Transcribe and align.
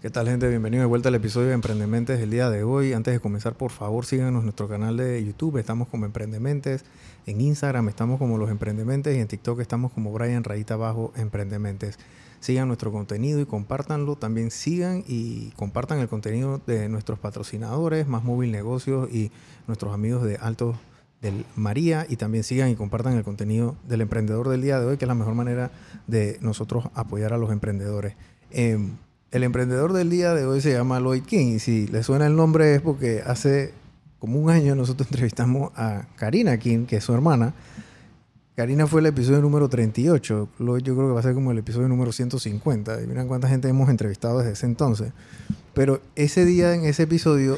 ¿Qué 0.00 0.10
tal 0.10 0.28
gente? 0.28 0.48
Bienvenido 0.48 0.82
de 0.82 0.86
vuelta 0.86 1.08
al 1.08 1.16
episodio 1.16 1.48
de 1.48 1.54
Emprendementes 1.54 2.20
del 2.20 2.30
día 2.30 2.48
de 2.50 2.62
hoy. 2.62 2.92
Antes 2.92 3.12
de 3.12 3.18
comenzar, 3.18 3.54
por 3.54 3.72
favor, 3.72 4.06
síganos 4.06 4.42
en 4.42 4.44
nuestro 4.44 4.68
canal 4.68 4.96
de 4.96 5.24
YouTube. 5.24 5.56
Estamos 5.56 5.88
como 5.88 6.06
Emprendementes. 6.06 6.84
En 7.26 7.40
Instagram 7.40 7.88
estamos 7.88 8.20
como 8.20 8.38
Los 8.38 8.48
Emprendementes 8.48 9.16
y 9.16 9.18
en 9.18 9.26
TikTok 9.26 9.58
estamos 9.58 9.90
como 9.90 10.12
Brian 10.12 10.44
Rayita 10.44 10.74
Abajo 10.74 11.12
Emprendementes. 11.16 11.98
Sigan 12.38 12.68
nuestro 12.68 12.92
contenido 12.92 13.40
y 13.40 13.46
compártanlo. 13.46 14.14
También 14.14 14.52
sigan 14.52 15.02
y 15.08 15.50
compartan 15.56 15.98
el 15.98 16.06
contenido 16.06 16.60
de 16.64 16.88
nuestros 16.88 17.18
patrocinadores, 17.18 18.06
Más 18.06 18.22
Móvil 18.22 18.52
Negocios 18.52 19.12
y 19.12 19.32
nuestros 19.66 19.92
amigos 19.92 20.22
de 20.22 20.36
Alto 20.36 20.76
del 21.20 21.44
María. 21.56 22.06
Y 22.08 22.14
también 22.14 22.44
sigan 22.44 22.70
y 22.70 22.76
compartan 22.76 23.16
el 23.16 23.24
contenido 23.24 23.74
del 23.82 24.02
emprendedor 24.02 24.48
del 24.48 24.62
día 24.62 24.78
de 24.78 24.86
hoy, 24.86 24.96
que 24.96 25.06
es 25.06 25.08
la 25.08 25.16
mejor 25.16 25.34
manera 25.34 25.72
de 26.06 26.38
nosotros 26.40 26.84
apoyar 26.94 27.32
a 27.32 27.36
los 27.36 27.50
emprendedores. 27.50 28.14
Em, 28.52 28.92
el 29.30 29.42
emprendedor 29.42 29.92
del 29.92 30.10
día 30.10 30.34
de 30.34 30.46
hoy 30.46 30.60
se 30.60 30.72
llama 30.72 31.00
Lloyd 31.00 31.22
King 31.22 31.54
y 31.56 31.58
si 31.58 31.86
le 31.88 32.02
suena 32.02 32.26
el 32.26 32.36
nombre 32.36 32.74
es 32.74 32.80
porque 32.80 33.22
hace 33.26 33.74
como 34.18 34.40
un 34.40 34.50
año 34.50 34.74
nosotros 34.74 35.08
entrevistamos 35.10 35.72
a 35.76 36.06
Karina 36.16 36.56
King, 36.58 36.86
que 36.86 36.96
es 36.96 37.04
su 37.04 37.12
hermana. 37.12 37.54
Karina 38.56 38.88
fue 38.88 39.00
el 39.00 39.06
episodio 39.06 39.40
número 39.40 39.68
38. 39.68 40.48
Lloyd 40.58 40.82
yo 40.82 40.96
creo 40.96 41.08
que 41.08 41.14
va 41.14 41.20
a 41.20 41.22
ser 41.22 41.34
como 41.34 41.52
el 41.52 41.58
episodio 41.58 41.86
número 41.86 42.10
150. 42.10 43.02
Y 43.02 43.06
miren 43.06 43.28
cuánta 43.28 43.48
gente 43.48 43.68
hemos 43.68 43.88
entrevistado 43.88 44.38
desde 44.38 44.52
ese 44.52 44.66
entonces. 44.66 45.12
Pero 45.74 46.00
ese 46.16 46.44
día, 46.44 46.74
en 46.74 46.84
ese 46.84 47.04
episodio, 47.04 47.56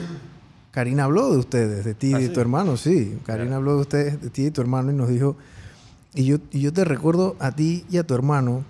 Karina 0.72 1.04
habló 1.04 1.32
de 1.32 1.38
ustedes, 1.38 1.86
de 1.86 1.94
ti 1.94 2.08
y 2.08 2.14
¿Ah, 2.14 2.18
de 2.18 2.26
sí? 2.26 2.32
tu 2.34 2.40
hermano. 2.40 2.76
Sí, 2.76 3.18
Karina 3.24 3.56
habló 3.56 3.76
de 3.76 3.80
ustedes, 3.80 4.20
de 4.20 4.28
ti 4.28 4.46
y 4.46 4.50
tu 4.50 4.60
hermano 4.60 4.90
y 4.90 4.94
nos 4.94 5.08
dijo... 5.08 5.36
Y 6.12 6.24
yo, 6.24 6.38
y 6.50 6.60
yo 6.60 6.72
te 6.72 6.84
recuerdo 6.84 7.36
a 7.38 7.52
ti 7.52 7.86
y 7.88 7.96
a 7.96 8.04
tu 8.04 8.14
hermano, 8.14 8.64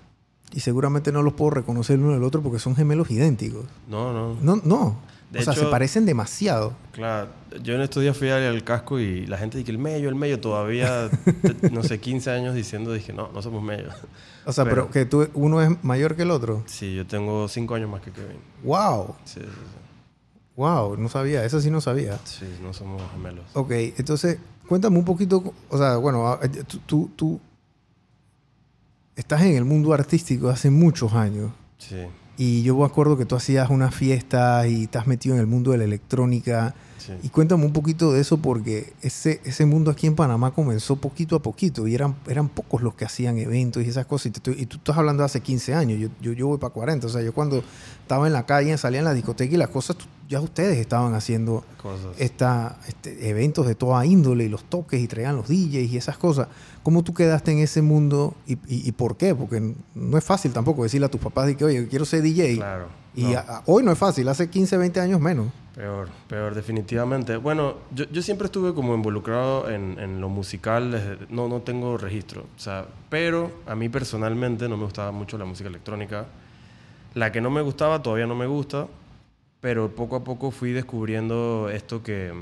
y 0.52 0.60
seguramente 0.60 1.12
no 1.12 1.22
los 1.22 1.34
puedo 1.34 1.50
reconocer 1.50 1.96
el 1.96 2.02
uno 2.04 2.14
del 2.14 2.24
otro 2.24 2.42
porque 2.42 2.58
son 2.58 2.74
gemelos 2.76 3.10
idénticos. 3.10 3.64
No, 3.88 4.12
no. 4.12 4.36
No, 4.42 4.60
no. 4.64 5.10
De 5.30 5.38
o 5.38 5.42
sea, 5.44 5.52
se 5.52 5.66
parecen 5.66 6.06
demasiado. 6.06 6.72
Claro, 6.90 7.28
yo 7.62 7.74
en 7.76 7.82
estos 7.82 8.02
días 8.02 8.16
fui 8.16 8.30
al, 8.30 8.42
al 8.42 8.64
casco 8.64 8.98
y 8.98 9.26
la 9.28 9.38
gente 9.38 9.58
dice 9.58 9.70
el 9.70 9.78
medio, 9.78 10.08
el 10.08 10.16
medio, 10.16 10.40
todavía, 10.40 11.08
te- 11.08 11.70
no 11.72 11.84
sé, 11.84 12.00
15 12.00 12.30
años 12.32 12.52
diciendo, 12.56 12.92
dije, 12.92 13.12
no, 13.12 13.30
no 13.32 13.40
somos 13.40 13.62
medio. 13.62 13.90
O 14.44 14.52
sea, 14.52 14.64
pero, 14.64 14.88
Pero- 14.88 14.90
que 14.90 15.04
tú, 15.04 15.28
uno 15.34 15.62
es 15.62 15.70
mayor 15.84 16.16
que 16.16 16.22
el 16.22 16.32
otro. 16.32 16.64
Sí, 16.66 16.96
yo 16.96 17.06
tengo 17.06 17.46
5 17.46 17.74
años 17.76 17.88
más 17.88 18.00
que 18.02 18.10
Kevin. 18.10 18.38
¡Wow! 18.64 19.14
Sí, 19.24 19.38
sí, 19.40 19.46
¡Wow! 20.56 20.96
No 20.96 21.08
sabía, 21.08 21.44
eso 21.44 21.60
sí 21.60 21.70
no 21.70 21.80
sabía. 21.80 22.18
sí. 22.24 22.40
Sí, 22.40 22.46
no 22.62 22.72
somos 22.72 23.00
gemelos. 23.12 23.44
Ok, 23.54 23.70
entonces, 23.70 24.38
cuéntame 24.68 24.98
un 24.98 25.04
poquito, 25.04 25.42
o 25.68 25.78
sea, 25.78 25.96
bueno, 25.96 26.38
tú, 26.66 26.78
tú, 26.86 27.10
tú 27.16 27.40
estás 29.20 29.42
en 29.42 29.54
el 29.54 29.64
mundo 29.64 29.92
artístico 29.92 30.48
hace 30.48 30.70
muchos 30.70 31.12
años. 31.12 31.52
Sí, 31.78 31.96
Y 32.36 32.62
yo 32.62 32.76
me 32.76 32.84
acuerdo 32.84 33.16
que 33.18 33.26
tú 33.26 33.36
hacías 33.36 33.68
unas 33.70 33.94
fiestas 33.94 34.66
y 34.66 34.84
estás 34.84 35.06
metido 35.06 35.34
en 35.34 35.40
el 35.40 35.46
mundo 35.46 35.72
de 35.72 35.78
la 35.78 35.84
electrónica. 35.84 36.74
Sí. 37.00 37.12
Y 37.22 37.28
cuéntame 37.30 37.64
un 37.64 37.72
poquito 37.72 38.12
de 38.12 38.20
eso 38.20 38.38
porque 38.38 38.92
ese, 39.02 39.40
ese 39.44 39.66
mundo 39.66 39.90
aquí 39.90 40.06
en 40.06 40.14
Panamá 40.14 40.52
comenzó 40.52 40.96
poquito 40.96 41.34
a 41.36 41.42
poquito 41.42 41.86
y 41.88 41.94
eran, 41.94 42.14
eran 42.28 42.48
pocos 42.48 42.82
los 42.82 42.94
que 42.94 43.04
hacían 43.04 43.38
eventos 43.38 43.82
y 43.84 43.88
esas 43.88 44.06
cosas. 44.06 44.26
Y, 44.26 44.30
te 44.32 44.50
y 44.52 44.66
tú 44.66 44.76
estás 44.76 44.96
hablando 44.96 45.22
de 45.22 45.26
hace 45.26 45.40
15 45.40 45.74
años, 45.74 45.98
yo, 45.98 46.08
yo, 46.20 46.32
yo 46.32 46.46
voy 46.46 46.58
para 46.58 46.72
40. 46.72 47.06
O 47.06 47.10
sea, 47.10 47.22
yo 47.22 47.32
cuando 47.32 47.62
estaba 48.02 48.26
en 48.26 48.32
la 48.32 48.46
calle, 48.46 48.76
salía 48.78 48.98
en 49.00 49.04
la 49.06 49.14
discoteca 49.14 49.54
y 49.54 49.58
las 49.58 49.68
cosas, 49.70 49.96
ya 50.28 50.40
ustedes 50.40 50.78
estaban 50.78 51.14
haciendo 51.14 51.64
Cosas. 51.82 52.14
esta, 52.18 52.78
este, 52.86 53.28
eventos 53.28 53.66
de 53.66 53.74
toda 53.74 54.06
índole 54.06 54.44
y 54.44 54.48
los 54.48 54.62
toques 54.64 55.00
y 55.00 55.08
traían 55.08 55.34
los 55.36 55.48
DJs 55.48 55.90
y 55.92 55.96
esas 55.96 56.18
cosas. 56.18 56.46
¿Cómo 56.84 57.02
tú 57.02 57.12
quedaste 57.14 57.50
en 57.52 57.58
ese 57.58 57.82
mundo 57.82 58.34
y, 58.46 58.52
y- 58.68 58.88
y 58.88 58.92
por 58.92 59.16
qué? 59.16 59.34
Porque 59.34 59.74
no 59.94 60.16
es 60.18 60.24
fácil 60.24 60.52
tampoco 60.52 60.82
decirle 60.84 61.06
a 61.06 61.10
tus 61.10 61.20
papás 61.20 61.46
de 61.46 61.56
que, 61.56 61.64
oye, 61.64 61.88
quiero 61.88 62.04
ser 62.04 62.22
DJ. 62.22 62.56
Claro. 62.56 62.86
Y 63.14 63.24
no. 63.24 63.38
a- 63.38 63.40
a- 63.40 63.62
hoy 63.66 63.82
no 63.82 63.90
es 63.90 63.98
fácil, 63.98 64.28
hace 64.28 64.48
15, 64.48 64.76
20 64.76 65.00
años 65.00 65.20
menos. 65.20 65.48
Peor, 65.74 66.08
peor, 66.28 66.54
definitivamente. 66.54 67.36
Bueno, 67.36 67.76
yo, 67.94 68.04
yo 68.10 68.22
siempre 68.22 68.46
estuve 68.46 68.74
como 68.74 68.94
involucrado 68.94 69.70
en, 69.70 69.98
en 70.00 70.20
lo 70.20 70.28
musical, 70.28 71.18
no, 71.30 71.48
no 71.48 71.60
tengo 71.60 71.96
registro, 71.96 72.42
o 72.56 72.58
sea, 72.58 72.86
pero 73.08 73.52
a 73.66 73.74
mí 73.74 73.88
personalmente 73.88 74.68
no 74.68 74.76
me 74.76 74.84
gustaba 74.84 75.12
mucho 75.12 75.38
la 75.38 75.44
música 75.44 75.68
electrónica. 75.68 76.26
La 77.14 77.32
que 77.32 77.40
no 77.40 77.50
me 77.50 77.60
gustaba 77.60 78.02
todavía 78.02 78.26
no 78.26 78.34
me 78.34 78.46
gusta, 78.46 78.88
pero 79.60 79.94
poco 79.94 80.16
a 80.16 80.24
poco 80.24 80.50
fui 80.50 80.72
descubriendo 80.72 81.68
esto 81.72 82.02
que, 82.02 82.32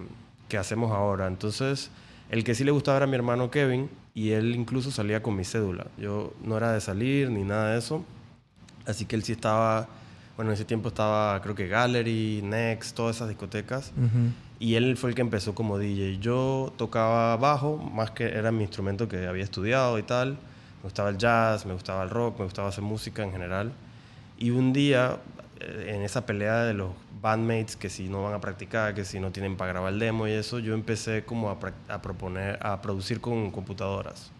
que 0.49 0.59
hacemos 0.59 0.93
ahora. 0.93 1.27
Entonces, 1.27 1.91
el 2.31 2.44
que 2.44 2.55
sí 2.55 2.65
le 2.65 2.71
gustaba 2.71 2.99
era 2.99 3.06
mi 3.06 3.15
hermano 3.15 3.50
Kevin 3.50 3.88
y 4.15 4.31
él 4.31 4.55
incluso 4.55 4.91
salía 4.91 5.22
con 5.22 5.37
mi 5.37 5.44
cédula. 5.44 5.87
Yo 5.97 6.33
no 6.43 6.56
era 6.56 6.72
de 6.72 6.81
salir 6.81 7.31
ni 7.31 7.44
nada 7.44 7.72
de 7.72 7.78
eso, 7.78 8.05
así 8.87 9.05
que 9.05 9.17
él 9.17 9.22
sí 9.22 9.33
estaba, 9.33 9.88
bueno, 10.38 10.53
en 10.53 10.54
ese 10.54 10.65
tiempo 10.65 10.91
estaba 10.91 11.43
creo 11.43 11.56
que 11.56 11.66
Gallery, 11.66 12.43
Next, 12.44 12.94
todas 12.94 13.16
esas 13.16 13.28
discotecas. 13.28 13.91
Y 14.60 14.76
él 14.76 14.97
fue 14.97 15.10
el 15.10 15.16
que 15.16 15.22
empezó 15.22 15.53
como 15.53 15.78
DJ. 15.78 16.19
Yo 16.19 16.72
tocaba 16.76 17.37
bajo, 17.38 17.76
más 17.76 18.12
que 18.12 18.26
era 18.26 18.53
mi 18.53 18.62
instrumento 18.62 19.09
que 19.09 19.26
había 19.26 19.43
estudiado 19.43 19.99
y 19.99 20.04
tal. 20.04 20.34
Me 20.34 20.84
gustaba 20.84 21.10
el 21.10 21.19
jazz, 21.19 21.66
me 21.66 21.72
gustaba 21.72 22.04
el 22.04 22.10
rock, 22.10 22.38
me 22.38 22.44
gustaba 22.44 22.69
hacer 22.69 22.84
música 22.84 23.25
en 23.25 23.32
general. 23.32 23.72
Y 24.38 24.50
un 24.50 24.72
día, 24.72 25.16
eh, 25.59 25.94
en 25.97 26.03
esa 26.03 26.25
pelea 26.25 26.62
de 26.62 26.75
los 26.75 26.91
bandmates, 27.20 27.75
que 27.75 27.91
si 27.91 28.09
no 28.09 28.22
van 28.22 28.34
a 28.34 28.41
practicar, 28.41 28.94
que 28.94 29.05
si 29.05 29.19
no 29.19 29.32
tienen 29.32 29.56
para 29.56 29.72
grabar 29.72 29.93
el 29.93 29.99
demo 29.99 30.28
y 30.28 30.31
eso, 30.31 30.60
yo 30.60 30.72
empecé 30.72 31.25
como 31.25 31.50
a, 31.50 31.59
a 31.88 32.00
proponer, 32.00 32.65
a 32.65 32.81
producir 32.81 33.20
con 33.20 33.50
computadoras. 33.50 34.31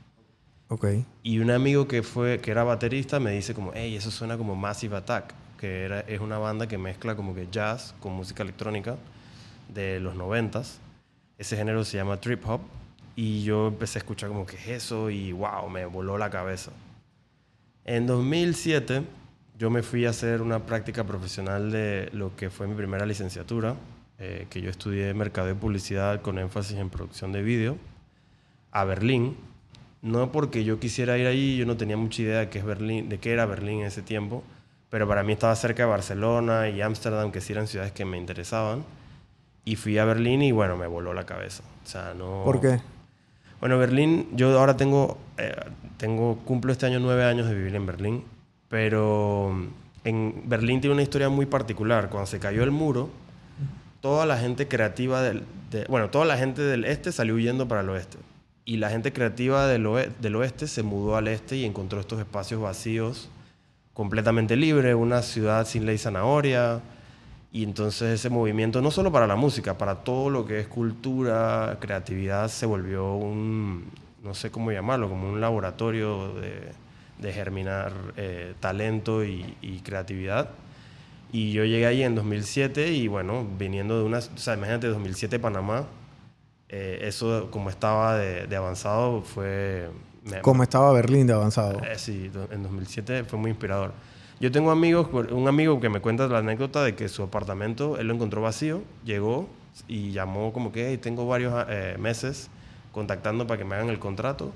Ok. 0.69 0.87
Y 1.25 1.41
un 1.41 1.51
amigo 1.51 1.89
que, 1.89 2.05
fue, 2.05 2.41
que 2.41 2.53
era 2.53 2.63
baterista 2.63 3.19
me 3.19 3.33
dice 3.33 3.53
como, 3.53 3.73
hey, 3.75 3.97
eso 3.97 4.13
suena 4.13 4.39
como 4.39 4.55
Massive 4.55 4.97
Attack, 4.97 5.35
que 5.59 5.85
era, 5.85 6.01
es 6.01 6.21
una 6.21 6.39
banda 6.39 6.67
que 6.67 6.79
mezcla 6.79 7.15
como 7.17 7.35
que 7.35 7.49
jazz 7.51 7.95
con 8.01 8.13
música 8.13 8.43
electrónica 8.43 8.97
de 9.69 10.01
los 10.01 10.15
noventas. 10.15 10.81
Ese 11.37 11.57
género 11.57 11.85
se 11.85 11.99
llama 11.99 12.21
trip 12.21 12.49
hop. 12.49 12.61
Y 13.17 13.43
yo 13.43 13.67
empecé 13.67 13.99
a 13.99 14.01
escuchar 14.01 14.29
como 14.29 14.47
que 14.47 14.55
es 14.55 14.69
eso 14.69 15.11
y 15.11 15.33
wow, 15.33 15.69
me 15.69 15.85
voló 15.87 16.17
la 16.19 16.31
cabeza. 16.31 16.71
En 17.85 18.07
2007 18.07 19.03
yo 19.59 19.71
me 19.71 19.83
fui 19.83 20.07
a 20.07 20.11
hacer 20.11 20.41
una 20.41 20.65
práctica 20.67 21.03
profesional 21.03 21.73
de 21.73 22.11
lo 22.13 22.37
que 22.37 22.49
fue 22.49 22.69
mi 22.69 22.77
primera 22.77 23.05
licenciatura, 23.05 23.75
eh, 24.21 24.47
que 24.51 24.61
yo 24.61 24.71
estudié 24.71 25.13
mercado 25.15 25.51
y 25.51 25.55
publicidad 25.55 26.23
con 26.23 26.39
énfasis 26.39 26.77
en 26.77 26.91
producción 26.91 27.33
de 27.33 27.43
vídeo, 27.43 27.77
a 28.71 28.85
Berlín. 28.85 29.37
No 30.01 30.31
porque 30.31 30.63
yo 30.63 30.79
quisiera 30.79 31.19
ir 31.19 31.27
ahí, 31.27 31.57
yo 31.57 31.67
no 31.67 31.77
tenía 31.77 31.97
mucha 31.97 32.23
idea 32.23 32.39
de 32.39 32.49
qué, 32.51 32.61
es 32.61 32.65
Berlín, 32.65 33.09
de 33.09 33.19
qué 33.19 33.33
era 33.33 33.47
Berlín 33.47 33.81
en 33.81 33.87
ese 33.87 34.03
tiempo, 34.03 34.45
pero 34.91 35.07
para 35.09 35.23
mí 35.23 35.33
estaba 35.33 35.55
cerca 35.57 35.83
de 35.85 35.89
Barcelona 35.89 36.69
y 36.69 36.81
Ámsterdam, 36.81 37.31
que 37.33 37.41
sí 37.41 37.53
eran 37.53 37.67
ciudades 37.67 37.93
que 37.93 38.05
me 38.05 38.17
interesaban. 38.17 38.85
Y 39.65 39.77
fui 39.77 39.99
a 39.99 40.05
Berlín 40.05 40.41
y 40.43 40.51
bueno, 40.53 40.77
me 40.77 40.87
voló 40.87 41.13
la 41.13 41.25
cabeza. 41.27 41.63
O 41.85 41.89
sea, 41.89 42.15
no... 42.17 42.43
¿Por 42.45 42.61
qué? 42.61 42.81
Bueno, 43.61 43.77
Berlín, 43.79 44.29
yo 44.33 44.59
ahora 44.59 44.77
tengo, 44.77 45.19
eh, 45.37 45.55
tengo, 45.97 46.39
cumplo 46.45 46.73
este 46.73 46.87
año 46.87 47.01
nueve 47.01 47.25
años 47.25 47.49
de 47.49 47.55
vivir 47.55 47.75
en 47.75 47.85
Berlín, 47.87 48.25
pero 48.69 49.53
en 50.05 50.43
Berlín 50.47 50.81
tiene 50.81 50.95
una 50.95 51.03
historia 51.03 51.29
muy 51.29 51.45
particular. 51.45 52.09
Cuando 52.09 52.27
se 52.27 52.39
cayó 52.39 52.63
el 52.63 52.71
muro, 52.71 53.11
toda 54.01 54.27
la 54.27 54.39
gente 54.39 54.69
creativa 54.69 55.23
del, 55.23 55.43
de- 55.71 55.85
bueno, 55.87 56.09
toda 56.09 56.25
la 56.25 56.37
gente 56.39 56.63
del 56.63 56.85
este 56.85 57.11
salió 57.13 57.35
huyendo 57.35 57.67
para 57.69 57.81
el 57.83 57.89
oeste. 57.91 58.17
Y 58.65 58.77
la 58.77 58.91
gente 58.91 59.13
creativa 59.13 59.67
del 59.67 59.87
oeste 59.87 60.67
se 60.69 60.83
mudó 60.83 61.17
al 61.17 61.27
este 61.29 61.57
y 61.57 61.65
encontró 61.65 61.99
estos 62.01 62.21
espacios 62.21 62.61
vacíos, 62.61 63.29
completamente 63.99 64.55
libres, 64.55 64.95
una 64.95 65.23
ciudad 65.23 65.67
sin 65.67 65.85
ley 65.85 65.99
zanahoria. 65.99 66.81
Y 67.51 67.65
entonces 67.65 68.21
ese 68.21 68.31
movimiento, 68.31 68.81
no 68.81 68.93
solo 68.93 69.11
para 69.11 69.27
la 69.27 69.35
música, 69.35 69.77
para 69.77 69.97
todo 69.97 70.31
lo 70.31 70.47
que 70.47 70.61
es 70.61 70.69
cultura, 70.69 71.79
creatividad, 71.81 72.47
se 72.47 72.65
volvió 72.65 73.15
un, 73.15 73.91
no 74.23 74.35
sé 74.35 74.53
cómo 74.53 74.71
llamarlo, 74.71 75.09
como 75.09 75.29
un 75.29 75.41
laboratorio 75.41 76.33
de, 76.35 77.33
germinar 77.33 77.93
eh, 78.17 78.55
talento 78.61 79.25
y, 79.25 79.83
creatividad. 79.83 80.51
Y 81.33 81.51
yo 81.51 81.65
llegué 81.65 81.87
ahí 81.87 82.05
en 82.05 82.15
2007 82.15 82.93
y 82.93 83.09
bueno, 83.09 83.45
viniendo 83.59 83.99
de 83.99 84.05
una, 84.05 84.19
o 84.19 84.39
sea, 84.39 84.55
imagínate 84.55 84.87
2007 84.87 85.41
Panamá, 85.41 85.87
eh, 86.69 87.01
eso 87.03 87.51
como 87.51 87.69
estaba 87.69 88.17
de 88.17 88.57
avanzado 88.57 89.23
fue... 89.23 89.89
me- 90.31 90.41
¿Cómo 90.41 90.63
estaba 90.63 90.93
Berlín 90.93 91.27
de 91.27 91.33
avanzado? 91.33 91.81
eh, 91.85 91.99
sí, 91.99 92.31
en 92.51 92.63
2007 92.63 93.25
fue 93.25 93.39
muy 93.39 93.51
inspirador. 93.51 93.93
Yo 94.41 94.53
tengo 94.53 94.71
amigos, 94.71 95.09
un 95.33 95.49
amigo 95.49 95.81
que 95.81 95.89
me 95.89 96.01
cuenta 96.01 96.29
la 96.29 96.39
anécdota 96.39 96.85
de 96.85 96.95
que 96.95 97.09
su 97.09 97.23
apartamento, 97.25 97.99
él 97.99 98.07
lo 98.07 98.15
encontró 98.15 98.41
vacío, 98.41 98.83
llegó 99.05 99.49
y 99.89 100.13
llamó 100.13 100.53
como 100.53 100.71
que, 100.71 100.89
"Hey, 100.91 100.99
tengo 100.99 101.27
varios 101.27 101.55
eh, 101.69 101.97
meses 101.99 102.49
contactando 102.93 103.47
para 103.47 103.59
que 103.59 103.65
me 103.65 103.75
hagan 103.75 103.89
el 103.89 103.99
contrato 103.99 104.53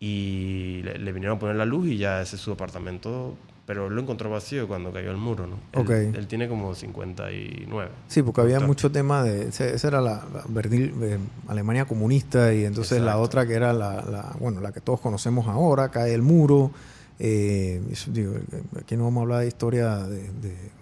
y 0.00 0.82
le, 0.84 0.98
le 0.98 1.12
vinieron 1.12 1.36
a 1.36 1.40
poner 1.40 1.56
la 1.56 1.64
luz 1.64 1.86
y 1.88 1.96
ya 1.98 2.20
ese 2.20 2.36
es 2.36 2.42
su 2.42 2.52
apartamento, 2.52 3.34
pero 3.66 3.86
él 3.86 3.94
lo 3.94 4.02
encontró 4.02 4.28
vacío 4.30 4.68
cuando 4.68 4.92
cayó 4.92 5.10
el 5.10 5.16
muro, 5.16 5.46
¿no? 5.46 5.56
Él- 5.72 5.80
Ok. 5.80 5.90
Él, 5.90 6.26
tiene 6.26 6.48
como 6.48 6.74
59. 6.74 7.90
Sí, 8.08 8.22
porque 8.22 8.42
había 8.42 8.56
Claro. 8.56 8.66
mucho 8.68 8.92
tema 8.92 9.22
de... 9.22 9.48
Esa 9.48 9.88
era 9.88 10.00
la, 10.02 10.22
la 10.34 10.44
Berlín, 10.48 10.92
eh, 11.00 11.18
Alemania 11.48 11.86
comunista 11.86 12.52
y 12.52 12.64
entonces 12.64 12.98
la 13.00 13.12
Exacto. 13.12 13.22
otra 13.22 13.46
que 13.46 13.54
era 13.54 13.72
la, 13.72 14.02
la- 14.02 14.36
bueno, 14.38 14.60
la 14.60 14.72
que 14.72 14.80
todos 14.80 15.00
conocemos 15.00 15.46
ahora, 15.48 15.88
cae 15.90 16.12
el 16.12 16.22
muro. 16.22 16.72
eh, 17.18 17.80
digo, 18.08 18.34
aquí 18.78 18.96
no 18.96 19.04
vamos 19.04 19.20
a 19.20 19.22
hablar 19.22 19.40
de 19.40 19.48
historia 19.48 19.96
de, 19.98 20.30
de- 20.40 20.74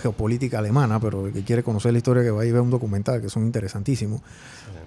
geopolítica 0.00 0.58
alemana, 0.58 0.98
pero 1.00 1.26
el 1.26 1.32
que 1.32 1.42
quiere 1.42 1.62
conocer 1.62 1.92
la 1.92 1.98
historia 1.98 2.22
que 2.22 2.30
va 2.30 2.42
a 2.42 2.44
ver 2.44 2.60
un 2.60 2.70
documental, 2.70 3.20
que 3.20 3.28
son 3.28 3.44
interesantísimos. 3.44 4.20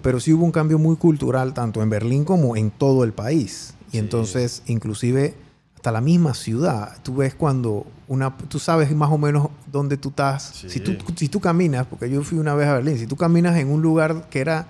Pero 0.02 0.20
sí 0.20 0.34
hubo 0.34 0.46
un 0.46 0.52
cambio 0.52 0.80
muy 0.80 0.96
cultural, 0.96 1.54
tanto 1.54 1.82
en 1.82 1.90
Berlín 1.90 2.24
como 2.26 2.56
en 2.56 2.72
todo 2.72 3.04
el 3.04 3.12
país. 3.14 3.74
Y 3.92 3.98
entonces, 3.98 4.64
inclusive 4.68 5.34
hasta 5.80 5.94
la 5.94 6.02
misma 6.02 6.34
ciudad, 6.34 6.98
tú 7.04 7.16
ves 7.16 7.36
cuando 7.36 7.86
una, 8.10 8.36
tú 8.36 8.60
sabes 8.60 8.94
más 8.94 9.10
o 9.12 9.18
menos 9.18 9.48
dónde 9.72 9.96
tú 9.96 10.10
estás. 10.10 10.44
Si, 10.44 10.82
tú, 10.82 10.98
si 11.16 11.30
tú 11.30 11.40
caminas, 11.40 11.88
porque 11.88 12.10
yo 12.10 12.22
fui 12.22 12.38
una 12.38 12.54
vez 12.54 12.68
a 12.68 12.74
Berlín, 12.74 12.98
si 12.98 13.08
tú 13.08 13.16
caminas 13.16 13.56
en 13.56 13.72
un 13.72 13.82
lugar 13.82 14.28
que 14.30 14.42
era 14.42 14.68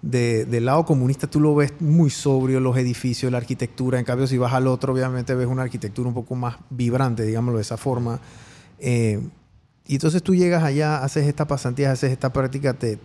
de, 0.00 0.44
del 0.44 0.66
lado 0.66 0.84
comunista, 0.84 1.26
tú 1.26 1.40
lo 1.40 1.56
ves 1.56 1.72
muy 1.80 2.08
sobrio, 2.08 2.60
los 2.60 2.76
edificios, 2.76 3.32
la 3.32 3.38
arquitectura. 3.38 3.98
En 3.98 4.04
cambio, 4.04 4.28
si 4.28 4.38
vas 4.38 4.52
al 4.52 4.68
otro, 4.68 4.92
obviamente 4.92 5.34
ves 5.34 5.48
una 5.48 5.62
arquitectura 5.62 6.06
un 6.06 6.14
poco 6.14 6.36
más 6.36 6.54
vibrante, 6.70 7.24
digámoslo 7.24 7.58
de 7.58 7.62
esa 7.62 7.76
forma. 7.76 8.20
Eh, 8.78 9.20
y 9.86 9.94
entonces 9.94 10.22
tú 10.22 10.34
llegas 10.34 10.62
allá, 10.62 11.04
haces 11.04 11.26
esta 11.26 11.46
pasantía, 11.46 11.92
haces 11.92 12.10
esta 12.10 12.32
práctica, 12.32 12.72
te, 12.72 12.98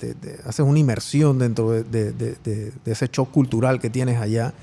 haces 0.46 0.66
una 0.66 0.80
inmersión 0.80 1.38
dentro 1.38 1.72
de, 1.72 2.74
ese 2.86 3.08
shock 3.12 3.32
cultural 3.32 3.80
que 3.80 3.90
tienes 3.90 4.20
allá 4.22 4.54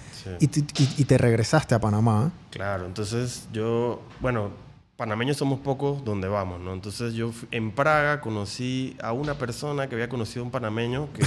y, 0.41 0.47
y, 0.47 1.05
te 1.05 1.19
regresaste 1.19 1.75
a 1.75 1.79
Panamá. 1.79 2.33
Claro, 2.51 2.87
entonces 2.87 3.47
yo, 3.53 4.03
bueno, 4.21 4.51
panameños 4.97 5.37
somos 5.37 5.61
pocos 5.61 6.03
donde 6.05 6.27
vamos, 6.27 6.59
¿no? 6.61 6.73
Entonces 6.73 7.13
yo 7.13 7.31
en 7.51 7.71
Praga 7.71 8.21
conocí 8.23 8.97
a 9.03 9.13
una 9.13 9.35
persona 9.35 9.89
que 9.89 9.95
había 9.95 10.09
conocido 10.09 10.43
a 10.43 10.45
un 10.47 10.51
panameño 10.51 11.09
que... 11.13 11.27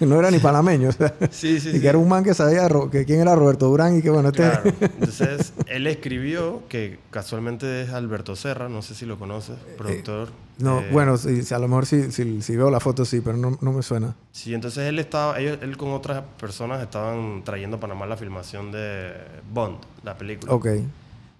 no 0.06 0.18
era 0.18 0.30
ni 0.30 0.38
panameño, 0.38 0.88
o 0.88 0.92
sea, 0.92 1.14
sí, 1.30 1.60
sí, 1.60 1.72
y 1.74 1.80
que 1.80 1.88
era 1.88 1.98
un 1.98 2.08
man 2.08 2.24
que 2.24 2.32
sabía 2.32 2.66
que 2.90 3.04
quién 3.04 3.20
era 3.20 3.34
Roberto 3.34 3.68
Durán 3.68 3.98
y 3.98 4.02
que 4.02 4.08
bueno, 4.08 4.28
este... 4.28 4.42
Claro. 4.42 4.62
Entonces 4.80 5.52
él 5.66 5.86
escribió, 5.86 6.62
que 6.68 6.98
casualmente 7.10 7.82
es 7.82 7.90
Alberto 7.90 8.36
Serra, 8.36 8.70
no 8.70 8.80
sé 8.80 8.94
si 8.94 9.04
lo 9.04 9.18
conoces, 9.18 9.56
eh, 9.56 9.74
productor. 9.76 10.30
no, 10.56 10.80
eh, 10.80 10.88
bueno, 10.90 11.14
a 11.14 11.58
lo 11.58 11.68
mejor 11.68 11.84
sí, 11.84 12.10
si 12.10 12.56
veo 12.56 12.70
la 12.70 12.80
foto 12.80 13.04
sí, 13.04 13.20
pero 13.20 13.36
no, 13.36 13.58
no, 13.60 13.72
me 13.72 13.82
suena. 13.82 14.16
Sí, 14.32 14.54
entonces 14.54 14.88
él 14.88 14.98
estaba, 14.98 15.38
ellos, 15.38 15.58
él 15.60 15.76
con 15.76 15.90
otras 15.90 16.22
personas 16.40 16.80
estaban 16.80 17.42
trayendo 17.44 17.76
a 17.76 17.80
Panamá 17.80 18.06
la 18.06 18.16
filmación 18.16 18.72
de 18.72 19.12
Bond, 19.52 19.76
la 20.02 20.16
película. 20.16 20.54
Ok. 20.54 20.68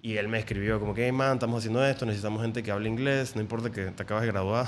Y 0.05 0.19
él 0.19 0.27
me 0.27 0.37
escribió 0.37 0.79
como 0.79 0.93
que, 0.93 1.03
hey 1.05 1.11
man, 1.11 1.33
estamos 1.33 1.57
haciendo 1.57 1.83
esto, 1.83 2.05
necesitamos 2.05 2.39
gente 2.39 2.61
que 2.61 2.69
hable 2.69 2.87
inglés, 2.87 3.35
no 3.35 3.41
importa 3.41 3.71
que 3.71 3.85
te 3.87 4.03
acabas 4.03 4.21
de 4.21 4.27
graduar, 4.27 4.67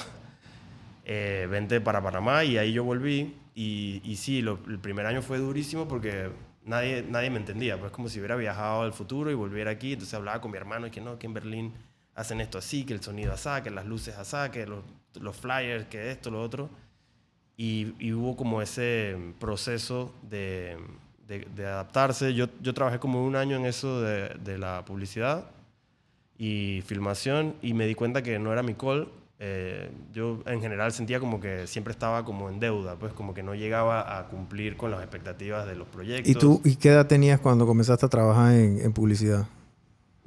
eh, 1.05 1.47
vente 1.47 1.79
para 1.79 2.01
Panamá. 2.01 2.43
Y 2.43 2.57
ahí 2.57 2.73
yo 2.73 2.83
volví. 2.83 3.37
Y, 3.53 4.01
y 4.03 4.15
sí, 4.15 4.39
el 4.39 4.79
primer 4.79 5.05
año 5.05 5.21
fue 5.21 5.37
durísimo 5.37 5.87
porque 5.87 6.31
nadie, 6.65 7.05
nadie 7.07 7.29
me 7.29 7.37
entendía. 7.37 7.79
Pues 7.79 7.91
como 7.91 8.09
si 8.09 8.17
hubiera 8.17 8.35
viajado 8.35 8.81
al 8.81 8.93
futuro 8.93 9.29
y 9.29 9.35
volviera 9.35 9.69
aquí. 9.69 9.93
Entonces 9.93 10.15
hablaba 10.15 10.41
con 10.41 10.49
mi 10.49 10.57
hermano 10.57 10.87
y 10.87 10.89
que 10.89 11.01
no, 11.01 11.19
que 11.19 11.27
en 11.27 11.35
Berlín 11.35 11.73
hacen 12.15 12.41
esto 12.41 12.57
así, 12.57 12.83
que 12.83 12.93
el 12.93 13.03
sonido 13.03 13.31
así, 13.31 13.61
que 13.63 13.69
las 13.69 13.85
luces 13.85 14.15
así, 14.17 14.49
que 14.51 14.65
los, 14.65 14.83
los 15.21 15.35
flyers, 15.35 15.85
que 15.85 16.09
esto, 16.09 16.31
lo 16.31 16.41
otro. 16.41 16.67
Y, 17.57 17.93
y 17.99 18.11
hubo 18.11 18.35
como 18.35 18.59
ese 18.59 19.15
proceso 19.39 20.15
de 20.23 20.77
de, 21.27 21.65
adaptarse. 21.65 22.33
Yo, 22.33 22.47
yo 22.61 22.73
trabajé 22.73 22.99
como 22.99 23.25
un 23.25 23.35
año 23.35 23.57
en 23.57 23.65
eso 23.65 24.01
de, 24.01 24.29
de, 24.43 24.57
la 24.57 24.83
publicidad 24.85 25.45
y 26.37 26.81
filmación 26.85 27.55
y 27.61 27.73
me 27.73 27.85
di 27.85 27.95
cuenta 27.95 28.23
que 28.23 28.39
no 28.39 28.53
era 28.53 28.63
mi 28.63 28.73
call. 28.73 29.09
Eh, 29.39 29.91
yo 30.13 30.41
en 30.47 30.61
general 30.61 30.91
sentía 30.91 31.19
como 31.19 31.39
que 31.39 31.67
siempre 31.67 31.91
estaba 31.91 32.25
como 32.25 32.49
en 32.49 32.59
deuda, 32.59 32.95
pues 32.95 33.13
como 33.13 33.33
que 33.33 33.43
no 33.43 33.53
llegaba 33.53 34.17
a 34.17 34.27
cumplir 34.27 34.77
con 34.77 34.89
las 34.89 35.01
expectativas 35.01 35.67
de 35.67 35.75
los 35.75 35.87
proyectos. 35.87 36.29
¿Y 36.31 36.35
tú 36.35 36.61
y 36.63 36.75
qué 36.75 36.89
edad 36.89 37.05
tenías 37.05 37.39
cuando 37.39 37.67
comenzaste 37.67 38.05
a 38.05 38.09
trabajar 38.09 38.53
en, 38.53 38.79
en 38.79 38.93
publicidad? 38.93 39.47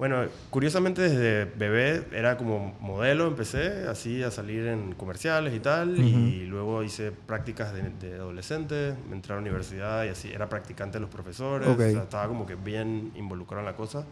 Bueno, 0.01 0.25
curiosamente 0.49 1.03
desde 1.03 1.45
bebé 1.45 2.07
era 2.13 2.39
como 2.39 2.75
modelo, 2.81 3.27
empecé 3.27 3.87
así 3.87 4.23
a 4.23 4.31
salir 4.31 4.67
en 4.67 4.95
comerciales 4.95 5.53
y 5.53 5.61
tal, 5.61 5.99
y 5.99 6.47
luego 6.47 6.83
hice 6.83 7.13
prácticas 7.13 7.75
de, 7.75 8.15
adolescente, 8.15 8.95
me 9.11 9.17
entré 9.17 9.35
a 9.35 9.37
la 9.37 9.43
universidad 9.43 10.05
y 10.05 10.09
así, 10.09 10.31
era 10.33 10.49
practicante 10.49 10.97
de 10.97 11.03
los 11.03 11.11
profesores, 11.11 11.69
estaba 11.79 12.29
como 12.29 12.47
que 12.47 12.55
bien 12.55 13.13
involucrado 13.15 13.61
en 13.61 13.67
la 13.67 13.77
cosa. 13.77 14.07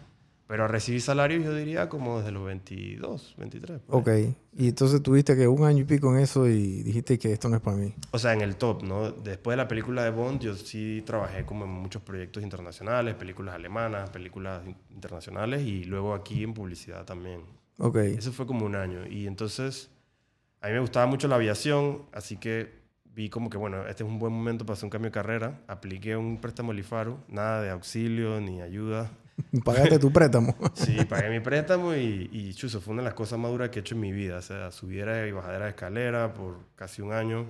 Pero 0.49 0.67
recibí 0.67 0.99
salarios, 0.99 1.45
yo 1.45 1.55
diría, 1.55 1.91
como 1.91 2.21
desde 2.21 2.33
los 2.33 2.47
22, 2.47 3.35
23. 3.37 3.83
Ok. 3.89 4.09
Y 4.55 4.69
entonces 4.69 5.03
tuviste 5.03 5.37
que 5.37 5.47
un 5.47 5.62
año 5.65 5.83
y 5.83 5.85
pico 5.85 6.11
en 6.11 6.23
eso 6.23 6.49
y 6.49 6.83
dijiste 6.83 7.19
que 7.19 7.35
esto 7.35 7.50
no 7.50 7.56
es 7.56 7.62
para 7.62 7.77
mí. 7.77 7.95
O 8.12 8.19
sea, 8.19 8.33
en 8.33 8.41
el 8.41 8.56
top, 8.56 8.83
¿no? 8.83 9.12
Después 9.12 9.53
de 9.53 9.56
la 9.59 9.69
película 9.69 10.03
de 10.05 10.11
Bond, 10.11 10.41
yo 10.41 10.56
sí 10.56 11.03
trabajé 11.05 11.45
como 11.45 11.67
en 11.67 11.71
muchos 11.71 12.00
proyectos 12.00 12.43
internacionales, 12.43 13.15
películas 13.15 13.55
alemanas, 13.55 14.09
películas 14.09 14.62
internacionales 14.89 15.61
y 15.67 15.85
luego 15.85 16.15
aquí 16.15 16.43
en 16.43 16.55
publicidad 16.55 17.05
también. 17.05 17.43
Ok. 17.77 17.97
Eso 17.97 18.33
fue 18.33 18.47
como 18.47 18.65
un 18.65 18.75
año. 18.75 19.06
Y 19.06 19.27
entonces, 19.27 19.91
a 20.62 20.69
mí 20.69 20.73
me 20.73 20.81
gustaba 20.81 21.05
mucho 21.05 21.29
la 21.29 21.35
aviación, 21.35 22.05
así 22.11 22.39
que 22.39 22.73
vi 23.05 23.29
como 23.29 23.50
que, 23.50 23.59
bueno, 23.59 23.87
este 23.87 24.03
es 24.03 24.09
un 24.09 24.19
buen 24.19 24.33
momento 24.33 24.65
para 24.65 24.73
hacer 24.73 24.87
un 24.87 24.91
cambio 24.91 25.11
de 25.11 25.15
carrera. 25.15 25.61
Apliqué 25.67 26.17
un 26.17 26.41
préstamo 26.41 26.73
Lifaro, 26.73 27.19
nada 27.29 27.61
de 27.61 27.69
auxilio 27.69 28.41
ni 28.41 28.62
ayuda 28.62 29.11
Pagaste 29.64 29.99
tu 29.99 30.12
préstamo. 30.12 30.55
sí, 30.75 31.05
pagué 31.05 31.31
mi 31.31 31.40
préstamo 31.40 31.94
y, 31.94 32.29
y 32.32 32.55
chuzo, 32.55 32.81
fue 32.81 32.93
una 32.93 33.02
de 33.02 33.06
las 33.06 33.14
cosas 33.14 33.38
más 33.38 33.50
duras 33.50 33.70
que 33.70 33.79
he 33.79 33.81
hecho 33.81 33.94
en 33.94 34.00
mi 34.00 34.12
vida. 34.12 34.38
O 34.38 34.43
sea, 34.43 34.70
subiera 34.70 35.26
y 35.26 35.32
bajadera 35.32 35.64
de 35.67 35.70
escalera 35.70 36.35
por 36.35 36.58
casi 36.76 37.02
un 37.02 37.12
año. 37.12 37.46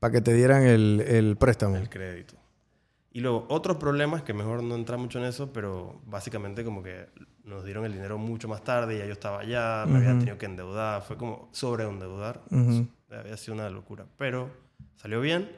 Para 0.00 0.12
que 0.12 0.20
te 0.20 0.32
dieran 0.32 0.62
el, 0.62 1.04
el, 1.06 1.36
préstamo. 1.36 1.76
El 1.76 1.88
crédito. 1.88 2.36
Y 3.10 3.20
luego, 3.20 3.46
otros 3.48 3.78
problemas 3.78 4.22
que 4.22 4.32
mejor 4.32 4.62
no 4.62 4.74
entrar 4.74 4.98
mucho 4.98 5.18
en 5.18 5.24
eso, 5.24 5.52
pero 5.52 6.00
básicamente 6.06 6.62
como 6.62 6.82
que 6.82 7.06
nos 7.42 7.64
dieron 7.64 7.84
el 7.84 7.92
dinero 7.92 8.18
mucho 8.18 8.46
más 8.46 8.62
tarde 8.62 8.94
y 8.94 8.98
ya 8.98 9.06
yo 9.06 9.12
estaba 9.12 9.40
allá, 9.40 9.86
me 9.86 9.98
había 9.98 10.18
tenido 10.18 10.38
que 10.38 10.46
endeudar, 10.46 11.02
fue 11.02 11.16
como 11.16 11.48
sobre 11.52 11.84
endeudar. 11.84 12.42
Había 13.10 13.36
sido 13.36 13.54
una 13.54 13.70
locura, 13.70 14.06
pero 14.18 14.50
salió 14.96 15.20
bien. 15.20 15.50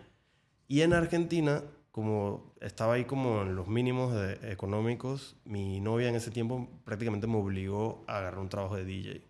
Y 0.68 0.82
en 0.82 0.94
Argentina 0.94 1.62
como 1.90 2.54
estaba 2.60 2.94
ahí 2.94 3.04
como 3.04 3.42
en 3.42 3.56
los 3.56 3.66
mínimos 3.66 4.14
económicos, 4.42 5.36
mi 5.44 5.80
novia 5.80 6.08
en 6.08 6.14
ese 6.14 6.30
tiempo 6.30 6.68
prácticamente 6.84 7.26
me 7.26 7.36
obligó 7.36 8.04
a 8.06 8.18
agarrar 8.18 8.40
un 8.40 8.48
trabajo 8.48 8.76
de 8.76 8.84
DJ. 8.84 9.22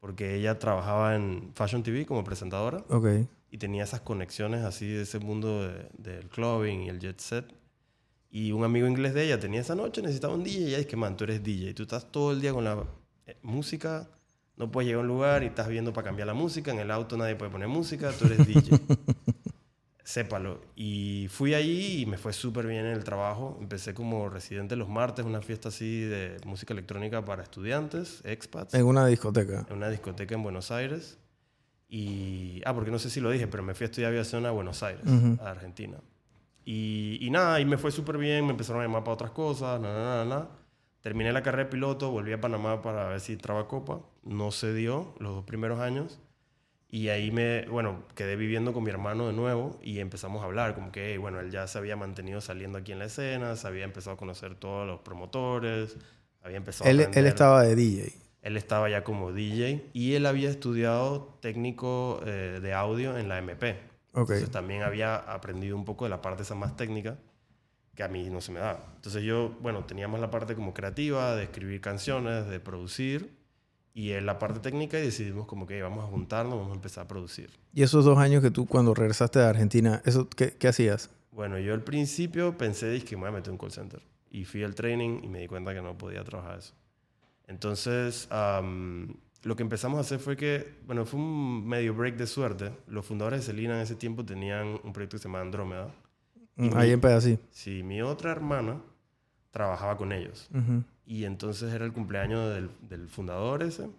Porque 0.00 0.34
ella 0.34 0.58
trabajaba 0.58 1.14
en 1.14 1.52
Fashion 1.54 1.82
TV 1.82 2.06
como 2.06 2.24
presentadora. 2.24 2.84
Okay. 2.88 3.28
Y 3.50 3.58
tenía 3.58 3.84
esas 3.84 4.00
conexiones 4.00 4.64
así 4.64 4.88
de 4.88 5.02
ese 5.02 5.18
mundo 5.18 5.68
del 5.98 6.28
clubbing 6.30 6.82
y 6.82 6.88
el 6.88 6.98
jet 6.98 7.20
set. 7.20 7.54
Y 8.30 8.52
un 8.52 8.64
amigo 8.64 8.86
inglés 8.86 9.12
de 9.12 9.24
ella 9.24 9.38
tenía 9.38 9.60
esa 9.60 9.74
noche, 9.74 10.02
necesitaba 10.02 10.34
un 10.34 10.42
DJ. 10.42 10.60
Y 10.60 10.66
ella 10.68 10.78
dice 10.78 10.88
que, 10.88 10.96
man, 10.96 11.16
tú 11.16 11.24
eres 11.24 11.42
DJ. 11.42 11.74
Tú 11.74 11.82
estás 11.82 12.10
todo 12.10 12.32
el 12.32 12.40
día 12.40 12.52
con 12.52 12.64
la 12.64 12.84
eh, 13.26 13.36
música. 13.42 14.08
No 14.56 14.70
puedes 14.70 14.86
llegar 14.86 15.00
a 15.00 15.02
un 15.02 15.08
lugar 15.08 15.42
y 15.42 15.46
estás 15.46 15.68
viendo 15.68 15.92
para 15.92 16.06
cambiar 16.06 16.28
la 16.28 16.34
música. 16.34 16.70
En 16.70 16.78
el 16.78 16.90
auto 16.90 17.16
nadie 17.16 17.36
puede 17.36 17.50
poner 17.50 17.68
música. 17.68 18.12
Tú 18.12 18.26
eres 18.26 18.46
DJ. 18.46 18.80
sépalo. 20.10 20.60
Y 20.74 21.28
fui 21.30 21.54
allí 21.54 22.02
y 22.02 22.06
me 22.06 22.18
fue 22.18 22.32
súper 22.32 22.66
bien 22.66 22.84
en 22.84 22.92
el 22.92 23.04
trabajo. 23.04 23.56
Empecé 23.60 23.94
como 23.94 24.28
residente 24.28 24.76
los 24.76 24.88
martes, 24.88 25.24
una 25.24 25.40
fiesta 25.40 25.68
así 25.68 26.00
de 26.00 26.36
música 26.44 26.72
electrónica 26.72 27.24
para 27.24 27.42
estudiantes, 27.42 28.20
expats. 28.24 28.74
En 28.74 28.84
una 28.84 29.06
discoteca. 29.06 29.66
En 29.70 29.76
una 29.76 29.88
discoteca 29.88 30.34
en 30.34 30.42
Buenos 30.42 30.70
Aires. 30.70 31.18
Y, 31.88 32.60
ah, 32.64 32.74
porque 32.74 32.90
no 32.90 32.98
sé 32.98 33.10
si 33.10 33.20
lo 33.20 33.30
dije, 33.30 33.46
pero 33.46 33.62
me 33.62 33.74
fui 33.74 33.84
a 33.84 33.86
estudiar 33.86 34.10
aviación 34.10 34.46
a 34.46 34.50
Buenos 34.50 34.82
Aires, 34.82 35.04
a 35.40 35.50
Argentina. 35.50 35.98
Y, 36.64 37.18
y 37.20 37.30
nada, 37.30 37.58
y 37.58 37.64
me 37.64 37.78
fue 37.78 37.90
súper 37.90 38.16
bien, 38.16 38.44
me 38.44 38.52
empezaron 38.52 38.82
a 38.82 38.84
llamar 38.84 39.02
para 39.02 39.14
otras 39.14 39.30
cosas, 39.32 39.80
nada, 39.80 39.98
nada, 39.98 40.24
nada. 40.24 40.50
Terminé 41.00 41.32
la 41.32 41.42
carrera 41.42 41.64
de 41.64 41.70
piloto, 41.70 42.10
volví 42.10 42.32
a 42.32 42.40
Panamá 42.40 42.82
para 42.82 43.08
ver 43.08 43.20
si 43.20 43.36
traba 43.36 43.66
copa. 43.66 44.00
No 44.22 44.52
se 44.52 44.72
dio 44.74 45.14
los 45.18 45.34
dos 45.34 45.44
primeros 45.44 45.80
años. 45.80 46.20
Y 46.92 47.08
ahí 47.08 47.30
me, 47.30 47.66
bueno, 47.66 48.02
quedé 48.16 48.34
viviendo 48.34 48.72
con 48.72 48.82
mi 48.82 48.90
hermano 48.90 49.28
de 49.28 49.32
nuevo 49.32 49.78
y 49.80 50.00
empezamos 50.00 50.42
a 50.42 50.46
hablar, 50.46 50.74
como 50.74 50.90
que, 50.90 51.18
bueno, 51.18 51.38
él 51.38 51.50
ya 51.52 51.68
se 51.68 51.78
había 51.78 51.96
mantenido 51.96 52.40
saliendo 52.40 52.78
aquí 52.78 52.90
en 52.90 52.98
la 52.98 53.04
escena, 53.04 53.54
se 53.54 53.66
había 53.68 53.84
empezado 53.84 54.14
a 54.14 54.16
conocer 54.18 54.56
todos 54.56 54.86
los 54.88 55.00
promotores, 55.00 55.96
había 56.42 56.56
empezado 56.56 56.90
él, 56.90 57.00
a 57.00 57.04
Él 57.04 57.26
estaba 57.26 57.62
de 57.62 57.76
DJ. 57.76 58.12
Él 58.42 58.56
estaba 58.56 58.88
ya 58.88 59.04
como 59.04 59.32
DJ 59.32 59.90
y 59.92 60.14
él 60.14 60.26
había 60.26 60.48
estudiado 60.48 61.38
técnico 61.40 62.20
eh, 62.26 62.58
de 62.60 62.72
audio 62.72 63.16
en 63.18 63.28
la 63.28 63.38
MP. 63.38 63.78
Okay. 64.12 64.20
Entonces 64.20 64.50
también 64.50 64.82
había 64.82 65.14
aprendido 65.14 65.76
un 65.76 65.84
poco 65.84 66.06
de 66.06 66.10
la 66.10 66.22
parte 66.22 66.42
esa 66.42 66.56
más 66.56 66.76
técnica 66.76 67.18
que 67.94 68.02
a 68.02 68.08
mí 68.08 68.30
no 68.30 68.40
se 68.40 68.50
me 68.50 68.58
da. 68.58 68.82
Entonces 68.96 69.22
yo, 69.22 69.56
bueno, 69.60 69.84
tenía 69.84 70.08
más 70.08 70.20
la 70.20 70.30
parte 70.30 70.54
como 70.54 70.72
creativa, 70.72 71.36
de 71.36 71.44
escribir 71.44 71.80
canciones, 71.80 72.48
de 72.48 72.58
producir 72.58 73.39
y 73.94 74.12
en 74.12 74.26
la 74.26 74.38
parte 74.38 74.60
técnica 74.60 74.98
y 74.98 75.02
decidimos 75.02 75.46
como 75.46 75.66
que 75.66 75.82
vamos 75.82 76.04
a 76.04 76.08
juntarnos, 76.08 76.56
vamos 76.56 76.72
a 76.72 76.76
empezar 76.76 77.04
a 77.04 77.08
producir. 77.08 77.50
¿Y 77.74 77.82
esos 77.82 78.04
dos 78.04 78.18
años 78.18 78.42
que 78.42 78.50
tú 78.50 78.66
cuando 78.66 78.94
regresaste 78.94 79.38
de 79.38 79.46
Argentina, 79.46 80.00
eso, 80.04 80.28
¿qué, 80.28 80.56
qué 80.58 80.68
hacías? 80.68 81.10
Bueno, 81.32 81.58
yo 81.58 81.74
al 81.74 81.82
principio 81.82 82.56
pensé 82.56 83.02
que 83.04 83.16
me 83.16 83.22
voy 83.22 83.28
a 83.28 83.32
meter 83.32 83.48
en 83.48 83.52
un 83.52 83.58
call 83.58 83.72
center 83.72 84.02
y 84.30 84.44
fui 84.44 84.62
al 84.62 84.74
training 84.74 85.20
y 85.22 85.28
me 85.28 85.40
di 85.40 85.46
cuenta 85.46 85.74
que 85.74 85.82
no 85.82 85.96
podía 85.96 86.24
trabajar 86.24 86.58
eso. 86.58 86.74
Entonces, 87.46 88.28
lo 88.30 89.56
que 89.56 89.62
empezamos 89.62 89.98
a 89.98 90.00
hacer 90.02 90.20
fue 90.20 90.36
que, 90.36 90.74
bueno, 90.86 91.04
fue 91.04 91.18
un 91.18 91.66
medio 91.66 91.94
break 91.94 92.16
de 92.16 92.26
suerte. 92.26 92.70
Los 92.86 93.06
fundadores 93.06 93.40
de 93.40 93.46
Celina 93.46 93.74
en 93.74 93.80
ese 93.80 93.96
tiempo 93.96 94.24
tenían 94.24 94.78
un 94.84 94.92
proyecto 94.92 95.16
que 95.16 95.22
se 95.22 95.28
llama 95.28 95.40
Andrómeda. 95.40 95.90
Ahí 96.74 96.92
en 96.92 97.00
Pedasí. 97.00 97.38
Sí, 97.50 97.82
mi 97.82 98.02
otra 98.02 98.30
hermana 98.30 98.80
trabajaba 99.50 99.96
con 99.96 100.12
ellos. 100.12 100.48
Y 101.10 101.24
entonces 101.24 101.72
era 101.72 101.84
el 101.84 101.92
cumpleaños 101.92 102.54
del, 102.54 102.70
del, 102.88 103.08
fundador 103.08 103.64
ese. 103.64 103.90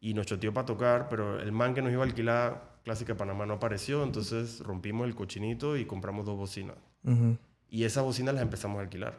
y 0.00 0.14
nos 0.14 0.26
choteó 0.26 0.54
para 0.54 0.64
tocar, 0.64 1.08
pero 1.08 1.40
el 1.40 1.50
man 1.50 1.74
que 1.74 1.82
nos 1.82 1.92
iba 1.92 2.02
a 2.02 2.06
alquilar 2.06 2.78
Clásica 2.84 3.16
Panamá 3.16 3.46
no 3.46 3.54
apareció, 3.54 4.04
entonces 4.04 4.60
rompimos 4.60 5.08
el 5.08 5.16
cochinito 5.16 5.76
y 5.76 5.86
compramos 5.86 6.24
dos 6.24 6.36
bocinas. 6.36 6.76
Y 7.68 7.82
esas 7.82 8.04
bocinas 8.04 8.32
las 8.32 8.44
empezamos 8.44 8.78
a 8.78 8.82
alquilar. 8.82 9.18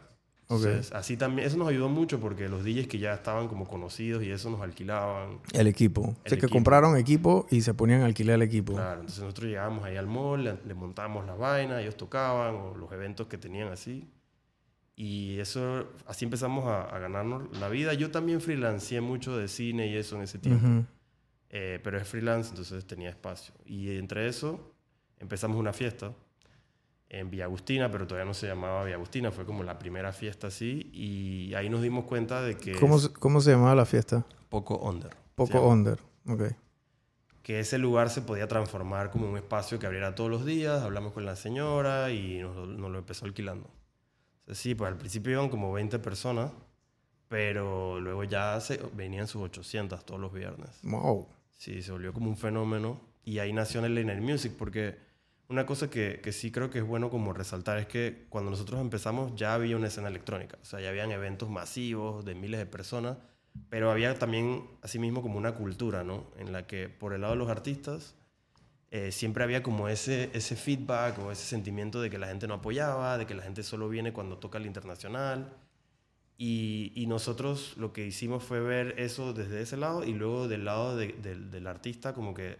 Así 0.94 1.18
también, 1.18 1.46
eso 1.46 1.58
nos 1.58 1.68
ayudó 1.68 1.90
mucho 1.90 2.22
porque 2.22 2.48
los 2.48 2.64
DJs 2.64 2.88
que 2.88 3.00
ya 3.00 3.14
estaban 3.14 3.50
como 3.50 3.68
conocidos 3.68 4.24
y 4.24 4.32
eso 4.32 4.50
nos 4.50 4.62
alquilaban. 4.62 5.40
El 5.52 5.68
equipo. 5.68 6.02
o 6.02 6.16
sea, 6.24 6.38
que 6.38 6.48
compraron 6.48 6.96
equipo 6.96 7.46
y 7.52 7.60
se 7.60 7.74
ponían 7.74 8.04
a 8.04 8.06
alquilar 8.06 8.36
el 8.36 8.44
equipo. 8.44 8.72
Claro, 8.72 9.02
entonces 9.02 9.22
nosotros 9.22 9.50
llegábamos 9.50 9.84
ahí 9.84 9.98
al 9.98 10.08
mall, 10.08 10.46
le, 10.46 10.58
le 10.66 10.74
montábamos 10.74 11.26
las 11.26 11.38
vainas, 11.38 11.82
ellos 11.82 11.98
tocaban 11.98 12.56
o 12.56 12.74
los 12.74 12.90
eventos 12.94 13.28
que 13.28 13.38
tenían 13.38 13.68
así. 13.68 14.08
Y 14.96 15.40
eso, 15.40 15.88
así 16.08 16.24
empezamos 16.26 16.66
a, 16.68 16.84
a 16.84 17.00
ganarnos 17.00 17.58
la 17.60 17.68
vida. 17.70 17.94
Yo 17.94 18.12
también 18.12 18.40
freelanceé 18.40 19.02
mucho 19.02 19.38
de 19.38 19.48
cine 19.48 19.88
y 19.88 19.96
eso 19.98 20.16
en 20.16 20.22
ese 20.22 20.40
tiempo. 20.40 20.66
Ujú. 20.66 20.86
Eh, 21.50 21.80
pero 21.84 21.98
es 21.98 22.08
freelance, 22.08 22.50
entonces 22.50 22.86
tenía 22.86 23.10
espacio. 23.10 23.54
Y 23.66 23.98
entre 23.98 24.28
eso 24.28 24.74
empezamos 25.20 25.58
una 25.58 25.74
fiesta 25.74 26.14
en 27.10 27.30
Villa 27.30 27.46
Agustina, 27.46 27.92
pero 27.92 28.08
todavía 28.08 28.26
no 28.26 28.34
se 28.34 28.48
llamaba 28.48 28.84
Villa 28.84 28.96
Agustina, 28.96 29.32
fue 29.32 29.46
como 29.46 29.64
la 29.64 29.78
primera 29.78 30.12
fiesta 30.14 30.48
así. 30.48 30.90
Y 30.94 31.54
ahí 31.56 31.70
nos 31.70 31.82
dimos 31.82 32.06
cuenta 32.06 32.42
de 32.42 32.56
que 32.58 32.74
¿Cómo, 32.80 32.96
es 32.98 33.04
se- 33.04 33.14
¿Cómo 33.14 33.42
se 33.42 33.52
llamaba 33.52 33.76
la 33.76 33.86
fiesta? 33.86 34.26
poco 34.50 34.78
under. 34.90 35.12
Poco 35.36 35.62
under. 35.68 36.00
Ok. 36.28 36.44
que 37.44 37.60
ese 37.60 37.78
lugar 37.78 38.10
se 38.10 38.22
podía 38.24 38.48
transformar 38.48 39.12
como 39.12 39.30
un 39.30 39.38
espacio 39.38 39.78
que 39.78 39.86
abriera 39.86 40.16
todos 40.16 40.32
los 40.32 40.46
días. 40.46 40.82
Hablamos 40.82 41.12
con 41.14 41.26
la 41.26 41.36
señora 41.36 42.10
y 42.12 42.40
nos, 42.40 42.68
nos 42.70 42.90
lo 42.92 42.98
empezó 42.98 43.26
alquilando. 43.26 43.70
Sí, 44.52 44.76
pues 44.76 44.92
al 44.92 44.98
principio 44.98 45.34
iban 45.34 45.50
como 45.50 45.74
20 45.74 46.00
personas, 46.00 46.52
pero 47.28 48.00
luego 48.00 48.24
ya 48.24 48.60
se, 48.62 48.80
venían 48.94 49.28
sus 49.28 49.42
800 49.42 50.06
todos 50.06 50.20
los 50.20 50.32
viernes. 50.32 50.70
Wow. 50.84 51.28
Sí, 51.58 51.82
se 51.82 51.92
volvió 51.92 52.14
como 52.14 52.30
un 52.30 52.38
fenómeno 52.38 53.02
y 53.24 53.40
ahí 53.40 53.54
nació 53.54 53.84
el 53.84 54.06
Night 54.06 54.22
Music 54.22 54.54
porque 54.58 54.98
una 55.48 55.66
cosa 55.66 55.90
que, 55.90 56.20
que 56.24 56.32
sí 56.32 56.52
creo 56.52 56.70
que 56.70 56.80
es 56.80 56.86
bueno 56.86 57.10
como 57.10 57.34
resaltar 57.34 57.78
es 57.80 57.88
que 57.88 58.26
cuando 58.30 58.52
nosotros 58.52 58.82
empezamos 58.82 59.36
ya 59.36 59.54
había 59.54 59.76
una 59.78 59.88
escena 59.88 60.10
electrónica, 60.10 60.58
o 60.62 60.66
sea, 60.66 60.80
ya 60.80 60.90
habían 60.90 61.12
eventos 61.12 61.50
masivos 61.50 62.26
de 62.26 62.36
miles 62.36 62.60
de 62.60 62.66
personas, 62.66 63.18
pero 63.70 63.90
había 63.90 64.18
también 64.20 64.68
asimismo 64.82 65.22
como 65.22 65.38
una 65.38 65.56
cultura, 65.56 66.04
¿no? 66.04 66.26
En 66.38 66.52
la 66.52 66.68
que 66.68 66.90
por 66.90 67.14
el 67.14 67.22
lado 67.22 67.34
de 67.34 67.40
los 67.40 67.50
artistas 67.50 68.16
eh, 68.92 69.12
siempre 69.12 69.44
había 69.44 69.64
como 69.64 69.88
ese, 69.90 70.30
ese 70.34 70.56
feedback 70.56 71.20
o 71.20 71.32
ese 71.32 71.44
sentimiento 71.46 72.02
de 72.02 72.10
que 72.10 72.18
la 72.18 72.28
gente 72.28 72.48
no 72.48 72.56
apoyaba, 72.56 73.18
de 73.18 73.26
que 73.26 73.36
la 73.36 73.44
gente 73.44 73.64
solo 73.64 73.90
viene 73.90 74.14
cuando 74.14 74.38
toca 74.38 74.58
el 74.58 74.66
internacional. 74.66 75.54
Y, 76.38 77.06
nosotros 77.08 77.76
lo 77.78 77.94
que 77.94 78.06
hicimos 78.06 78.44
fue 78.44 78.60
ver 78.60 78.96
eso 79.00 79.34
desde 79.34 79.62
ese 79.62 79.78
lado 79.78 80.04
y 80.04 80.14
luego 80.14 80.48
del 80.48 80.66
lado 80.66 80.98
de- 80.98 81.14
del 81.14 81.68
artista, 81.68 82.14
como 82.14 82.34
que 82.34 82.58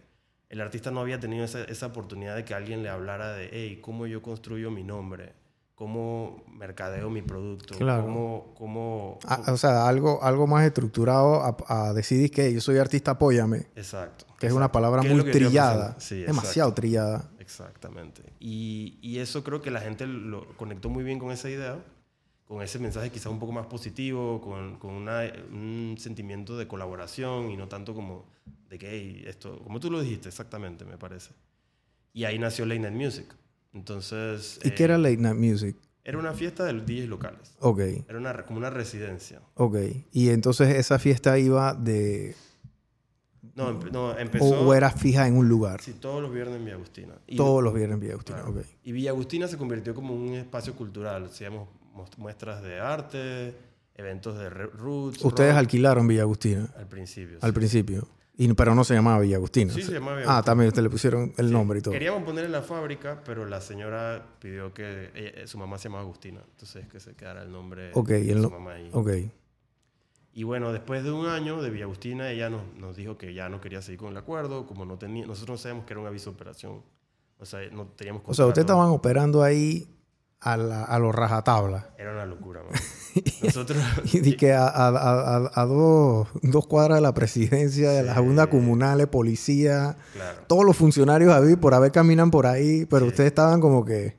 el 0.48 0.60
artista 0.60 0.90
no 0.90 1.00
había 1.00 1.20
tenido 1.20 1.44
esa, 1.44 1.64
esa 1.64 1.86
oportunidad 1.86 2.36
de 2.36 2.44
que 2.44 2.54
alguien 2.54 2.82
le 2.82 2.88
hablara 2.88 3.32
de, 3.34 3.50
hey, 3.52 3.80
¿cómo 3.82 4.06
yo 4.06 4.22
construyo 4.22 4.70
mi 4.70 4.82
nombre? 4.84 5.32
¿Cómo 5.76 6.42
mercadeo 6.48 7.10
mi 7.10 7.20
producto? 7.22 7.76
Claro. 7.76 8.04
¿Cómo, 8.04 8.54
cómo, 8.56 9.18
Ah, 9.28 9.42
o 9.52 9.56
sea, 9.58 9.86
algo, 9.86 10.22
algo 10.22 10.46
más 10.46 10.64
estructurado 10.66 11.42
a, 11.42 11.54
a 11.68 11.92
decidir 11.92 12.30
que 12.30 12.52
yo 12.52 12.60
soy 12.62 12.78
artista, 12.78 13.10
apóyame. 13.12 13.66
Exacto. 13.76 14.24
Que 14.38 14.46
es 14.46 14.52
una 14.54 14.64
exacto. 14.66 14.72
exacto. 14.72 15.02
¿Qué 15.02 15.08
es 15.08 15.14
muy 15.14 15.32
trillada. 15.32 15.96
Sí, 16.00 16.22
demasiado 16.22 16.72
trillada. 16.72 17.30
Exactamente. 17.38 18.22
Y, 18.40 18.98
y 19.02 19.18
eso 19.18 19.44
creo 19.44 19.60
que 19.60 19.70
la 19.70 19.80
gente 19.82 20.06
lo 20.06 20.48
conectó 20.56 20.88
muy 20.88 21.04
bien 21.04 21.18
con 21.18 21.30
esa 21.30 21.50
idea, 21.50 21.78
con 22.48 22.62
ese 22.62 22.78
mensaje 22.78 23.10
quizás 23.10 23.26
un 23.26 23.38
poco 23.38 23.52
más 23.52 23.66
positivo, 23.66 24.40
con, 24.40 24.78
con 24.78 24.92
una- 24.94 25.30
un 25.52 25.96
sentimiento 25.98 26.56
de 26.56 26.66
colaboración 26.66 27.50
y 27.50 27.56
no 27.58 27.68
tanto 27.68 27.94
como 27.94 28.24
de 28.70 28.78
que, 28.78 28.88
"Hey, 28.90 29.24
esto, 29.26 29.58
como 29.62 29.78
tú 29.78 29.90
lo 29.90 30.00
dijiste 30.00 30.28
exactamente, 30.30 30.86
me 30.86 30.96
parece. 30.96 31.32
Y 32.14 32.24
ahí 32.24 32.38
nació 32.38 32.64
Late 32.64 32.80
Night 32.80 32.94
Music. 32.94 33.26
Entonces... 33.76 34.58
¿Y 34.64 34.68
eh, 34.68 34.74
qué 34.74 34.84
era 34.84 34.96
Late 34.98 35.18
Night 35.18 35.36
Music? 35.38 35.76
Era 36.02 36.18
una 36.18 36.32
fiesta 36.32 36.64
de 36.64 36.72
los 36.72 36.86
DJs 36.86 37.08
locales. 37.08 37.54
Ok, 37.60 37.80
Era 38.08 38.18
una, 38.18 38.44
como 38.44 38.58
una 38.58 38.70
residencia. 38.70 39.40
ok. 39.54 39.76
Y 40.12 40.30
entonces 40.30 40.74
esa 40.76 40.98
fiesta 40.98 41.38
iba 41.38 41.74
de... 41.74 42.34
No, 43.54 43.70
empe- 43.80 43.90
no 43.90 44.16
empezó... 44.18 44.44
o 44.66 44.74
era 44.74 44.90
fija 44.90 45.26
en 45.26 45.36
un 45.36 45.48
lugar. 45.48 45.80
Sí, 45.82 45.94
todos 45.94 46.20
los 46.22 46.32
viernes 46.32 46.56
en 46.56 46.64
Villa 46.64 46.76
Agustina. 46.76 47.14
Y- 47.26 47.36
Todos 47.36 47.62
los 47.62 47.72
viernes 47.74 47.94
en 47.94 48.00
Villa 48.00 48.12
Agustina. 48.12 48.38
Claro. 48.42 48.58
Ok. 48.60 48.66
Y 48.84 48.92
Villa 48.92 49.10
Agustina 49.10 49.48
se 49.48 49.56
convirtió 49.56 49.94
como 49.94 50.14
un 50.14 50.34
espacio 50.34 50.74
cultural. 50.74 51.24
Hacíamos 51.26 51.68
mos- 51.94 52.16
muestras 52.18 52.62
de 52.62 52.78
arte, 52.80 53.54
eventos 53.94 54.38
de 54.38 54.48
roots. 54.50 55.24
Ustedes 55.24 55.50
rock, 55.52 55.58
alquilaron 55.58 56.06
Villa 56.06 56.22
Agustina 56.22 56.68
al 56.76 56.86
principio. 56.86 57.38
al 57.40 57.50
sí. 57.50 57.54
principio. 57.54 58.08
Y, 58.38 58.52
pero 58.52 58.74
no 58.74 58.84
se 58.84 58.92
llamaba 58.94 59.20
Villa 59.20 59.36
Agustina. 59.36 59.72
Sí, 59.72 59.82
se 59.82 59.92
llamaba 59.92 60.18
Villa 60.18 60.26
Ah, 60.28 60.32
Agustina. 60.34 60.44
también 60.44 60.68
ustedes 60.68 60.82
le 60.84 60.90
pusieron 60.90 61.32
el 61.38 61.46
Sí. 61.46 61.52
nombre 61.52 61.78
y 61.78 61.82
todo. 61.82 61.92
Queríamos 61.92 62.22
ponerle 62.22 62.50
la 62.50 62.62
fábrica, 62.62 63.22
pero 63.24 63.46
la 63.46 63.60
señora 63.62 64.26
pidió 64.38 64.74
que 64.74 65.10
ella- 65.14 65.42
eh, 65.42 65.46
su 65.46 65.56
mamá 65.56 65.78
se 65.78 65.84
llamaba 65.88 66.02
Agustina. 66.04 66.40
Entonces 66.50 66.86
que 66.88 67.00
se 67.00 67.14
quedara 67.14 67.42
el 67.42 67.50
nombre 67.50 67.92
de 67.94 68.30
el 68.32 68.42
su 68.42 68.50
mamá 68.50 68.72
ahí. 68.72 68.90
Ok. 68.92 69.10
Y 70.34 70.42
bueno, 70.42 70.70
después 70.70 71.02
de 71.02 71.10
un 71.12 71.24
año 71.26 71.62
de 71.62 71.70
Villa 71.70 71.84
Agustina, 71.84 72.30
ella 72.30 72.50
nos, 72.50 72.62
nos 72.76 72.94
dijo 72.94 73.16
que 73.16 73.32
ya 73.32 73.48
no 73.48 73.58
quería 73.62 73.80
seguir 73.80 74.00
con 74.00 74.10
el 74.10 74.16
acuerdo. 74.18 74.66
Como 74.66 74.84
no 74.84 74.98
tenía, 74.98 75.24
nosotros 75.26 75.58
no 75.58 75.62
sabíamos 75.62 75.86
que 75.86 75.94
era 75.94 76.00
un 76.00 76.06
aviso 76.06 76.30
de 76.30 76.34
operación. 76.36 76.82
O 77.38 77.46
sea, 77.46 77.60
no 77.72 77.86
teníamos 77.86 78.22
O 78.26 78.34
sea, 78.34 78.44
ustedes 78.46 78.64
estaban 78.64 78.88
operando 78.90 79.42
ahí 79.42 79.86
a, 80.40 80.56
la, 80.56 80.84
a 80.84 80.98
los 80.98 81.14
rajatabla. 81.14 81.90
Era 81.98 82.12
una 82.12 82.26
locura, 82.26 82.62
man. 82.62 82.72
Nosotros... 83.42 83.78
Y 84.12 84.36
que 84.36 84.52
a, 84.52 84.66
a- 84.66 85.50
a- 85.54 85.64
dos, 85.66 86.28
dos 86.42 86.66
cuadras 86.66 86.98
de 86.98 87.02
la 87.02 87.14
presidencia, 87.14 87.90
de 87.90 88.02
Sí. 88.14 88.18
Junta 88.20 88.48
Comunal, 88.48 89.08
policía, 89.08 89.96
Claro. 90.12 90.42
todos 90.46 90.64
los 90.64 90.76
funcionarios 90.76 91.32
a 91.32 91.40
por 91.58 91.74
haber 91.74 91.92
caminan 91.92 92.30
por 92.30 92.46
ahí, 92.46 92.84
pero 92.86 93.06
Sí. 93.06 93.08
ustedes 93.10 93.28
estaban 93.28 93.60
como 93.60 93.84
que 93.84 94.18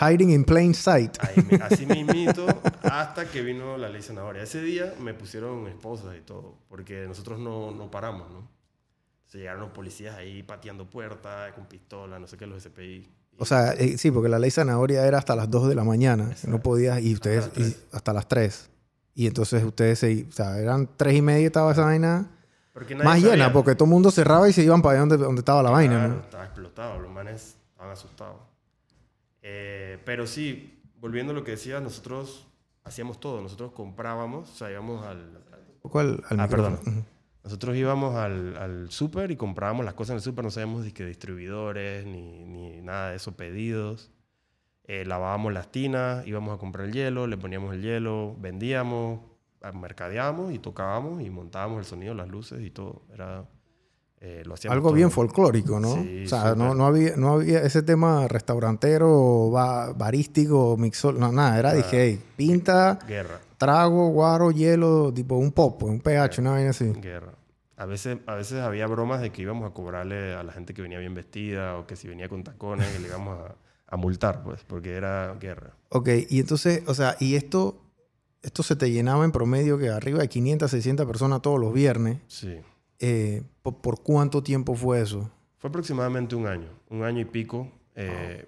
hiding 0.00 0.30
in 0.30 0.44
plain 0.44 0.74
sight. 0.74 1.16
Ahí 1.20 1.60
así 1.62 1.84
mismito, 1.84 2.46
hasta 2.82 3.26
que 3.26 3.42
vino 3.42 3.76
la 3.76 3.88
ley 3.88 4.00
zanahoria. 4.02 4.42
Ese 4.44 4.62
día 4.62 4.94
me 5.00 5.12
pusieron 5.12 5.66
esposas 5.66 6.16
y 6.16 6.20
todo, 6.22 6.54
porque 6.68 7.06
nosotros 7.06 7.38
no, 7.38 7.72
no 7.72 7.90
paramos, 7.90 8.30
¿no? 8.30 8.48
Se 9.26 9.38
llegaron 9.38 9.60
los 9.60 9.70
policías 9.70 10.16
ahí 10.16 10.42
pateando 10.42 10.88
puertas, 10.88 11.52
con 11.52 11.66
pistola, 11.66 12.18
no 12.18 12.26
sé 12.26 12.38
qué, 12.38 12.46
los 12.46 12.62
SPI. 12.62 13.06
O 13.38 13.44
sea, 13.44 13.72
eh, 13.72 13.96
sí, 13.98 14.10
porque 14.10 14.28
la 14.28 14.38
ley 14.38 14.50
zanahoria 14.50 15.06
era 15.06 15.18
hasta 15.18 15.36
las 15.36 15.48
2 15.50 15.68
de 15.68 15.74
la 15.74 15.84
mañana. 15.84 16.24
Exacto. 16.24 16.48
No 16.50 16.60
podías, 16.60 17.00
y 17.00 17.14
ustedes, 17.14 17.50
y 17.56 17.74
hasta 17.92 18.12
las 18.12 18.26
3. 18.28 18.68
Y 19.14 19.26
entonces 19.26 19.62
ustedes 19.64 19.98
se, 20.00 20.26
o 20.28 20.32
sea, 20.32 20.58
eran 20.58 20.88
3 20.96 21.14
y 21.16 21.22
media 21.22 21.46
estaba 21.46 21.72
esa 21.72 21.82
vaina 21.84 22.28
más 23.04 23.20
llena, 23.22 23.52
porque 23.52 23.74
todo 23.74 23.84
el 23.86 23.90
mundo 23.90 24.10
cerraba 24.12 24.48
y 24.48 24.52
se 24.52 24.62
iban 24.62 24.82
para 24.82 24.92
allá 24.92 25.00
donde, 25.00 25.16
donde 25.16 25.40
estaba 25.40 25.62
la 25.62 25.70
vaina, 25.70 26.06
¿no? 26.08 26.14
Estaba 26.20 26.44
explotado, 26.44 27.00
los 27.00 27.10
manes 27.10 27.56
estaban 27.72 27.92
asustados. 27.92 28.36
Eh, 29.42 29.98
pero 30.04 30.26
sí, 30.26 30.80
volviendo 31.00 31.32
a 31.32 31.34
lo 31.34 31.42
que 31.44 31.52
decía, 31.52 31.80
nosotros 31.80 32.46
hacíamos 32.84 33.18
todo. 33.20 33.40
Nosotros 33.40 33.72
comprábamos, 33.72 34.50
o 34.50 34.54
sea, 34.54 34.70
íbamos 34.70 35.04
al, 35.04 35.18
al, 35.18 35.40
al 35.92 36.24
Ah, 36.38 36.42
micrófono. 36.44 36.48
perdón. 36.48 37.04
Nosotros 37.44 37.76
íbamos 37.76 38.14
al, 38.16 38.56
al 38.56 38.90
súper 38.90 39.30
y 39.30 39.36
comprábamos 39.36 39.84
las 39.84 39.94
cosas 39.94 40.10
en 40.10 40.16
el 40.16 40.22
súper, 40.22 40.44
no 40.44 40.50
sabíamos 40.50 40.84
ni 40.84 40.92
que 40.92 41.04
distribuidores 41.06 42.04
ni, 42.06 42.44
ni 42.44 42.80
nada 42.82 43.10
de 43.10 43.16
eso, 43.16 43.32
pedidos. 43.32 44.10
Eh, 44.84 45.04
lavábamos 45.04 45.52
las 45.52 45.70
tinas, 45.70 46.26
íbamos 46.26 46.54
a 46.54 46.58
comprar 46.58 46.86
el 46.86 46.92
hielo, 46.92 47.26
le 47.26 47.36
poníamos 47.36 47.74
el 47.74 47.82
hielo, 47.82 48.34
vendíamos, 48.38 49.20
ah, 49.62 49.72
mercadeábamos 49.72 50.52
y 50.52 50.58
tocábamos 50.58 51.22
y 51.22 51.30
montábamos 51.30 51.78
el 51.78 51.84
sonido, 51.84 52.14
las 52.14 52.28
luces 52.28 52.60
y 52.62 52.70
todo. 52.70 53.02
Era, 53.14 53.44
eh, 54.20 54.42
lo 54.46 54.54
Algo 54.70 54.88
todo. 54.88 54.94
bien 54.94 55.10
folclórico, 55.10 55.78
¿no? 55.78 55.94
Sí, 55.94 56.24
o 56.24 56.28
sea, 56.28 56.54
no, 56.54 56.74
no, 56.74 56.86
había, 56.86 57.16
no 57.16 57.34
había 57.34 57.62
ese 57.62 57.82
tema 57.82 58.26
restaurantero, 58.28 59.50
ba- 59.50 59.92
barístico, 59.92 60.76
mixol, 60.78 61.18
no, 61.20 61.30
nada. 61.32 61.58
Era, 61.58 61.68
Nada. 61.70 61.82
dije, 61.82 62.02
hey, 62.04 62.22
pinta, 62.36 62.98
Guerra, 63.06 63.38
trago, 63.58 64.08
guaro, 64.08 64.50
hielo, 64.50 65.12
tipo 65.12 65.36
un 65.36 65.52
pop, 65.52 65.82
un 65.82 66.00
pH, 66.00 66.40
una 66.40 66.52
vaina 66.52 66.70
así. 66.70 66.86
guerra. 66.92 67.34
A 67.76 67.86
veces, 67.86 68.18
a 68.26 68.34
veces 68.34 68.58
había 68.60 68.86
bromas 68.88 69.20
de 69.20 69.30
que 69.30 69.42
íbamos 69.42 69.70
a 69.70 69.72
cobrarle 69.74 70.34
a 70.34 70.42
la 70.42 70.52
gente 70.52 70.74
que 70.74 70.82
venía 70.82 70.98
bien 70.98 71.14
vestida 71.14 71.76
o 71.76 71.86
que 71.86 71.94
si 71.94 72.08
venía 72.08 72.28
con 72.28 72.42
tacones, 72.42 72.88
que 72.88 72.98
le 72.98 73.06
íbamos 73.08 73.38
a, 73.38 73.54
a 73.86 73.96
multar, 73.96 74.42
pues, 74.42 74.64
porque 74.66 74.94
era 74.94 75.36
guerra. 75.40 75.74
Ok, 75.90 76.08
y 76.28 76.40
entonces, 76.40 76.82
o 76.88 76.94
sea, 76.94 77.16
y 77.20 77.36
esto, 77.36 77.80
esto 78.42 78.64
se 78.64 78.74
te 78.74 78.90
llenaba 78.90 79.24
en 79.24 79.30
promedio 79.30 79.78
que 79.78 79.90
arriba 79.90 80.18
de 80.18 80.28
500, 80.28 80.68
600 80.70 81.06
personas 81.06 81.40
todos 81.40 81.60
los 81.60 81.72
viernes. 81.72 82.18
Sí. 82.26 82.56
Eh, 82.98 83.42
¿por, 83.62 83.76
por 83.76 84.02
cuánto 84.02 84.42
tiempo 84.42 84.74
fue 84.74 85.00
eso? 85.00 85.30
Fue 85.58 85.68
aproximadamente 85.70 86.34
un 86.34 86.48
año, 86.48 86.68
un 86.90 87.04
año 87.04 87.20
y 87.20 87.24
pico. 87.26 87.68
eh, 87.94 88.44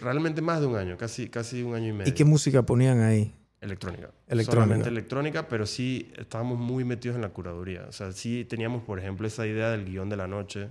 Realmente 0.00 0.40
más 0.42 0.60
de 0.60 0.66
un 0.66 0.76
año, 0.76 0.96
casi, 0.96 1.28
casi 1.28 1.62
un 1.62 1.74
año 1.74 1.88
y 1.88 1.92
medio. 1.92 2.10
¿Y 2.10 2.14
qué 2.14 2.24
música 2.24 2.62
ponían 2.64 3.00
ahí? 3.00 3.34
Electrónica. 3.60 4.10
Electrónica. 4.28 4.52
Solamente 4.52 4.88
electrónica, 4.88 5.48
pero 5.48 5.66
sí 5.66 6.12
estábamos 6.16 6.58
muy 6.58 6.84
metidos 6.84 7.16
en 7.16 7.22
la 7.22 7.30
curaduría. 7.30 7.86
O 7.88 7.92
sea, 7.92 8.12
sí 8.12 8.44
teníamos, 8.44 8.82
por 8.82 8.98
ejemplo, 8.98 9.26
esa 9.26 9.46
idea 9.46 9.70
del 9.70 9.84
guion 9.84 10.08
de 10.08 10.16
la 10.16 10.28
noche. 10.28 10.70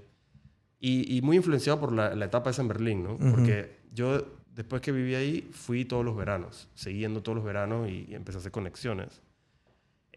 Y, 0.80 1.18
y 1.18 1.22
muy 1.22 1.38
influenciado 1.38 1.80
por 1.80 1.92
la, 1.92 2.16
la 2.16 2.26
etapa 2.26 2.50
esa 2.50 2.62
en 2.62 2.68
Berlín, 2.68 3.04
¿no? 3.04 3.18
Porque 3.18 3.78
yo, 3.94 4.26
después 4.54 4.82
que 4.82 4.92
viví 4.92 5.16
ahí, 5.16 5.50
fui 5.52 5.86
todos 5.86 6.06
los 6.06 6.16
veranos, 6.16 6.70
siguiendo 6.76 7.24
todos 7.24 7.36
los 7.36 7.44
veranos 7.46 7.90
y, 7.90 8.06
y 8.08 8.16
empecé 8.16 8.38
a 8.38 8.40
hacer 8.40 8.52
conexiones. 8.52 9.22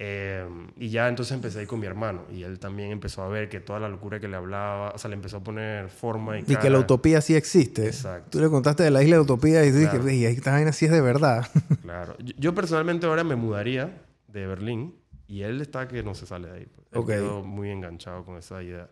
Eh, 0.02 0.48
y 0.78 0.88
ya 0.88 1.08
entonces 1.08 1.34
empecé 1.34 1.58
a 1.58 1.62
ir 1.62 1.68
con 1.68 1.78
mi 1.78 1.86
hermano 1.86 2.22
y 2.32 2.42
él 2.42 2.58
también 2.58 2.90
empezó 2.90 3.22
a 3.22 3.28
ver 3.28 3.50
que 3.50 3.60
toda 3.60 3.78
la 3.78 3.90
locura 3.90 4.18
que 4.18 4.28
le 4.28 4.36
hablaba, 4.36 4.92
o 4.92 4.98
sea, 4.98 5.10
le 5.10 5.14
empezó 5.14 5.36
a 5.36 5.44
poner 5.44 5.90
forma 5.90 6.38
y, 6.38 6.44
y 6.48 6.56
que 6.56 6.70
la 6.70 6.78
utopía 6.78 7.20
sí 7.20 7.34
existe. 7.34 7.84
Exacto. 7.84 8.30
Tú 8.30 8.40
le 8.40 8.48
contaste 8.48 8.82
de 8.82 8.90
la 8.90 9.02
isla 9.02 9.16
de 9.16 9.20
utopía 9.20 9.62
y 9.66 9.70
tú 9.70 9.76
claro. 9.90 10.10
y 10.10 10.24
esta 10.24 10.52
vaina 10.52 10.72
sí 10.72 10.86
es 10.86 10.90
de 10.90 11.02
verdad. 11.02 11.46
claro. 11.82 12.16
Yo, 12.38 12.54
personalmente 12.54 13.06
ahora 13.06 13.24
me 13.24 13.36
mudaría 13.36 14.02
de 14.26 14.46
Berlín 14.46 14.94
y 15.26 15.42
él 15.42 15.60
está 15.60 15.86
que 15.86 16.02
no 16.02 16.14
se 16.14 16.24
sale 16.24 16.48
de 16.48 16.54
ahí. 16.54 16.66
Pues. 16.74 16.86
Él 16.92 17.04
quedó 17.04 17.42
muy 17.42 17.68
enganchado 17.68 18.24
con 18.24 18.38
esa 18.38 18.62
idea. 18.62 18.88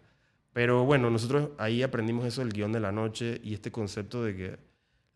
Pero 0.53 0.85
bueno, 0.85 1.09
nosotros 1.09 1.53
ahí 1.57 1.83
aprendimos 1.83 2.27
eso 2.27 2.43
del 2.43 2.53
guion 2.53 2.71
de 2.71 2.81
la 2.81 2.93
noche 2.93 3.41
y 3.43 3.55
este 3.55 3.73
concepto 3.73 4.23
de 4.23 4.37
que 4.37 4.59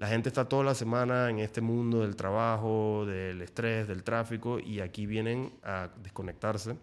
la 0.02 0.08
gente 0.08 0.28
está 0.28 0.48
toda 0.48 0.64
la 0.64 0.74
semana 0.74 1.30
en 1.30 1.38
este 1.38 1.60
mundo 1.60 2.00
del 2.00 2.16
trabajo, 2.16 3.06
del 3.06 3.40
estrés, 3.40 3.86
del 3.86 4.02
tráfico, 4.02 4.58
y 4.58 4.80
aquí 4.80 5.06
vienen 5.06 5.52
a 5.62 5.90
desconectarse. 6.02 6.74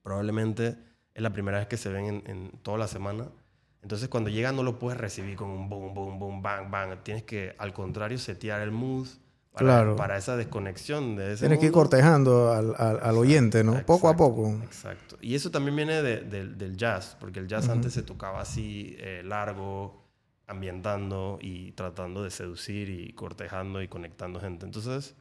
Probablemente 0.00 0.76
es 1.12 1.22
la 1.24 1.32
primera 1.32 1.58
vez 1.58 1.66
que 1.66 1.76
se 1.76 1.88
ven 1.88 2.22
en, 2.24 2.52
toda 2.62 2.78
la 2.78 2.86
semana. 2.86 3.26
Entonces, 3.82 4.08
cuando 4.08 4.30
llega 4.30 4.52
no 4.52 4.62
lo 4.62 4.78
puedes 4.78 5.00
recibir 5.00 5.34
con 5.34 5.50
un 5.50 5.68
boom, 5.68 5.92
boom, 5.92 6.20
boom, 6.20 6.40
bang, 6.40 6.70
bang. 6.70 7.02
Tienes 7.02 7.24
que, 7.24 7.56
al 7.58 7.72
contrario, 7.72 8.16
setear 8.16 8.60
el 8.60 8.70
mood 8.70 9.08
para, 9.50 9.64
claro. 9.64 9.96
para 9.96 10.16
esa 10.16 10.36
desconexión 10.36 11.16
de 11.16 11.32
ese 11.32 11.40
Tienes 11.40 11.58
que 11.58 11.66
ir 11.66 11.72
cortejando 11.72 12.52
al, 12.52 12.76
al, 12.78 13.18
oyente, 13.18 13.64
¿no? 13.64 13.84
poco 13.84 14.08
a 14.08 14.16
poco. 14.16 14.56
Exacto. 14.62 15.16
Y 15.20 15.34
eso 15.34 15.50
también 15.50 15.74
viene 15.74 16.00
de, 16.00 16.20
del 16.20 16.76
jazz, 16.76 17.16
porque 17.18 17.40
el 17.40 17.48
jazz 17.48 17.68
antes 17.68 17.92
se 17.92 18.04
tocaba 18.04 18.40
así, 18.40 18.94
eh, 19.00 19.22
largo, 19.24 19.99
ambientando 20.50 21.38
y 21.40 21.72
tratando 21.72 22.24
de 22.24 22.30
seducir 22.30 22.90
y 22.90 23.12
cortejando 23.12 23.80
y 23.80 23.88
conectando 23.88 24.40
gente. 24.40 24.66
Entonces, 24.66 25.16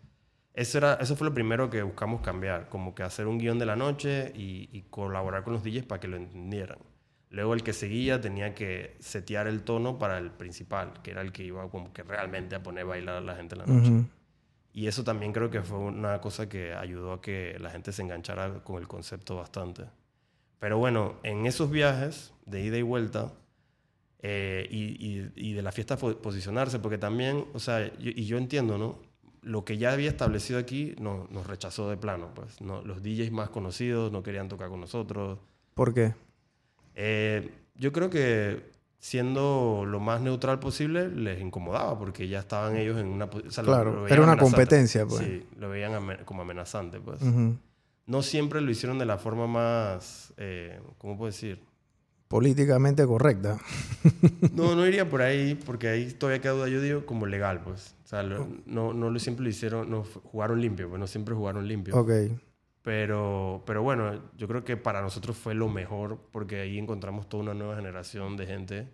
eso, 0.54 0.78
era, 0.80 0.96
eso 0.96 1.16
fue 1.16 1.28
lo 1.28 1.34
primero 1.34 1.70
que 1.70 1.84
buscamos 1.84 2.22
cambiar, 2.22 2.68
como 2.68 2.96
que 2.96 3.04
hacer 3.04 3.28
un 3.28 3.38
guion 3.38 3.60
de 3.60 3.66
la 3.66 3.76
noche 3.76 4.32
y, 4.36 4.82
colaborar 4.90 5.44
con 5.44 5.54
los 5.54 5.64
DJs 5.64 5.86
para 5.86 6.00
que 6.00 6.08
lo 6.08 6.18
entendieran. 6.18 6.80
Luego 7.30 7.54
el 7.54 7.62
que 7.62 7.74
seguía 7.74 8.20
tenía 8.20 8.56
que 8.56 8.98
setear 9.00 9.48
el 9.48 9.62
tono 9.62 10.00
para 10.00 10.18
el 10.18 10.32
principal, 10.32 10.94
que 11.04 11.12
era 11.12 11.22
el 11.22 11.32
que 11.32 11.44
iba 11.44 11.70
como 11.70 11.94
que 11.94 12.02
realmente 12.02 12.56
a 12.56 12.64
poner 12.64 12.86
a 12.86 12.88
bailar 12.88 13.18
a 13.18 13.22
la 13.22 13.36
gente 13.36 13.56
en 13.56 13.60
la 13.60 13.66
noche. 13.68 14.10
Y 14.74 14.88
eso 14.88 15.04
también 15.04 15.32
creo 15.32 15.52
que 15.52 15.62
fue 15.62 15.78
una 15.78 16.20
cosa 16.22 16.50
que 16.50 16.74
ayudó 16.74 17.14
a 17.14 17.22
que 17.22 17.56
la 17.60 17.70
gente 17.70 17.92
se 17.92 18.02
enganchara 18.02 18.64
con 18.64 18.78
el 18.78 18.88
concepto 18.88 19.36
bastante. 19.36 19.84
Pero 20.60 20.78
bueno, 20.78 21.16
en 21.24 21.46
esos 21.46 21.70
viajes 21.70 22.34
de 22.46 22.62
ida 22.62 22.78
y 22.78 22.82
vuelta, 22.82 23.32
eh, 24.22 24.68
y, 24.70 25.30
y, 25.36 25.54
de 25.54 25.62
la 25.62 25.72
fiesta 25.72 25.98
posicionarse, 25.98 26.80
porque 26.80 26.98
también, 26.98 27.46
o 27.54 27.60
sea, 27.60 27.90
y 28.00 28.26
yo 28.26 28.38
entiendo, 28.38 28.78
¿no? 28.78 29.00
Lo 29.42 29.64
que 29.64 29.78
ya 29.78 29.94
había 29.94 30.10
establecido 30.10 30.60
aquí 30.60 30.94
no, 31.00 31.28
nos 31.32 31.48
rechazó 31.48 31.90
de 31.90 31.96
plano, 31.96 32.32
pues. 32.36 32.60
No, 32.60 32.82
los 32.82 33.02
DJs 33.02 33.32
más 33.32 33.50
conocidos 33.50 34.12
no 34.12 34.22
querían 34.22 34.50
tocar 34.50 34.68
con 34.68 34.82
nosotros. 34.82 35.40
¿Por 35.74 35.94
qué? 35.94 36.14
Eh, 36.96 37.50
yo 37.76 37.94
creo 37.94 38.10
que 38.10 38.62
siendo 39.00 39.86
lo 39.88 40.02
más 40.02 40.20
neutral 40.20 40.60
posible 40.60 41.08
les 41.08 41.40
incomodaba 41.40 41.98
porque 41.98 42.28
ya 42.28 42.40
estaban 42.40 42.76
ellos 42.76 43.00
en 43.00 43.08
una 43.08 43.26
o 43.26 43.64
claro 43.64 44.06
era 44.08 44.22
una 44.22 44.38
competencia 44.38 45.06
pues 45.06 45.26
sí 45.26 45.48
lo 45.58 45.70
veían 45.70 46.18
como 46.26 46.42
amenazante 46.42 47.00
pues 47.00 47.22
no 48.06 48.22
siempre 48.22 48.60
lo 48.60 48.70
hicieron 48.70 49.00
de 49.00 49.06
la 49.06 49.18
forma 49.18 49.48
más 49.48 50.34
eh, 50.36 50.82
cómo 50.98 51.18
puedo 51.18 51.32
decir 51.32 51.62
políticamente 52.30 53.06
correcta. 53.06 53.58
no, 54.54 54.76
no 54.76 54.88
iría 54.88 55.10
por 55.10 55.22
ahí, 55.22 55.56
porque 55.56 55.90
ahí 55.90 56.14
todavía 56.14 56.42
queda 56.42 56.54
duda, 56.54 56.70
yo 56.70 56.80
digo, 56.80 57.06
como 57.06 57.26
legal, 57.26 57.62
pues. 57.62 57.96
O 58.06 58.08
sea, 58.08 58.24
no, 58.24 58.94
no 58.94 59.10
lo 59.10 59.20
siempre 59.20 59.44
lo 59.44 59.50
hicieron, 59.50 59.90
no 59.90 60.04
jugaron 60.04 60.62
limpio, 60.62 60.88
pues 60.88 61.00
no 61.00 61.08
siempre 61.08 61.36
jugaron 61.36 61.68
limpio. 61.68 61.98
Ok. 61.98 62.12
Pero, 62.82 63.64
pero 63.66 63.84
bueno, 63.84 64.22
yo 64.38 64.48
creo 64.48 64.64
que 64.64 64.78
para 64.78 65.02
nosotros 65.02 65.36
fue 65.36 65.54
lo 65.54 65.68
mejor, 65.68 66.20
porque 66.32 66.62
ahí 66.62 66.78
encontramos 66.78 67.28
toda 67.28 67.44
una 67.44 67.54
nueva 67.54 67.76
generación 67.76 68.38
de 68.38 68.48
gente 68.48 68.88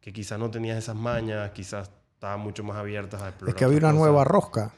que 0.00 0.12
quizás 0.12 0.38
no 0.38 0.50
tenía 0.50 0.76
esas 0.76 0.96
mañas, 0.96 1.50
quizás 1.52 1.90
estaban 2.14 2.40
mucho 2.40 2.62
más 2.62 2.76
abiertas 2.76 3.22
a 3.22 3.28
explorar. 3.28 3.54
Es 3.54 3.58
que 3.58 3.64
había 3.64 3.78
una 3.78 3.92
nueva 3.92 4.24
rosca. 4.24 4.72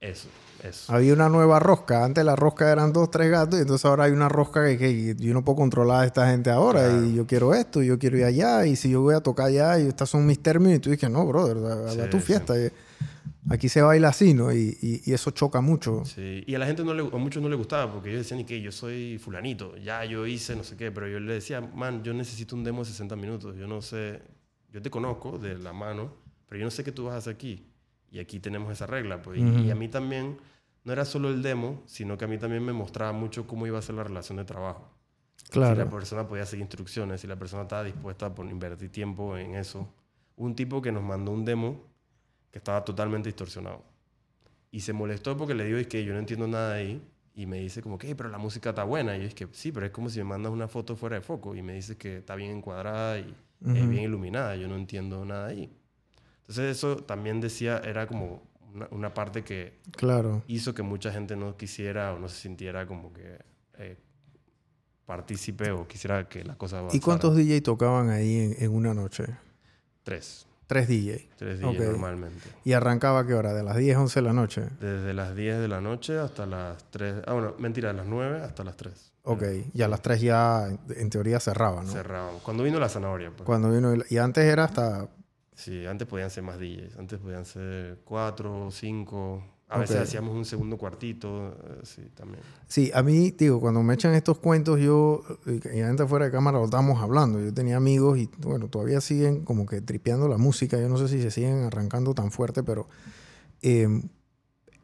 Eso, 0.00 0.28
eso. 0.64 0.92
Había 0.92 1.12
una 1.12 1.28
nueva 1.28 1.58
rosca. 1.58 2.04
Antes 2.04 2.24
la 2.24 2.34
rosca 2.34 2.72
eran 2.72 2.90
dos, 2.90 3.10
tres 3.10 3.30
gatos 3.30 3.58
y 3.58 3.62
entonces 3.62 3.84
ahora 3.84 4.04
hay 4.04 4.12
una 4.12 4.30
rosca 4.30 4.64
que, 4.78 5.14
yo 5.18 5.34
no 5.34 5.44
puedo 5.44 5.56
controlar 5.56 6.04
a 6.04 6.06
esta 6.06 6.30
gente 6.30 6.48
ahora 6.48 7.04
y 7.04 7.14
yo 7.14 7.26
quiero 7.26 7.54
esto, 7.54 7.82
y 7.82 7.88
yo 7.88 7.98
quiero 7.98 8.16
ir 8.16 8.24
allá 8.24 8.64
y 8.64 8.76
si 8.76 8.90
yo 8.90 9.02
voy 9.02 9.14
a 9.14 9.20
tocar 9.20 9.48
allá 9.48 9.78
y 9.78 9.88
estos 9.88 10.08
son 10.08 10.24
mis 10.24 10.42
términos 10.42 10.78
y 10.78 10.80
tú 10.80 10.90
dices, 10.90 11.10
no, 11.10 11.26
brother, 11.26 12.00
a 12.00 12.08
tu 12.08 12.18
fiesta. 12.18 12.54
Aquí 13.50 13.68
se 13.68 13.82
baila 13.82 14.08
así, 14.08 14.32
¿no? 14.32 14.52
Y, 14.52 14.78
y, 15.04 15.12
eso 15.12 15.30
choca 15.32 15.60
mucho. 15.60 16.04
Sí, 16.04 16.44
y 16.46 16.54
a 16.54 16.58
la 16.58 16.66
gente 16.66 16.84
no 16.84 16.94
le, 16.94 17.02
a 17.02 17.18
muchos 17.18 17.42
no 17.42 17.48
le 17.48 17.56
gustaba 17.56 17.92
porque 17.92 18.10
ellos 18.10 18.22
decían, 18.22 18.44
que 18.46 18.60
yo 18.60 18.72
soy 18.72 19.18
fulanito, 19.18 19.76
ya 19.76 20.04
yo 20.04 20.26
hice 20.26 20.56
no 20.56 20.64
sé 20.64 20.76
qué, 20.76 20.90
pero 20.90 21.08
yo 21.08 21.20
le 21.20 21.34
decía, 21.34 21.60
man, 21.60 22.02
yo 22.02 22.14
necesito 22.14 22.56
un 22.56 22.64
demo 22.64 22.80
de 22.84 22.90
60 22.90 23.16
minutos, 23.16 23.56
yo 23.56 23.66
no 23.66 23.82
sé, 23.82 24.22
yo 24.72 24.80
te 24.80 24.90
conozco 24.90 25.38
de 25.38 25.58
la 25.58 25.72
mano, 25.72 26.12
pero 26.48 26.58
yo 26.58 26.64
no 26.64 26.70
sé 26.70 26.84
qué 26.84 26.92
tú 26.92 27.04
vas 27.04 27.14
a 27.14 27.18
hacer 27.18 27.34
aquí. 27.34 27.69
Y 28.10 28.18
aquí 28.18 28.40
tenemos 28.40 28.72
esa 28.72 28.86
regla. 28.86 29.22
Pues. 29.22 29.38
y, 29.38 29.70
a 29.70 29.74
mí 29.74 29.88
también, 29.88 30.38
no 30.84 30.92
era 30.92 31.04
solo 31.04 31.28
el 31.28 31.42
demo, 31.42 31.82
sino 31.86 32.18
que 32.18 32.24
a 32.24 32.28
mí 32.28 32.38
también 32.38 32.64
me 32.64 32.72
mostraba 32.72 33.12
mucho 33.12 33.46
cómo 33.46 33.66
iba 33.66 33.78
a 33.78 33.82
ser 33.82 33.94
la 33.94 34.04
relación 34.04 34.38
de 34.38 34.44
trabajo. 34.44 34.90
Claro. 35.50 35.74
Si 35.74 35.78
la 35.78 35.90
persona 35.90 36.28
podía 36.28 36.46
seguir 36.46 36.62
instrucciones, 36.62 37.20
si 37.20 37.26
la 37.26 37.36
persona 37.36 37.62
estaba 37.62 37.84
dispuesta 37.84 38.26
a 38.26 38.44
invertir 38.44 38.90
tiempo 38.90 39.36
en 39.36 39.54
eso. 39.54 39.92
Un 40.36 40.54
tipo 40.54 40.80
que 40.80 40.92
nos 40.92 41.02
mandó 41.02 41.32
un 41.32 41.44
demo 41.44 41.84
que 42.50 42.58
estaba 42.58 42.84
totalmente 42.84 43.28
distorsionado. 43.28 43.84
Y 44.70 44.80
se 44.80 44.92
molestó 44.92 45.36
porque 45.36 45.54
le 45.54 45.64
digo, 45.64 45.78
es 45.78 45.86
que 45.86 46.04
yo 46.04 46.12
no 46.12 46.18
entiendo 46.18 46.46
nada 46.46 46.74
de 46.74 46.80
ahí. 46.80 47.02
Y 47.34 47.46
me 47.46 47.58
dice 47.58 47.82
como 47.82 47.96
que, 47.96 48.14
pero 48.14 48.28
la 48.28 48.38
música 48.38 48.70
está 48.70 48.84
buena. 48.84 49.16
Y 49.16 49.20
yo 49.20 49.26
es 49.26 49.34
que, 49.34 49.48
sí, 49.52 49.72
pero 49.72 49.86
es 49.86 49.92
como 49.92 50.08
si 50.10 50.18
me 50.18 50.24
mandas 50.24 50.52
una 50.52 50.68
foto 50.68 50.96
fuera 50.96 51.16
de 51.16 51.22
foco. 51.22 51.54
Y 51.54 51.62
me 51.62 51.74
dices 51.74 51.96
que 51.96 52.18
está 52.18 52.34
bien 52.34 52.56
encuadrada 52.56 53.18
y 53.18 53.34
bien 53.60 54.04
iluminada. 54.04 54.56
Yo 54.56 54.68
no 54.68 54.76
entiendo 54.76 55.24
nada 55.24 55.48
de 55.48 55.52
ahí. 55.52 55.79
Entonces 56.50 56.76
eso 56.78 56.96
también 56.96 57.40
decía, 57.40 57.80
era 57.84 58.08
como 58.08 58.42
una, 58.90 59.14
parte 59.14 59.44
que 59.44 59.78
claro. 59.92 60.42
hizo 60.48 60.74
que 60.74 60.82
mucha 60.82 61.12
gente 61.12 61.36
no 61.36 61.56
quisiera 61.56 62.12
o 62.12 62.18
no 62.18 62.28
se 62.28 62.40
sintiera 62.40 62.88
como 62.88 63.12
que 63.12 63.38
eh, 63.78 63.96
partícipe 65.06 65.70
o 65.70 65.86
quisiera 65.86 66.28
que 66.28 66.42
la 66.42 66.58
cosa 66.58 66.82
¿Y 66.90 66.98
cuántos 66.98 67.36
DJ 67.36 67.60
tocaban 67.60 68.10
ahí 68.10 68.52
en, 68.58 68.74
una 68.74 68.92
noche? 68.94 69.26
Tres. 70.02 70.44
Tres 70.66 70.88
DJ. 70.88 71.30
Tres 71.36 71.60
DJ 71.60 71.92
normalmente. 71.92 72.48
¿Y 72.64 72.72
arrancaba 72.72 73.20
a 73.20 73.26
qué 73.28 73.34
hora? 73.34 73.54
¿De 73.54 73.62
las 73.62 73.76
10, 73.76 73.96
11 73.98 74.18
de 74.20 74.26
la 74.26 74.32
noche? 74.32 74.62
Desde 74.80 75.14
las 75.14 75.36
10 75.36 75.60
de 75.60 75.68
la 75.68 75.80
noche 75.80 76.18
hasta 76.18 76.46
las 76.46 76.82
3. 76.90 77.14
Ah, 77.28 77.32
bueno, 77.32 77.54
mentira, 77.60 77.90
de 77.90 77.94
las 77.94 78.06
9 78.06 78.40
hasta 78.40 78.64
las 78.64 78.76
3. 78.76 79.12
Ok, 79.22 79.42
y 79.72 79.82
a 79.82 79.86
las 79.86 80.02
3 80.02 80.20
ya 80.20 80.66
en 80.66 81.10
teoría 81.10 81.38
cerraba, 81.38 81.84
¿no? 81.84 81.92
Cerraban. 81.92 82.40
Cuando 82.42 82.64
vino 82.64 82.80
la 82.80 82.88
zanahoria. 82.88 83.30
Pues. 83.30 83.46
Cuando 83.46 83.70
vino. 83.70 83.94
Y 84.08 84.16
antes 84.16 84.44
era 84.44 84.64
hasta 84.64 85.08
Sí, 85.60 85.84
antes 85.84 86.08
podían 86.08 86.30
ser 86.30 86.42
más 86.42 86.58
DJs. 86.58 86.96
Antes 86.98 87.18
podían 87.18 87.44
ser 87.44 87.98
cuatro, 88.04 88.70
cinco. 88.70 89.44
A 89.68 89.78
veces 89.78 89.98
hacíamos 89.98 90.34
un 90.34 90.46
segundo 90.46 90.78
cuartito. 90.78 91.48
Eh, 91.48 91.80
sí, 91.82 92.02
también. 92.14 92.40
Sí, 92.66 92.90
a 92.94 93.02
mí, 93.02 93.30
digo, 93.32 93.60
cuando 93.60 93.82
me 93.82 93.92
echan 93.92 94.14
estos 94.14 94.38
cuentos, 94.38 94.80
yo, 94.80 95.22
y 95.46 95.80
antes 95.80 96.08
fuera 96.08 96.24
de 96.24 96.32
cámara 96.32 96.58
lo 96.58 96.64
estábamos 96.64 97.00
hablando. 97.02 97.40
Yo 97.40 97.52
tenía 97.52 97.76
amigos 97.76 98.18
y, 98.18 98.30
bueno, 98.38 98.68
todavía 98.68 99.02
siguen 99.02 99.44
como 99.44 99.66
que 99.66 99.82
tripeando 99.82 100.28
la 100.28 100.38
música. 100.38 100.80
Yo 100.80 100.88
no 100.88 100.96
sé 100.96 101.08
si 101.08 101.20
se 101.20 101.30
siguen 101.30 101.64
arrancando 101.64 102.14
tan 102.14 102.30
fuerte, 102.30 102.62
pero. 102.62 102.88
Eh, 103.62 103.86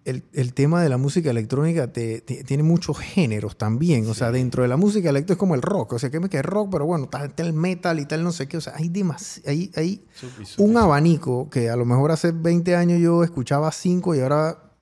el, 0.06 0.22
el, 0.32 0.54
tema 0.54 0.80
de 0.80 0.88
la 0.88 0.98
música 0.98 1.30
electrónica 1.30 1.92
te, 1.92 2.20
tiene 2.20 2.62
muchos 2.62 2.96
géneros 2.98 3.58
también. 3.58 4.08
O 4.08 4.14
sea, 4.14 4.30
dentro 4.30 4.62
de 4.62 4.68
la 4.68 4.76
música 4.76 5.10
electrónica 5.10 5.32
es 5.32 5.38
como 5.38 5.56
el 5.56 5.62
rock. 5.62 5.94
O 5.94 5.98
sea, 5.98 6.10
que 6.10 6.20
me 6.20 6.28
queda 6.28 6.42
rock, 6.42 6.70
pero 6.70 6.86
bueno, 6.86 7.04
está, 7.04 7.28
el 7.42 7.52
metal 7.52 7.98
y 7.98 8.06
tal, 8.06 8.22
no 8.22 8.30
sé 8.30 8.46
qué. 8.46 8.56
O 8.56 8.60
sea, 8.60 8.74
hay, 8.76 8.92
hay, 9.44 9.72
hay 9.74 10.04
un 10.58 10.76
abanico 10.76 11.50
que 11.50 11.70
a 11.70 11.76
lo 11.76 11.84
mejor 11.84 12.12
hace 12.12 12.30
20 12.30 12.76
años 12.76 13.00
yo 13.00 13.24
escuchaba 13.24 13.72
cinco 13.72 14.14
y 14.14 14.20
ahora, 14.20 14.72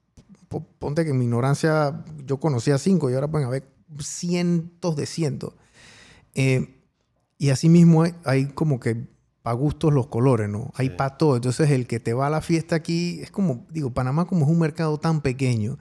ponte 0.78 1.04
que 1.04 1.10
en 1.10 1.18
mi 1.18 1.24
ignorancia 1.24 2.04
yo 2.26 2.38
conocía 2.38 2.76
cinco 2.76 3.10
y 3.10 3.14
ahora 3.14 3.30
pueden 3.30 3.48
haber 3.48 3.66
cientos 4.00 4.94
de 4.94 5.06
cientos. 5.06 5.54
Eh, 6.34 6.82
y 7.38 7.48
así 7.48 7.70
mismo 7.70 8.02
hay, 8.02 8.14
hay 8.24 8.46
como 8.48 8.78
que 8.78 9.13
para 9.44 9.56
gustos 9.56 9.92
los 9.92 10.06
colores, 10.06 10.48
¿no? 10.48 10.72
Hay 10.74 10.88
para 10.88 11.18
todo. 11.18 11.36
Entonces, 11.36 11.70
el 11.70 11.86
que 11.86 12.00
te 12.00 12.14
va 12.14 12.28
a 12.28 12.30
la 12.30 12.40
fiesta 12.40 12.76
aquí 12.76 13.20
es 13.20 13.30
como, 13.30 13.66
digo, 13.68 13.90
Panamá 13.90 14.24
como 14.24 14.46
es 14.46 14.50
un 14.50 14.58
mercado 14.58 14.96
tan 14.96 15.20
pequeño, 15.20 15.78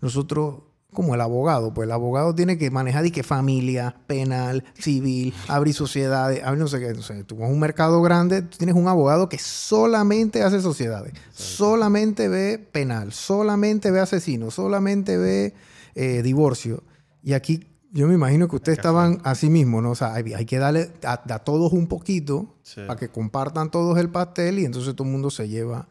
nosotros, 0.00 0.62
como 0.92 1.14
el 1.14 1.20
abogado, 1.20 1.72
pues 1.72 1.86
el 1.86 1.92
abogado 1.92 2.34
tiene 2.34 2.58
que 2.58 2.72
manejar 2.72 3.06
y 3.06 3.12
que 3.12 3.22
familia, 3.22 3.94
penal, 4.08 4.64
civil, 4.74 5.32
abrir 5.46 5.74
sociedades, 5.74 6.42
abrir 6.42 6.60
no 6.60 6.66
sé 6.66 6.80
qué. 6.80 6.88
Entonces, 6.88 7.24
tú 7.24 7.36
un 7.36 7.60
mercado 7.60 8.02
grande, 8.02 8.42
tú 8.42 8.58
tienes 8.58 8.74
un 8.74 8.88
abogado 8.88 9.28
que 9.28 9.38
solamente 9.38 10.42
hace 10.42 10.60
sociedades, 10.60 11.12
solamente 11.30 12.28
ve 12.28 12.58
penal, 12.58 13.12
solamente 13.12 13.92
ve 13.92 14.00
asesino, 14.00 14.50
solamente 14.50 15.18
ve 15.18 15.54
eh, 15.94 16.20
divorcio. 16.22 16.82
Y 17.22 17.34
aquí 17.34 17.73
yo 17.94 18.08
me 18.08 18.14
imagino 18.14 18.48
que 18.48 18.56
ustedes 18.56 18.78
estaban 18.78 19.20
así 19.22 19.48
mismo, 19.48 19.80
¿no? 19.80 19.92
O 19.92 19.94
sea, 19.94 20.14
hay, 20.14 20.44
que 20.44 20.58
darle 20.58 20.90
a, 21.04 21.38
todos 21.38 21.72
un 21.72 21.86
poquito 21.86 22.56
para 22.88 22.98
que 22.98 23.08
compartan 23.08 23.70
todos 23.70 23.96
el 23.98 24.10
pastel 24.10 24.58
y 24.58 24.64
entonces 24.64 24.96
todo 24.96 25.06
el 25.06 25.12
mundo 25.12 25.30
se 25.30 25.48
lleva, 25.48 25.86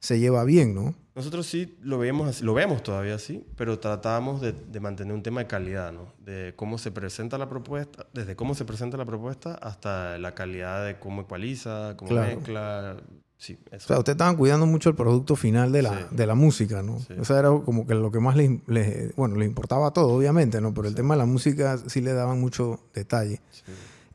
se 0.00 0.18
lleva 0.18 0.44
bien, 0.44 0.74
¿no? 0.74 0.94
Nosotros 1.14 1.46
sí 1.46 1.76
lo 1.82 1.98
veíamos 1.98 2.26
así, 2.26 2.42
lo 2.42 2.54
vemos 2.54 2.82
todavía 2.82 3.16
así, 3.16 3.44
pero 3.54 3.78
tratábamos 3.78 4.40
de, 4.40 4.52
de, 4.52 4.80
mantener 4.80 5.12
un 5.12 5.22
tema 5.22 5.42
de 5.42 5.46
calidad, 5.46 5.92
¿no? 5.92 6.14
De 6.18 6.54
cómo 6.56 6.78
se 6.78 6.90
presenta 6.90 7.36
la 7.36 7.50
propuesta, 7.50 8.06
desde 8.14 8.34
cómo 8.34 8.54
se 8.54 8.64
presenta 8.64 8.96
la 8.96 9.04
propuesta 9.04 9.52
hasta 9.56 10.16
la 10.16 10.34
calidad 10.34 10.86
de 10.86 10.98
cómo 10.98 11.20
ecualiza, 11.20 11.96
cómo 11.98 12.08
Claro. 12.08 12.34
mezcla. 12.34 12.96
Sí, 13.44 13.58
O 13.74 13.80
sea, 13.80 13.98
ustedes 13.98 14.14
estaban 14.14 14.36
cuidando 14.36 14.66
mucho 14.66 14.88
el 14.88 14.94
producto 14.94 15.34
final 15.34 15.72
de 15.72 15.82
la, 15.82 15.98
Sí. 15.98 16.04
de 16.12 16.26
la 16.28 16.36
música, 16.36 16.80
¿no? 16.80 17.00
Sí. 17.00 17.14
O 17.18 17.24
sea, 17.24 17.40
era 17.40 17.48
como 17.50 17.88
que 17.88 17.94
lo 17.96 18.12
que 18.12 18.20
más 18.20 18.36
les, 18.36 18.60
les- 18.68 19.16
bueno, 19.16 19.34
les 19.34 19.48
importaba 19.48 19.90
todo, 19.92 20.10
obviamente, 20.14 20.60
¿no? 20.60 20.72
Pero 20.72 20.86
el 20.86 20.94
tema 20.94 21.14
de 21.14 21.18
la 21.18 21.26
música 21.26 21.76
sí 21.88 22.00
le 22.02 22.12
daban 22.12 22.38
mucho 22.40 22.78
detalle. 22.94 23.40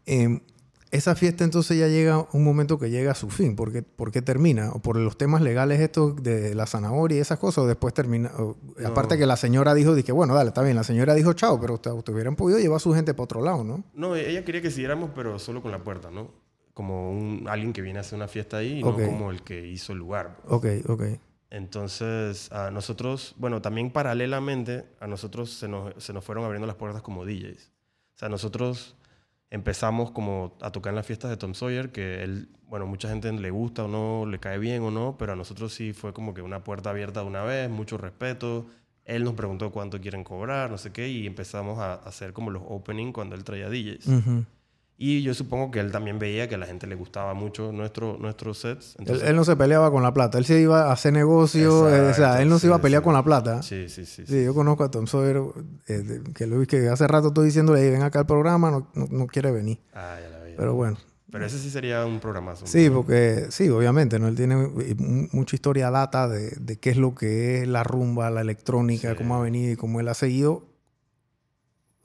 Eh, 0.05 0.39
esa 0.91 1.13
fiesta 1.15 1.43
entonces 1.43 1.77
ya 1.77 1.89
llega 1.89 2.25
un 2.31 2.45
momento 2.45 2.79
que 2.79 2.89
llega 2.89 3.11
a 3.11 3.15
su 3.15 3.29
fin. 3.29 3.57
¿Por 3.57 3.73
qué, 3.73 3.81
por 3.83 4.11
qué 4.13 4.21
termina? 4.21 4.71
¿O 4.71 4.79
por 4.79 4.95
los 4.95 5.17
temas 5.17 5.41
legales 5.41 5.81
estos 5.81 6.23
de 6.23 6.55
la 6.55 6.65
zanahoria 6.65 7.17
y 7.17 7.19
esas 7.19 7.37
cosas? 7.37 7.65
¿O 7.65 7.67
después 7.67 7.93
termina? 7.93 8.31
o- 8.37 8.55
No. 8.79 8.87
Aparte 8.87 9.17
que 9.17 9.25
la 9.25 9.35
señora 9.35 9.73
dijo, 9.73 9.93
dije, 9.93 10.13
bueno, 10.13 10.33
dale, 10.35 10.47
está 10.51 10.61
bien. 10.61 10.77
La 10.77 10.85
señora 10.85 11.13
dijo, 11.13 11.33
chao, 11.33 11.59
pero 11.59 11.73
ustedes 11.73 11.97
ustedes 11.97 12.13
hubieran 12.13 12.37
podido 12.37 12.59
llevar 12.59 12.77
a 12.77 12.79
su 12.79 12.93
gente 12.93 13.13
para 13.13 13.25
otro 13.25 13.41
lado, 13.41 13.65
¿no? 13.65 13.83
No, 13.93 14.15
ella 14.15 14.45
quería 14.45 14.61
que 14.61 14.71
siguiéramos, 14.71 15.09
pero 15.13 15.37
solo 15.37 15.61
con 15.61 15.71
la 15.71 15.83
puerta, 15.83 16.09
¿no? 16.09 16.31
Como 16.77 17.09
un, 17.09 17.47
alguien 17.49 17.73
que 17.73 17.81
viene 17.81 17.97
a 17.97 18.01
hacer 18.01 18.17
una 18.17 18.27
fiesta 18.27 18.57
ahí, 18.57 18.81
y 18.81 18.83
Ok. 18.83 18.99
no 18.99 19.05
como 19.07 19.31
el 19.31 19.41
que 19.41 19.65
hizo 19.65 19.93
el 19.93 19.97
lugar. 19.97 20.37
Ok, 20.47 20.67
ok. 20.87 21.03
Entonces, 21.49 22.51
a 22.51 22.69
nosotros, 22.69 23.33
bueno, 23.39 23.63
también 23.63 23.89
paralelamente, 23.89 24.85
a 24.99 25.07
nosotros 25.07 25.49
se 25.49 25.67
nos, 25.67 25.91
se 26.03 26.13
nos 26.13 26.23
fueron 26.23 26.45
abriendo 26.45 26.67
las 26.67 26.75
puertas 26.75 27.01
como 27.01 27.25
DJs. 27.25 27.71
O 28.15 28.19
sea, 28.19 28.29
nosotros 28.29 28.95
empezamos 29.49 30.11
como 30.11 30.55
a 30.61 30.71
tocar 30.71 30.91
en 30.91 30.97
las 30.97 31.07
fiestas 31.07 31.31
de 31.31 31.37
Tom 31.37 31.55
Sawyer, 31.55 31.91
que 31.91 32.21
él, 32.23 32.49
bueno, 32.67 32.85
mucha 32.85 33.09
gente 33.09 33.31
le 33.31 33.49
gusta 33.49 33.85
o 33.85 33.87
no, 33.87 34.29
le 34.29 34.37
cae 34.39 34.59
bien 34.59 34.83
o 34.83 34.91
no, 34.91 35.15
pero 35.17 35.33
a 35.33 35.35
nosotros 35.35 35.73
sí 35.73 35.93
fue 35.93 36.13
como 36.13 36.35
que 36.35 36.43
una 36.43 36.63
puerta 36.63 36.91
abierta 36.91 37.21
de 37.21 37.25
una 37.25 37.41
vez, 37.41 37.71
mucho 37.71 37.97
respeto. 37.97 38.67
Él 39.03 39.23
nos 39.23 39.33
preguntó 39.33 39.71
cuánto 39.71 39.99
quieren 39.99 40.23
cobrar, 40.23 40.69
no 40.69 40.77
sé 40.77 40.91
qué, 40.91 41.07
y 41.09 41.25
empezamos 41.25 41.79
a 41.79 41.95
hacer 41.95 42.33
como 42.33 42.51
los 42.51 42.61
opening 42.67 43.11
cuando 43.13 43.35
él 43.35 43.43
traía 43.43 43.67
DJs. 43.67 44.05
Ujú. 44.09 44.45
Y 44.99 45.21
yo 45.21 45.35
supongo 45.35 45.69
que 45.69 45.79
él 45.79 45.91
también 45.91 46.17
veía 46.17 46.49
que 46.49 46.55
a 46.55 46.57
la 46.57 46.65
gente 46.65 46.87
le 46.87 46.95
gustaba 46.95 47.35
mucho 47.35 47.71
nuestro, 47.71 48.17
nuestros 48.17 48.57
sets. 48.57 48.95
Él, 48.95 49.01
Entonces, 49.01 49.29
él 49.29 49.35
no 49.35 49.43
se 49.43 49.55
peleaba 49.55 49.91
con 49.91 50.01
la 50.01 50.11
plata. 50.11 50.39
Él 50.39 50.45
se 50.45 50.59
iba 50.59 50.89
a 50.89 50.91
hacer 50.91 51.13
negocio. 51.13 51.87
eh, 51.87 51.99
o 52.01 52.03
sea, 52.05 52.09
Exacto, 52.09 52.41
él 52.41 52.49
no 52.49 52.57
se 52.57 52.65
iba 52.67 52.75
a 52.77 52.79
sí, 52.79 52.81
pelear 52.83 53.01
sí. 53.01 53.03
con 53.03 53.13
la 53.13 53.23
plata. 53.23 53.61
sí, 53.61 53.89
sí, 53.89 54.05
sí. 54.07 54.25
Sí, 54.25 54.43
yo 54.43 54.55
conozco 54.55 54.83
a 54.83 54.89
Tom 54.89 55.05
Sawyer, 55.05 55.39
eh, 55.87 56.21
que 56.33 56.47
lo 56.47 56.65
que 56.65 56.89
hace 56.89 57.05
rato 57.07 57.27
estoy 57.27 57.45
diciéndole, 57.45 57.83
"Ey, 57.83 57.91
ven 57.91 58.01
acá 58.01 58.19
al 58.19 58.25
programa, 58.25 58.71
no, 58.71 58.89
no, 58.95 59.07
no 59.11 59.27
quiere 59.27 59.51
venir. 59.51 59.79
Ah, 59.93 60.17
ya 60.19 60.29
la 60.29 60.39
veía. 60.43 60.57
Pero 60.57 60.73
bueno, 60.73 60.97
Pero 61.31 61.45
ese 61.45 61.59
sí 61.59 61.69
sería 61.69 62.03
un 62.05 62.19
programazo. 62.19 62.65
sí, 62.65 62.89
porque 62.89 63.47
sí, 63.49 63.69
obviamente, 63.69 64.17
¿no? 64.17 64.27
Él 64.29 64.35
tiene 64.35 64.55
mu- 64.55 65.27
mucha 65.31 65.55
historia 65.55 65.91
data 65.91 66.27
de, 66.27 66.49
de 66.59 66.77
qué 66.79 66.89
es 66.89 66.97
lo 66.97 67.13
que 67.13 67.61
es 67.61 67.67
la 67.67 67.83
rumba, 67.83 68.31
la 68.31 68.41
electrónica, 68.41 69.11
Sí. 69.11 69.15
cómo 69.17 69.35
ha 69.35 69.41
venido 69.43 69.71
y 69.71 69.75
cómo 69.75 69.99
él 69.99 70.07
ha 70.07 70.15
seguido, 70.15 70.63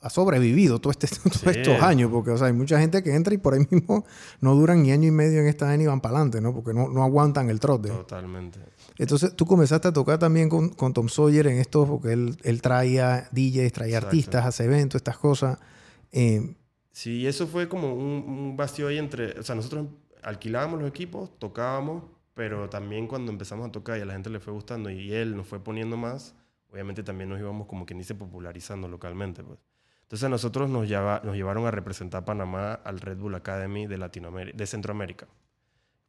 ha 0.03 0.11
sobrevivido 0.11 0.81
este, 0.91 1.07
todos 1.23 1.37
Sí. 1.41 1.49
estos 1.51 1.81
años, 1.83 2.11
porque, 2.11 2.31
o 2.33 2.37
sea, 2.37 2.49
hay 2.49 2.53
mucha 2.53 2.79
gente 2.79 3.03
que 3.03 3.15
entra 3.15 3.33
y 3.33 3.39
por 3.39 3.55
ahí 3.55 3.67
mismo 3.71 4.05
no 4.41 4.55
duran 4.55 4.83
ni 4.83 4.93
año 4.93 5.09
y 5.09 5.13
medio 5.13 5.41
en 5.41 5.47
esta 5.47 5.67
vaina 5.67 5.85
y 5.85 5.87
van 5.87 6.01
para 6.01 6.17
adelante, 6.17 6.41
¿no? 6.41 6.53
Porque 6.53 6.75
no, 6.75 6.89
no 6.89 7.03
aguantan 7.03 7.49
el 7.51 7.61
trote. 7.61 7.89
Totalmente. 7.89 8.59
Entonces 8.99 9.35
tú 9.35 9.47
comenzaste 9.47 9.89
a 9.89 9.93
tocar 9.93 10.19
también 10.19 10.49
con, 10.49 10.69
con 10.71 10.93
Tom 10.93 11.09
Sawyer 11.09 11.47
en 11.47 11.59
esto, 11.59 11.87
porque 11.87 12.13
él, 12.13 12.37
él 12.43 12.61
traía 12.61 13.29
DJs, 13.33 13.73
traía 13.73 13.97
Exacto. 13.97 14.07
artistas, 14.09 14.45
hace 14.47 14.65
eventos, 14.65 14.99
estas 14.99 15.17
cosas. 15.19 15.59
Eh, 16.13 16.55
Sí, 16.95 17.27
eso 17.27 17.47
fue 17.47 17.71
como 17.71 17.95
un, 17.95 18.23
un 18.29 18.57
vacío 18.57 18.89
ahí 18.89 18.99
entre... 18.99 19.39
O 19.41 19.43
sea, 19.43 19.55
nosotros 19.55 19.87
alquilábamos 20.23 20.79
los 20.79 20.89
equipos, 20.91 21.31
tocábamos, 21.39 22.05
pero 22.35 22.69
también 22.69 23.07
cuando 23.07 23.33
empezamos 23.33 23.67
a 23.67 23.73
tocar 23.73 23.97
y 23.99 24.03
a 24.03 24.05
la 24.05 24.13
gente 24.13 24.29
le 24.29 24.41
fue 24.41 24.53
gustando 24.53 24.91
y 24.91 25.11
él 25.13 25.35
nos 25.35 25.47
fue 25.47 25.59
poniendo 25.59 25.97
más, 25.97 26.35
obviamente 26.71 27.03
también 27.03 27.31
nos 27.31 27.41
íbamos 27.41 27.67
como 27.67 27.87
que 27.87 27.95
ni 27.95 28.05
se 28.05 28.15
popularizando 28.15 28.89
localmente, 28.89 29.43
pues. 29.43 29.59
Entonces 30.13 30.27
a 30.27 30.29
nosotros 30.29 30.69
nos, 30.69 30.87
lleva- 30.87 31.23
nos 31.25 31.35
llevaron 31.35 31.65
a 31.65 31.71
representar 31.71 32.27
Panamá 32.27 32.75
al 32.75 33.01
Red 33.01 33.17
Bull 33.17 33.35
Academy 33.35 33.87
de, 33.87 33.97
Latinoamérica, 33.97 34.55
de 34.59 34.67
Centroamérica. 34.67 35.27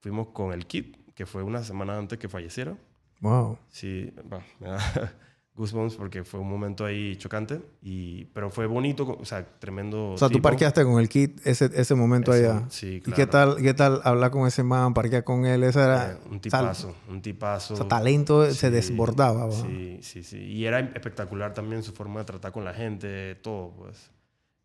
Fuimos 0.02 0.28
con 0.34 0.52
el 0.52 0.68
Kid, 0.68 0.98
que 1.16 1.26
fue 1.26 1.42
una 1.42 1.64
semana 1.64 1.98
antes 1.98 2.20
que 2.20 2.28
falleciera. 2.28 2.76
wow. 3.22 3.58
Sí, 3.70 4.14
me 4.60 4.68
da 4.68 5.14
goosebumps 5.56 5.96
porque 5.96 6.24
fue 6.24 6.40
un 6.40 6.50
momento 6.50 6.84
ahí 6.84 7.16
chocante, 7.18 7.62
y, 7.82 8.26
pero 8.34 8.50
fue 8.50 8.66
bonito, 8.66 9.18
o 9.20 9.24
sea, 9.26 9.46
tremendo. 9.60 10.14
O 10.14 10.18
sea, 10.18 10.28
tú 10.28 10.36
tipo. 10.36 10.50
parqueaste 10.50 10.84
con 10.84 11.00
el 11.00 11.08
kit 11.10 11.40
ese, 11.46 11.70
ese 11.76 11.94
momento 11.96 12.34
Eso, 12.34 12.52
allá. 12.52 12.66
Sí, 12.70 12.96
¿Y 12.96 13.02
claro. 13.02 13.16
qué 13.16 13.28
tal, 13.28 13.56
qué 13.58 13.74
tal 13.76 14.02
hablar 14.04 14.32
con 14.32 14.48
ese 14.48 14.64
man, 14.64 14.94
parquear 14.96 15.24
con 15.24 15.46
él? 15.46 15.64
Ese 15.64 15.80
era... 15.82 16.14
Eh, 16.14 16.18
un 16.26 16.32
sal- 16.32 16.42
tipazo, 16.42 16.96
un 17.08 17.22
tipazo. 17.22 17.74
o 17.76 17.78
sea, 17.78 17.88
talento 17.88 18.46
se 18.52 18.68
Sí, 18.68 18.70
desbordaba. 18.70 19.46
¿va? 19.46 19.52
Sí, 19.52 20.00
sí, 20.02 20.24
sí. 20.24 20.38
Y 20.40 20.66
era 20.66 20.80
espectacular 20.80 21.54
también 21.54 21.84
su 21.84 21.92
forma 21.94 22.22
de 22.22 22.26
tratar 22.26 22.52
con 22.52 22.66
la 22.66 22.74
gente, 22.74 23.36
todo, 23.36 23.72
pues. 23.78 24.10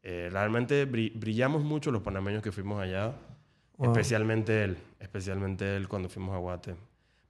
Eh, 0.02 0.28
realmente 0.32 0.90
bri- 0.90 1.12
brillamos 1.14 1.64
mucho 1.64 1.90
los 1.90 2.00
panameños 2.02 2.42
que 2.42 2.50
fuimos 2.52 2.80
allá, 2.80 3.14
Wow. 3.76 3.92
especialmente 3.92 4.64
él, 4.64 4.78
especialmente 4.98 5.76
él 5.76 5.86
cuando 5.86 6.08
fuimos 6.08 6.34
a 6.34 6.38
Guate. 6.38 6.74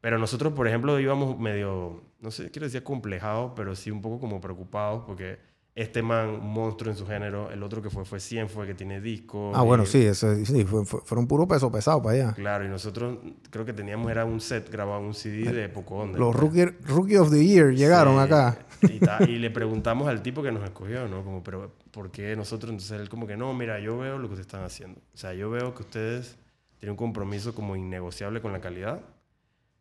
Pero 0.01 0.19
nosotros, 0.19 0.53
por 0.53 0.69
ejemplo, 0.69 0.99
íbamos 1.01 1.39
medio, 1.39 2.03
no 2.21 2.31
sé, 2.31 2.51
quiero 2.51 2.67
decir 2.67 2.83
complejados, 2.85 3.53
pero 3.57 3.75
sí 3.75 3.91
un 3.91 4.01
poco 4.01 4.21
como 4.21 4.41
preocupados 4.41 5.03
porque 5.07 5.39
este 5.75 6.03
man, 6.03 6.41
monstruo 6.43 6.91
en 6.91 6.97
su 6.99 7.07
género, 7.07 7.51
el 7.53 7.63
otro 7.63 7.81
que 7.81 7.89
fue 7.91 8.05
fue 8.05 8.19
100, 8.19 8.49
fue 8.49 8.67
que 8.67 8.75
tiene 8.75 9.01
disco. 9.01 9.53
Ah, 9.55 9.63
bueno, 9.63 9.87
sí, 9.87 10.05
ese, 10.05 10.45
sí 10.45 10.65
fue, 10.65 10.85
fue- 10.85 11.01
fueron 11.05 11.29
puro 11.29 11.47
peso 11.47 11.71
pesado 11.71 12.03
para 12.03 12.15
allá. 12.17 12.33
Claro, 12.35 12.65
y 12.65 12.69
nosotros 12.69 13.19
creo 13.51 13.65
que 13.65 13.73
teníamos, 13.73 14.11
era 14.11 14.25
un 14.25 14.41
set 14.41 14.71
grabado, 14.71 15.01
un 15.01 15.15
CD 15.15 15.53
de 15.53 15.69
poco 15.69 15.97
onda. 15.99 16.19
Los 16.19 16.35
rookie, 16.35 16.65
rookie 16.65 17.17
of 17.17 17.31
the 17.31 17.45
Year 17.47 17.73
llegaron 17.73 18.15
Sí, 18.15 18.21
acá. 18.21 18.59
Y, 18.83 18.99
ta- 18.99 19.19
y 19.29 19.39
le 19.39 19.51
preguntamos 19.51 20.09
al 20.09 20.21
tipo 20.23 20.43
que 20.43 20.51
nos 20.51 20.65
escogió, 20.65 21.07
¿no? 21.09 21.23
Como, 21.25 21.43
pero 21.45 21.73
¿por 21.93 22.11
qué 22.11 22.35
nosotros? 22.37 22.71
Entonces 22.71 23.01
él 23.01 23.09
como 23.09 23.27
que, 23.29 23.37
no, 23.37 23.53
mira, 23.55 23.79
yo 23.79 23.99
veo 23.99 24.19
lo 24.19 24.27
que 24.29 24.35
ustedes 24.35 24.47
están 24.47 24.65
haciendo. 24.65 25.01
O 25.15 25.17
sea, 25.17 25.33
yo 25.35 25.49
veo 25.51 25.75
que 25.75 25.83
ustedes 25.83 26.37
tienen 26.79 26.93
un 26.93 26.97
compromiso 26.97 27.55
como 27.55 27.77
innegociable 27.77 28.41
con 28.41 28.53
la 28.53 28.61
calidad. 28.61 29.01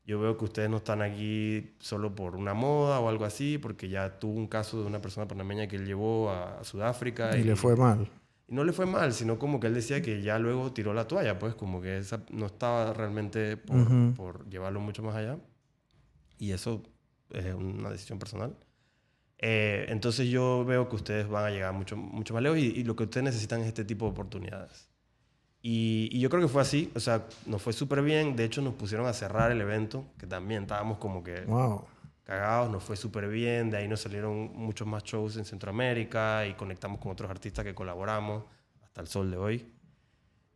Yo 0.08 0.22
veo 0.22 0.38
que 0.38 0.46
ustedes 0.46 0.70
no 0.70 0.78
están 0.78 1.02
aquí 1.02 1.74
solo 1.80 2.16
por 2.16 2.38
una 2.38 2.54
moda 2.54 3.02
o 3.02 3.10
algo 3.10 3.26
así, 3.26 3.58
porque 3.58 3.90
ya 3.90 4.20
tuvo 4.20 4.38
un 4.38 4.48
caso 4.48 4.80
de 4.80 4.88
una 4.88 5.02
persona 5.02 5.28
panameña 5.28 5.68
que 5.68 5.76
él 5.76 5.86
llevó 5.86 6.32
a, 6.32 6.64
Sudáfrica. 6.64 7.38
Y 7.38 7.44
le 7.44 7.58
fue 7.58 7.76
mal. 7.76 8.10
Y 8.48 8.56
no 8.56 8.64
le 8.64 8.72
fue 8.72 8.86
mal, 8.86 9.12
sino 9.12 9.38
como 9.38 9.60
que 9.60 9.68
él 9.68 9.74
decía 9.74 10.02
que 10.02 10.22
ya 10.22 10.40
luego 10.40 10.72
tiró 10.72 10.94
la 10.94 11.10
toalla, 11.10 11.38
pues 11.38 11.56
como 11.56 11.82
que 11.82 11.98
esa 11.98 12.24
no 12.32 12.46
estaba 12.46 12.94
realmente 12.94 13.58
por, 13.58 14.48
llevarlo 14.50 14.80
mucho 14.80 15.04
más 15.04 15.14
allá. 15.14 15.40
Y 16.40 16.52
eso 16.52 16.84
es 17.32 17.54
una 17.54 17.90
decisión 17.90 18.18
personal. 18.18 18.56
Eh, 19.40 19.88
entonces 19.90 20.30
yo 20.30 20.64
veo 20.64 20.88
que 20.88 20.96
ustedes 20.96 21.28
van 21.28 21.44
a 21.44 21.50
llegar 21.50 21.74
mucho, 21.74 21.98
mucho 21.98 22.34
más 22.34 22.42
lejos 22.42 22.60
y, 22.60 22.68
y 22.68 22.86
lo 22.86 22.96
que 22.96 23.04
ustedes 23.04 23.26
necesitan 23.26 23.60
es 23.60 23.68
este 23.68 23.84
tipo 23.84 24.06
de 24.06 24.12
oportunidades. 24.12 24.90
Y, 25.62 26.10
y 26.12 26.20
yo 26.20 26.30
creo 26.30 26.42
que 26.42 26.48
fue 26.48 26.62
así, 26.62 26.92
o 26.96 27.00
sea, 27.00 27.26
nos 27.46 27.62
fue 27.62 27.74
súper 27.74 28.02
bien. 28.02 28.36
De 28.36 28.46
hecho, 28.46 28.62
nos 28.62 28.74
pusieron 28.76 29.06
a 29.08 29.14
cerrar 29.14 29.52
el 29.52 29.60
evento, 29.62 30.06
que 30.18 30.28
también 30.28 30.64
estábamos 30.64 30.98
como 31.00 31.24
que 31.24 31.42
Wow. 31.42 31.86
cagados, 32.24 32.70
nos 32.72 32.84
fue 32.84 32.96
súper 32.96 33.28
bien, 33.28 33.70
de 33.72 33.78
ahí 33.78 33.88
nos 33.88 34.02
salieron 34.02 34.52
muchos 34.54 34.88
más 34.88 35.04
shows 35.04 35.36
en 35.38 35.46
Centroamérica 35.46 36.46
y 36.46 36.54
conectamos 36.54 37.00
con 37.00 37.12
otros 37.12 37.30
artistas 37.30 37.66
que 37.66 37.74
colaboramos 37.74 38.44
hasta 38.84 39.02
el 39.02 39.08
sol 39.08 39.32
de 39.32 39.38
hoy. 39.38 39.66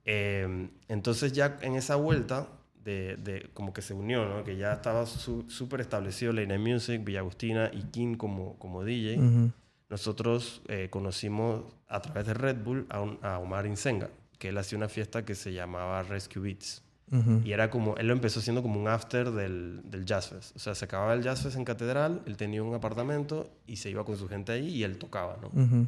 Eh, 0.06 0.70
entonces 0.88 1.32
ya 1.34 1.58
en 1.62 1.76
esa 1.76 1.96
vuelta, 1.96 2.48
de, 2.84 3.16
de- 3.18 3.50
como 3.54 3.74
que 3.74 3.82
se 3.84 3.94
unió, 3.94 4.26
¿no? 4.26 4.44
que 4.44 4.58
ya 4.58 4.74
estaba 4.74 5.06
su- 5.06 5.48
súper 5.50 5.82
establecido 5.82 6.34
Late 6.34 6.48
Night 6.48 6.62
Music, 6.74 7.04
Villa 7.04 7.20
Agustina 7.20 7.70
y 7.72 7.84
King 7.84 8.16
como, 8.16 8.58
como 8.58 8.84
DJ, 8.84 9.20
Ujú. 9.20 9.52
nosotros 9.90 10.62
eh, 10.68 10.88
conocimos 10.90 11.64
a 11.88 12.02
través 12.02 12.26
de 12.26 12.34
Red 12.34 12.64
Bull 12.64 12.88
a, 12.90 13.02
un- 13.02 13.20
a 13.22 13.38
Omar 13.38 13.68
Insenga, 13.68 14.10
que 14.42 14.50
él 14.50 14.58
hacía 14.58 14.76
una 14.76 14.90
fiesta 14.90 15.24
que 15.24 15.36
se 15.36 15.54
llamaba 15.54 16.02
Rescue 16.02 16.42
Beats. 16.42 16.82
Ujú. 17.12 17.42
Y 17.46 17.52
era 17.52 17.70
como, 17.70 17.96
él 17.98 18.08
lo 18.08 18.14
empezó 18.14 18.42
siendo 18.42 18.64
como 18.64 18.80
un 18.82 18.88
after 18.88 19.30
del, 19.32 19.82
del 19.86 20.04
Jazz 20.06 20.30
Fest. 20.30 20.56
O 20.56 20.60
sea, 20.60 20.74
se 20.74 20.86
acababa 20.86 21.14
el 21.14 21.22
Jazz 21.22 21.44
Fest 21.44 21.58
en 21.58 21.64
Catedral, 21.66 22.24
él 22.26 22.38
tenía 22.38 22.64
un 22.64 22.74
apartamento 22.74 23.52
y 23.68 23.76
se 23.76 23.92
iba 23.92 24.04
con 24.04 24.18
su 24.18 24.28
gente 24.28 24.52
ahí 24.54 24.68
y 24.70 24.84
él 24.84 24.98
tocaba, 24.98 25.38
¿no? 25.42 25.48
Ujú. 25.50 25.88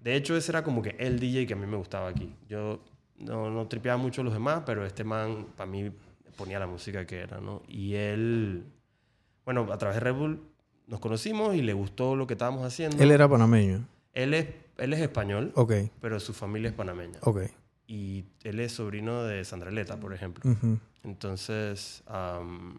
De 0.00 0.16
hecho, 0.16 0.36
ese 0.36 0.50
era 0.50 0.64
como 0.64 0.82
que 0.82 0.96
el 0.98 1.20
DJ 1.20 1.46
que 1.46 1.52
a 1.52 1.56
mí 1.56 1.66
me 1.66 1.76
gustaba 1.76 2.08
aquí. 2.08 2.34
Yo 2.48 2.80
no, 3.18 3.50
no 3.50 3.68
tripeaba 3.68 3.98
mucho 3.98 4.22
a 4.22 4.24
los 4.24 4.32
demás, 4.32 4.62
pero 4.66 4.84
este 4.84 5.04
man, 5.04 5.46
para 5.56 5.70
mí, 5.70 5.92
ponía 6.36 6.58
la 6.58 6.66
música 6.66 7.06
que 7.06 7.20
era, 7.20 7.40
¿no? 7.40 7.62
Y 7.68 7.94
él, 7.94 8.64
bueno, 9.44 9.68
a 9.72 9.78
través 9.78 9.94
de 9.96 10.00
Red 10.00 10.14
Bull 10.14 10.40
nos 10.88 10.98
conocimos 10.98 11.54
y 11.54 11.62
le 11.62 11.72
gustó 11.72 12.16
lo 12.16 12.26
que 12.26 12.34
estábamos 12.34 12.64
haciendo. 12.66 13.00
Él 13.00 13.12
era 13.12 13.28
panameño. 13.28 13.86
él, 14.14 14.34
es, 14.34 14.48
él 14.78 14.92
es 14.94 15.00
español, 15.00 15.52
Ok, 15.54 15.72
pero 16.00 16.18
su 16.18 16.32
familia 16.32 16.70
es 16.70 16.74
panameña. 16.74 17.18
ok. 17.20 17.42
Y 17.94 18.24
él 18.42 18.58
es 18.60 18.72
sobrino 18.72 19.22
de 19.24 19.44
Sandreleta, 19.44 20.00
por 20.00 20.14
ejemplo. 20.14 20.42
Entonces, 21.04 22.02
am, 22.06 22.78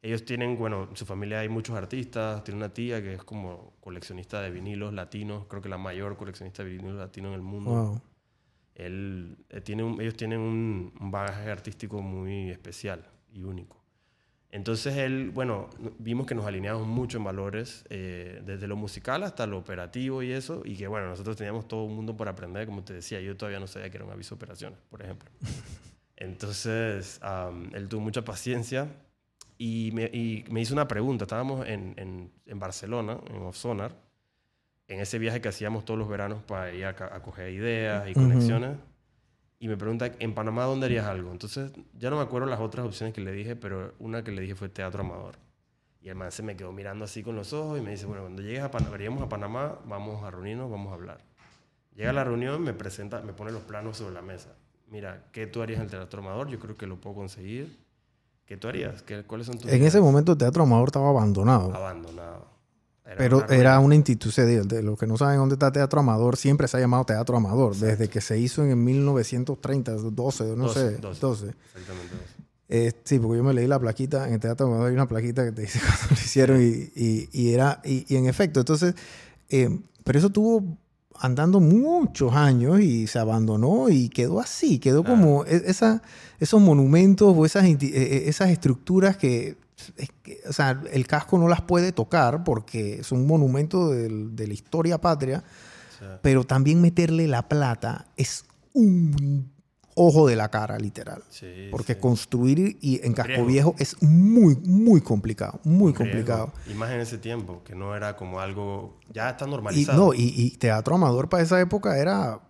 ellos 0.00 0.24
tienen, 0.24 0.56
bueno, 0.56 0.86
en 0.88 0.96
su 0.96 1.04
familia 1.04 1.40
hay 1.40 1.48
muchos 1.50 1.76
artistas. 1.76 2.42
Tiene 2.42 2.56
una 2.58 2.72
tía 2.72 3.02
que 3.02 3.14
es 3.14 3.22
como 3.24 3.74
coleccionista 3.80 4.40
de 4.40 4.50
vinilos 4.50 4.94
latinos, 4.94 5.44
creo 5.48 5.60
que 5.60 5.68
la 5.68 5.76
mayor 5.76 6.16
coleccionista 6.16 6.64
de 6.64 6.70
vinilos 6.70 6.96
latinos 6.96 7.30
en 7.30 7.34
el 7.34 7.42
mundo. 7.42 7.70
Wow. 7.70 8.00
Él, 8.76 9.36
eh, 9.50 9.60
tiene 9.60 9.82
un- 9.82 10.00
ellos 10.00 10.16
tienen 10.16 10.40
un, 10.40 10.92
un 11.00 11.10
bagaje 11.10 11.50
artístico 11.50 12.00
muy 12.00 12.50
especial 12.50 13.04
y 13.34 13.42
único. 13.42 13.76
Entonces 14.50 14.96
él, 14.96 15.30
bueno, 15.30 15.68
vimos 15.98 16.26
que 16.26 16.34
nos 16.34 16.46
alineamos 16.46 16.86
mucho 16.86 17.18
en 17.18 17.24
valores, 17.24 17.84
eh, 17.90 18.42
desde 18.44 18.66
lo 18.66 18.76
musical 18.76 19.22
hasta 19.22 19.46
lo 19.46 19.58
operativo 19.58 20.22
y 20.22 20.32
eso, 20.32 20.62
y 20.64 20.76
que 20.76 20.86
bueno, 20.86 21.08
nosotros 21.08 21.36
teníamos 21.36 21.66
todo 21.68 21.84
un 21.84 21.94
mundo 21.94 22.16
por 22.16 22.28
aprender, 22.28 22.66
como 22.66 22.82
te 22.82 22.94
decía, 22.94 23.20
yo 23.20 23.36
todavía 23.36 23.60
no 23.60 23.66
sabía 23.66 23.90
que 23.90 23.96
era 23.96 24.06
un 24.06 24.12
aviso 24.12 24.34
de 24.34 24.36
operaciones, 24.36 24.78
por 24.88 25.02
ejemplo. 25.02 25.28
Entonces, 26.16 27.20
él 27.74 27.88
tuvo 27.88 28.00
mucha 28.00 28.24
paciencia 28.24 28.88
y 29.58 29.90
me, 29.92 30.04
y 30.04 30.44
me, 30.50 30.62
hizo 30.62 30.72
una 30.72 30.88
pregunta, 30.88 31.24
estábamos 31.24 31.66
en, 31.66 31.94
en, 31.98 32.32
en 32.46 32.58
Barcelona, 32.58 33.18
en 33.28 33.42
Offsonar, 33.42 33.94
en 34.88 35.00
ese 35.00 35.18
viaje 35.18 35.40
que 35.40 35.48
hacíamos 35.48 35.84
todos 35.84 35.98
los 35.98 36.08
veranos 36.08 36.42
para 36.44 36.72
ir 36.72 36.86
a, 36.86 36.90
a 36.90 37.22
coger 37.22 37.50
ideas 37.52 38.08
y 38.08 38.14
conexiones 38.14 38.76
y 39.58 39.68
me 39.68 39.76
pregunta, 39.76 40.12
¿en 40.18 40.34
Panamá 40.34 40.64
dónde 40.64 40.86
harías 40.86 41.06
algo? 41.06 41.32
Entonces, 41.32 41.72
ya 41.98 42.10
no 42.10 42.16
me 42.16 42.22
acuerdo 42.22 42.46
las 42.46 42.60
otras 42.60 42.86
opciones 42.86 43.14
que 43.14 43.20
le 43.20 43.32
dije, 43.32 43.56
pero 43.56 43.94
una 43.98 44.22
que 44.22 44.30
le 44.30 44.42
dije 44.42 44.54
fue 44.54 44.68
Teatro 44.68 45.02
Amador. 45.02 45.36
Y 46.00 46.08
el 46.08 46.14
man 46.14 46.30
se 46.30 46.42
me 46.42 46.56
quedó 46.56 46.72
mirando 46.72 47.04
así 47.04 47.22
con 47.22 47.34
los 47.34 47.52
ojos 47.52 47.78
y 47.78 47.82
me 47.82 47.90
dice, 47.90 48.06
bueno, 48.06 48.22
cuando 48.22 48.42
llegues 48.42 48.62
a 48.62 48.70
Panamá, 48.70 49.24
a 49.24 49.28
Panamá, 49.28 49.78
vamos 49.86 50.22
a 50.22 50.30
reunirnos, 50.30 50.70
vamos 50.70 50.92
a 50.92 50.94
hablar. 50.94 51.24
Llega 51.94 52.10
a 52.10 52.12
la 52.12 52.24
reunión, 52.24 52.62
me 52.62 52.74
presenta, 52.74 53.22
me 53.22 53.32
pone 53.32 53.50
los 53.50 53.62
planos 53.62 53.96
sobre 53.96 54.14
la 54.14 54.22
mesa. 54.22 54.54
Mira, 54.88 55.24
¿qué 55.32 55.46
tú 55.46 55.62
harías 55.62 55.78
en 55.78 55.86
el 55.86 55.90
Teatro 55.90 56.20
Amador? 56.20 56.48
Yo 56.48 56.60
creo 56.60 56.76
que 56.76 56.86
lo 56.86 57.00
puedo 57.00 57.16
conseguir. 57.16 57.76
¿Qué 58.44 58.56
tú 58.56 58.68
harías? 58.68 59.02
¿Qué, 59.02 59.24
¿Cuáles 59.24 59.46
son 59.46 59.58
tus 59.58 59.72
En 59.72 59.82
ese 59.82 60.00
momento 60.00 60.32
el 60.32 60.38
Teatro 60.38 60.62
Amador 60.62 60.88
estaba 60.88 61.08
abandonado. 61.08 61.74
Abandonado. 61.74 62.55
Pero 63.16 63.48
era 63.48 63.78
una 63.78 63.94
institución, 63.94 64.66
de 64.66 64.82
los 64.82 64.98
que 64.98 65.06
no 65.06 65.16
saben 65.16 65.38
dónde 65.38 65.54
está 65.54 65.70
Teatro 65.70 66.00
Amador, 66.00 66.36
siempre 66.36 66.66
se 66.66 66.76
ha 66.76 66.80
llamado 66.80 67.04
Teatro 67.04 67.36
Amador, 67.36 67.76
desde 67.76 68.08
que 68.08 68.20
se 68.20 68.38
hizo 68.38 68.64
en 68.64 68.82
1930, 68.82 69.92
12, 69.92 70.56
no 70.56 70.68
sé, 70.68 70.98
12. 70.98 71.20
Exactamente. 71.20 72.14
Eh, 72.68 72.92
sí, 73.04 73.20
porque 73.20 73.38
yo 73.38 73.44
me 73.44 73.54
leí 73.54 73.68
la 73.68 73.78
plaquita, 73.78 74.26
en 74.26 74.34
el 74.34 74.40
Teatro 74.40 74.66
Amador 74.66 74.88
hay 74.88 74.94
una 74.94 75.06
plaquita 75.06 75.44
que 75.44 75.52
te 75.52 75.62
dice 75.62 75.78
cuando 75.86 76.06
lo 76.10 76.14
hicieron 76.14 76.60
y, 76.60 77.28
y, 77.32 77.52
era, 77.52 77.80
y, 77.84 78.16
en 78.16 78.26
efecto, 78.26 78.60
entonces, 78.60 78.94
eh, 79.50 79.78
pero 80.02 80.18
eso 80.18 80.30
tuvo 80.30 80.76
andando 81.18 81.60
muchos 81.60 82.34
años 82.34 82.80
y 82.80 83.06
se 83.06 83.18
abandonó 83.20 83.88
y 83.88 84.08
quedó 84.08 84.40
así, 84.40 84.78
quedó 84.80 85.04
como 85.04 85.44
e, 85.44 85.62
esa, 85.66 86.02
esos 86.40 86.60
monumentos 86.60 87.32
o 87.36 87.46
esas, 87.46 87.64
e, 87.64 87.78
e, 87.80 88.28
esas 88.28 88.50
estructuras 88.50 89.16
que 89.16 89.56
o 90.48 90.52
sea, 90.52 90.82
el 90.92 91.06
casco 91.06 91.38
no 91.38 91.48
las 91.48 91.60
puede 91.62 91.92
tocar 91.92 92.44
porque 92.44 93.00
es 93.00 93.12
un 93.12 93.26
monumento 93.26 93.90
de 93.90 94.46
la 94.46 94.54
historia 94.54 95.00
patria, 95.00 95.44
pero 96.22 96.44
también 96.44 96.80
meterle 96.80 97.26
la 97.26 97.48
plata 97.48 98.06
es 98.16 98.44
un 98.72 99.50
ojo 99.96 100.28
de 100.28 100.36
la 100.36 100.50
cara, 100.50 100.78
literal. 100.78 101.22
porque 101.70 101.98
construir 101.98 102.78
y 102.80 103.04
en 103.04 103.14
casco 103.14 103.44
viejo 103.44 103.74
es 103.78 104.00
muy, 104.02 104.54
muy 104.56 105.00
complicado, 105.00 105.58
muy 105.64 105.92
complicado. 105.92 106.52
Y 106.70 106.74
más 106.74 106.90
en 106.90 107.00
ese 107.00 107.18
tiempo, 107.18 107.62
que 107.64 107.74
no 107.74 107.96
era 107.96 108.16
como 108.16 108.40
algo, 108.40 108.98
ya 109.12 109.30
está 109.30 109.46
normalizado. 109.46 110.14
Y, 110.14 110.18
no, 110.18 110.30
y, 110.38 110.50
teatro 110.58 110.94
amador 110.94 111.28
para 111.28 111.42
esa 111.42 111.60
época 111.60 111.98
era, 111.98 112.40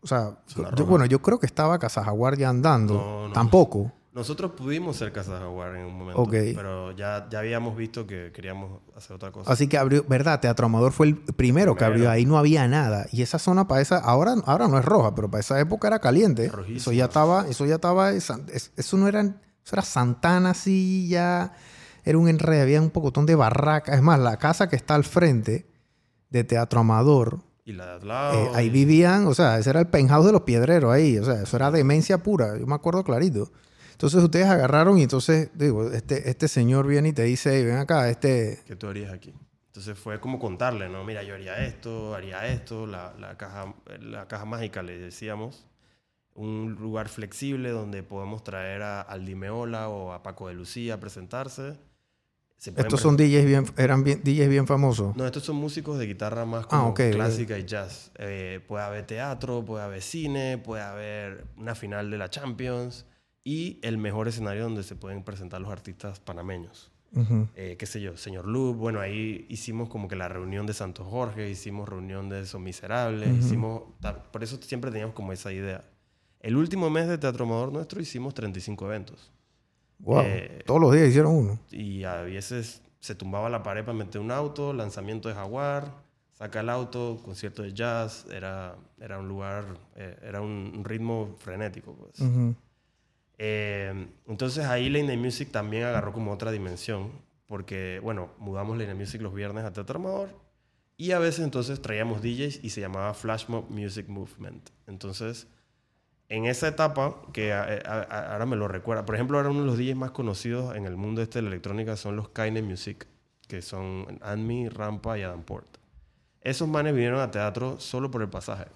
o 0.00 0.06
sea, 0.06 0.38
bueno, 0.86 1.04
yo 1.04 1.20
creo 1.20 1.38
que 1.38 1.46
estaba 1.46 1.78
Casajaguar 1.78 2.36
ya 2.38 2.48
andando, 2.48 3.30
tampoco. 3.32 3.92
Nosotros 4.14 4.52
pudimos 4.52 4.96
ser 4.96 5.10
Casa 5.12 5.40
Jaguar 5.40 5.74
en 5.74 5.86
un 5.86 5.98
momento, 5.98 6.24
pero 6.30 6.92
ya, 6.92 7.26
ya 7.28 7.40
habíamos 7.40 7.76
visto 7.76 8.06
que 8.06 8.30
queríamos 8.32 8.80
hacer 8.96 9.16
otra 9.16 9.32
cosa. 9.32 9.52
Así 9.52 9.66
que 9.66 9.76
abrió, 9.76 10.04
¿verdad? 10.08 10.38
Teatro 10.38 10.66
Amador 10.66 10.92
fue 10.92 11.08
el 11.08 11.16
primero, 11.16 11.74
que 11.74 11.84
abrió. 11.84 12.08
Ahí 12.08 12.24
no 12.24 12.38
había 12.38 12.68
nada. 12.68 13.06
Y 13.10 13.22
esa 13.22 13.40
zona 13.40 13.66
para 13.66 13.80
esa, 13.80 13.98
ahora, 13.98 14.36
ahora 14.46 14.68
no 14.68 14.78
es 14.78 14.84
roja, 14.84 15.16
pero 15.16 15.28
para 15.28 15.40
esa 15.40 15.58
época 15.58 15.88
era 15.88 15.98
caliente. 15.98 16.48
Eso 16.68 16.92
ya 16.92 17.06
estaba, 17.06 17.48
eso 17.48 17.66
ya 17.66 17.74
estaba, 17.74 18.12
eso 18.12 18.36
no 18.96 19.08
era, 19.08 19.20
eso 19.20 19.72
era 19.72 19.82
Santana 19.82 20.50
así 20.50 21.08
ya. 21.08 21.52
Era 22.04 22.16
un 22.16 22.28
enredo, 22.28 22.62
había 22.62 22.80
un 22.80 22.90
pocotón 22.90 23.26
de 23.26 23.34
barracas. 23.34 23.96
Es 23.96 24.02
más, 24.02 24.20
la 24.20 24.36
casa 24.36 24.68
que 24.68 24.76
está 24.76 24.94
al 24.94 25.02
frente 25.02 25.66
de 26.30 26.44
Teatro 26.44 26.80
Amador, 26.80 27.40
y 27.64 27.72
la 27.72 27.98
de 27.98 28.12
al 28.12 28.34
eh, 28.36 28.50
ahí 28.54 28.68
vivían, 28.68 29.26
o 29.26 29.34
sea, 29.34 29.58
ese 29.58 29.70
era 29.70 29.80
el 29.80 29.86
penthouse 29.86 30.26
de 30.26 30.32
los 30.32 30.42
piedreros 30.42 30.92
ahí, 30.92 31.16
o 31.16 31.24
sea, 31.24 31.42
eso 31.42 31.56
era 31.56 31.70
demencia 31.70 32.22
pura, 32.22 32.58
yo 32.58 32.66
me 32.66 32.74
acuerdo 32.74 33.02
clarito. 33.02 33.50
Entonces 34.04 34.22
ustedes 34.22 34.46
agarraron 34.48 34.98
y 34.98 35.02
entonces, 35.04 35.48
digo, 35.54 35.90
este, 35.90 36.28
este 36.28 36.46
señor 36.46 36.86
viene 36.86 37.08
y 37.08 37.12
te 37.14 37.22
dice, 37.22 37.64
ven 37.64 37.78
acá, 37.78 38.10
este... 38.10 38.60
¿Qué 38.66 38.76
tú 38.76 38.86
harías 38.88 39.10
aquí? 39.10 39.32
Entonces 39.68 39.98
fue 39.98 40.20
como 40.20 40.38
contarle, 40.38 40.90
¿no? 40.90 41.04
Mira, 41.04 41.22
yo 41.22 41.32
haría 41.32 41.64
esto, 41.64 42.14
haría 42.14 42.46
esto, 42.46 42.86
la, 42.86 43.14
la, 43.18 43.38
caja, 43.38 43.74
la 44.02 44.28
caja 44.28 44.44
mágica, 44.44 44.82
le 44.82 44.98
decíamos. 44.98 45.66
Un 46.34 46.76
lugar 46.78 47.08
flexible 47.08 47.70
donde 47.70 48.02
podemos 48.02 48.44
traer 48.44 48.82
a 48.82 49.00
Aldimeola 49.00 49.88
o 49.88 50.12
a 50.12 50.22
Paco 50.22 50.48
de 50.48 50.54
Lucía 50.54 50.94
a 50.94 51.00
presentarse. 51.00 51.78
estos 52.58 53.00
son 53.00 53.16
DJs 53.16 53.46
bien, 53.46 53.64
eran 53.78 54.04
bien, 54.04 54.20
DJs 54.22 54.50
bien 54.50 54.66
famosos. 54.66 55.16
No, 55.16 55.24
estos 55.24 55.44
son 55.44 55.56
músicos 55.56 55.98
de 55.98 56.04
guitarra 56.04 56.44
más 56.44 56.66
como 56.66 56.88
ah, 56.88 56.94
clásica 56.94 57.58
y 57.58 57.64
jazz. 57.64 58.10
Eh, 58.18 58.60
puede 58.68 58.84
haber 58.84 59.06
teatro, 59.06 59.64
puede 59.64 59.82
haber 59.82 60.02
cine, 60.02 60.58
puede 60.58 60.82
haber 60.82 61.46
una 61.56 61.74
final 61.74 62.10
de 62.10 62.18
la 62.18 62.28
Champions 62.28 63.06
y 63.44 63.78
el 63.82 63.98
mejor 63.98 64.26
escenario 64.26 64.64
donde 64.64 64.82
se 64.82 64.96
pueden 64.96 65.22
presentar 65.22 65.60
los 65.60 65.70
artistas 65.70 66.18
panameños. 66.18 66.90
Eh, 67.54 67.76
qué 67.78 67.86
sé 67.86 68.00
yo, 68.00 68.16
señor 68.16 68.44
Loop, 68.48 68.76
bueno, 68.76 68.98
ahí 68.98 69.46
hicimos 69.48 69.88
como 69.88 70.08
que 70.08 70.16
la 70.16 70.26
reunión 70.26 70.66
de 70.66 70.74
Santo 70.74 71.04
Jorge, 71.04 71.48
hicimos 71.48 71.88
reunión 71.88 72.28
de 72.28 72.40
esos 72.40 72.60
miserables, 72.60 73.38
hicimos, 73.38 73.84
por 74.32 74.42
eso 74.42 74.58
siempre 74.60 74.90
teníamos 74.90 75.14
como 75.14 75.32
esa 75.32 75.52
idea. 75.52 75.84
El 76.40 76.56
último 76.56 76.90
mes 76.90 77.06
de 77.06 77.16
Teatro 77.16 77.44
Amador 77.44 77.72
nuestro 77.72 78.00
hicimos 78.00 78.34
35 78.34 78.86
eventos. 78.86 79.30
Wow, 80.00 80.22
eh, 80.24 80.64
todos 80.66 80.80
los 80.80 80.92
días 80.92 81.08
hicieron 81.08 81.36
uno. 81.36 81.60
Y 81.70 82.02
a 82.02 82.22
veces 82.22 82.82
se 82.98 83.14
tumbaba 83.14 83.48
la 83.48 83.62
pared 83.62 83.84
para 83.84 83.96
meter 83.96 84.20
un 84.20 84.32
auto, 84.32 84.72
lanzamiento 84.72 85.28
de 85.28 85.36
Jaguar, 85.36 86.02
saca 86.32 86.60
el 86.60 86.68
auto, 86.68 87.20
concierto 87.24 87.62
de 87.62 87.72
jazz, 87.72 88.26
era, 88.32 88.76
era 89.00 89.20
un 89.20 89.28
lugar, 89.28 89.64
eh, 89.94 90.18
era 90.20 90.40
un, 90.40 90.82
ritmo 90.84 91.36
frenético, 91.38 91.94
pues. 91.94 92.20
Eh, 93.38 94.08
entonces 94.26 94.66
ahí 94.66 94.88
Lane 94.88 95.16
Music 95.16 95.50
también 95.50 95.84
agarró 95.84 96.12
como 96.12 96.32
otra 96.32 96.50
dimensión, 96.52 97.10
porque, 97.46 98.00
bueno, 98.02 98.30
mudamos 98.38 98.78
Lane 98.78 98.94
Music 98.94 99.20
los 99.20 99.34
viernes 99.34 99.64
a 99.64 99.72
Teatro 99.72 99.98
Armador 99.98 100.30
y 100.96 101.10
a 101.12 101.18
veces 101.18 101.44
entonces 101.44 101.82
traíamos 101.82 102.22
DJs 102.22 102.62
y 102.62 102.70
se 102.70 102.80
llamaba 102.80 103.14
Flash 103.14 103.46
Mob 103.48 103.68
Music 103.68 104.08
Movement. 104.08 104.70
Entonces, 104.86 105.48
en 106.28 106.46
esa 106.46 106.68
etapa, 106.68 107.20
que 107.32 107.52
ahora 107.52 108.46
me 108.46 108.56
lo 108.56 108.68
recuerda, 108.68 109.04
por 109.04 109.14
ejemplo, 109.14 109.36
ahora 109.36 109.50
uno 109.50 109.60
de 109.60 109.66
los 109.66 109.78
DJs 109.78 109.96
más 109.96 110.10
conocidos 110.12 110.76
en 110.76 110.86
el 110.86 110.96
mundo 110.96 111.20
este 111.20 111.38
de 111.38 111.42
la 111.42 111.48
electrónica 111.48 111.96
son 111.96 112.16
los 112.16 112.28
Kaine 112.30 112.62
Music, 112.62 113.06
que 113.48 113.60
son 113.60 114.18
Anmi, 114.22 114.68
Rampa 114.68 115.18
y 115.18 115.22
Adam 115.22 115.42
Port. 115.42 115.78
Esos 116.40 116.68
manes 116.68 116.94
vinieron 116.94 117.20
a 117.20 117.30
teatro 117.30 117.80
solo 117.80 118.10
por 118.10 118.22
el 118.22 118.28
pasaje. 118.28 118.66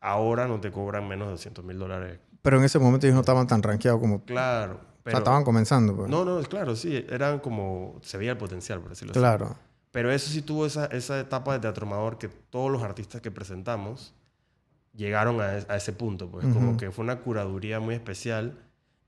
Ahora 0.00 0.46
no 0.46 0.60
te 0.60 0.70
cobran 0.70 1.08
menos 1.08 1.28
de 1.28 1.32
200 1.32 1.64
mil 1.64 1.78
dólares 1.78 2.20
pero 2.42 2.58
en 2.58 2.64
ese 2.64 2.78
momento 2.78 3.06
ellos 3.06 3.14
no 3.14 3.20
estaban 3.20 3.46
tan 3.46 3.62
rankeados 3.62 4.00
como... 4.00 4.24
Claro. 4.24 4.80
Pero... 5.02 5.18
estaban 5.18 5.44
comenzando. 5.44 5.96
Pues. 5.96 6.10
No, 6.10 6.24
no, 6.24 6.40
claro, 6.42 6.76
sí. 6.76 7.04
Eran 7.08 7.38
como... 7.40 7.98
Se 8.02 8.18
veía 8.18 8.32
el 8.32 8.38
potencial, 8.38 8.80
por 8.80 8.90
decirlo 8.90 9.12
claro. 9.12 9.46
así. 9.46 9.54
Claro. 9.54 9.70
Pero 9.92 10.12
eso 10.12 10.30
sí 10.30 10.42
tuvo 10.42 10.66
esa, 10.66 10.86
esa 10.86 11.18
etapa 11.18 11.52
de 11.52 11.60
teatro 11.60 11.86
amador 11.86 12.18
que 12.18 12.28
todos 12.28 12.70
los 12.70 12.82
artistas 12.82 13.20
que 13.20 13.30
presentamos 13.30 14.14
llegaron 14.94 15.40
a, 15.40 15.46
a 15.68 15.76
ese 15.76 15.92
punto. 15.92 16.30
Pues 16.30 16.44
como 16.52 16.76
que 16.76 16.90
fue 16.90 17.04
una 17.04 17.20
curaduría 17.20 17.80
muy 17.80 17.94
especial 17.94 18.56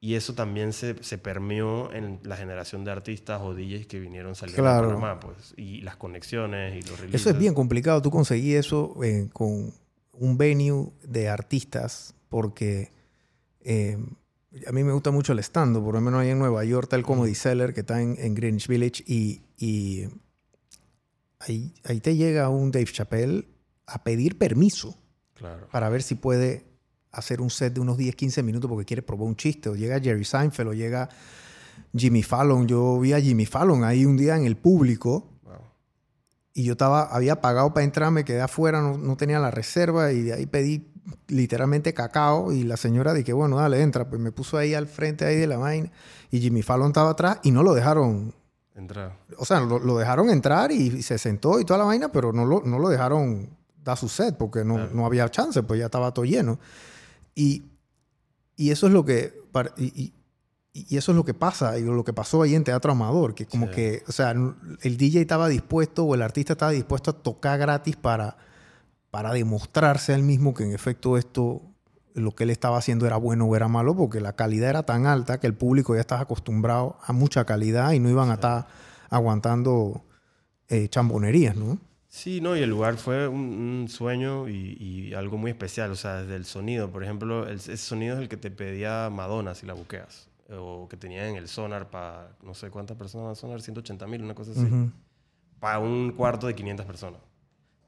y 0.05 0.17
eso 0.17 0.35
también 0.35 0.73
se, 0.73 1.01
se, 1.05 1.17
permeó 1.17 1.93
en 1.93 2.19
la 2.25 2.37
generación 2.37 2.85
de 2.85 2.91
artistas 2.91 3.41
o 3.41 3.55
DJs 3.55 3.87
que 3.87 4.01
vinieron 4.01 4.35
saliendo 4.35 4.65
claro. 4.65 4.89
de 4.89 4.95
Panamá, 4.95 5.21
pues. 5.21 5.55
Y 5.57 5.81
las 5.83 5.95
conexiones 5.95 6.75
y 6.75 6.83
los 6.89 6.99
releases. 6.99 7.21
Eso 7.21 7.31
es 7.31 7.39
bien 7.39 7.55
complicado. 7.55 8.03
Tú 8.03 8.11
conseguí 8.11 8.55
eso 8.55 8.97
eh, 9.05 9.29
con 9.33 9.73
un 10.13 10.37
venue 10.37 10.91
de 11.05 11.29
artistas 11.29 12.17
porque 12.29 12.91
eh, 13.65 13.99
a 14.67 14.73
mí 14.73 14.85
me 14.85 14.93
gusta 14.93 15.11
mucho 15.11 15.33
el 15.33 15.39
stand 15.39 15.83
por 15.83 15.95
lo 15.95 16.01
menos 16.01 16.21
ahí 16.21 16.31
en 16.31 16.39
Nueva 16.39 16.65
York 16.65 16.85
está 16.85 16.97
el 16.97 17.03
Comedy 17.03 17.35
Cellar 17.35 17.73
que 17.73 17.81
está 17.81 18.01
en, 18.01 18.35
Greenwich 18.35 18.69
Village 18.69 19.05
y, 19.07 20.09
ahí, 21.39 21.75
ahí, 21.85 22.01
te 22.01 22.17
llega 22.17 22.49
un 22.49 22.71
Dave 22.71 22.87
Chappelle 22.87 23.49
a 23.87 24.03
pedir 24.03 24.39
permiso 24.39 24.97
para 25.71 25.89
ver 25.89 26.03
si 26.03 26.15
puede 26.15 26.65
hacer 27.13 27.41
un 27.41 27.51
set 27.51 27.75
de 27.75 27.81
unos 27.81 27.97
10, 27.97 28.17
15 28.17 28.43
minutos 28.43 28.69
porque 28.69 28.85
quiere 28.85 29.03
probar 29.03 29.29
un 29.29 29.37
chiste. 29.37 29.69
O 29.69 29.75
llega 29.75 30.01
Jerry 30.01 30.25
Seinfeld 30.25 30.71
o 30.71 30.73
llega 30.73 31.09
Jimmy 31.95 32.23
Fallon. 32.23 32.67
Yo 32.67 32.99
vi 32.99 33.13
a 33.13 33.21
Jimmy 33.21 33.47
Fallon 33.47 33.85
ahí 33.85 34.05
un 34.05 34.17
día 34.17 34.37
en 34.37 34.45
el 34.45 34.57
público 34.57 35.29
y 36.55 36.65
yo 36.65 36.73
estaba, 36.73 37.05
había 37.05 37.41
pagado 37.41 37.73
para 37.73 37.85
entrar, 37.85 38.11
me 38.11 38.25
quedé 38.25 38.43
afuera, 38.43 38.83
no, 38.83 38.99
no 38.99 39.17
tenía 39.17 39.39
la 39.39 39.51
reserva 39.51 40.13
y 40.13 40.21
de 40.21 40.35
ahí 40.35 40.45
pedí 40.45 40.92
literalmente 41.29 41.95
cacao 41.95 42.53
y 42.53 42.65
la 42.65 42.77
señora 42.77 43.15
dije, 43.15 43.33
bueno, 43.33 43.57
dale, 43.57 43.83
entra. 43.83 44.09
Pues 44.09 44.21
me 44.21 44.33
puso 44.33 44.59
ahí 44.59 44.75
al 44.75 44.87
frente 44.87 45.25
ahí 45.25 45.37
de 45.37 45.47
la 45.47 45.59
vaina 45.59 45.91
y 46.31 46.41
Jimmy 46.41 46.63
Fallon 46.63 46.89
estaba 46.89 47.11
atrás 47.11 47.39
y 47.43 47.51
no 47.51 47.63
lo 47.63 47.75
dejaron 47.75 48.35
entrar. 48.75 49.19
O 49.37 49.45
sea, 49.45 49.61
lo, 49.61 49.99
dejaron 49.99 50.31
entrar 50.31 50.73
y, 50.73 51.03
se 51.03 51.19
sentó 51.19 51.61
y 51.61 51.65
toda 51.65 51.79
la 51.79 51.85
vaina, 51.85 52.11
pero 52.11 52.33
no 52.33 52.45
lo, 52.45 52.63
no 52.63 52.79
lo 52.79 52.89
dejaron 52.89 53.51
dar 53.83 53.97
su 53.97 54.09
set 54.09 54.37
porque 54.37 54.65
no, 54.65 54.89
no 54.89 55.07
había 55.07 55.29
chance, 55.29 55.63
pues 55.63 55.81
ya 55.81 55.87
estaba 55.87 56.13
todo 56.13 56.25
lleno. 56.25 56.59
Y, 57.35 57.65
y 58.57 58.71
eso 58.71 58.87
es 58.87 58.93
lo 58.93 59.05
que... 59.05 59.43
Y, 59.77 60.15
y 60.75 60.97
eso 60.97 61.13
es 61.13 61.17
lo 61.17 61.25
que 61.25 61.35
pasa, 61.35 61.79
y 61.79 61.83
lo 61.83 62.03
que 62.03 62.15
pasó 62.15 62.41
ahí 62.41 62.55
en 62.55 62.65
Teatro 62.65 62.93
Amador, 62.93 63.35
que 63.35 63.45
como 63.45 63.71
que, 63.71 64.03
o 64.09 64.13
sea, 64.13 64.35
el 64.81 64.97
DJ 64.97 65.21
estaba 65.21 65.49
dispuesto 65.49 66.05
o 66.05 66.15
el 66.15 66.23
artista 66.23 66.55
estaba 66.55 66.73
dispuesto 66.73 67.11
a 67.11 67.15
tocar 67.15 67.59
gratis 67.59 67.95
para, 67.97 68.39
para 69.13 69.35
demostrarse 69.35 70.13
a 70.13 70.17
él 70.17 70.23
mismo 70.23 70.55
que 70.55 70.65
en 70.65 70.73
efecto 70.73 71.19
esto, 71.19 71.61
lo 72.15 72.33
que 72.33 72.45
él 72.45 72.51
estaba 72.51 72.79
haciendo 72.79 73.07
era 73.07 73.19
bueno 73.19 73.45
o 73.45 73.55
era 73.55 73.69
malo, 73.69 73.95
porque 73.95 74.21
la 74.21 74.33
calidad 74.33 74.71
era 74.71 74.85
tan 74.85 75.05
alta 75.05 75.39
que 75.39 75.47
el 75.47 75.53
público 75.53 75.95
ya 75.95 76.01
estaba 76.01 76.23
acostumbrado 76.23 76.97
a 77.05 77.13
mucha 77.13 77.45
calidad 77.45 77.93
y 77.93 78.01
no 78.01 78.09
iban 78.09 78.31
a 78.31 78.35
estar 78.35 78.69
aguantando 79.11 80.03
eh, 80.69 80.89
chambonerías, 80.89 81.57
¿no? 81.57 81.79
Sí, 82.09 82.41
no, 82.41 82.57
y 82.57 82.63
el 82.63 82.71
lugar 82.71 82.97
fue 82.97 83.29
un, 83.29 83.87
sueño 83.91 84.49
y, 84.49 85.13
algo 85.13 85.37
muy 85.37 85.51
especial, 85.51 85.91
o 85.91 85.97
sea, 85.97 86.23
desde 86.23 86.37
el 86.37 86.47
sonido, 86.47 86.91
por 86.91 87.05
ejemplo, 87.05 87.47
el, 87.47 87.57
ese 87.57 87.77
sonido 87.77 88.15
es 88.15 88.23
el 88.23 88.31
que 88.31 88.39
te 88.39 88.51
pedía 88.51 89.11
Madonna 89.11 89.55
si 89.55 89.67
la 89.67 89.75
buqueas 89.75 90.31
o 90.51 90.89
que 90.89 90.97
tenían 90.97 91.27
en 91.27 91.37
el 91.37 91.49
sonar 91.49 91.91
para 91.91 92.31
no 92.43 92.55
sé 92.55 92.71
cuántas 92.71 92.97
personas 92.97 93.37
sonar, 93.37 93.61
180 93.61 94.07
mil, 94.07 94.23
una 94.23 94.35
cosa 94.35 94.53
así, 94.53 94.67
para 95.61 95.81
un 95.81 96.13
cuarto 96.13 96.47
de 96.47 96.55
500 96.55 96.87
personas. 96.87 97.32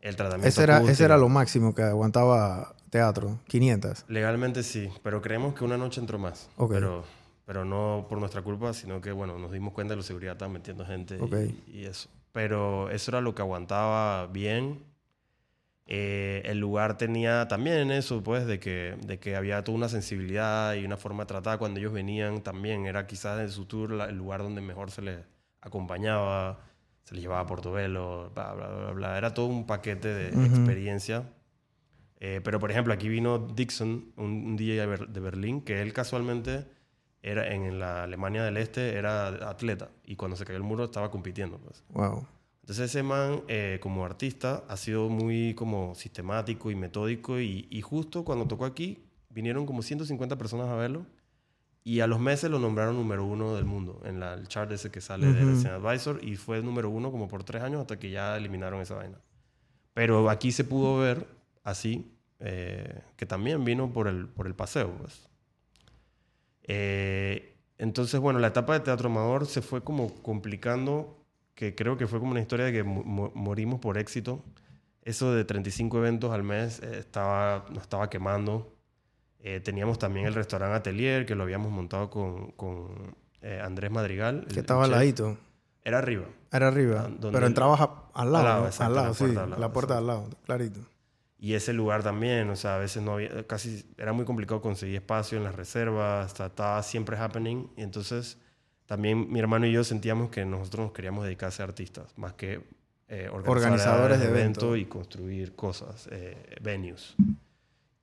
El 0.04 0.14
tratamiento. 0.14 0.48
Ese 0.48 0.62
era, 0.62 0.82
ese 0.82 1.04
era 1.04 1.16
lo 1.16 1.28
máximo 1.28 1.74
que 1.74 1.82
aguantaba 1.82 2.76
teatro, 2.90 3.40
500. 3.48 4.04
Legalmente 4.08 4.62
sí, 4.62 4.88
pero 5.02 5.20
creemos 5.20 5.54
que 5.54 5.64
una 5.64 5.76
noche 5.76 6.00
entró 6.00 6.18
más. 6.18 6.48
Pero, 6.68 7.04
pero 7.44 7.64
no 7.64 8.06
por 8.08 8.18
nuestra 8.18 8.42
culpa, 8.42 8.72
sino 8.72 9.00
que 9.00 9.10
bueno, 9.10 9.38
nos 9.38 9.50
dimos 9.50 9.72
cuenta 9.72 9.94
de 9.94 9.96
la 9.96 10.02
seguridad 10.04 10.34
estaban 10.34 10.52
metiendo 10.52 10.86
gente 10.86 11.18
y, 11.66 11.78
y 11.78 11.84
eso. 11.86 12.08
Pero 12.30 12.90
eso 12.90 13.10
era 13.10 13.20
lo 13.20 13.34
que 13.34 13.42
aguantaba 13.42 14.26
bien 14.28 14.94
eh, 15.86 16.40
el 16.46 16.58
lugar 16.58 16.96
tenía 16.96 17.46
también 17.46 17.90
eso, 17.90 18.22
pues, 18.22 18.46
de 18.46 18.58
que, 18.58 18.96
de 19.04 19.18
que 19.18 19.36
había 19.36 19.62
toda 19.62 19.76
una 19.76 19.88
sensibilidad 19.88 20.74
y 20.74 20.84
una 20.84 20.96
forma 20.96 21.24
de 21.24 21.28
tratar 21.28 21.58
cuando 21.58 21.78
ellos 21.78 21.92
venían 21.92 22.42
también. 22.42 22.86
Era 22.86 23.06
quizás 23.06 23.40
en 23.40 23.50
su 23.50 23.66
tour 23.66 23.92
el 24.08 24.16
lugar 24.16 24.42
donde 24.42 24.60
mejor 24.60 24.90
se 24.90 25.02
les 25.02 25.18
acompañaba, 25.60 26.60
se 27.04 27.14
les 27.14 27.22
llevaba 27.22 27.40
a 27.40 27.46
Portobelo, 27.46 28.30
bla, 28.34 28.52
bla, 28.54 28.68
bla, 28.68 28.92
bla. 28.92 29.18
Era 29.18 29.34
todo 29.34 29.46
un 29.46 29.66
paquete 29.66 30.08
de 30.08 30.28
experiencia. 30.46 31.30
Eh, 32.18 32.40
pero, 32.42 32.58
por 32.58 32.70
ejemplo, 32.70 32.92
aquí 32.92 33.08
vino 33.08 33.38
Dixon, 33.38 34.12
un, 34.16 34.56
DJ 34.56 34.86
de 34.86 35.20
Berlín, 35.20 35.60
que 35.60 35.82
él 35.82 35.92
casualmente 35.92 36.64
era 37.22 37.54
en 37.54 37.78
la 37.78 38.04
Alemania 38.04 38.44
del 38.44 38.58
Este 38.58 38.96
era 38.96 39.28
atleta 39.48 39.90
y 40.04 40.14
cuando 40.16 40.36
se 40.36 40.44
cayó 40.44 40.58
el 40.58 40.62
muro 40.62 40.84
estaba 40.84 41.10
compitiendo. 41.10 41.58
Pues. 41.58 41.82
Wow. 41.88 42.26
Entonces 42.60 42.90
ese 42.90 43.02
man, 43.02 43.42
eh, 43.48 43.78
como 43.82 44.04
artista, 44.04 44.64
ha 44.68 44.76
sido 44.76 45.08
muy 45.08 45.54
como 45.54 45.94
sistemático 45.94 46.70
y 46.70 46.74
metódico 46.74 47.40
y, 47.40 47.80
justo 47.82 48.24
cuando 48.24 48.46
tocó 48.46 48.64
aquí, 48.64 49.04
vinieron 49.28 49.66
como 49.66 49.82
150 49.82 50.36
personas 50.36 50.68
a 50.68 50.74
verlo 50.74 51.06
y 51.84 52.00
a 52.00 52.06
los 52.06 52.18
meses 52.18 52.50
lo 52.50 52.58
nombraron 52.58 52.96
número 52.96 53.26
uno 53.26 53.54
del 53.54 53.66
mundo 53.66 54.00
en 54.04 54.18
la, 54.18 54.32
el 54.34 54.48
chart 54.48 54.72
ese 54.72 54.90
que 54.90 55.02
sale 55.02 55.26
de 55.26 55.44
de 55.44 55.68
Advisor 55.68 56.18
y 56.24 56.36
fue 56.36 56.62
número 56.62 56.88
uno 56.88 57.12
como 57.12 57.28
por 57.28 57.44
tres 57.44 57.62
años 57.62 57.82
hasta 57.82 57.98
que 57.98 58.10
ya 58.10 58.36
eliminaron 58.38 58.80
esa 58.80 58.94
vaina. 58.94 59.20
Pero 59.92 60.30
aquí 60.30 60.50
se 60.50 60.64
pudo 60.64 60.98
ver 60.98 61.26
así, 61.62 62.10
eh, 62.40 63.02
que 63.16 63.26
también 63.26 63.64
vino 63.64 63.92
por 63.92 64.08
el, 64.08 64.26
por 64.26 64.46
el 64.46 64.54
paseo, 64.54 64.92
pues. 64.98 65.28
Eh, 66.62 67.58
entonces, 67.76 68.18
bueno, 68.18 68.38
la 68.38 68.48
etapa 68.48 68.72
de 68.72 68.80
Teatro 68.80 69.10
Amador 69.10 69.46
se 69.46 69.60
fue 69.60 69.84
como 69.84 70.14
complicando 70.22 71.24
que 71.54 71.74
creo 71.74 71.96
que 71.96 72.06
fue 72.06 72.18
como 72.18 72.32
una 72.32 72.40
historia 72.40 72.66
de 72.66 72.72
que 72.72 72.82
morimos 72.82 73.78
por 73.78 73.98
éxito. 73.98 74.42
Eso 75.02 75.34
de 75.34 75.44
35 75.44 75.98
eventos 75.98 76.32
al 76.32 76.42
mes 76.42 76.80
eh, 76.82 76.98
estaba, 76.98 77.66
nos 77.70 77.82
estaba 77.82 78.08
quemando. 78.08 78.73
Eh, 79.46 79.60
teníamos 79.60 79.98
también 79.98 80.24
el 80.24 80.32
restaurante 80.32 80.74
Atelier, 80.74 81.26
que 81.26 81.34
lo 81.34 81.42
habíamos 81.42 81.70
montado 81.70 82.08
con, 82.08 82.52
con 82.52 83.14
eh, 83.42 83.60
Andrés 83.62 83.90
Madrigal. 83.90 84.46
Que 84.50 84.60
estaba 84.60 84.84
al 84.84 84.90
ladito. 84.90 85.36
Era 85.84 85.98
arriba. 85.98 86.24
Era 86.50 86.68
arriba. 86.68 87.10
Ah, 87.10 87.28
pero 87.30 87.46
entrabas 87.46 87.78
al 88.14 88.32
lado. 88.32 88.70
Al 88.78 88.94
lado, 88.94 89.12
sí. 89.12 89.26
la 89.58 89.70
puerta 89.70 89.98
al 89.98 90.06
lado, 90.06 90.30
clarito. 90.46 90.80
Y 91.38 91.52
ese 91.52 91.74
lugar 91.74 92.02
también, 92.02 92.48
o 92.48 92.56
sea, 92.56 92.76
a 92.76 92.78
veces 92.78 93.02
no 93.02 93.12
había, 93.12 93.46
casi 93.46 93.84
era 93.98 94.14
muy 94.14 94.24
complicado 94.24 94.62
conseguir 94.62 94.96
espacio 94.96 95.36
en 95.36 95.44
las 95.44 95.54
reservas, 95.54 96.40
estaba 96.40 96.82
siempre 96.82 97.18
happening. 97.18 97.68
Y 97.76 97.82
entonces 97.82 98.38
también 98.86 99.30
mi 99.30 99.40
hermano 99.40 99.66
y 99.66 99.72
yo 99.72 99.84
sentíamos 99.84 100.30
que 100.30 100.46
nosotros 100.46 100.86
nos 100.86 100.92
queríamos 100.94 101.26
dedicar 101.26 101.48
a 101.48 101.52
ser 101.52 101.68
artistas, 101.68 102.16
más 102.16 102.32
que 102.32 102.62
eh, 103.08 103.28
organizadores 103.30 104.20
de 104.20 104.26
eventos 104.26 104.78
y 104.78 104.86
construir 104.86 105.54
cosas, 105.54 106.08
eh, 106.10 106.56
venues. 106.62 107.14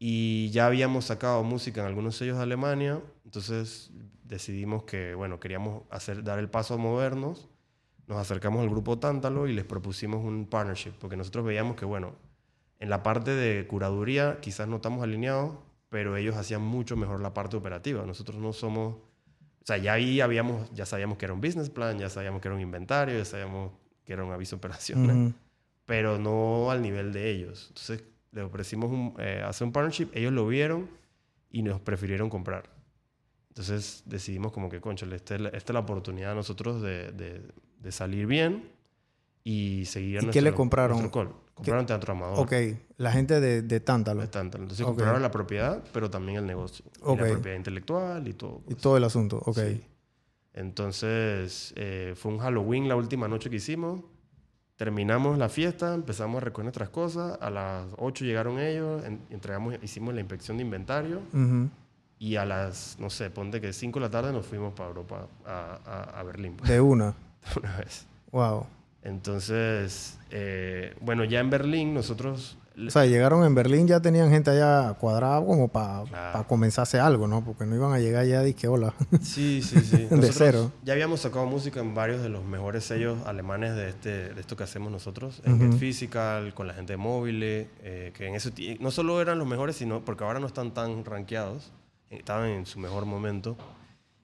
Y 0.03 0.49
ya 0.49 0.65
habíamos 0.65 1.05
sacado 1.05 1.43
música 1.43 1.81
en 1.81 1.85
algunos 1.85 2.15
sellos 2.15 2.37
de 2.37 2.41
Alemania, 2.41 2.99
entonces 3.23 3.91
decidimos 4.23 4.81
que, 4.81 5.13
bueno, 5.13 5.39
queríamos 5.39 5.83
hacer, 5.91 6.23
dar 6.23 6.39
el 6.39 6.49
paso 6.49 6.73
a 6.73 6.77
movernos. 6.77 7.47
Nos 8.07 8.17
acercamos 8.17 8.63
al 8.63 8.69
grupo 8.71 8.97
Tántalo 8.97 9.47
y 9.47 9.53
les 9.53 9.63
propusimos 9.63 10.25
un 10.25 10.47
partnership, 10.47 10.93
porque 10.99 11.17
nosotros 11.17 11.45
veíamos 11.45 11.75
que, 11.75 11.85
bueno, 11.85 12.15
en 12.79 12.89
la 12.89 13.03
parte 13.03 13.29
de 13.29 13.67
curaduría 13.67 14.39
quizás 14.41 14.67
no 14.67 14.77
estamos 14.77 15.03
alineados, 15.03 15.53
pero 15.89 16.17
ellos 16.17 16.35
hacían 16.35 16.63
mucho 16.63 16.97
mejor 16.97 17.21
la 17.21 17.35
parte 17.35 17.55
operativa. 17.55 18.03
Nosotros 18.03 18.37
no 18.37 18.53
somos 18.53 18.95
o 19.61 19.65
sea, 19.67 19.77
ya 19.77 19.93
ahí 19.93 20.19
habíamos, 20.19 20.67
ya 20.73 20.87
sabíamos 20.87 21.19
que 21.19 21.25
era 21.25 21.35
un 21.35 21.41
business 21.41 21.69
plan, 21.69 21.99
ya 21.99 22.09
sabíamos 22.09 22.41
que 22.41 22.47
era 22.47 22.55
un 22.55 22.61
inventario, 22.61 23.15
ya 23.15 23.25
sabíamos 23.25 23.71
que 24.03 24.13
era 24.13 24.23
un 24.23 24.31
aviso 24.31 24.55
de 24.55 24.57
operaciones, 24.57 25.35
pero 25.85 26.17
no 26.17 26.71
al 26.71 26.81
nivel 26.81 27.13
de 27.13 27.29
ellos. 27.29 27.67
Entonces, 27.69 28.03
le 28.31 28.41
ofrecimos 28.41 28.91
un, 28.91 29.13
eh, 29.19 29.43
hacer 29.45 29.67
un 29.67 29.73
partnership, 29.73 30.09
ellos 30.13 30.31
lo 30.31 30.47
vieron 30.47 30.89
y 31.49 31.63
nos 31.63 31.79
prefirieron 31.81 32.29
comprar. 32.29 32.69
Entonces 33.49 34.03
decidimos 34.05 34.51
como 34.53 34.69
que, 34.69 34.79
concha, 34.79 35.05
esta, 35.13 35.35
esta 35.35 35.57
es 35.57 35.69
la 35.73 35.79
oportunidad 35.79 36.29
de 36.29 36.35
nosotros 36.35 36.81
de, 36.81 37.11
de, 37.11 37.41
de 37.79 37.91
salir 37.91 38.25
bien 38.25 38.69
y 39.43 39.85
seguir 39.85 40.23
¿Y 40.23 40.27
qué 40.27 40.41
le 40.41 40.53
compraron? 40.53 41.09
Compraron 41.09 41.85
Teatro 41.85 42.13
Amador. 42.13 42.39
Ok, 42.39 42.53
la 42.97 43.11
gente 43.11 43.39
de, 43.39 43.61
de 43.61 43.79
Tántalo. 43.79 44.21
De 44.21 44.27
Tántalo. 44.27 44.63
Entonces 44.63 44.85
compraron 44.85 45.21
la 45.21 45.29
propiedad, 45.29 45.83
pero 45.93 46.09
también 46.09 46.37
el 46.39 46.45
negocio. 46.45 46.85
la 47.05 47.15
propiedad 47.15 47.57
intelectual 47.57 48.27
y 48.27 48.33
todo. 48.33 48.61
Y 48.65 48.71
pues. 48.71 48.77
todo 48.77 48.97
el 48.97 49.03
asunto, 49.03 49.41
ok. 49.45 49.59
Entonces, 50.53 51.73
eh, 51.75 52.13
fue 52.15 52.31
un 52.31 52.39
Halloween 52.39 52.87
la 52.87 52.95
última 52.95 53.27
noche 53.27 53.49
que 53.49 53.57
hicimos. 53.57 54.01
Terminamos 54.81 55.37
la 55.37 55.47
fiesta, 55.47 55.93
empezamos 55.93 56.41
a 56.41 56.45
recoger 56.45 56.65
nuestras 56.65 56.89
cosas. 56.89 57.37
A 57.39 57.51
las 57.51 57.85
8 57.99 58.25
llegaron 58.25 58.57
ellos, 58.59 59.03
entregamos, 59.29 59.75
hicimos 59.83 60.11
la 60.15 60.21
inspección 60.21 60.57
de 60.57 60.63
inventario. 60.63 61.21
Y 62.17 62.35
a 62.37 62.45
las, 62.45 62.97
no 62.97 63.11
sé, 63.11 63.29
ponte 63.29 63.61
que 63.61 63.73
5 63.73 63.99
de 63.99 64.05
la 64.07 64.09
tarde 64.09 64.33
nos 64.33 64.43
fuimos 64.43 64.73
para 64.73 64.89
Europa, 64.89 65.27
a, 65.45 66.19
a, 66.19 66.23
Berlín. 66.23 66.55
Pues. 66.57 66.67
De 66.67 66.81
una. 66.81 67.09
De 67.53 67.59
una 67.59 67.77
vez. 67.77 68.07
Wow. 68.31 68.65
Entonces, 69.03 70.17
eh, 70.31 70.95
bueno, 70.99 71.25
ya 71.25 71.41
en 71.41 71.51
Berlín 71.51 71.93
nosotros... 71.93 72.57
O 72.77 72.89
sea, 72.89 73.05
llegaron 73.05 73.43
en 73.43 73.53
Berlín, 73.53 73.87
ya 73.87 73.99
tenían 73.99 74.29
gente 74.29 74.49
allá 74.49 74.93
cuadrada 74.93 75.43
como 75.45 75.67
para 75.67 76.43
comenzarse 76.47 76.99
algo, 76.99 77.27
¿no? 77.27 77.43
Porque 77.43 77.65
no 77.65 77.75
iban 77.75 77.91
a 77.91 77.99
llegar 77.99 78.25
ya 78.25 78.47
y 78.47 78.53
que 78.53 78.67
hola. 78.67 78.93
Sí, 79.21 79.61
sí, 79.61 79.81
sí. 79.81 80.05
de 80.09 80.31
cero. 80.31 80.71
Ya 80.83 80.93
habíamos 80.93 81.21
sacado 81.21 81.45
música 81.45 81.79
en 81.81 81.93
varios 81.93 82.21
de 82.23 82.29
los 82.29 82.45
mejores 82.45 82.85
sellos 82.85 83.19
alemanes 83.25 83.75
de, 83.75 83.89
este, 83.89 84.33
de 84.33 84.39
esto 84.39 84.55
que 84.55 84.63
hacemos 84.63 84.91
nosotros. 84.91 85.41
En 85.43 85.59
Get 85.59 85.79
Physical, 85.79 86.53
con 86.53 86.67
la 86.67 86.73
gente 86.73 86.93
de 86.93 86.97
Móvil, 86.97 87.41
eh, 87.43 88.11
que 88.15 88.27
en 88.27 88.35
eso 88.35 88.49
no 88.79 88.91
solo 88.91 89.21
eran 89.21 89.37
los 89.37 89.47
mejores, 89.47 89.75
sino 89.75 90.05
porque 90.05 90.23
ahora 90.23 90.39
no 90.39 90.47
están 90.47 90.73
tan 90.73 91.03
rankeados, 91.03 91.71
estaban 92.09 92.49
en 92.49 92.65
su 92.65 92.79
mejor 92.79 93.05
momento. 93.05 93.57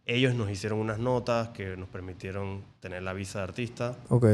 Ellos 0.06 0.36
nos 0.36 0.50
hicieron 0.50 0.80
unas 0.80 1.00
notas 1.00 1.50
que 1.50 1.76
nos 1.76 1.90
permitieron 1.90 2.64
tener 2.80 3.04
la 3.04 3.12
visa 3.12 3.40
de 3.40 3.44
artista. 3.44 3.96
Ok 4.08 4.26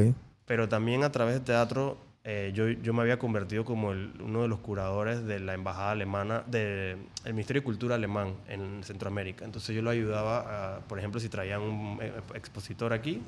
pero 0.45 0.67
también 0.67 1.03
a 1.03 1.11
través 1.11 1.35
de 1.35 1.39
teatro 1.39 1.97
eh, 2.25 2.53
yo, 2.55 2.69
yo, 2.69 2.93
me 2.93 3.01
había 3.01 3.19
convertido 3.19 3.65
como 3.65 3.89
uno 3.89 4.43
de 4.43 4.47
los 4.47 4.59
curadores 4.59 5.25
de 5.25 5.41
la 5.41 5.53
embajada 5.55 5.91
alemana, 5.91 6.41
del 6.47 6.97
Ministerio 7.25 7.61
de 7.61 7.65
Cultura 7.65 7.95
alemán 7.95 8.35
en 8.47 8.81
Centroamérica. 8.81 9.43
Entonces 9.43 9.75
yo 9.75 9.81
lo 9.81 9.89
ayudaba, 9.89 10.79
por 10.87 10.99
ejemplo, 10.99 11.19
si 11.19 11.27
traían 11.27 11.61
un 11.61 11.99
eh, 12.01 12.13
expositor 12.33 12.93
aquí, 12.93 13.21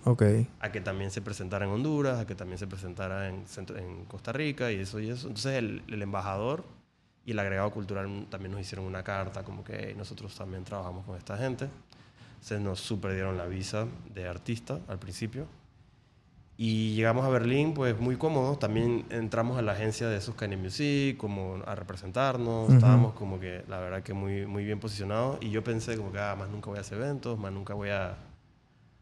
a 0.62 0.72
que 0.72 0.80
también 0.80 1.12
se 1.12 1.22
presentara 1.22 1.66
en 1.66 1.72
Honduras, 1.72 2.20
a 2.20 2.26
que 2.26 2.36
también 2.36 2.58
se 2.58 2.68
presentara 2.68 3.28
en, 3.28 3.44
en 3.76 4.06
Costa 4.06 4.32
Rica 4.32 4.72
y 4.72 4.80
eso 4.80 5.02
y 5.02 5.10
eso. 5.10 5.28
Entonces 5.28 5.56
el, 5.56 5.84
el, 5.90 6.02
embajador 6.02 6.64
y 7.26 7.32
el 7.32 7.40
agregado 7.40 7.72
cultural 7.72 8.28
también 8.30 8.54
nos 8.54 8.62
hicieron 8.62 8.86
una 8.86 9.04
carta, 9.04 9.44
como 9.44 9.66
que 9.66 9.94
nosotros 9.96 10.34
también 10.36 10.64
trabajamos 10.64 11.06
con 11.06 11.18
esta 11.18 11.38
gente. 11.38 11.68
Se 12.40 12.62
nos 12.62 12.80
superdieron 12.80 13.38
la 13.38 13.46
visa 13.46 13.88
de 14.14 14.26
artista 14.26 14.80
al 14.88 15.00
principio 15.00 15.48
y 16.58 16.96
llegamos 16.96 17.26
a 17.26 17.30
Berlín, 17.30 17.74
pues 17.74 18.00
muy 18.00 18.16
cómodos. 18.16 18.60
También 18.60 19.06
entramos 19.10 19.58
a 19.58 19.62
la 19.62 19.74
agencia 19.74 20.08
de 20.08 20.18
esos 20.18 20.36
Kanye 20.36 20.56
Music, 20.56 21.18
como 21.18 21.62
a 21.66 21.76
representarnos. 21.76 22.72
Estábamos 22.72 23.14
como 23.14 23.42
que, 23.42 23.66
la 23.68 23.80
verdad, 23.80 24.04
que 24.04 24.14
muy, 24.14 24.46
muy 24.46 24.64
bien 24.64 24.80
posicionados. 24.80 25.38
Y 25.42 25.50
yo 25.50 25.66
pensé, 25.66 25.98
como 25.98 26.14
que, 26.14 26.20
ah, 26.20 26.36
más 26.38 26.50
nunca 26.50 26.70
voy 26.70 26.78
a 26.78 26.82
hacer 26.82 26.98
eventos, 26.98 27.38
más 27.38 27.52
nunca 27.52 27.74
voy 27.74 27.90
a, 27.90 28.16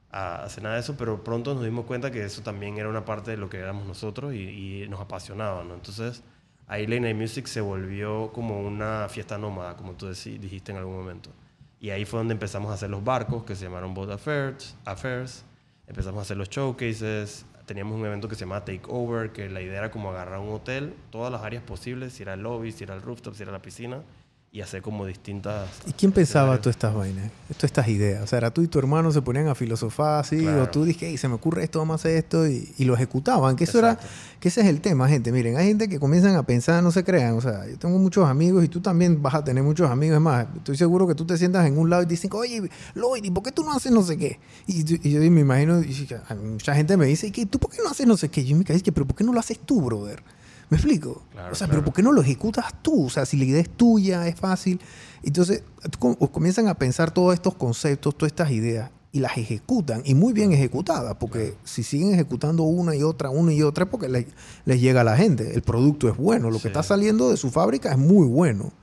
a, 0.10 0.43
hacer 0.43 0.64
nada 0.64 0.76
de 0.76 0.82
eso. 0.82 0.97
Pero 0.97 1.24
pronto 1.24 1.54
nos 1.54 1.64
dimos 1.64 1.86
cuenta 1.86 2.10
que 2.10 2.24
eso 2.24 2.41
también 2.41 2.78
era 2.80 2.89
una 2.89 3.06
parte 3.06 3.30
de 3.30 3.38
lo 3.38 3.51
que 3.51 3.60
éramos 3.60 3.86
nosotros 3.86 4.34
y, 4.34 4.88
nos 4.89 4.99
apasionaba, 4.99 5.64
¿no? 5.64 5.76
Entonces, 5.76 6.24
ahí 6.66 6.88
Late 6.88 7.01
Night 7.01 7.18
Music 7.18 7.45
se 7.45 7.62
volvió 7.62 8.32
como 8.34 8.62
una 8.62 9.08
fiesta 9.10 9.38
nómada, 9.38 9.78
como 9.78 9.93
tú 9.93 10.08
dijiste 10.08 10.72
en 10.72 10.80
algún 10.80 10.95
momento. 10.95 11.30
Y 11.80 11.91
ahí 11.91 12.06
fue 12.06 12.18
donde 12.18 12.34
empezamos 12.34 12.72
a 12.72 12.74
hacer 12.74 12.89
los 12.89 13.04
barcos 13.04 13.43
que 13.43 13.56
se 13.56 13.66
llamaron 13.66 13.93
Boat 13.93 14.10
Affairs. 14.10 14.76
Affairs. 14.86 15.45
Empezamos 15.88 16.20
a 16.20 16.22
hacer 16.22 16.38
los 16.38 16.50
showcases. 16.50 17.46
Teníamos 17.66 17.98
un 18.00 18.06
evento 18.06 18.28
que 18.28 18.36
se 18.36 18.42
llamaba 18.42 18.66
Takeover, 18.66 19.32
que 19.32 19.50
la 19.50 19.62
idea 19.62 19.80
era 19.80 19.92
como 19.92 20.10
agarrar 20.10 20.40
un 20.40 20.50
hotel, 20.50 20.94
todas 21.12 21.32
las 21.32 21.44
áreas 21.44 21.64
posibles, 21.64 22.14
si 22.14 22.24
era 22.24 22.34
el 22.34 22.42
lobby, 22.42 22.72
si 22.72 22.84
era 22.84 22.94
el 22.94 23.02
rooftop, 23.02 23.36
si 23.36 23.44
era 23.44 23.52
la 23.52 23.62
piscina, 23.62 24.02
y 24.56 24.62
hacer 24.62 24.84
como 24.84 25.08
distintas... 25.08 25.68
¿Y 25.88 25.93
quién 25.93 26.12
pensaba 26.12 26.60
todas 26.60 26.76
estas 26.76 26.93
vainas? 26.93 27.32
Todas 27.47 27.64
estas 27.64 27.88
ideas. 27.88 28.22
O 28.22 28.28
sea, 28.28 28.38
era 28.38 28.54
tú 28.54 28.62
y 28.62 28.68
tu 28.68 28.78
hermano 28.78 29.12
se 29.12 29.20
ponían 29.24 29.47
a 29.47 29.56
filosofar 29.56 30.20
así, 30.20 30.45
o 30.45 30.70
tú 30.70 30.86
dijiste, 30.86 31.10
hey, 31.10 31.18
se 31.18 31.28
me 31.28 31.34
ocurre 31.34 31.64
esto, 31.64 31.80
vamos 31.80 31.93
a 31.93 31.95
hacer 31.95 32.18
esto, 32.18 32.47
y, 32.47 32.72
y 32.78 32.86
lo 32.86 32.93
ejecutaban. 32.93 33.56
Que 33.56 33.64
eso 33.64 33.80
era, 33.80 33.97
que 34.39 34.49
ese 34.49 34.62
es 34.62 34.68
el 34.68 34.80
tema, 34.80 35.10
gente. 35.10 35.32
Miren, 35.32 35.58
hay 35.58 35.66
gente 35.66 35.89
que 35.89 35.99
comienzan 35.99 36.36
a 36.36 36.43
pensar, 36.43 36.84
no 36.84 36.91
se 36.91 37.04
crean. 37.04 37.34
O 37.36 37.41
sea, 37.41 37.68
yo 37.68 37.80
tengo 37.80 37.97
muchos 37.97 38.30
amigos 38.30 38.64
y 38.64 38.68
tú 38.68 38.80
también 38.80 39.24
vas 39.24 39.34
a 39.34 39.43
tener 39.43 39.64
muchos 39.64 39.89
amigos. 39.89 40.18
Es 40.18 40.22
más, 40.22 40.45
estoy 40.56 40.78
seguro 40.78 41.08
que 41.08 41.16
tú 41.16 41.26
te 41.26 41.36
sientas 41.36 41.66
en 41.66 41.76
un 41.76 41.89
lado 41.89 42.04
y 42.04 42.06
te 42.06 42.12
dicen, 42.12 42.30
oye, 42.34 42.70
Lloyd, 42.93 43.24
¿y 43.24 43.32
por 43.32 43.41
qué 43.41 43.51
tú 43.51 43.64
no 43.64 43.74
haces 43.74 43.91
no 43.91 44.04
sé 44.04 44.20
qué? 44.20 44.39
Y, 44.68 44.84
yo 44.84 45.20
me 45.32 45.41
imagino, 45.41 45.82
y, 45.82 46.08
mucha 46.43 46.76
gente 46.76 46.95
me 46.95 47.08
dice, 47.08 47.32
¿y 47.36 47.45
tú 47.47 47.58
por 47.58 47.72
qué 47.72 47.80
no 47.84 47.89
haces 47.89 48.06
no 48.06 48.18
sé 48.18 48.30
qué? 48.30 48.45
Yo 48.45 48.56
me 48.56 48.64
digo, 48.64 48.93
pero 48.93 49.08
¿por 49.08 49.16
qué 49.16 49.24
no 49.24 49.34
lo 49.34 49.39
haces 49.39 49.58
tú, 49.58 49.82
brother? 49.82 50.22
¿Me 50.74 50.78
explico? 50.78 51.21
o 51.51 51.53
sea, 51.53 51.67
pero 51.67 51.86
¿por 51.86 51.93
qué 51.93 52.01
no 52.01 52.11
lo 52.11 52.24
ejecutas 52.24 52.65
tú? 52.82 53.05
O 53.05 53.09
sea, 53.11 53.28
si 53.28 53.38
la 53.38 53.45
idea 53.45 53.61
es 53.61 53.69
tuya, 53.69 54.28
es 54.28 54.36
fácil. 54.36 54.80
Entonces, 55.21 55.61
comienzan 56.32 56.67
a 56.67 56.74
pensar 56.74 57.11
todos 57.11 57.36
estos 57.36 57.53
conceptos, 57.53 58.17
todas 58.17 58.32
estas 58.32 58.49
ideas, 58.49 58.89
y 59.11 59.19
las 59.19 59.38
ejecutan, 59.38 60.01
y 60.03 60.15
muy 60.15 60.34
bien 60.34 60.51
ejecutadas, 60.51 61.15
porque 61.19 61.53
si 61.63 61.84
siguen 61.84 62.15
ejecutando 62.15 62.63
una 62.63 62.95
y 62.95 63.03
otra, 63.03 63.30
una 63.30 63.53
y 63.53 63.61
otra, 63.61 63.86
porque 63.88 64.09
les, 64.09 64.82
llega 64.82 65.01
a 65.01 65.03
la 65.03 65.15
gente. 65.15 65.53
El 65.53 65.61
producto 65.61 66.09
es 66.09 66.17
bueno, 66.17 66.49
lo 66.49 66.57
que 66.57 66.69
está 66.69 66.82
saliendo 66.82 67.30
de 67.30 67.38
su 67.38 67.51
fábrica 67.51 67.91
es 67.91 67.99
muy 67.99 68.26
bueno 68.26 68.74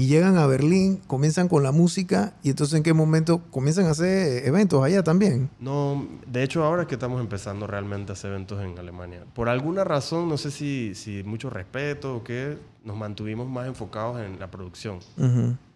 y 0.00 0.06
llegan 0.06 0.38
a 0.38 0.46
Berlín, 0.46 1.02
comienzan 1.06 1.46
con 1.46 1.62
la 1.62 1.72
música 1.72 2.32
y 2.42 2.48
entonces 2.48 2.74
en 2.74 2.82
qué 2.82 2.94
momento 2.94 3.42
comienzan 3.50 3.84
a 3.84 3.90
hacer 3.90 4.46
eventos 4.46 4.82
allá 4.82 5.02
también. 5.02 5.50
No, 5.60 6.08
de 6.26 6.42
hecho 6.42 6.64
ahora 6.64 6.82
es 6.82 6.88
que 6.88 6.94
estamos 6.94 7.20
empezando 7.20 7.66
realmente 7.66 8.10
a 8.10 8.14
hacer 8.14 8.30
eventos 8.30 8.64
en 8.64 8.78
Alemania. 8.78 9.26
Por 9.34 9.50
alguna 9.50 9.84
razón, 9.84 10.26
no 10.26 10.38
sé 10.38 10.52
si, 10.52 10.94
si 10.94 11.22
mucho 11.22 11.50
respeto 11.50 12.16
o 12.16 12.24
qué, 12.24 12.56
nos 12.82 12.96
mantuvimos 12.96 13.46
más 13.46 13.66
enfocados 13.66 14.22
en 14.22 14.40
la 14.40 14.50
producción. 14.50 15.00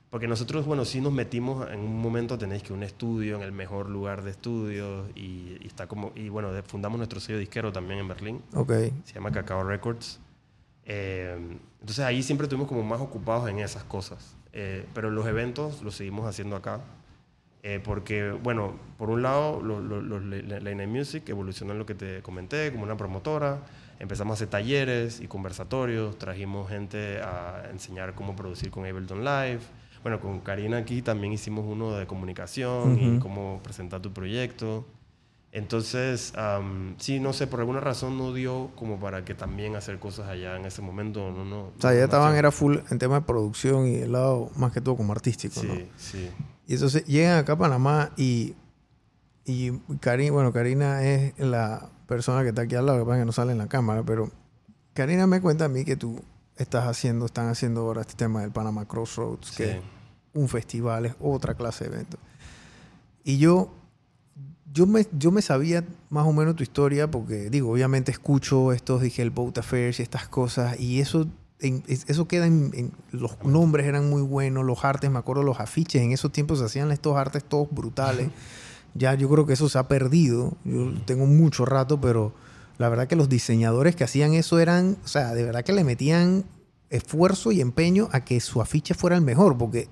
Porque 0.09 0.27
nosotros, 0.27 0.65
bueno, 0.65 0.87
sí 0.87 1.03
nos 1.03 1.13
metimos 1.13 1.69
en 1.71 1.81
un 1.81 2.01
momento, 2.01 2.39
tenéis 2.39 2.63
que 2.63 2.73
un 2.73 2.83
estudio 2.83 3.37
en 3.37 3.43
el 3.43 3.53
mejor 3.53 3.91
lugar 3.91 4.23
de 4.25 4.31
estudios 4.31 5.07
y, 5.15 5.59
está 5.67 5.87
como, 5.87 6.13
y 6.15 6.31
bueno, 6.31 6.49
fundamos 6.67 6.97
nuestro 6.97 7.21
sello 7.21 7.39
disquero 7.39 7.73
también 7.73 8.01
en 8.01 8.09
Berlín. 8.09 8.43
Ok. 8.55 8.73
Se 9.05 9.13
llama 9.13 9.33
Cacao 9.33 9.65
Records. 9.65 10.19
Eh, 10.87 11.37
entonces 11.81 12.05
ahí 12.05 12.23
siempre 12.23 12.47
estuvimos 12.47 12.69
como 12.69 12.83
más 12.83 13.01
ocupados 13.01 13.49
en 13.49 13.59
esas 13.59 13.85
cosas. 13.85 14.37
Eh, 14.53 14.87
pero 14.95 15.11
los 15.11 15.27
eventos 15.27 15.83
los 15.83 15.97
seguimos 15.97 16.27
haciendo 16.27 16.57
acá. 16.57 16.81
Eh, 17.63 17.81
porque, 17.83 18.31
bueno, 18.31 18.75
por 18.99 19.09
un 19.09 19.23
lado, 19.23 19.61
los, 19.63 19.83
los, 19.83 20.23
Lane 20.23 20.87
Music 20.87 21.27
evolucionó 21.29 21.73
en 21.73 21.79
lo 21.79 21.87
que 21.87 21.95
te 21.95 22.23
comenté, 22.23 22.71
como 22.71 22.85
una 22.85 22.97
promotora. 22.97 23.63
Empezamos 23.99 24.33
a 24.33 24.35
hacer 24.35 24.49
talleres 24.49 25.21
y 25.21 25.29
conversatorios. 25.29 26.19
Trajimos 26.19 26.69
gente 26.69 27.21
a 27.23 27.69
enseñar 27.71 28.15
cómo 28.15 28.37
producir 28.37 28.71
con 28.71 28.85
Ableton 28.85 29.25
Live. 29.25 29.61
Bueno, 30.03 30.21
con 30.21 30.41
Karina 30.41 30.77
aquí 30.77 31.01
también 31.01 31.33
hicimos 31.33 31.65
uno 31.67 31.93
de 31.93 32.07
comunicación 32.07 32.99
y 33.01 33.19
cómo 33.19 33.61
presentar 33.63 34.03
tu 34.03 34.13
proyecto. 34.13 34.85
Entonces, 35.55 36.33
sí, 36.99 37.21
no 37.21 37.33
sé, 37.33 37.47
por 37.47 37.61
alguna 37.61 37.79
razón 37.79 38.19
no 38.19 38.33
dio 38.35 38.73
como 38.75 38.99
para 38.99 39.25
que 39.25 39.35
también 39.35 39.77
hacer 39.77 40.01
cosas 40.01 40.27
allá 40.27 40.57
en 40.57 40.65
ese 40.65 40.83
momento. 40.83 41.31
No, 41.31 41.45
no, 41.45 41.61
o 41.67 41.73
sea, 41.79 41.95
ya 41.95 42.03
estaban, 42.03 42.35
era 42.35 42.51
full 42.51 42.79
en 42.91 42.99
tema 42.99 43.21
de 43.21 43.21
producción 43.21 43.87
y 43.87 43.95
el 43.95 44.11
lado 44.11 44.51
más 44.57 44.73
que 44.73 44.81
todo 44.81 44.97
como 44.97 45.13
artístico, 45.13 45.61
sí, 45.61 45.67
¿no? 45.69 45.75
Sí, 45.97 46.29
Y 46.67 46.75
entonces 46.75 47.05
llegan 47.05 47.39
acá 47.39 47.53
a 47.53 47.59
Panamá 47.59 48.11
y, 48.17 48.57
y 49.45 49.71
Karina, 50.01 50.33
bueno, 50.33 50.53
Karina 50.53 51.05
es 51.05 51.39
la 51.39 51.89
persona 52.09 52.43
que 52.43 52.49
está 52.49 52.63
aquí 52.63 52.75
al 52.75 52.87
lado, 52.87 52.99
que 52.99 53.05
pasa 53.05 53.21
que 53.21 53.25
no 53.25 53.31
sale 53.31 53.53
en 53.53 53.59
la 53.59 53.69
cámara, 53.69 54.03
pero 54.03 54.33
Karina 54.93 55.29
me 55.29 55.41
cuenta 55.41 55.67
a 55.67 55.69
mí 55.69 55.85
que 55.85 55.95
tú 55.95 56.21
estás 56.57 56.89
haciendo, 56.89 57.27
están 57.27 57.47
haciendo 57.47 57.83
ahora 57.83 58.01
este 58.01 58.15
tema 58.15 58.41
del 58.41 58.51
Panamá 58.51 58.89
Crossroads, 58.89 59.53
que 59.53 59.71
es 59.71 59.83
un 60.33 60.49
festival, 60.49 61.07
es 61.07 61.15
otra 61.21 61.55
clase 61.55 61.85
de 61.85 61.95
evento. 61.95 62.19
Y 63.23 63.39
yo 63.39 63.73
yo 64.75 64.87
me, 64.87 65.07
yo 65.17 65.31
me 65.31 65.41
sabía 65.41 65.85
más 66.11 66.27
o 66.27 66.33
menos 66.33 66.57
tu 66.57 66.65
historia 66.65 67.09
porque, 67.09 67.49
digo, 67.49 67.71
obviamente 67.71 68.11
escucho 68.11 68.73
estos, 68.73 69.03
dije, 69.03 69.23
el 69.23 69.31
Boat 69.31 69.59
Affairs 69.59 70.01
y 70.01 70.03
estas 70.03 70.27
cosas, 70.27 70.79
y 70.81 71.01
eso, 71.01 71.29
eso 71.61 72.27
queda 72.27 72.47
en, 72.47 72.93
Los 73.13 73.43
nombres 73.45 73.87
eran 73.87 74.11
muy 74.11 74.23
buenos, 74.23 74.65
los 74.65 74.85
artes, 74.85 75.11
me 75.11 75.19
acuerdo, 75.19 75.45
los 75.45 75.61
afiches, 75.61 76.03
en 76.03 76.11
esos 76.11 76.33
tiempos 76.33 76.59
se 76.59 76.65
hacían 76.65 76.91
estos 76.91 77.17
artes 77.17 77.45
todos 77.45 77.69
brutales. 77.71 78.31
ya 78.95 79.15
yo 79.15 79.29
creo 79.29 79.47
que 79.47 79.53
eso 79.53 79.69
se 79.69 79.79
ha 79.79 79.87
perdido. 79.87 80.57
Yo 80.65 80.93
tengo 81.05 81.27
mucho 81.27 81.65
rato, 81.65 82.01
pero 82.01 82.33
la 82.77 82.89
verdad 82.89 83.07
que 83.07 83.15
los 83.15 83.29
diseñadores 83.29 83.95
que 83.95 84.03
hacían 84.03 84.35
eso 84.35 84.59
eran, 84.59 84.97
o 85.05 85.09
sea, 85.09 85.35
de 85.35 85.45
verdad 85.45 85.63
que 85.63 85.73
le 85.73 85.85
metían 85.85 86.45
esfuerzo 86.91 87.53
y 87.53 87.61
empeño 87.61 88.09
a 88.11 88.25
que 88.25 88.41
su 88.41 88.61
afiche 88.61 88.95
fuera 88.95 89.15
el 89.15 89.23
mejor, 89.23 89.57
porque 89.57 89.89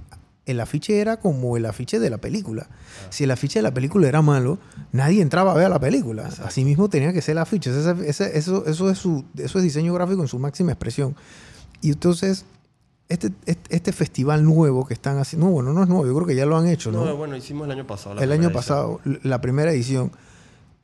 el 0.47 0.61
afiche 0.61 1.01
era 1.01 1.19
como 1.19 1.57
el 1.57 1.67
afiche 1.67 1.99
de 1.99 2.11
la 2.11 2.19
película. 2.19 2.67
Ah. 2.69 3.07
Si 3.11 3.25
el 3.25 3.31
afiche 3.31 3.61
de 3.61 3.63
la 3.63 3.75
película 3.75 4.09
era 4.09 4.23
malo, 4.23 4.59
nadie 4.91 5.23
entraba 5.23 5.53
a 5.53 5.55
ver 5.55 5.71
la 5.71 5.79
película. 5.79 6.29
Así 6.45 6.65
mismo 6.65 6.89
tenía 6.89 7.13
que 7.13 7.23
ser 7.23 7.33
el 7.33 7.39
afiche. 7.39 7.71
eso, 7.71 8.65
eso, 8.67 8.91
es 8.91 8.99
su, 8.99 9.25
eso 9.37 9.59
es 9.59 9.65
diseño 9.65 9.95
gráfico 9.95 10.23
en 10.23 10.29
su 10.29 10.39
máxima 10.39 10.73
expresión. 10.73 11.15
Y 11.81 11.91
entonces, 11.91 12.45
este, 13.09 13.31
este, 13.47 13.77
este, 13.77 13.93
festival 13.93 14.45
nuevo 14.45 14.87
que 14.87 14.95
están 14.95 15.19
haciendo, 15.19 15.47
no, 15.47 15.53
bueno, 15.53 15.73
no 15.73 15.83
es 15.83 15.89
nuevo, 15.89 16.07
yo 16.07 16.15
creo 16.15 16.27
que 16.27 16.35
ya 16.35 16.47
lo 16.47 16.57
han 16.57 16.67
hecho, 16.67 16.91
¿no? 16.91 17.05
No, 17.05 17.17
bueno, 17.17 17.37
hicimos 17.37 17.67
el 17.67 17.73
año 17.73 17.87
pasado. 17.87 18.21
el 18.21 18.33
año 18.33 18.51
pasado, 18.53 19.01
la 19.05 19.41
primera 19.41 19.73
edición 19.73 20.13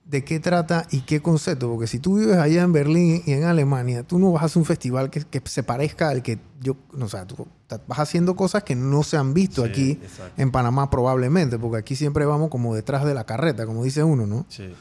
de 0.08 0.24
qué 0.24 0.40
trata 0.40 0.86
y 0.90 1.02
qué 1.02 1.20
concepto. 1.20 1.68
Porque 1.70 1.86
si 1.86 1.98
tú 1.98 2.18
vives 2.18 2.38
allá 2.38 2.62
en 2.62 2.72
Berlín 2.72 3.22
y 3.26 3.32
en 3.32 3.44
Alemania, 3.44 4.02
tú 4.02 4.18
no 4.18 4.32
vas 4.32 4.42
a 4.42 4.46
hacer 4.46 4.58
un 4.58 4.64
festival 4.64 5.10
que, 5.10 5.42
se 5.44 5.62
parezca 5.62 6.08
al 6.08 6.22
que 6.22 6.38
yo, 6.60 6.76
o 6.98 7.08
sea, 7.08 7.26
tú 7.26 7.46
vas 7.86 7.98
haciendo 7.98 8.34
cosas 8.34 8.64
que 8.64 8.74
no 8.74 9.02
se 9.02 9.16
han 9.16 9.34
visto 9.34 9.62
aquí 9.62 10.00
en 10.36 10.50
Panamá 10.50 10.90
probablemente, 10.90 11.58
porque 11.58 11.76
aquí 11.76 11.94
siempre 11.94 12.24
vamos 12.24 12.48
como 12.48 12.74
detrás 12.74 13.04
de 13.04 13.14
la 13.14 13.24
carreta, 13.24 13.66
como 13.66 13.84
dice 13.84 14.02
uno, 14.02 14.26
¿no? 14.26 14.46
Sí. 14.48 14.72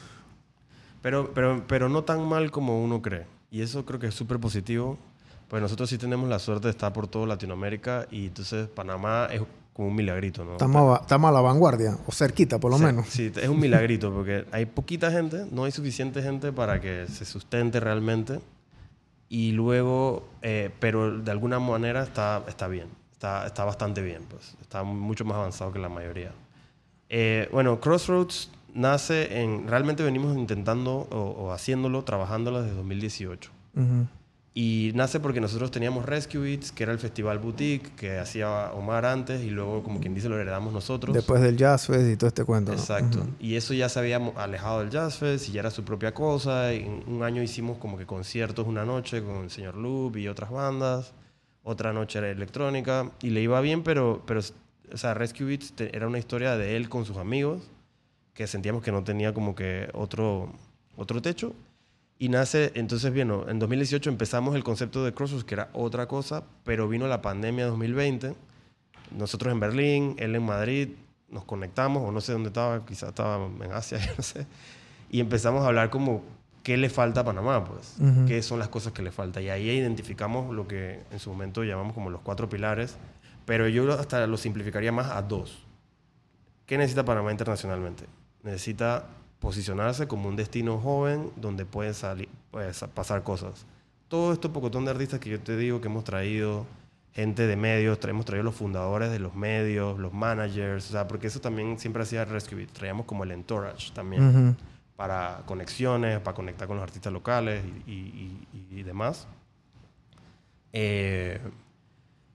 Pero, 1.02 1.32
pero, 1.34 1.62
pero 1.68 1.88
no 1.88 2.04
tan 2.04 2.26
mal 2.26 2.50
como 2.50 2.82
uno 2.82 3.02
cree. 3.02 3.26
Y 3.50 3.62
eso 3.62 3.84
creo 3.84 4.00
que 4.00 4.08
es 4.08 4.14
súper 4.14 4.40
positivo. 4.40 4.98
Pues 5.48 5.62
nosotros 5.62 5.88
sí 5.88 5.96
tenemos 5.96 6.28
la 6.28 6.38
suerte 6.38 6.66
de 6.66 6.72
estar 6.72 6.92
por 6.92 7.06
toda 7.06 7.26
Latinoamérica 7.26 8.06
y 8.10 8.26
entonces 8.26 8.68
Panamá 8.68 9.28
es 9.30 9.40
como 9.78 9.90
un 9.90 9.94
milagrito, 9.94 10.44
¿no? 10.44 10.54
Estamos 10.54 11.00
a, 11.08 11.14
a 11.14 11.32
la 11.32 11.40
vanguardia, 11.40 11.96
o 12.04 12.10
cerquita 12.10 12.58
por 12.58 12.72
lo 12.72 12.80
menos. 12.80 13.06
Sí, 13.10 13.30
es 13.32 13.48
un 13.48 13.60
milagrito 13.60 14.12
porque 14.12 14.44
hay 14.50 14.66
poquita 14.66 15.08
gente, 15.12 15.46
no 15.52 15.62
hay 15.62 15.70
suficiente 15.70 16.20
gente 16.20 16.50
para 16.50 16.80
que 16.80 17.06
se 17.06 17.24
sustente 17.24 17.78
realmente. 17.78 18.40
Y 19.28 19.52
luego, 19.52 20.28
eh, 20.42 20.70
pero 20.80 21.20
de 21.20 21.30
alguna 21.30 21.60
manera 21.60 22.02
está, 22.02 22.42
está 22.48 22.66
bien, 22.66 22.88
está, 23.12 23.46
está 23.46 23.64
bastante 23.64 24.02
bien, 24.02 24.24
pues 24.28 24.56
está 24.60 24.82
mucho 24.82 25.24
más 25.24 25.36
avanzado 25.36 25.72
que 25.72 25.78
la 25.78 25.88
mayoría. 25.88 26.32
Eh, 27.08 27.48
bueno, 27.52 27.78
Crossroads 27.78 28.50
nace 28.74 29.42
en, 29.42 29.68
realmente 29.68 30.02
venimos 30.02 30.36
intentando 30.36 31.06
o, 31.12 31.52
haciéndolo, 31.52 32.02
trabajándolo 32.02 32.62
desde 32.62 32.74
2018. 32.74 33.52
Uh 33.76 34.17
y 34.60 34.90
nace 34.96 35.20
porque 35.20 35.40
nosotros 35.40 35.70
teníamos 35.70 36.04
Rescue 36.04 36.40
Beats, 36.40 36.72
que 36.72 36.82
era 36.82 36.90
el 36.90 36.98
festival 36.98 37.38
boutique 37.38 37.92
que 37.94 38.18
hacía 38.18 38.72
Omar 38.72 39.06
antes 39.06 39.44
y 39.44 39.50
luego, 39.50 39.84
como 39.84 40.00
quien 40.00 40.16
dice, 40.16 40.28
lo 40.28 40.36
heredamos 40.36 40.72
nosotros. 40.72 41.14
Después 41.14 41.40
del 41.40 41.56
Jazz 41.56 41.86
Fest 41.86 42.10
y 42.10 42.16
todo 42.16 42.26
este 42.26 42.44
cuento. 42.44 42.72
Exacto. 42.72 43.24
Y 43.38 43.54
eso 43.54 43.72
ya 43.72 43.88
se 43.88 44.00
había 44.00 44.16
alejado 44.16 44.80
del 44.80 44.90
Jazz 44.90 45.18
Fest 45.18 45.48
y 45.48 45.52
ya 45.52 45.60
era 45.60 45.70
su 45.70 45.84
propia 45.84 46.12
cosa. 46.12 46.74
Y 46.74 47.04
un 47.06 47.22
año 47.22 47.40
hicimos 47.40 47.78
como 47.78 47.96
que 47.96 48.04
conciertos 48.04 48.66
una 48.66 48.84
noche 48.84 49.22
con 49.22 49.44
el 49.44 49.50
señor 49.52 49.76
Loop 49.76 50.16
y 50.16 50.26
otras 50.26 50.50
bandas. 50.50 51.12
Otra 51.62 51.92
noche 51.92 52.18
era 52.18 52.28
electrónica 52.28 53.12
y 53.22 53.30
le 53.30 53.40
iba 53.40 53.60
bien, 53.60 53.84
pero, 53.84 54.24
pero 54.26 54.40
o 54.40 54.96
sea, 54.96 55.14
Rescue 55.14 55.46
Beats 55.46 55.72
era 55.78 56.08
una 56.08 56.18
historia 56.18 56.56
de 56.56 56.74
él 56.74 56.88
con 56.88 57.04
sus 57.04 57.18
amigos 57.18 57.62
que 58.34 58.48
sentíamos 58.48 58.82
que 58.82 58.90
no 58.90 59.04
tenía 59.04 59.32
como 59.32 59.54
que 59.54 59.88
otro, 59.92 60.52
otro 60.96 61.22
techo 61.22 61.54
y 62.18 62.28
nace, 62.28 62.72
entonces, 62.74 63.12
bien, 63.12 63.30
en 63.46 63.58
2018 63.60 64.10
empezamos 64.10 64.56
el 64.56 64.64
concepto 64.64 65.04
de 65.04 65.14
Crossroads, 65.14 65.44
que 65.44 65.54
era 65.54 65.70
otra 65.72 66.08
cosa, 66.08 66.42
pero 66.64 66.88
vino 66.88 67.06
la 67.06 67.22
pandemia 67.22 67.66
2020. 67.66 68.34
Nosotros 69.16 69.52
en 69.52 69.60
Berlín, 69.60 70.16
él 70.18 70.34
en 70.34 70.44
Madrid, 70.44 70.88
nos 71.30 71.44
conectamos, 71.44 72.02
o 72.02 72.10
no 72.10 72.20
sé 72.20 72.32
dónde 72.32 72.48
estaba, 72.48 72.84
quizás 72.84 73.10
estaba 73.10 73.46
en 73.46 73.72
Asia, 73.72 74.00
no 74.16 74.22
sé. 74.24 74.46
Y 75.10 75.20
empezamos 75.20 75.62
a 75.62 75.68
hablar 75.68 75.90
como, 75.90 76.24
¿qué 76.64 76.76
le 76.76 76.90
falta 76.90 77.20
a 77.20 77.24
Panamá? 77.24 77.64
Pues, 77.64 77.96
¿qué 78.26 78.42
son 78.42 78.58
las 78.58 78.68
cosas 78.68 78.92
que 78.92 79.02
le 79.02 79.12
falta? 79.12 79.40
Y 79.40 79.48
ahí 79.48 79.70
identificamos 79.70 80.52
lo 80.52 80.66
que 80.66 81.04
en 81.12 81.20
su 81.20 81.30
momento 81.30 81.62
llamamos 81.62 81.94
como 81.94 82.10
los 82.10 82.20
cuatro 82.22 82.48
pilares, 82.48 82.96
pero 83.46 83.68
yo 83.68 83.92
hasta 83.92 84.26
lo 84.26 84.36
simplificaría 84.36 84.90
más 84.90 85.12
a 85.12 85.22
dos. 85.22 85.64
¿Qué 86.66 86.76
necesita 86.76 87.04
Panamá 87.04 87.30
internacionalmente? 87.30 88.06
Necesita 88.42 89.06
posicionarse 89.40 90.08
como 90.08 90.28
un 90.28 90.36
destino 90.36 90.78
joven 90.78 91.30
donde 91.36 91.64
pueden 91.64 91.94
salir, 91.94 92.28
pasar 92.94 93.22
cosas. 93.22 93.66
Todo 94.08 94.32
esto 94.32 94.52
pocotón 94.52 94.84
de 94.84 94.90
artistas 94.90 95.20
que 95.20 95.30
yo 95.30 95.40
te 95.40 95.56
digo 95.56 95.80
que 95.80 95.88
hemos 95.88 96.04
traído, 96.04 96.66
gente 97.12 97.46
de 97.46 97.56
medios, 97.56 97.98
hemos 98.04 98.24
traído 98.24 98.44
los 98.44 98.54
fundadores 98.54 99.10
de 99.10 99.18
los 99.18 99.34
medios, 99.34 99.98
los 99.98 100.12
managers, 100.12 100.88
o 100.88 100.92
sea, 100.92 101.06
porque 101.06 101.26
eso 101.26 101.40
también 101.40 101.78
siempre 101.78 102.02
hacía 102.02 102.24
Rescue 102.24 102.66
Traíamos 102.66 103.06
como 103.06 103.24
el 103.24 103.32
entourage 103.32 103.92
también 103.92 104.56
para 104.96 105.42
conexiones, 105.46 106.20
para 106.20 106.34
conectar 106.34 106.66
con 106.66 106.76
los 106.76 106.82
artistas 106.82 107.12
locales 107.12 107.62
y, 107.86 108.82
demás. 108.82 109.28
Eh, 110.72 111.40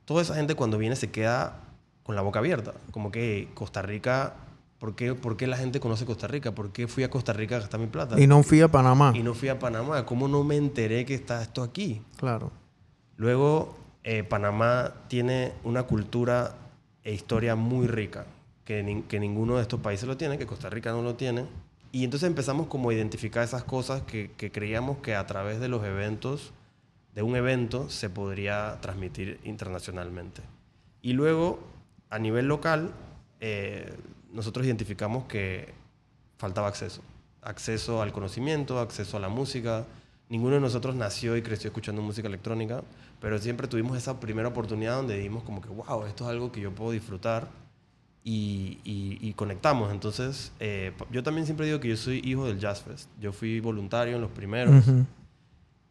toda 0.06 0.22
esa 0.22 0.36
gente 0.36 0.56
cuando 0.56 0.78
viene 0.78 0.96
se 0.96 1.12
queda 1.12 1.60
con 2.04 2.16
la 2.16 2.22
boca 2.22 2.40
abierta, 2.40 2.74
como 2.92 3.12
que 3.12 3.50
Costa 3.54 3.82
Rica 3.82 4.36
¿Por 4.84 4.96
qué, 4.96 5.16
¿Por 5.16 5.38
qué, 5.38 5.48
la 5.48 5.56
gente 5.56 5.80
conoce 5.80 6.04
Costa 6.04 6.28
Rica? 6.28 6.52
¿Por 6.52 6.74
qué 6.74 6.90
fui 6.90 7.06
a 7.06 7.10
Costa 7.10 7.32
Rica 7.32 7.56
a 7.56 7.60
gastar 7.60 7.80
mi 7.80 7.88
plata? 7.88 8.20
Y 8.20 8.28
no 8.28 8.44
fui 8.44 8.60
a 8.60 8.68
Panamá. 8.68 9.14
Y 9.16 9.24
no 9.24 9.34
fui 9.34 9.48
a 9.48 9.58
Panamá. 9.58 10.06
¿Cómo 10.06 10.28
no 10.28 10.44
me 10.44 10.58
enteré 10.58 11.06
que 11.06 11.14
está 11.14 11.42
esto 11.42 11.64
aquí? 11.64 12.02
Claro. 12.18 12.52
Luego, 13.16 13.78
eh, 14.04 14.26
Panamá 14.26 14.94
tiene 15.08 15.54
una 15.64 15.84
cultura 15.84 16.58
e 17.02 17.14
historia 17.14 17.56
muy 17.56 17.88
rica, 17.88 18.26
que, 18.66 19.06
que, 19.08 19.22
ninguno 19.22 19.56
de 19.56 19.62
estos 19.62 19.80
países 19.80 20.06
lo 20.06 20.18
tiene, 20.18 20.38
que 20.38 20.46
Costa 20.46 20.70
Rica 20.70 20.92
no 20.92 21.02
lo 21.02 21.16
tiene. 21.16 21.46
Y 21.94 22.04
entonces 22.04 22.28
empezamos 22.28 22.68
como 22.68 22.90
a 22.90 22.94
identificar 22.94 23.42
esas 23.46 23.64
cosas 23.64 24.02
que, 24.02 24.32
que 24.36 24.52
creíamos 24.52 24.98
que 24.98 25.16
a 25.16 25.26
través 25.26 25.62
de 25.62 25.70
los 25.70 25.86
eventos, 25.86 26.52
de 27.16 27.22
un 27.22 27.38
evento, 27.38 27.90
se 27.90 28.10
podría 28.10 28.82
transmitir 28.82 29.40
internacionalmente. 29.46 30.42
Y 31.02 31.14
luego, 31.14 31.62
a 32.10 32.20
nivel 32.20 32.50
local, 32.50 32.92
eh, 33.40 33.94
nosotros 34.34 34.66
identificamos 34.66 35.26
que 35.26 35.74
faltaba 36.38 36.68
acceso. 36.68 37.02
Acceso 37.42 38.02
al 38.02 38.12
conocimiento, 38.12 38.80
acceso 38.80 39.18
a 39.18 39.20
la 39.20 39.30
música. 39.30 39.86
Ninguno 40.30 40.56
de 40.56 40.62
nosotros 40.62 40.96
nació 40.96 41.38
y 41.38 41.42
creció 41.42 41.70
escuchando 41.70 42.02
música 42.02 42.28
electrónica, 42.28 42.84
pero 43.22 43.38
siempre 43.40 43.68
tuvimos 43.68 43.98
esa 43.98 44.20
primera 44.20 44.50
oportunidad 44.50 44.96
donde 44.96 45.18
dimos 45.20 45.44
como 45.44 45.62
que, 45.62 45.70
wow, 45.70 46.06
esto 46.06 46.24
es 46.26 46.30
algo 46.32 46.52
que 46.52 46.62
yo 46.62 46.74
puedo 46.74 46.92
disfrutar 46.92 47.48
y, 48.24 49.34
conectamos. 49.36 49.92
Entonces, 49.92 50.52
eh, 50.60 50.94
yo 51.12 51.24
también 51.24 51.46
siempre 51.46 51.66
digo 51.66 51.80
que 51.80 51.90
yo 51.90 51.98
soy 51.98 52.22
hijo 52.24 52.46
del 52.46 52.60
Jazz 52.60 52.82
Fest. 52.82 53.10
Yo 53.20 53.34
fui 53.34 53.60
voluntario 53.60 54.16
en 54.16 54.22
los 54.22 54.32
primeros. 54.32 54.86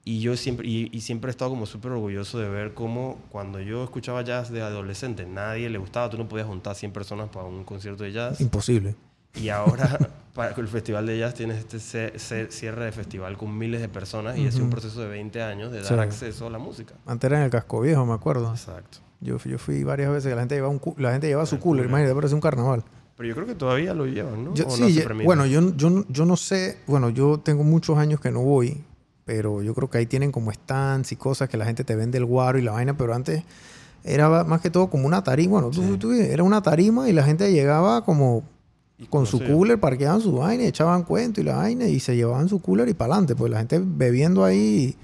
Y 0.05 0.21
yo 0.21 0.37
siempre, 0.37 0.67
y, 0.67 1.01
siempre 1.01 1.31
he 1.31 1.33
estado 1.33 1.51
como 1.51 1.65
súper 1.65 1.93
orgulloso 1.93 2.39
de 2.39 2.49
ver 2.49 2.75
cómo 2.75 3.19
cuando 3.31 3.61
yo 3.61 3.85
escuchaba 3.85 4.23
jazz 4.23 4.51
de 4.51 4.61
adolescente, 4.61 5.27
nadie 5.27 5.71
le 5.71 5.79
gustaba, 5.79 6.11
tú 6.11 6.19
no 6.19 6.29
podías 6.29 6.49
juntar 6.49 6.75
100 6.75 6.93
personas 6.93 7.29
para 7.29 7.47
un 7.47 7.63
concierto 7.63 8.03
de 8.03 8.11
jazz. 8.11 8.41
Imposible. 8.41 8.97
Y 9.35 9.49
ahora, 9.49 9.99
para 10.35 10.55
el 10.57 10.69
Festival 10.69 11.07
de 11.07 11.19
Jazz, 11.19 11.35
tienes 11.35 11.65
este 11.73 12.51
cierre 12.51 12.85
de 12.85 12.93
festival 12.93 13.39
con 13.39 13.57
miles 13.57 13.81
de 13.81 13.89
personas 13.89 14.37
y 14.37 14.47
ha 14.47 14.53
sido 14.53 14.65
un 14.65 14.71
proceso 14.71 15.01
de 15.01 15.09
20 15.09 15.41
años 15.43 15.73
de 15.73 15.83
dar 15.83 16.01
acceso 16.01 16.49
a 16.49 16.51
la 16.51 16.59
música. 16.59 16.95
Antes 17.07 17.29
era 17.29 17.39
en 17.39 17.45
el 17.45 17.51
Casco 17.51 17.81
Viejo, 17.81 18.05
me 18.05 18.15
acuerdo. 18.15 18.51
Exacto. 18.51 18.99
Yo, 19.21 19.39
yo 19.39 19.59
fui 19.59 19.85
varias 19.85 20.11
veces, 20.11 20.35
la 20.35 20.41
gente 20.41 20.57
llevaba, 20.57 20.73
un, 20.73 20.81
la 20.99 21.13
gente 21.13 21.29
llevaba 21.29 21.47
su 21.47 21.61
cooler, 21.61 21.87
imagínate, 21.87 22.15
parece 22.15 22.35
un 22.35 22.41
carnaval. 22.41 22.83
Pero 23.17 23.29
yo 23.29 23.35
creo 23.37 23.47
que 23.47 23.55
todavía 23.55 23.95
lo 23.95 24.07
llevan, 24.07 24.45
¿no? 24.45 24.57
sí, 24.57 25.05
bueno, 25.25 25.47
yo, 25.47 25.77
yo, 25.77 26.05
yo 26.09 26.27
no 26.27 26.37
sé, 26.37 26.79
bueno, 26.89 27.09
yo 27.11 27.39
tengo 27.39 27.63
muchos 27.63 27.99
años 27.99 28.19
que 28.19 28.33
no 28.33 28.41
voy, 28.41 28.83
pero 29.25 29.63
yo 29.63 29.75
creo 29.75 29.89
que 29.89 29.99
ahí 29.99 30.07
tienen 30.07 30.33
como 30.33 30.53
stands 30.53 31.13
y 31.13 31.17
cosas 31.17 31.49
que 31.49 31.57
la 31.57 31.65
gente 31.65 31.85
te 31.85 31.95
vende 31.95 32.19
el 32.19 32.25
guaro 32.25 32.59
y 32.59 32.63
la 32.63 32.73
vaina, 32.73 32.97
pero 32.97 33.15
antes 33.15 33.45
era 34.05 34.45
más 34.45 34.61
que 34.61 34.71
todo 34.71 34.91
como 34.91 35.07
una 35.07 35.23
tarima, 35.23 35.61
bueno, 35.61 35.71
tú, 35.71 36.13
era 36.13 36.43
una 36.43 36.63
tarima 36.63 37.09
y 37.09 37.13
la 37.13 37.23
gente 37.23 37.53
llegaba 37.53 38.05
como 38.05 38.43
con 39.11 39.27
su 39.27 39.41
cooler, 39.45 39.81
parqueaban 39.81 40.21
su 40.21 40.33
vaina, 40.33 40.65
echaban 40.65 41.05
cuento 41.05 41.41
y 41.41 41.45
la 41.45 41.57
vaina 41.57 41.87
y 41.87 42.01
se 42.01 42.15
llevaban 42.17 42.49
su 42.49 42.61
cooler 42.61 42.89
y 42.89 42.95
para 42.95 43.15
adelante, 43.15 43.37
pues 43.37 43.51
la 43.51 43.59
gente 43.59 43.81
bebiendo 43.85 44.45
ahí, 44.45 44.97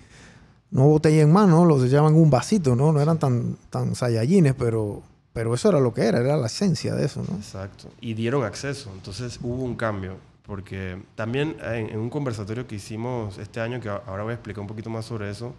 no 0.71 0.87
botella 0.89 1.23
en 1.23 1.33
mano, 1.33 1.65
los 1.65 1.85
echaban 1.85 2.15
un 2.15 2.31
vasito, 2.31 2.77
¿no? 2.77 2.93
No 2.93 3.01
eran 3.01 3.19
tan, 3.19 3.57
tan 3.71 3.95
sayallines, 3.95 4.55
pero, 4.55 5.03
pero 5.33 5.55
eso 5.55 5.69
era 5.69 5.81
lo 5.81 5.95
que 5.95 6.03
era, 6.03 6.21
era 6.21 6.37
la 6.37 6.47
esencia 6.47 6.95
de 6.95 7.07
eso, 7.07 7.23
¿no? 7.29 7.37
Exacto. 7.37 7.89
Y 8.01 8.15
dieron 8.15 8.45
acceso, 8.45 8.91
entonces 8.95 9.39
hubo 9.43 9.65
un 9.65 9.75
cambio 9.75 10.17
porque 10.49 11.03
también 11.15 11.59
en, 11.61 11.99
un 11.99 12.09
conversatorio 12.09 12.67
que 12.67 12.77
hicimos 12.77 13.37
este 13.37 13.61
año, 13.61 13.83
que 13.83 13.91
ahora 13.91 14.23
voy 14.23 14.31
a 14.31 14.35
explicar 14.35 14.63
un 14.63 14.67
poquito 14.67 14.89
más 14.89 15.05
sobre 15.05 15.29
eso, 15.29 15.55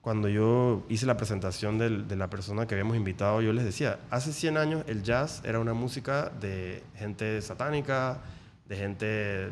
cuando 0.00 0.28
yo 0.28 0.84
hice 0.88 1.06
la 1.06 1.16
presentación 1.16 1.76
de 1.76 2.16
la 2.16 2.30
persona 2.30 2.68
que 2.68 2.76
habíamos 2.76 2.96
invitado, 2.96 3.42
yo 3.42 3.52
les 3.52 3.64
decía, 3.64 3.98
hace 4.10 4.32
100 4.32 4.56
años 4.58 4.84
el 4.86 5.02
jazz 5.02 5.42
era 5.44 5.58
una 5.58 5.74
música 5.74 6.30
de 6.40 6.84
gente 6.94 7.42
satánica, 7.42 8.20
de 8.68 8.76
gente... 8.76 9.48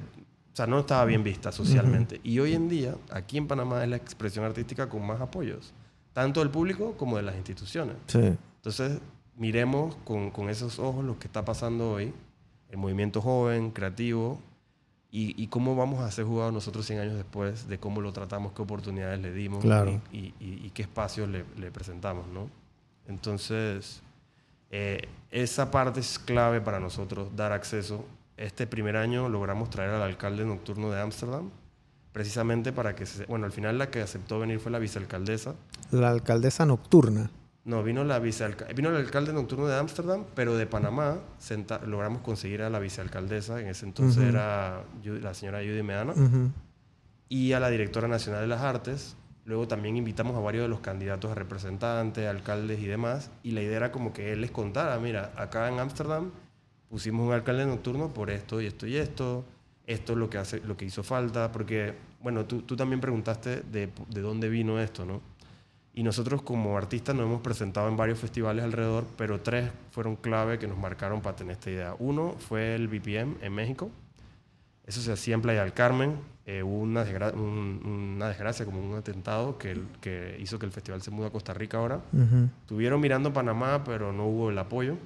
O 0.53 0.57
sea, 0.57 0.68
no 0.68 0.79
estaba 0.79 1.05
bien 1.05 1.25
vista 1.25 1.51
socialmente. 1.51 2.21
Y 2.23 2.39
hoy 2.39 2.55
en 2.55 2.68
día, 2.68 2.95
aquí 3.11 3.39
en 3.39 3.49
Panamá, 3.49 3.83
es 3.83 3.89
la 3.89 3.97
expresión 3.97 4.45
artística 4.45 4.89
con 4.89 5.05
más 5.05 5.21
apoyos, 5.21 5.75
tanto 6.12 6.39
del 6.41 6.51
público 6.51 6.95
como 6.97 7.16
de 7.16 7.25
las 7.25 7.35
instituciones. 7.35 7.97
Sí. 8.07 8.37
Entonces, 8.57 9.01
miremos 9.35 9.97
con, 10.05 10.31
con 10.31 10.49
esos 10.49 10.79
ojos 10.79 11.05
lo 11.05 11.18
que 11.18 11.27
está 11.27 11.45
pasando 11.45 11.91
hoy, 11.91 12.12
el 12.68 12.77
movimiento 12.77 13.21
joven, 13.21 13.73
creativo, 13.73 14.41
y, 15.12 15.46
cómo 15.48 15.74
vamos 15.74 16.00
a 16.00 16.11
ser 16.11 16.24
jugados 16.24 16.52
nosotros 16.52 16.86
100 16.86 17.00
años 17.00 17.16
después, 17.16 17.66
de 17.66 17.78
cómo 17.78 18.00
lo 18.00 18.12
tratamos, 18.12 18.52
qué 18.52 18.62
oportunidades 18.62 19.20
le 19.20 19.32
dimos 19.32 19.64
y, 20.12 20.70
qué 20.72 20.82
espacios 20.82 21.28
le, 21.28 21.70
presentamos, 21.70 22.28
¿no? 22.28 22.48
Entonces, 23.08 24.02
eh, 24.70 25.08
esa 25.32 25.70
parte 25.72 25.98
es 25.98 26.18
clave 26.18 26.61
para 26.61 26.78
nosotros, 26.78 27.34
dar 27.34 27.50
acceso. 27.50 28.04
Este 28.36 28.68
primer 28.68 28.96
año 28.96 29.28
logramos 29.28 29.68
traer 29.68 29.90
al 29.90 30.02
alcalde 30.02 30.44
nocturno 30.44 30.90
de 30.92 31.00
Ámsterdam, 31.00 31.50
precisamente 32.12 32.72
para 32.72 32.94
que, 32.94 33.04
se, 33.04 33.26
bueno, 33.26 33.46
al 33.46 33.52
final 33.52 33.78
la 33.78 33.90
que 33.90 34.02
aceptó 34.02 34.38
venir 34.38 34.61
fue 34.61 34.70
la 34.70 34.78
vicealcaldesa. 34.78 35.56
La 35.90 36.11
alcaldesa 36.11 36.66
nocturna. 36.66 37.30
No, 37.64 37.82
vino, 37.82 38.04
la 38.04 38.18
vino 38.18 38.88
el 38.88 38.96
alcalde 38.96 39.34
nocturno 39.34 39.66
de 39.66 39.76
Ámsterdam, 39.76 40.24
pero 40.34 40.56
de 40.56 40.66
Panamá 40.66 41.18
logramos 41.86 42.22
conseguir 42.22 42.62
a 42.62 42.70
la 42.70 42.78
vicealcaldesa, 42.78 43.61
en 43.61 43.68
ese 43.68 43.84
entonces 43.84 44.24
era 44.24 44.82
la 45.04 45.34
señora 45.34 45.58
Judy 45.58 45.82
Meana, 45.82 46.14
y 47.28 47.52
a 47.52 47.61
la 47.61 47.68
directora 47.68 48.08
nacional 48.08 48.40
de 48.40 48.46
las 48.46 48.62
artes. 48.62 49.16
Luego 49.44 49.68
también 49.68 49.96
invitamos 49.96 50.36
a 50.36 50.40
varios 50.40 50.62
de 50.62 50.68
los 50.68 50.80
candidatos 50.80 51.30
a 51.30 51.34
representantes, 51.34 52.26
alcaldes 52.26 52.80
y 52.80 52.86
demás, 52.86 53.30
y 53.42 53.50
la 53.50 53.62
idea 53.62 53.76
era 53.76 53.92
como 53.92 54.12
que 54.12 54.32
él 54.32 54.40
les 54.40 54.50
contara, 54.50 54.98
mira, 54.98 55.32
acá 55.36 55.68
en 55.68 55.80
Ámsterdam 55.80 56.30
pusimos 56.88 57.26
un 57.26 57.32
alcalde 57.32 57.66
nocturno 57.66 58.12
por 58.12 58.30
esto 58.30 58.61
y 58.61 58.66
esto 58.66 58.86
y 58.86 58.96
esto, 58.96 59.44
esto 59.86 60.12
es 60.12 60.18
lo 60.18 60.30
que, 60.30 60.38
hace, 60.38 60.61
lo 60.61 60.76
que 60.76 60.86
hizo 60.86 61.02
falta, 61.02 61.52
porque, 61.52 61.94
bueno, 62.22 62.46
tú, 62.46 62.62
tú 62.62 62.76
también 62.76 63.00
preguntaste 63.00 63.62
de, 63.62 63.90
de 64.08 64.20
dónde 64.20 64.48
vino 64.48 64.80
esto, 64.80 65.04
¿no? 65.04 65.20
Y 66.01 66.03
nosotros 66.03 66.40
como 66.40 66.78
artistas 66.78 67.14
nos 67.14 67.26
hemos 67.26 67.42
presentado 67.42 67.86
en 67.86 67.94
varios 67.94 68.18
festivales 68.18 68.64
alrededor, 68.64 69.05
pero 69.18 69.42
tres 69.42 69.70
fueron 69.90 70.16
clave 70.16 70.59
que 70.59 70.66
nos 70.66 70.78
marcaron 70.78 71.20
para 71.20 71.36
tener 71.36 71.53
esta 71.53 71.70
idea. 71.70 71.94
Uno 71.98 72.36
fue 72.38 72.74
el 72.74 72.88
BPM 72.88 73.36
en 73.42 73.53
México. 73.53 73.90
Eso 74.86 75.03
se 75.03 75.12
hacía 75.12 75.34
en 75.34 75.42
Playa 75.42 75.62
del 75.62 75.74
Carmen. 75.74 76.16
Eh, 76.46 76.62
hubo 76.62 76.78
una, 76.78 77.03
una, 77.03 78.28
desgracia, 78.28 78.64
como 78.64 78.80
un 78.80 78.96
atentado, 78.96 79.59
que, 79.59 79.78
que, 80.01 80.38
hizo 80.40 80.59
que 80.59 80.64
el 80.64 80.72
festival 80.72 81.03
se 81.03 81.11
mude 81.11 81.26
a 81.26 81.30
Costa 81.30 81.53
Rica 81.53 81.76
ahora. 81.76 82.01
Tuvieron 82.64 82.98
mirando 82.98 83.34
Panamá, 83.34 83.84
pero 83.84 84.11
no 84.11 84.24
hubo 84.24 84.48
el 84.48 84.57
apoyo. 84.57 84.96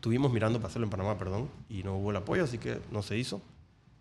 Tuvimos 0.00 0.32
mirando 0.32 0.58
para 0.58 0.70
hacerlo 0.70 0.86
en 0.86 0.90
Panamá, 0.90 1.18
perdón, 1.18 1.50
y 1.68 1.82
no 1.82 1.98
hubo 1.98 2.12
el 2.12 2.16
apoyo, 2.16 2.44
así 2.44 2.56
que 2.56 2.80
no 2.90 3.02
se 3.02 3.18
hizo. 3.18 3.42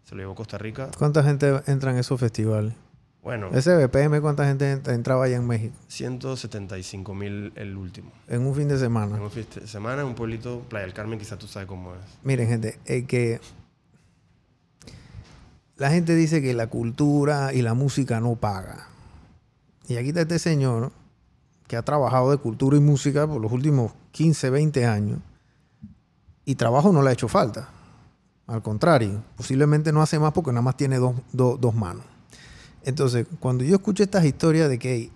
Se 0.05 0.15
lo 0.15 0.21
llevó 0.21 0.31
a 0.31 0.35
Costa 0.35 0.57
Rica. 0.57 0.89
¿Cuánta 0.97 1.21
gente 1.21 1.63
entra 1.67 1.91
en 1.91 1.97
esos 1.97 2.17
festivales? 2.17 2.75
Bueno. 3.23 3.49
Ese 3.53 3.75
BPM, 3.75 4.19
¿cuánta 4.19 4.47
gente 4.47 4.81
entraba 4.87 5.25
allá 5.25 5.35
en 5.35 5.45
México? 5.45 5.75
175 5.87 7.13
mil 7.13 7.53
el 7.55 7.77
último. 7.77 8.11
En 8.27 8.45
un 8.45 8.55
fin 8.55 8.67
de 8.67 8.79
semana. 8.79 9.17
En 9.17 9.21
un 9.21 9.29
fin 9.29 9.45
de 9.53 9.67
semana 9.67 10.01
en 10.01 10.07
un 10.07 10.15
pueblito, 10.15 10.61
Playa 10.69 10.85
del 10.85 10.93
Carmen, 10.93 11.19
quizás 11.19 11.37
tú 11.37 11.47
sabes 11.47 11.67
cómo 11.67 11.93
es. 11.93 11.99
Miren, 12.23 12.47
gente, 12.47 12.79
es 12.85 13.05
que 13.05 13.39
la 15.75 15.91
gente 15.91 16.15
dice 16.15 16.41
que 16.41 16.53
la 16.53 16.67
cultura 16.67 17.53
y 17.53 17.61
la 17.61 17.75
música 17.75 18.19
no 18.19 18.35
paga. 18.35 18.87
Y 19.87 19.97
aquí 19.97 20.09
está 20.09 20.21
este 20.21 20.39
señor 20.39 20.91
que 21.67 21.77
ha 21.77 21.83
trabajado 21.83 22.31
de 22.31 22.37
cultura 22.37 22.75
y 22.75 22.79
música 22.79 23.27
por 23.27 23.39
los 23.39 23.51
últimos 23.51 23.91
15, 24.11 24.49
20 24.49 24.85
años. 24.85 25.19
Y 26.43 26.55
trabajo 26.55 26.91
no 26.91 27.01
le 27.01 27.09
ha 27.11 27.13
hecho 27.13 27.27
falta. 27.27 27.69
Al 28.47 28.61
contrario, 28.61 29.23
posiblemente 29.37 29.91
no 29.91 30.01
hace 30.01 30.17
más 30.17 30.33
porque 30.33 30.51
nada 30.51 30.63
más 30.63 30.75
tiene 30.75 30.97
dos, 30.97 31.15
dos 31.31 31.75
manos. 31.75 32.10
Entonces, 32.83 33.27
cuando 33.39 33.63
yo 33.63 33.75
escucho 33.75 34.03
estas 34.03 34.25
historias 34.25 34.69
de 34.69 34.79
que 34.79 35.11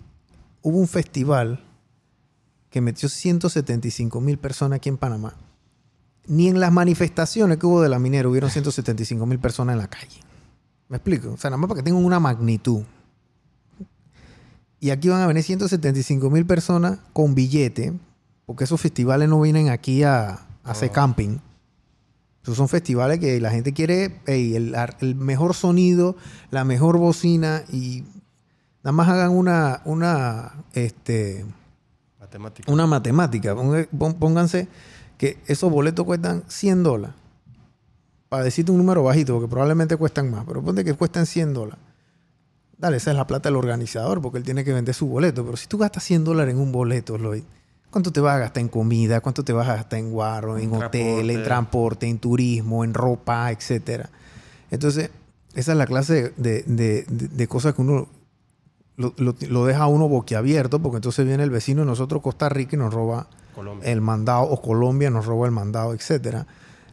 hubo 0.62 0.78
un 0.78 0.88
festival 0.88 1.64
que 2.70 2.80
metió 2.80 3.08
175 3.08 4.20
mil 4.20 4.38
personas 4.38 4.76
aquí 4.76 4.88
en 4.88 4.98
Panamá, 4.98 5.34
ni 6.26 6.48
en 6.48 6.60
las 6.60 6.72
manifestaciones 6.72 7.58
que 7.58 7.66
hubo 7.66 7.82
de 7.82 7.88
la 7.88 7.98
minera 7.98 8.28
hubieron 8.28 8.50
175 8.50 9.26
mil 9.26 9.38
personas 9.38 9.74
en 9.74 9.78
la 9.78 9.88
calle. 9.88 10.20
¿Me 10.88 10.96
explico? 10.98 11.32
O 11.32 11.36
sea, 11.36 11.50
nada 11.50 11.58
más 11.58 11.68
para 11.68 11.80
que 11.80 11.84
tengan 11.84 12.04
una 12.04 12.20
magnitud. 12.20 12.82
Y 14.78 14.90
aquí 14.90 15.08
van 15.08 15.22
a 15.22 15.26
venir 15.26 15.42
175 15.42 16.30
mil 16.30 16.46
personas 16.46 16.98
con 17.12 17.34
billete, 17.34 17.92
porque 18.44 18.64
esos 18.64 18.80
festivales 18.80 19.28
no 19.28 19.40
vienen 19.40 19.68
aquí 19.68 20.02
a, 20.02 20.46
hacer 20.64 20.90
camping. 20.90 21.38
Esos 22.46 22.58
son 22.58 22.68
festivales 22.68 23.18
que 23.18 23.40
la 23.40 23.50
gente 23.50 23.72
quiere 23.72 24.20
el, 24.28 25.16
mejor 25.16 25.52
sonido, 25.52 26.14
la 26.52 26.62
mejor 26.62 26.96
bocina 26.96 27.64
y 27.72 28.04
nada 28.84 28.92
más 28.92 29.08
hagan 29.08 29.32
una, 29.32 29.82
una, 29.84 30.52
este, 30.72 31.44
Matemática. 32.20 32.72
Una 32.72 32.86
matemática. 32.86 33.56
Pónganse 33.98 34.68
que 35.18 35.38
esos 35.48 35.72
boletos 35.72 36.06
cuestan 36.06 36.44
100 36.46 36.84
dólares. 36.84 37.16
Para 38.28 38.44
decirte 38.44 38.70
un 38.70 38.78
número 38.78 39.02
bajito, 39.02 39.34
porque 39.34 39.50
probablemente 39.50 39.96
cuestan 39.96 40.30
más, 40.30 40.44
pero 40.46 40.62
ponte 40.62 40.84
que 40.84 40.94
cuestan 40.94 41.26
100 41.26 41.52
dólares. 41.52 41.80
Dale, 42.78 42.98
esa 42.98 43.10
es 43.10 43.16
la 43.16 43.26
plata 43.26 43.48
del 43.48 43.56
organizador, 43.56 44.22
porque 44.22 44.38
él 44.38 44.44
tiene 44.44 44.62
que 44.62 44.72
vender 44.72 44.94
su 44.94 45.08
boleto. 45.08 45.44
Pero 45.44 45.56
si 45.56 45.66
tú 45.66 45.78
gastas 45.78 46.04
100 46.04 46.22
dólares 46.22 46.54
en 46.54 46.60
un 46.60 46.70
boleto, 46.70 47.18
Lloyd, 47.18 47.42
¿cuánto 47.90 48.12
te 48.12 48.20
vas 48.20 48.36
a 48.36 48.38
gastar 48.38 48.60
en 48.60 48.68
comida? 48.68 49.20
¿Cuánto 49.20 49.44
te 49.44 49.52
vas 49.52 49.68
a 49.68 49.76
gastar 49.76 49.98
en 49.98 50.10
guarro, 50.10 50.58
en 50.58 50.72
hotel, 50.72 51.00
en 51.30 51.42
Transporte. 51.42 51.44
transporte, 51.44 52.08
en 52.08 52.18
turismo, 52.18 52.84
en 52.84 52.94
ropa, 52.94 53.50
etcétera? 53.50 54.10
Entonces, 54.70 55.10
esa 55.54 55.72
es 55.72 55.78
la 55.78 55.86
clase 55.86 56.32
de, 56.36 56.62
de- 56.62 57.02
de- 57.04 57.28
de 57.28 57.48
cosas 57.48 57.74
que 57.74 57.82
uno 57.82 58.08
lo, 58.96 59.12
lo- 59.18 59.34
lo 59.48 59.64
deja 59.66 59.82
a 59.84 59.86
uno 59.88 60.08
boquiabierto, 60.08 60.80
porque 60.80 60.96
entonces 60.96 61.26
viene 61.26 61.42
el 61.42 61.50
vecino 61.50 61.82
de 61.82 61.86
nosotros, 61.86 62.22
Costa 62.22 62.48
Rica, 62.48 62.76
y 62.76 62.78
nos 62.78 62.94
roba 62.94 63.28
Colombia. 63.54 63.90
el 63.90 64.00
mandado, 64.00 64.44
o 64.44 64.60
Colombia 64.62 65.10
nos 65.10 65.26
roba 65.26 65.44
el 65.46 65.52
mandado, 65.52 65.92
etcétera. 65.92 66.46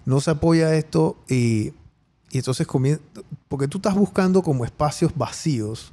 No 0.06 0.20
se 0.20 0.32
apoya 0.32 0.76
esto 0.76 1.16
y, 1.30 1.72
y 2.30 2.40
entonces 2.40 2.68
comienza, 2.68 3.02
porque 3.48 3.70
tú 3.70 3.78
estás 3.78 3.96
buscando 3.96 4.42
como 4.44 4.66
espacios 4.66 5.14
vacíos 5.16 5.93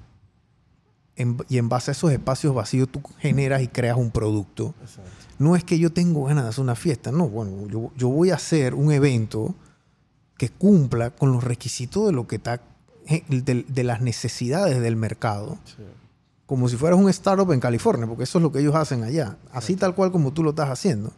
en- 1.20 1.38
y 1.48 1.58
en 1.58 1.68
base 1.68 1.90
a 1.90 1.92
esos 1.92 2.10
espacios 2.12 2.54
vacíos 2.54 2.88
tú 2.90 3.00
generas 3.18 3.62
y 3.62 3.68
creas 3.68 3.96
un 3.96 4.10
producto. 4.10 4.74
Exacto. 4.80 5.10
No 5.38 5.56
es 5.56 5.64
que 5.64 5.78
yo 5.78 5.90
tengo 5.92 6.24
ganas 6.24 6.44
de 6.44 6.50
hacer 6.50 6.62
una 6.62 6.74
fiesta, 6.74 7.10
no, 7.12 7.28
bueno, 7.28 7.66
yo, 7.68 7.90
yo 7.96 8.08
voy 8.08 8.30
a 8.30 8.34
hacer 8.34 8.74
un 8.74 8.92
evento 8.92 9.54
que 10.36 10.48
cumpla 10.50 11.10
con 11.10 11.32
los 11.32 11.44
requisitos 11.44 12.06
de 12.06 12.12
lo 12.12 12.26
que 12.26 12.36
está, 12.36 12.60
de, 13.28 13.64
de 13.66 13.84
las 13.84 14.00
necesidades 14.00 14.80
del 14.80 14.96
mercado 14.96 15.58
Sí. 15.64 15.82
como 16.46 16.68
si 16.68 16.76
fueras 16.76 16.98
un 16.98 17.08
startup 17.08 17.50
en 17.52 17.60
California, 17.60 18.06
porque 18.06 18.24
eso 18.24 18.38
es 18.38 18.42
lo 18.42 18.50
que 18.52 18.58
ellos 18.60 18.74
hacen 18.74 19.02
allá. 19.04 19.36
Así 19.52 19.76
tal 19.76 19.94
cual 19.94 20.10
como 20.12 20.32
tú 20.32 20.42
lo 20.42 20.50
estás 20.50 20.68
haciendo. 20.68 21.12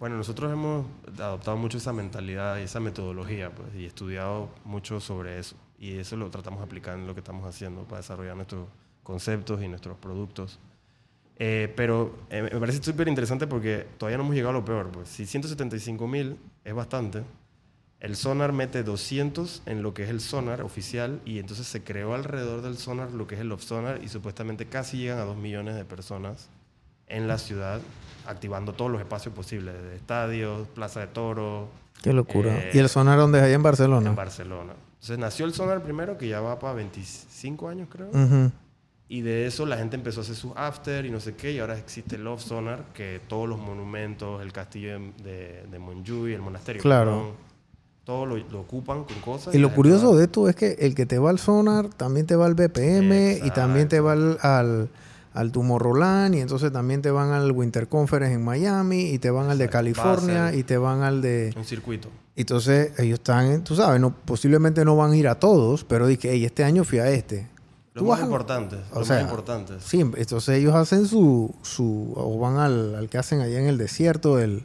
Bueno, 0.00 0.16
nosotros 0.16 0.52
hemos 0.52 0.86
adoptado 1.18 1.56
mucho 1.56 1.78
esa 1.78 1.92
mentalidad 1.92 2.58
y 2.58 2.62
esa 2.62 2.80
metodología, 2.80 3.50
pues, 3.54 3.68
y 3.76 3.84
estudiado 3.86 4.48
mucho 4.64 4.98
sobre 5.00 5.38
eso. 5.38 5.54
Y 5.78 5.98
eso 5.98 6.16
lo 6.16 6.28
tratamos 6.30 6.60
de 6.60 6.64
aplicar 6.66 6.98
en 6.98 7.06
lo 7.06 7.14
que 7.14 7.20
estamos 7.20 7.46
haciendo 7.46 7.82
para 7.84 7.98
desarrollar 7.98 8.34
nuestros 8.36 8.66
conceptos 9.02 9.62
y 9.62 9.68
nuestros 9.68 9.96
productos. 9.98 10.58
Eh, 11.36 11.72
pero 11.76 12.14
eh, 12.30 12.42
me 12.42 12.60
parece 12.60 12.82
súper 12.82 13.08
interesante 13.08 13.46
porque 13.46 13.86
todavía 13.98 14.18
no 14.18 14.24
hemos 14.24 14.34
llegado 14.34 14.50
a 14.50 14.60
lo 14.60 14.64
peor. 14.64 14.90
Pues. 14.90 15.08
Si 15.08 15.26
175 15.26 16.06
mil 16.06 16.36
es 16.64 16.74
bastante, 16.74 17.22
el 18.00 18.16
sonar 18.16 18.52
mete 18.52 18.82
200 18.82 19.62
en 19.66 19.82
lo 19.82 19.94
que 19.94 20.04
es 20.04 20.10
el 20.10 20.20
sonar 20.20 20.62
oficial 20.62 21.20
y 21.24 21.38
entonces 21.38 21.66
se 21.66 21.82
creó 21.82 22.14
alrededor 22.14 22.62
del 22.62 22.76
sonar 22.76 23.12
lo 23.12 23.26
que 23.26 23.36
es 23.36 23.40
el 23.40 23.52
off 23.52 23.62
sonar 23.62 24.00
y 24.02 24.08
supuestamente 24.08 24.66
casi 24.66 24.98
llegan 24.98 25.18
a 25.18 25.24
2 25.24 25.36
millones 25.36 25.76
de 25.76 25.84
personas 25.84 26.48
en 27.06 27.28
la 27.28 27.38
ciudad 27.38 27.80
activando 28.26 28.72
todos 28.72 28.90
los 28.90 29.00
espacios 29.00 29.34
posibles, 29.34 29.74
de 29.74 29.96
estadios, 29.96 30.68
plaza 30.68 31.00
de 31.00 31.06
toros, 31.08 31.68
Qué 32.02 32.12
locura. 32.12 32.58
Eh, 32.58 32.70
¿Y 32.74 32.78
el 32.78 32.88
sonar 32.88 33.18
dónde 33.18 33.38
es 33.38 33.44
allá 33.44 33.54
en 33.54 33.62
Barcelona? 33.62 34.10
en 34.10 34.16
Barcelona. 34.16 34.72
Entonces 34.94 35.18
nació 35.18 35.46
el 35.46 35.54
sonar 35.54 35.82
primero, 35.82 36.18
que 36.18 36.28
ya 36.28 36.40
va 36.40 36.58
para 36.58 36.74
25 36.74 37.68
años 37.68 37.88
creo. 37.90 38.08
Ujú. 38.08 38.50
Y 39.12 39.20
de 39.20 39.44
eso 39.44 39.66
la 39.66 39.76
gente 39.76 39.94
empezó 39.94 40.20
a 40.20 40.22
hacer 40.22 40.34
sus 40.34 40.52
after 40.56 41.04
y 41.04 41.10
no 41.10 41.20
sé 41.20 41.34
qué. 41.34 41.52
Y 41.52 41.58
ahora 41.58 41.76
existe 41.76 42.16
el 42.16 42.24
Love 42.24 42.40
Sonar, 42.40 42.86
que 42.94 43.20
todos 43.28 43.46
los 43.46 43.58
monumentos, 43.58 44.40
el 44.40 44.54
castillo 44.54 44.98
de, 45.22 45.64
de, 45.70 45.78
Montjuïc, 45.78 46.32
el 46.34 46.40
monasterio, 46.40 46.80
Claro. 46.80 47.10
perdón, 47.10 47.32
todo 48.04 48.24
lo, 48.24 48.38
lo 48.38 48.60
ocupan 48.60 49.04
con 49.04 49.20
cosas. 49.20 49.54
Y 49.54 49.58
lo 49.58 49.70
curioso 49.74 50.16
de 50.16 50.24
esto 50.24 50.48
es 50.48 50.56
que 50.56 50.76
el 50.78 50.94
que 50.94 51.04
te 51.04 51.18
va 51.18 51.28
al 51.28 51.38
sonar 51.38 51.90
también 51.90 52.24
te 52.24 52.36
va 52.36 52.46
al 52.46 52.54
BPM 52.54 53.44
y 53.44 53.50
también 53.50 53.86
te 53.86 54.00
va 54.00 54.12
al, 54.12 54.38
al, 54.40 54.88
al 55.34 55.52
Tomorrowland 55.52 56.34
y 56.34 56.40
entonces 56.40 56.72
también 56.72 57.02
te 57.02 57.10
van 57.10 57.32
al 57.32 57.52
Winter 57.52 57.88
Conference 57.88 58.34
en 58.34 58.42
Miami 58.42 59.10
y 59.10 59.18
te 59.18 59.30
van 59.30 59.50
al 59.50 59.58
de. 59.58 59.68
California 59.68 60.54
y 60.54 60.62
te 60.62 60.78
van 60.78 61.02
al 61.02 61.20
de... 61.20 61.52
Un 61.54 61.66
circuito. 61.66 62.08
Entonces 62.34 62.98
ellos 62.98 63.18
están, 63.18 63.62
tú 63.62 63.76
sabes, 63.76 64.00
no, 64.00 64.14
posiblemente 64.24 64.86
no 64.86 64.96
van 64.96 65.10
a 65.12 65.16
ir 65.18 65.28
a 65.28 65.34
todos, 65.34 65.84
pero 65.84 66.06
dije, 66.06 66.30
hey, 66.32 66.46
este 66.46 66.64
año 66.64 66.82
fui 66.84 66.98
a 66.98 67.10
este. 67.10 67.51
Lo 67.94 68.04
más 68.04 68.20
importante. 68.20 68.76
o 68.92 69.00
Lo 69.00 69.04
sea, 69.04 69.16
más 69.16 69.24
importante. 69.24 69.74
Sí, 69.84 70.00
entonces 70.00 70.48
ellos 70.58 70.74
hacen 70.74 71.06
su, 71.06 71.54
su 71.62 72.12
o 72.16 72.38
van 72.38 72.56
al, 72.56 72.94
al 72.94 73.08
que 73.08 73.18
hacen 73.18 73.40
allá 73.40 73.58
en 73.60 73.66
el 73.66 73.76
desierto, 73.78 74.38
el, 74.40 74.64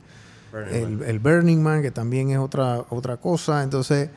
Burning 0.52 0.74
el, 0.76 0.90
Man. 0.98 1.10
el 1.10 1.20
Burning 1.20 1.58
Man, 1.62 1.82
que 1.82 1.92
también 1.92 2.30
es 2.30 2.38
otra, 2.38 2.86
otra 2.90 3.18
cosa. 3.18 3.64
Entonces, 3.64 4.10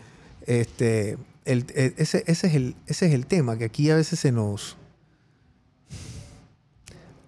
este, 0.47 1.19
el- 1.45 1.67
e- 1.75 1.95
ese, 1.97 2.23
ese, 2.27 2.47
es 2.47 2.55
el, 2.55 2.77
ese 2.87 3.07
es 3.07 3.15
el 3.15 3.27
tema, 3.27 3.59
que 3.59 3.65
aquí 3.65 3.91
a 3.91 3.97
veces 3.97 4.19
se 4.21 4.31
nos... 4.33 4.77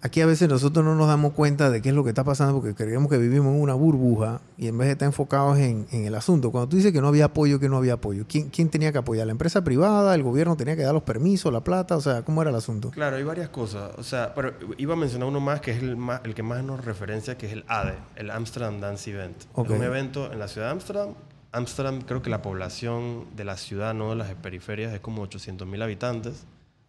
Aquí 0.05 0.19
a 0.19 0.25
veces 0.25 0.49
nosotros 0.49 0.83
no 0.83 0.95
nos 0.95 1.07
damos 1.07 1.31
cuenta 1.31 1.69
de 1.69 1.81
qué 1.81 1.87
es 1.87 1.95
lo 1.95 2.03
que 2.03 2.09
está 2.09 2.25
pasando 2.25 2.53
porque 2.59 2.75
creemos 2.75 3.09
que 3.09 3.17
vivimos 3.17 3.55
en 3.55 3.61
una 3.61 3.73
burbuja 3.73 4.41
y 4.57 4.67
en 4.67 4.77
vez 4.77 4.87
de 4.87 4.91
estar 4.91 5.05
enfocados 5.05 5.57
en, 5.59 5.87
en 5.91 6.03
el 6.03 6.13
asunto. 6.15 6.51
Cuando 6.51 6.67
tú 6.67 6.75
dices 6.75 6.91
que 6.91 6.99
no 6.99 7.07
había 7.07 7.23
apoyo, 7.23 7.57
que 7.57 7.69
no 7.69 7.77
había 7.77 7.93
apoyo, 7.93 8.25
¿quién, 8.27 8.49
¿quién 8.49 8.67
tenía 8.67 8.91
que 8.91 8.97
apoyar? 8.97 9.25
¿La 9.27 9.31
empresa 9.31 9.63
privada? 9.63 10.13
¿El 10.13 10.21
gobierno 10.21 10.57
tenía 10.57 10.75
que 10.75 10.81
dar 10.83 10.93
los 10.93 11.03
permisos, 11.03 11.53
la 11.53 11.63
plata? 11.63 11.95
O 11.95 12.01
sea, 12.01 12.21
¿cómo 12.23 12.41
era 12.41 12.49
el 12.51 12.57
asunto? 12.57 12.91
Claro, 12.91 13.15
hay 13.15 13.23
varias 13.23 13.47
cosas. 13.47 13.91
O 13.97 14.03
sea, 14.03 14.33
pero 14.35 14.51
iba 14.77 14.91
a 14.93 14.97
mencionar 14.97 15.29
uno 15.29 15.39
más 15.39 15.61
que 15.61 15.71
es 15.71 15.81
el, 15.81 15.95
más, 15.95 16.19
el 16.25 16.33
que 16.35 16.43
más 16.43 16.61
nos 16.65 16.83
referencia, 16.83 17.37
que 17.37 17.45
es 17.45 17.53
el 17.53 17.63
ADE, 17.69 17.95
el 18.17 18.29
Amsterdam 18.29 18.81
Dance 18.81 19.09
Event. 19.09 19.37
Es 19.55 19.69
un 19.69 19.83
evento 19.83 20.33
en 20.33 20.37
la 20.37 20.49
ciudad 20.49 20.67
de 20.67 20.73
Amsterdam. 20.73 21.09
Amsterdam, 21.53 22.01
creo 22.05 22.21
que 22.21 22.29
la 22.29 22.41
población 22.41 23.25
de 23.37 23.45
la 23.45 23.55
ciudad, 23.55 23.93
no 23.93 24.09
de 24.09 24.17
las 24.17 24.33
periferias, 24.35 24.93
es 24.93 24.99
como 24.99 25.21
800 25.21 25.65
mil 25.65 25.81
habitantes. 25.81 26.43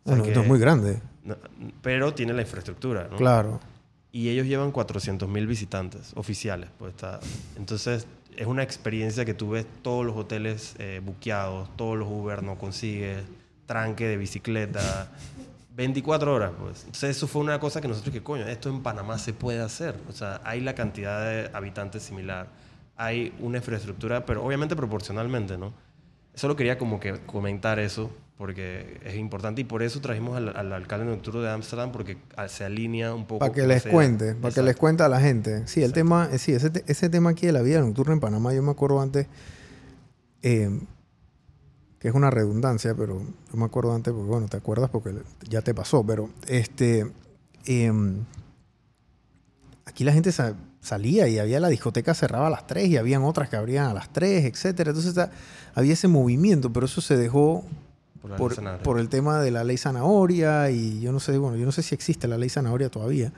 O 0.05 0.09
sea 0.11 0.17
Bueno, 0.19 0.25
que- 0.25 0.41
es 0.41 0.49
muy 0.49 0.59
grande. 0.59 0.99
Pero 1.83 2.15
tiene 2.15 2.33
la 2.33 2.43
infraestructura, 2.43 3.09
¿no? 3.11 3.17
Claro. 3.17 3.61
Y 4.13 4.29
ellos 4.29 4.47
llevan 4.47 4.71
400 4.71 5.29
mil 5.29 5.47
visitantes 5.47 6.13
oficiales. 6.15 6.71
Pues 6.79 6.95
está. 6.95 7.21
Entonces, 7.57 8.07
es 8.37 8.47
una 8.47 8.63
experiencia 8.63 9.25
que 9.25 9.35
tú 9.35 9.51
ves 9.51 9.67
todos 9.83 10.05
los 10.05 10.17
hoteles 10.17 10.75
eh, 10.79 11.01
buqueados, 11.05 11.69
todos 11.77 11.99
los 11.99 12.09
Uber 12.09 12.43
no 12.43 12.57
consigues, 12.57 13.23
tranque 13.67 14.07
de 14.07 14.17
bicicleta, 14.17 15.11
24 15.77 16.33
horas, 16.33 16.53
pues. 16.59 16.81
Entonces, 16.81 17.17
eso 17.17 17.27
fue 17.27 17.43
una 17.43 17.59
cosa 17.59 17.81
que 17.81 17.89
nosotros 17.89 18.13
que 18.13 18.23
coño, 18.23 18.47
esto 18.47 18.69
en 18.69 18.83
Panamá 18.83 19.19
se 19.19 19.33
puede 19.33 19.61
hacer. 19.61 19.97
O 20.09 20.13
sea, 20.13 20.41
hay 20.45 20.61
la 20.61 20.75
cantidad 20.75 21.25
de 21.25 21.51
habitantes 21.53 22.03
similar, 22.03 22.49
hay 22.97 23.35
una 23.41 23.59
infraestructura, 23.59 24.25
pero 24.25 24.45
obviamente 24.45 24.77
proporcionalmente, 24.77 25.59
¿no? 25.59 25.73
Solo 26.35 26.55
quería 26.57 26.79
como 26.79 27.01
que 27.01 27.21
comentar 27.21 27.79
eso 27.79 28.11
porque 28.37 29.01
es 29.05 29.15
importante 29.17 29.61
y 29.61 29.65
por 29.65 29.83
eso 29.83 30.01
trajimos 30.01 30.37
al, 30.37 30.57
al 30.57 30.73
alcalde 30.73 31.07
nocturno 31.07 31.41
de 31.41 31.51
Ámsterdam 31.51 31.93
porque 31.93 32.17
se 32.49 32.65
alinea 32.65 33.15
un 33.15 33.27
poco 33.27 33.39
Para 33.39 33.53
que 33.53 33.67
les 33.67 33.85
cuente, 33.87 34.35
para 34.35 34.53
que 34.53 34.63
les 34.63 34.77
cuente 34.77 35.03
a 35.05 35.09
la 35.09 35.21
gente. 35.21 35.67
Sí, 35.69 35.83
el 35.83 35.93
tema, 35.93 36.29
eh, 36.33 36.39
sí, 36.39 36.53
ese, 36.53 36.71
ese 36.87 37.09
tema 37.09 37.31
aquí 37.31 37.47
de 37.47 37.53
la 37.53 37.63
vida 37.63 37.81
nocturna 37.81 38.13
en 38.15 38.21
Panamá, 38.21 38.53
yo 38.53 38.63
me 38.63 38.73
acuerdo 38.73 39.01
antes, 39.01 39.29
eh, 40.43 40.69
que 42.01 42.09
es 42.09 42.15
una 42.15 42.31
redundancia, 42.31 42.95
pero 42.95 43.23
yo 43.53 43.57
me 43.57 43.65
acuerdo 43.67 43.95
antes, 43.95 44.13
porque 44.13 44.29
bueno, 44.29 44.49
te 44.49 44.57
acuerdas 44.57 44.91
porque 44.91 45.15
ya 45.49 45.63
te 45.63 45.73
pasó, 45.73 46.05
pero 46.05 46.29
este, 46.49 47.07
em, 47.67 48.25
aquí 49.85 50.05
la 50.05 50.13
gente 50.13 50.33
sa- 50.33 50.55
salía 50.81 51.29
y 51.29 51.39
había 51.39 51.61
la 51.61 51.69
discoteca 51.69 52.15
cerraba 52.15 52.49
a 52.49 52.51
las 52.51 52.67
3 52.67 52.89
y 52.89 52.97
habían 52.97 53.23
otras 53.23 53.49
que 53.49 53.57
abrían 53.57 53.87
a 53.87 53.95
las 53.95 54.13
3, 54.13 54.45
etcétera. 54.45 54.91
Entonces 54.91 55.29
había 55.75 55.93
ese 55.95 56.09
movimiento, 56.09 56.73
pero 56.73 56.87
eso 56.87 57.01
se 57.01 57.17
dejó 57.17 57.65
Por 58.39 58.51
la 58.63 58.79
por, 58.83 58.99
el 58.99 59.09
tema 59.09 59.41
de 59.41 59.51
la 59.51 59.65
ley 59.65 59.77
zanahoria 59.77 60.71
y 60.71 61.01
yo 61.01 61.13
no 61.13 61.21
sé, 61.21 61.37
bueno, 61.39 61.57
yo 61.57 61.67
no 61.67 61.73
sé 61.73 61.83
si 61.83 61.95
existe 61.95 62.27
la 62.29 62.39
ley 62.39 62.49
zanahoria 62.49 62.89
todavía, 62.89 63.33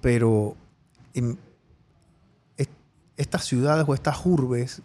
pero 0.00 0.54
est- 2.56 2.70
estas 3.16 3.44
ciudades 3.44 3.84
o 3.88 3.94
estas 3.94 4.24
urbes, 4.24 4.82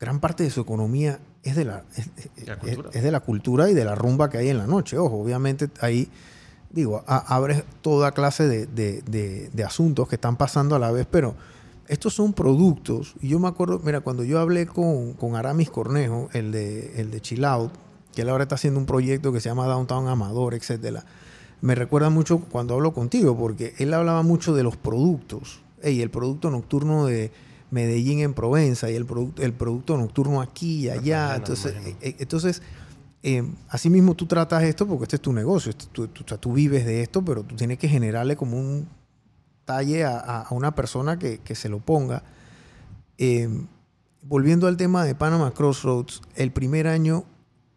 gran 0.00 0.20
parte 0.20 0.44
de 0.44 0.50
su 0.50 0.60
economía 0.60 1.18
es 1.42 1.56
de 1.56 1.64
la, 1.64 1.84
es, 1.96 2.08
La 2.46 3.00
de 3.02 3.10
la 3.10 3.20
cultura 3.20 3.70
y 3.70 3.74
de 3.74 3.84
la 3.84 3.94
rumba 3.94 4.28
que 4.30 4.38
hay 4.38 4.48
en 4.48 4.58
la 4.58 4.66
noche. 4.66 4.98
Ojo, 4.98 5.16
obviamente 5.20 5.68
ahí, 5.80 6.08
digo, 6.70 7.02
abres 7.06 7.64
toda 7.82 8.12
clase 8.12 8.46
de, 8.48 8.66
de- 8.66 9.02
de- 9.02 9.50
de 9.52 9.64
asuntos 9.64 10.08
que 10.08 10.16
están 10.16 10.36
pasando 10.36 10.74
a 10.76 10.78
la 10.78 10.90
vez, 10.92 11.06
pero 11.10 11.34
estos 11.88 12.14
son 12.14 12.32
productos. 12.34 13.14
Y 13.20 13.28
yo 13.28 13.38
me 13.38 13.48
acuerdo, 13.48 13.80
mira, 13.84 14.00
cuando 14.00 14.24
yo 14.24 14.38
hablé 14.40 14.66
con, 14.66 15.14
con 15.14 15.36
Aramis 15.36 15.70
Cornejo, 15.70 16.28
el 16.32 16.52
de, 16.52 17.00
el 17.00 17.10
de 17.10 17.20
Chill 17.20 17.44
Out, 17.44 17.72
que 18.18 18.22
él 18.22 18.30
ahora 18.30 18.42
está 18.42 18.56
haciendo 18.56 18.80
un 18.80 18.86
proyecto 18.86 19.32
que 19.32 19.38
se 19.38 19.48
llama 19.48 19.68
Downtown 19.68 20.08
Amador, 20.08 20.54
etcétera. 20.54 21.04
Me 21.60 21.76
recuerda 21.76 22.10
mucho 22.10 22.40
cuando 22.40 22.74
hablo 22.74 22.92
contigo, 22.92 23.38
porque 23.38 23.74
él 23.78 23.94
hablaba 23.94 24.24
mucho 24.24 24.56
de 24.56 24.64
los 24.64 24.76
productos. 24.76 25.60
Ey, 25.82 26.02
el 26.02 26.10
producto 26.10 26.50
nocturno 26.50 27.06
de 27.06 27.30
Medellín 27.70 28.18
en 28.18 28.34
Provenza 28.34 28.90
y 28.90 28.96
el, 28.96 29.06
producto 29.06 29.40
el 29.44 29.52
producto 29.52 29.96
nocturno 29.96 30.40
aquí 30.40 30.80
y 30.86 30.88
allá. 30.90 31.36
Entonces, 31.36 31.74
imagino. 31.74 31.96
eh, 32.00 32.16
entonces 32.18 32.60
eh, 33.22 33.48
así 33.68 33.88
mismo 33.88 34.16
tú 34.16 34.26
tratas 34.26 34.64
esto 34.64 34.84
porque 34.88 35.04
este 35.04 35.14
es 35.16 35.22
tu 35.22 35.32
negocio, 35.32 35.70
este- 35.70 35.86
tú, 36.40 36.52
vives 36.52 36.84
de 36.86 37.02
esto, 37.02 37.24
pero 37.24 37.44
tú 37.44 37.54
tienes 37.54 37.78
que 37.78 37.88
generarle 37.88 38.34
como 38.34 38.56
un 38.58 38.88
talle 39.64 40.04
a, 40.04 40.18
a- 40.18 40.42
a 40.42 40.54
una 40.54 40.74
persona 40.74 41.20
que, 41.20 41.38
que 41.38 41.54
se 41.54 41.68
lo 41.68 41.78
ponga. 41.78 42.24
Eh, 43.16 43.48
volviendo 44.22 44.66
al 44.66 44.76
tema 44.76 45.04
de 45.04 45.14
Panama 45.14 45.52
Crossroads, 45.52 46.20
el 46.34 46.50
primer 46.50 46.88
año 46.88 47.22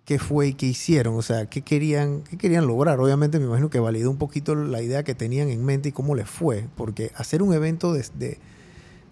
qué 0.06 0.20
fue 0.20 0.48
y 0.48 0.54
qué 0.54 0.66
hicieron, 0.66 1.16
o 1.16 1.22
sea, 1.22 1.46
qué 1.46 1.62
querían, 1.62 2.24
qué 2.24 2.38
querían 2.38 2.68
lograr. 2.68 3.00
Obviamente 3.00 3.40
me 3.40 3.46
imagino 3.46 3.70
que 3.70 3.80
validó 3.80 4.10
un 4.10 4.18
poquito 4.18 4.56
la 4.56 4.82
idea 4.82 5.04
que 5.04 5.16
tenían 5.16 5.50
en 5.50 5.64
mente 5.64 5.90
y 5.90 5.92
cómo 5.92 6.16
les 6.16 6.30
fue, 6.30 6.68
porque 6.76 7.12
hacer 7.16 7.42
un 7.44 7.54
evento 7.54 7.94
de, 7.94 8.40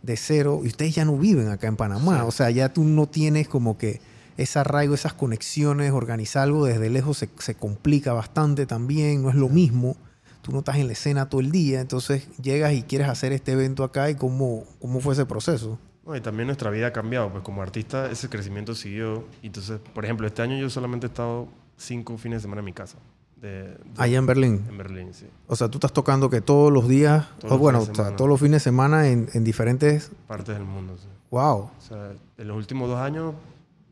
de, 0.02 0.18
cero, 0.18 0.62
y 0.64 0.68
ustedes 0.68 0.96
ya 0.96 1.06
no 1.06 1.18
viven 1.18 1.50
acá 1.50 1.68
en 1.68 1.76
Panamá, 1.76 2.26
o 2.26 2.32
sea, 2.32 2.50
ya 2.50 2.74
tú 2.74 2.84
no 2.84 3.08
tienes 3.08 3.48
como 3.48 3.78
que 3.78 4.02
ese 4.38 4.60
arraigo, 4.60 4.96
esas 4.96 5.14
conexiones, 5.14 5.92
organizar 5.92 6.44
algo 6.44 6.66
desde 6.66 6.90
lejos 6.90 7.18
se, 7.18 7.30
se 7.40 7.56
complica 7.56 8.14
bastante 8.14 8.66
también, 8.66 9.22
no 9.22 9.30
es 9.30 9.36
lo 9.36 9.50
mismo. 9.50 9.98
Tú 10.42 10.54
no 10.54 10.60
estás 10.60 10.78
en 10.78 10.88
la 10.88 10.94
escena 10.94 11.28
todo 11.28 11.42
el 11.42 11.52
día, 11.52 11.82
entonces 11.82 12.28
llegas 12.42 12.74
y 12.74 12.84
quieres 12.84 13.10
hacer 13.10 13.34
este 13.34 13.52
evento 13.52 13.84
acá 13.84 14.10
y 14.10 14.16
cómo, 14.16 14.64
cómo 14.80 15.02
fue 15.02 15.14
ese 15.14 15.26
proceso 15.26 15.78
y 16.16 16.22
también 16.22 16.48
nuestra 16.48 16.70
vida 16.70 16.88
ha 16.88 16.94
cambiado, 16.94 17.30
pues 17.30 17.44
como 17.44 17.62
artista 17.62 18.10
ese 18.10 18.30
crecimiento 18.30 18.76
siguió. 18.76 19.26
Entonces, 19.42 19.80
por 19.94 20.06
ejemplo, 20.06 20.28
este 20.28 20.42
año 20.42 20.58
yo 20.58 20.70
solamente 20.70 21.08
he 21.08 21.10
estado 21.10 21.48
cinco 21.78 22.18
fines 22.18 22.38
de 22.38 22.42
semana 22.42 22.60
en 22.60 22.66
mi 22.66 22.74
casa. 22.74 22.98
De, 23.36 23.78
Allá 23.98 24.18
en 24.18 24.26
Berlín. 24.26 24.66
En 24.70 24.78
Berlín, 24.78 25.14
sí. 25.14 25.26
O 25.48 25.56
sea, 25.56 25.70
tú 25.70 25.78
estás 25.78 25.94
tocando 25.94 26.30
que 26.30 26.42
todos 26.42 26.74
los 26.74 26.88
días, 26.90 27.26
o 27.48 27.58
bueno, 27.58 27.86
todos 27.86 28.30
los 28.30 28.40
fines 28.40 28.54
de 28.54 28.60
semana 28.60 29.08
en, 29.08 29.30
en, 29.34 29.44
diferentes 29.46 30.12
partes 30.28 30.56
del 30.56 30.66
mundo. 30.66 30.98
Sí. 30.98 31.08
Wow. 31.32 31.58
O 31.58 31.72
sea, 31.80 32.12
en 32.38 32.48
los 32.48 32.58
últimos 32.58 32.90
dos 32.90 33.00
años 33.00 33.36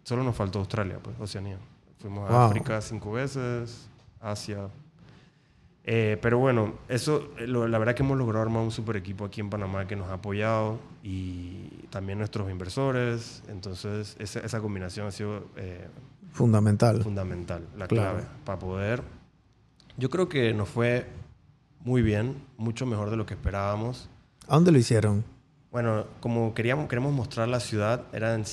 solo 0.03 0.23
nos 0.23 0.35
faltó 0.35 0.59
Australia, 0.59 0.99
pues, 1.01 1.15
Oceanía. 1.19 1.59
Fuimos 1.99 2.29
a 2.29 2.45
África 2.45 2.81
cinco 2.81 3.13
veces, 3.13 3.87
Asia, 4.19 4.69
eh, 5.89 6.17
pero 6.21 6.37
bueno, 6.37 6.73
eso, 6.89 7.29
eh, 7.37 7.47
la 7.47 7.77
verdad 7.79 7.95
que 7.95 8.03
hemos 8.03 8.17
logrado 8.17 8.43
armar 8.43 8.61
un 8.61 8.71
super 8.71 8.97
equipo 8.97 9.23
aquí 9.23 9.39
en 9.39 9.49
Panamá 9.49 9.87
que 9.87 9.95
nos 9.95 10.09
ha 10.09 10.15
apoyado 10.15 10.79
y 11.01 11.69
también 11.89 12.17
nuestros 12.17 12.51
inversores. 12.51 13.41
Entonces, 13.47 14.17
esa, 14.19 14.41
esa 14.41 14.59
combinación 14.59 15.07
ha 15.07 15.11
sido 15.11 15.45
eh, 15.55 15.87
fundamental. 16.33 17.01
Fundamental, 17.01 17.65
la 17.77 17.87
clave 17.87 18.23
para 18.43 18.59
poder. 18.59 19.01
Yo 19.95 20.09
creo 20.09 20.27
que 20.27 20.53
nos 20.53 20.67
fue 20.67 21.05
muy 21.85 22.01
bien, 22.01 22.35
mucho 22.57 22.85
mejor 22.85 23.09
de 23.09 23.15
lo 23.15 23.25
que 23.25 23.35
esperábamos. 23.35 24.09
¿A 24.49 24.55
dónde 24.55 24.73
lo 24.73 24.79
hicieron? 24.79 25.23
Bueno, 25.71 26.05
como 26.19 26.53
queríamos, 26.53 26.89
queremos 26.89 27.13
mostrar 27.13 27.47
la 27.47 27.61
ciudad, 27.61 28.03
eran 28.11 28.45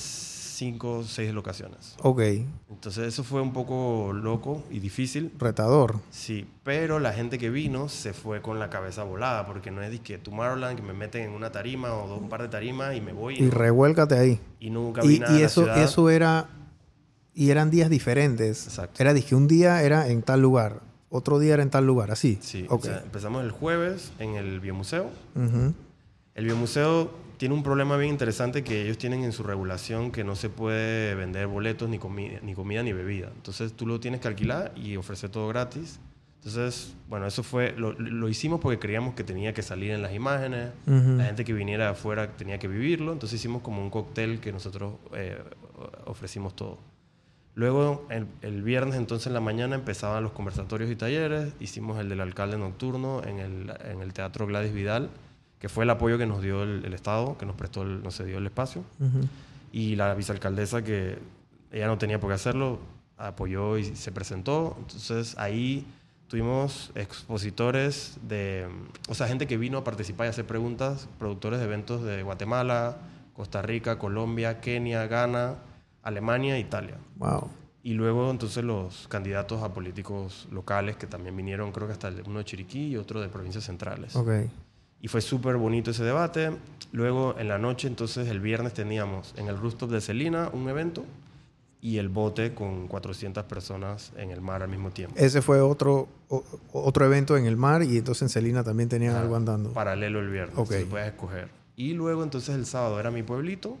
cinco 0.55 0.99
o 0.99 1.03
seis 1.03 1.33
locaciones. 1.33 1.95
Ok. 2.01 2.21
Entonces 2.69 3.07
eso 3.07 3.23
fue 3.23 3.41
un 3.41 3.53
poco 3.53 4.11
loco 4.13 4.63
y 4.71 4.79
difícil. 4.79 5.31
Retador. 5.37 5.99
Sí, 6.11 6.47
pero 6.63 6.99
la 6.99 7.13
gente 7.13 7.37
que 7.37 7.49
vino 7.49 7.89
se 7.89 8.13
fue 8.13 8.41
con 8.41 8.59
la 8.59 8.69
cabeza 8.69 9.03
volada, 9.03 9.45
porque 9.45 9.71
no 9.71 9.81
es 9.81 9.91
de 9.91 9.99
que 9.99 10.17
Tomorrowland, 10.17 10.77
que 10.77 10.81
me 10.81 10.93
meten 10.93 11.23
en 11.23 11.31
una 11.31 11.51
tarima 11.51 11.93
o 11.93 12.07
dos, 12.07 12.21
un 12.21 12.29
par 12.29 12.41
de 12.41 12.47
tarimas 12.47 12.95
y 12.95 13.01
me 13.01 13.13
voy. 13.13 13.35
Y, 13.35 13.49
revuélcate 13.49 14.17
ahí. 14.17 14.39
Y 14.59 14.69
nunca 14.69 15.01
vi 15.01 15.19
nada 15.19 15.37
y 15.37 15.43
eso, 15.43 15.73
eso 15.75 16.09
era... 16.09 16.49
Y 17.33 17.49
eran 17.49 17.69
días 17.69 17.89
diferentes. 17.89 18.65
Exacto. 18.65 19.03
Era 19.03 19.13
que 19.13 19.35
un 19.35 19.47
día 19.49 19.83
era 19.83 20.07
en 20.07 20.21
tal 20.21 20.41
lugar, 20.41 20.81
otro 21.09 21.37
día 21.37 21.55
era 21.55 21.63
en 21.63 21.69
tal 21.69 21.85
lugar, 21.85 22.11
así. 22.11 22.39
Sí. 22.41 22.65
Okay. 22.69 22.93
empezamos 23.03 23.43
el 23.43 23.51
jueves 23.51 24.13
en 24.19 24.35
el 24.35 24.61
Biomuseo. 24.61 25.09
El 26.33 26.45
Biomuseo 26.45 27.24
tiene 27.37 27.55
un 27.55 27.63
problema 27.63 27.97
bien 27.97 28.11
interesante 28.11 28.63
que 28.63 28.83
ellos 28.83 28.97
tienen 28.97 29.23
en 29.23 29.31
su 29.31 29.43
regulación 29.43 30.11
que 30.11 30.23
no 30.23 30.35
se 30.35 30.49
puede 30.49 31.15
vender 31.15 31.47
boletos 31.47 31.89
ni, 31.89 31.97
ni 31.97 32.53
comida 32.53 32.83
ni 32.83 32.93
bebida. 32.93 33.31
Entonces 33.35 33.73
tú 33.73 33.85
lo 33.85 33.99
tienes 33.99 34.21
que 34.21 34.27
alquilar 34.27 34.73
y 34.75 34.95
ofrecer 34.95 35.29
todo 35.29 35.47
gratis. 35.47 35.99
Entonces, 36.45 36.95
bueno, 37.09 37.25
eso 37.25 37.41
fue, 37.41 37.73
lo, 37.75 38.29
hicimos 38.29 38.59
porque 38.61 38.77
creíamos 38.77 39.15
que 39.15 39.23
tenía 39.23 39.51
que 39.53 39.63
salir 39.63 39.89
en 39.89 40.03
las 40.03 40.13
imágenes, 40.13 40.69
la 40.85 41.25
gente 41.25 41.43
que 41.43 41.53
viniera 41.53 41.85
de 41.85 41.91
afuera 41.91 42.37
tenía 42.37 42.59
que 42.59 42.67
vivirlo, 42.67 43.13
entonces 43.13 43.39
hicimos 43.39 43.63
como 43.63 43.81
un 43.81 43.89
cóctel 43.89 44.39
que 44.39 44.51
nosotros 44.51 44.93
eh, 45.15 45.41
ofrecimos 46.05 46.55
todo. 46.55 46.77
Luego, 47.55 48.05
el, 48.11 48.27
el, 48.43 48.61
viernes 48.61 48.95
entonces 48.95 49.25
en 49.25 49.33
la 49.33 49.39
mañana 49.39 49.73
empezaban 49.73 50.21
los 50.21 50.33
conversatorios 50.33 50.91
y 50.91 50.95
talleres, 50.95 51.55
hicimos 51.59 51.99
el 51.99 52.09
del 52.09 52.21
alcalde 52.21 52.59
nocturno 52.59 53.23
en 53.23 53.39
el, 53.39 53.73
en 53.83 54.01
el 54.01 54.13
Teatro 54.13 54.45
Gladys 54.45 54.71
Vidal, 54.71 55.09
que 55.59 55.69
fue 55.69 55.83
el 55.83 55.89
apoyo 55.89 56.17
que 56.17 56.25
nos 56.25 56.41
dio 56.41 56.63
el, 56.63 56.93
Estado, 56.93 57.37
que 57.37 57.45
nos 57.45 57.55
prestó, 57.55 57.83
el, 57.83 58.03
nos 58.03 58.17
dio 58.23 58.37
el 58.37 58.45
espacio. 58.45 58.83
Y 59.71 59.95
la 59.95 60.13
vicealcaldesa, 60.13 60.83
que 60.83 61.17
ella 61.71 61.87
no 61.87 61.97
tenía 61.97 62.19
por 62.19 62.29
qué 62.29 62.35
hacerlo, 62.35 62.79
apoyó 63.17 63.77
y 63.77 63.83
se 63.95 64.11
presentó. 64.11 64.75
Entonces 64.79 65.37
ahí 65.37 65.85
tuvimos 66.27 66.91
expositores 66.95 68.17
de, 68.27 68.67
o 69.07 69.15
sea, 69.15 69.27
gente 69.27 69.47
que 69.47 69.57
vino 69.57 69.77
a 69.77 69.83
participar 69.83 70.27
y 70.27 70.29
hacer 70.29 70.45
preguntas, 70.45 71.07
productores 71.19 71.59
de 71.59 71.65
eventos 71.65 72.03
de 72.03 72.23
Guatemala, 72.23 72.97
Costa 73.33 73.61
Rica, 73.61 73.99
Colombia, 73.99 74.59
Kenia, 74.61 75.07
Ghana, 75.07 75.55
Alemania, 76.03 76.57
Italia. 76.57 76.95
Wow. 77.17 77.49
Y 77.83 77.93
luego 77.93 78.31
entonces 78.31 78.63
los 78.63 79.07
candidatos 79.07 79.61
a 79.61 79.73
políticos 79.73 80.47
locales 80.51 80.95
que 80.95 81.05
también 81.05 81.35
vinieron, 81.35 81.71
creo 81.71 81.85
que 81.85 81.93
hasta 81.93 82.11
uno 82.25 82.39
de 82.39 82.45
Chiriquí 82.45 82.87
y 82.87 82.97
otro 82.97 83.21
de 83.21 83.29
provincias 83.29 83.65
centrales. 83.65 84.15
Okay. 84.15 84.49
Y 85.05 85.07
fue 85.07 85.21
súper 85.21 85.57
bonito 85.57 85.91
ese 85.91 86.03
debate. 86.03 86.49
Luego, 86.91 87.35
en 87.37 87.47
la 87.47 87.59
noche, 87.59 87.87
entonces, 87.87 88.27
el 88.27 88.39
viernes 88.39 88.73
teníamos 88.73 89.35
en 89.37 89.47
el 89.47 89.55
rooftop 89.55 89.91
de 89.91 90.01
Celina 90.01 90.49
un 90.51 90.67
evento 90.67 91.05
y 91.79 91.99
el 91.99 92.09
bote 92.09 92.55
con 92.55 92.87
400 92.87 93.43
personas 93.43 94.13
en 94.17 94.31
el 94.31 94.41
mar 94.41 94.63
al 94.63 94.69
mismo 94.69 94.89
tiempo. 94.89 95.13
Ese 95.15 95.43
fue 95.43 95.61
otro, 95.61 96.07
otro 96.73 97.05
evento 97.05 97.37
en 97.37 97.45
el 97.45 97.55
mar 97.55 97.83
y 97.83 97.99
entonces 97.99 98.23
en 98.23 98.29
Celina 98.29 98.63
también 98.63 98.89
tenían 98.89 99.15
algo 99.15 99.35
andando. 99.35 99.73
Paralelo 99.73 100.21
el 100.21 100.31
viernes. 100.31 100.57
Ok. 100.57 100.73
puedes 100.89 101.09
escoger. 101.09 101.49
Y 101.75 101.93
luego 101.93 102.23
entonces 102.23 102.55
el 102.55 102.65
sábado 102.65 102.99
era 102.99 103.11
mi 103.11 103.21
pueblito 103.21 103.77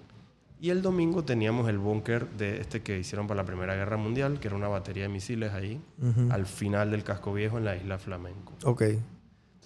y 0.61 0.69
el 0.69 0.83
domingo 0.83 1.23
teníamos 1.23 1.67
el 1.69 1.79
búnker 1.79 2.29
de 2.37 2.61
este 2.61 2.83
que 2.83 2.99
hicieron 2.99 3.25
para 3.25 3.41
la 3.41 3.47
Primera 3.47 3.73
Guerra 3.73 3.97
Mundial, 3.97 4.39
que 4.39 4.47
era 4.47 4.57
una 4.57 4.67
batería 4.67 5.05
de 5.05 5.09
misiles 5.09 5.53
ahí, 5.53 5.81
al 6.29 6.45
final 6.45 6.91
del 6.91 7.03
casco 7.03 7.33
viejo 7.33 7.57
en 7.57 7.65
la 7.65 7.75
isla 7.75 7.97
Flamenco. 7.97 8.53
Ok. 8.63 8.83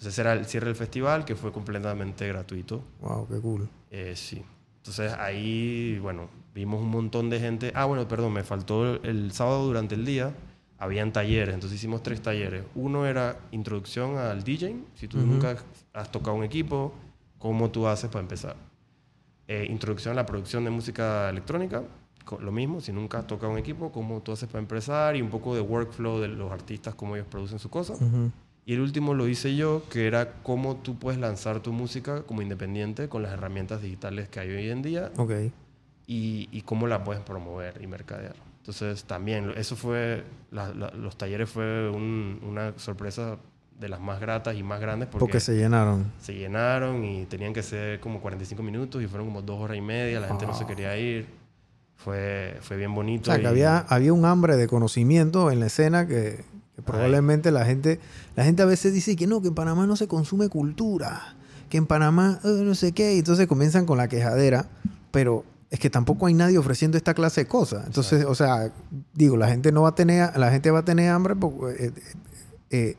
Entonces 0.00 0.18
era 0.18 0.32
el 0.32 0.46
cierre 0.46 0.68
del 0.68 0.76
festival 0.76 1.26
que 1.26 1.36
fue 1.36 1.52
completamente 1.52 2.26
gratuito. 2.26 2.82
Wow, 3.02 3.28
qué 3.28 3.38
cool. 3.38 3.68
Eh, 3.90 4.14
sí. 4.16 4.42
Entonces 4.78 5.12
ahí, 5.12 5.98
bueno, 6.00 6.30
vimos 6.54 6.80
un 6.80 6.88
montón 6.88 7.28
de 7.28 7.38
gente. 7.38 7.70
Ah, 7.74 7.84
bueno, 7.84 8.08
perdón, 8.08 8.32
me 8.32 8.42
faltó 8.42 8.94
el, 9.02 9.30
sábado 9.32 9.66
durante 9.66 9.96
el 9.96 10.06
día. 10.06 10.34
Habían 10.78 11.12
talleres, 11.12 11.54
entonces 11.54 11.78
hicimos 11.78 12.02
tres 12.02 12.22
talleres. 12.22 12.64
Uno 12.74 13.04
era 13.04 13.40
introducción 13.50 14.16
al 14.16 14.42
DJing, 14.42 14.86
si 14.94 15.06
tú 15.06 15.18
nunca 15.18 15.56
has 15.92 16.10
tocado 16.10 16.34
un 16.34 16.44
equipo, 16.44 16.94
cómo 17.38 17.70
tú 17.70 17.86
haces 17.86 18.08
para 18.08 18.22
empezar. 18.22 18.56
Eh, 19.48 19.66
introducción 19.68 20.12
a 20.12 20.14
la 20.14 20.24
producción 20.24 20.64
de 20.64 20.70
música 20.70 21.28
electrónica, 21.28 21.82
lo 22.40 22.52
mismo, 22.52 22.80
si 22.80 22.90
nunca 22.90 23.18
has 23.18 23.26
tocado 23.26 23.52
un 23.52 23.58
equipo, 23.58 23.92
cómo 23.92 24.22
tú 24.22 24.32
haces 24.32 24.48
para 24.48 24.60
empezar 24.60 25.14
y 25.14 25.20
un 25.20 25.28
poco 25.28 25.54
de 25.54 25.60
workflow 25.60 26.20
de 26.20 26.28
los 26.28 26.50
artistas, 26.50 26.94
cómo 26.94 27.16
ellos 27.16 27.28
producen 27.28 27.58
su 27.58 27.68
cosa. 27.68 27.92
Y 28.66 28.74
el 28.74 28.80
último 28.80 29.14
lo 29.14 29.26
hice 29.26 29.56
yo, 29.56 29.82
que 29.90 30.06
era 30.06 30.34
cómo 30.42 30.76
tú 30.76 30.98
puedes 30.98 31.18
lanzar 31.18 31.60
tu 31.60 31.72
música 31.72 32.22
como 32.22 32.42
independiente 32.42 33.08
con 33.08 33.22
las 33.22 33.32
herramientas 33.32 33.82
digitales 33.82 34.28
que 34.28 34.40
hay 34.40 34.50
hoy 34.50 34.70
en 34.70 34.82
día. 34.82 35.10
Ok. 35.16 35.32
Y, 36.06 36.48
y 36.52 36.62
cómo 36.62 36.86
la 36.86 37.02
puedes 37.02 37.22
promover 37.22 37.80
y 37.82 37.86
mercadear. 37.86 38.36
Entonces, 38.58 39.04
también, 39.04 39.52
eso 39.56 39.74
fue, 39.74 40.22
los 40.50 41.16
talleres 41.16 41.48
fue 41.48 41.88
una 41.90 42.74
sorpresa 42.76 43.38
de 43.80 43.88
las 43.88 44.00
más 44.00 44.20
gratas 44.20 44.54
y 44.54 44.62
más 44.62 44.80
grandes. 44.80 45.08
Porque, 45.08 45.24
porque, 45.24 45.40
se 45.40 45.56
llenaron. 45.56 46.12
Se 46.20 46.34
llenaron 46.34 47.02
y 47.04 47.24
tenían 47.24 47.54
que 47.54 47.62
ser 47.62 47.98
como 48.00 48.20
45 48.20 48.62
minutos 48.62 49.02
y 49.02 49.06
fueron 49.06 49.28
como 49.28 49.40
dos 49.40 49.58
horas 49.60 49.78
y 49.78 49.80
media, 49.80 50.20
la 50.20 50.28
gente 50.28 50.46
no 50.46 50.54
se 50.54 50.66
quería 50.66 50.96
ir. 50.98 51.26
Fue, 51.96 52.58
fue 52.60 52.76
bien 52.76 52.94
bonito. 52.94 53.30
O 53.30 53.34
sea, 53.34 53.40
que 53.40 53.46
había, 53.46 53.78
había 53.78 54.12
un 54.12 54.24
hambre 54.24 54.56
de 54.56 54.68
conocimiento 54.68 55.50
en 55.50 55.60
la 55.60 55.66
escena 55.66 56.06
que, 56.06 56.44
probablemente 56.84 57.50
la 57.50 57.64
gente, 57.64 58.00
la 58.36 58.44
gente 58.44 58.62
a 58.62 58.66
veces 58.66 58.92
dice 58.92 59.16
que 59.16 59.26
no, 59.26 59.40
que 59.42 59.48
en 59.48 59.54
Panamá 59.54 59.86
no 59.86 59.96
se 59.96 60.08
consume 60.08 60.48
cultura, 60.48 61.36
que 61.68 61.78
en 61.78 61.86
Panamá 61.86 62.40
eh, 62.44 62.62
no 62.62 62.74
sé 62.74 62.92
qué, 62.92 63.14
y 63.14 63.18
entonces 63.18 63.46
comienzan 63.46 63.86
con 63.86 63.98
la 63.98 64.08
quejadera, 64.08 64.68
pero 65.10 65.44
es 65.70 65.78
que 65.78 65.88
tampoco 65.88 66.26
hay 66.26 66.34
nadie 66.34 66.58
ofreciendo 66.58 66.96
esta 66.96 67.14
clase 67.14 67.42
de 67.42 67.46
cosas. 67.46 67.86
Entonces, 67.86 68.24
o 68.24 68.34
sea, 68.34 68.72
digo, 69.14 69.36
la 69.36 69.48
gente 69.48 69.70
no 69.70 69.82
va 69.82 69.90
a 69.90 69.94
tener, 69.94 70.36
la 70.36 70.50
gente 70.50 70.70
va 70.70 70.80
a 70.80 70.84
tener 70.84 71.10
hambre 71.10 71.36
porque, 71.36 71.84
eh, 71.86 71.92
eh, 72.70 72.96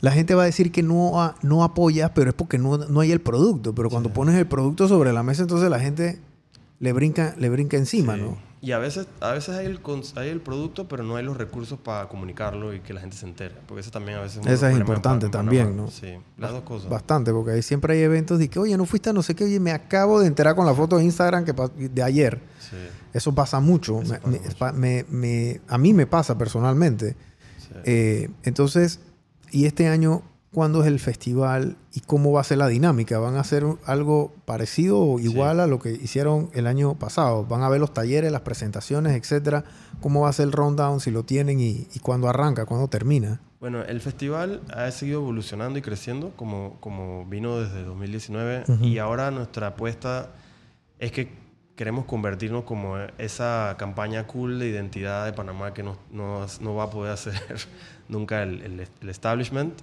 la 0.00 0.10
gente 0.10 0.34
va 0.34 0.42
a 0.42 0.46
decir 0.46 0.72
que 0.72 0.82
no, 0.82 1.34
no 1.42 1.62
apoyas, 1.62 2.10
pero 2.14 2.30
es 2.30 2.34
porque 2.34 2.58
no, 2.58 2.78
no 2.78 3.00
hay 3.00 3.12
el 3.12 3.20
producto. 3.20 3.74
Pero 3.74 3.90
cuando 3.90 4.12
pones 4.12 4.34
el 4.34 4.46
producto 4.46 4.88
sobre 4.88 5.12
la 5.12 5.22
mesa, 5.22 5.42
entonces 5.42 5.70
la 5.70 5.78
gente 5.78 6.18
le 6.80 6.92
brinca, 6.92 7.34
le 7.38 7.50
brinca 7.50 7.76
encima, 7.76 8.16
¿no? 8.16 8.38
Y 8.62 8.72
a 8.72 8.78
veces, 8.78 9.06
a 9.20 9.32
veces 9.32 9.56
hay, 9.56 9.64
el, 9.64 9.80
hay 10.16 10.28
el 10.28 10.42
producto, 10.42 10.86
pero 10.86 11.02
no 11.02 11.16
hay 11.16 11.24
los 11.24 11.36
recursos 11.36 11.78
para 11.78 12.08
comunicarlo 12.08 12.74
y 12.74 12.80
que 12.80 12.92
la 12.92 13.00
gente 13.00 13.16
se 13.16 13.24
entere. 13.24 13.54
Porque 13.66 13.80
eso 13.80 13.90
también 13.90 14.18
a 14.18 14.20
veces 14.20 14.44
es 14.46 14.62
es 14.62 14.76
importante 14.76 15.30
también, 15.30 15.74
¿no? 15.74 15.88
Sí, 15.88 16.18
las 16.36 16.50
dos 16.50 16.62
cosas. 16.64 16.90
Bastante, 16.90 17.32
porque 17.32 17.52
ahí 17.52 17.62
siempre 17.62 17.94
hay 17.94 18.02
eventos 18.02 18.38
de 18.38 18.50
que, 18.50 18.58
oye, 18.58 18.76
no 18.76 18.84
fuiste 18.84 19.08
a 19.08 19.12
no 19.14 19.22
sé 19.22 19.34
qué, 19.34 19.44
oye, 19.44 19.58
me 19.60 19.72
acabo 19.72 20.20
de 20.20 20.26
enterar 20.26 20.54
con 20.56 20.66
la 20.66 20.74
foto 20.74 20.98
de 20.98 21.04
Instagram 21.04 21.46
que 21.46 21.54
de 21.88 22.02
ayer. 22.02 22.38
Sí. 22.58 22.76
Eso 23.14 23.34
pasa 23.34 23.60
mucho. 23.60 24.02
me, 24.74 25.04
Me, 25.08 25.60
a 25.66 25.78
mí 25.78 25.94
me 25.94 26.06
pasa 26.06 26.36
personalmente. 26.36 27.16
Sí. 27.58 27.74
Eh, 27.84 28.30
entonces, 28.42 29.00
y 29.50 29.64
este 29.64 29.88
año 29.88 30.22
cuándo 30.52 30.82
es 30.82 30.88
el 30.88 30.98
festival 30.98 31.76
y 31.92 32.00
cómo 32.00 32.32
va 32.32 32.40
a 32.40 32.44
ser 32.44 32.58
la 32.58 32.68
dinámica. 32.68 33.18
¿Van 33.18 33.36
a 33.36 33.40
hacer 33.40 33.64
algo 33.84 34.32
parecido 34.44 34.98
o 34.98 35.20
igual 35.20 35.60
a 35.60 35.66
lo 35.66 35.78
que 35.78 35.92
hicieron 35.92 36.50
el 36.54 36.66
año 36.66 36.94
pasado? 36.94 37.44
¿Van 37.44 37.62
a 37.62 37.68
ver 37.68 37.80
los 37.80 37.94
talleres, 37.94 38.32
las 38.32 38.42
presentaciones, 38.42 39.16
etcétera? 39.16 39.64
¿Cómo 40.00 40.22
va 40.22 40.28
a 40.28 40.32
ser 40.32 40.46
el 40.46 40.52
rundown 40.52 41.00
si 41.00 41.10
lo 41.10 41.24
tienen 41.24 41.60
y, 41.60 41.86
y 41.94 41.98
cuándo 42.00 42.28
arranca, 42.28 42.66
cuándo 42.66 42.88
termina? 42.88 43.40
Bueno, 43.60 43.82
el 43.82 44.00
festival 44.00 44.62
ha 44.74 44.90
seguido 44.90 45.20
evolucionando 45.20 45.78
y 45.78 45.82
creciendo 45.82 46.32
como, 46.34 46.78
como 46.80 47.26
vino 47.26 47.60
desde 47.60 47.84
2019 47.84 48.64
y 48.80 48.96
ahora 48.96 49.30
nuestra 49.30 49.68
apuesta 49.68 50.30
es 50.98 51.12
que 51.12 51.38
queremos 51.76 52.06
convertirnos 52.06 52.64
como 52.64 52.96
esa 53.18 53.74
campaña 53.78 54.26
cool 54.26 54.58
de 54.58 54.68
identidad 54.68 55.26
de 55.26 55.34
Panamá 55.34 55.74
que 55.74 55.82
no, 55.82 55.98
no, 56.10 56.46
no 56.60 56.74
va 56.74 56.84
a 56.84 56.90
poder 56.90 57.12
hacer 57.12 57.34
nunca 58.08 58.42
el, 58.42 58.62
el, 58.62 58.88
el 59.02 59.08
establishment 59.10 59.74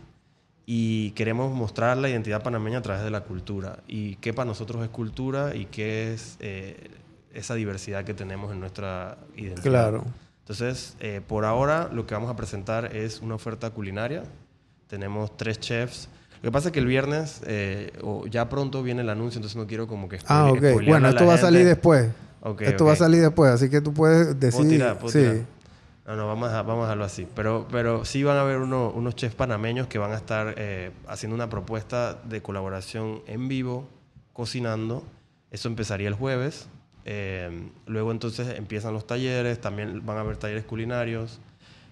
y 0.70 1.12
queremos 1.12 1.56
mostrar 1.56 1.98
la 1.98 2.10
identidad 2.10 2.44
panameña 2.44 2.80
a 2.80 2.82
través 2.82 3.02
de 3.02 3.10
la 3.10 3.22
cultura 3.22 3.80
y 3.88 4.18
qué 4.18 4.34
para 4.34 4.48
nosotros 4.48 4.84
es 4.84 4.90
cultura 4.90 5.56
y 5.56 5.66
qué 5.66 6.14
es 6.14 6.36
eh, 6.42 6.92
esa 7.34 7.56
diversidad 7.56 8.04
que 8.04 8.14
tenemos 8.14 8.52
en 8.52 8.60
nuestra 8.60 9.18
identidad. 9.38 9.64
Claro. 9.64 10.04
Entonces, 10.42 10.98
eh, 11.00 11.22
por 11.26 11.46
ahora 11.46 11.90
lo 11.94 12.06
que 12.06 12.16
vamos 12.16 12.30
a 12.30 12.36
presentar 12.36 12.94
es 12.94 13.22
una 13.22 13.36
oferta 13.36 13.70
culinaria. 13.70 14.24
Tenemos 14.88 15.38
tres 15.38 15.58
chefs. 15.62 16.10
Lo 16.42 16.50
que 16.50 16.52
pasa 16.52 16.68
es 16.68 16.74
que 16.74 16.80
el 16.80 16.86
viernes, 16.86 17.42
eh, 17.48 17.94
o 18.04 18.28
ya 18.28 18.50
pronto 18.50 18.84
viene 18.84 19.04
el 19.04 19.10
anuncio, 19.10 19.40
entonces 19.40 19.56
no 19.56 19.68
quiero 19.68 19.88
como 19.88 20.10
que... 20.10 20.20
Ah, 20.28 20.52
ok. 20.52 20.86
Bueno, 20.86 21.08
esto 21.08 21.26
va 21.26 21.36
a 21.36 21.38
salir 21.38 21.66
después. 21.66 22.10
Esto 22.60 22.86
va 22.86 22.92
a 22.92 22.98
salir 22.98 23.22
después, 23.22 23.52
así 23.52 23.70
que 23.70 23.80
tú 23.80 23.94
puedes 23.94 24.38
decir... 24.38 24.60
Puedo 24.60 24.70
tirar, 24.70 25.00
puedo 25.00 25.14
sí. 25.14 25.20
tirar. 25.20 25.46
No, 26.08 26.16
no, 26.16 26.26
vamos 26.26 26.50
a, 26.52 26.62
vamos 26.62 26.84
a 26.84 26.88
dejarlo 26.88 27.04
así. 27.04 27.28
Pero, 27.36 27.68
pero 27.70 28.06
sí 28.06 28.24
van 28.24 28.38
a 28.38 28.42
haber 28.42 28.58
uno- 28.60 28.90
unos 28.92 29.16
chefs 29.16 29.36
panameños 29.36 29.88
que 29.88 29.98
van 30.00 30.14
a 30.14 30.16
estar 30.16 30.56
eh, 30.58 30.92
haciendo 31.08 31.36
una 31.36 31.50
propuesta 31.50 32.14
de 32.24 32.42
colaboración 32.42 33.22
en 33.28 33.48
vivo, 33.50 33.88
cocinando. 34.34 35.04
Eso 35.52 35.68
empezaría 35.68 36.08
el 36.08 36.14
jueves. 36.14 36.70
Eh, 37.04 37.70
luego 37.86 38.12
entonces 38.12 38.58
empiezan 38.58 38.94
los 38.94 39.06
talleres, 39.06 39.60
también 39.60 40.06
van 40.06 40.18
a 40.18 40.22
haber 40.22 40.38
talleres 40.38 40.64
culinarios. 40.64 41.40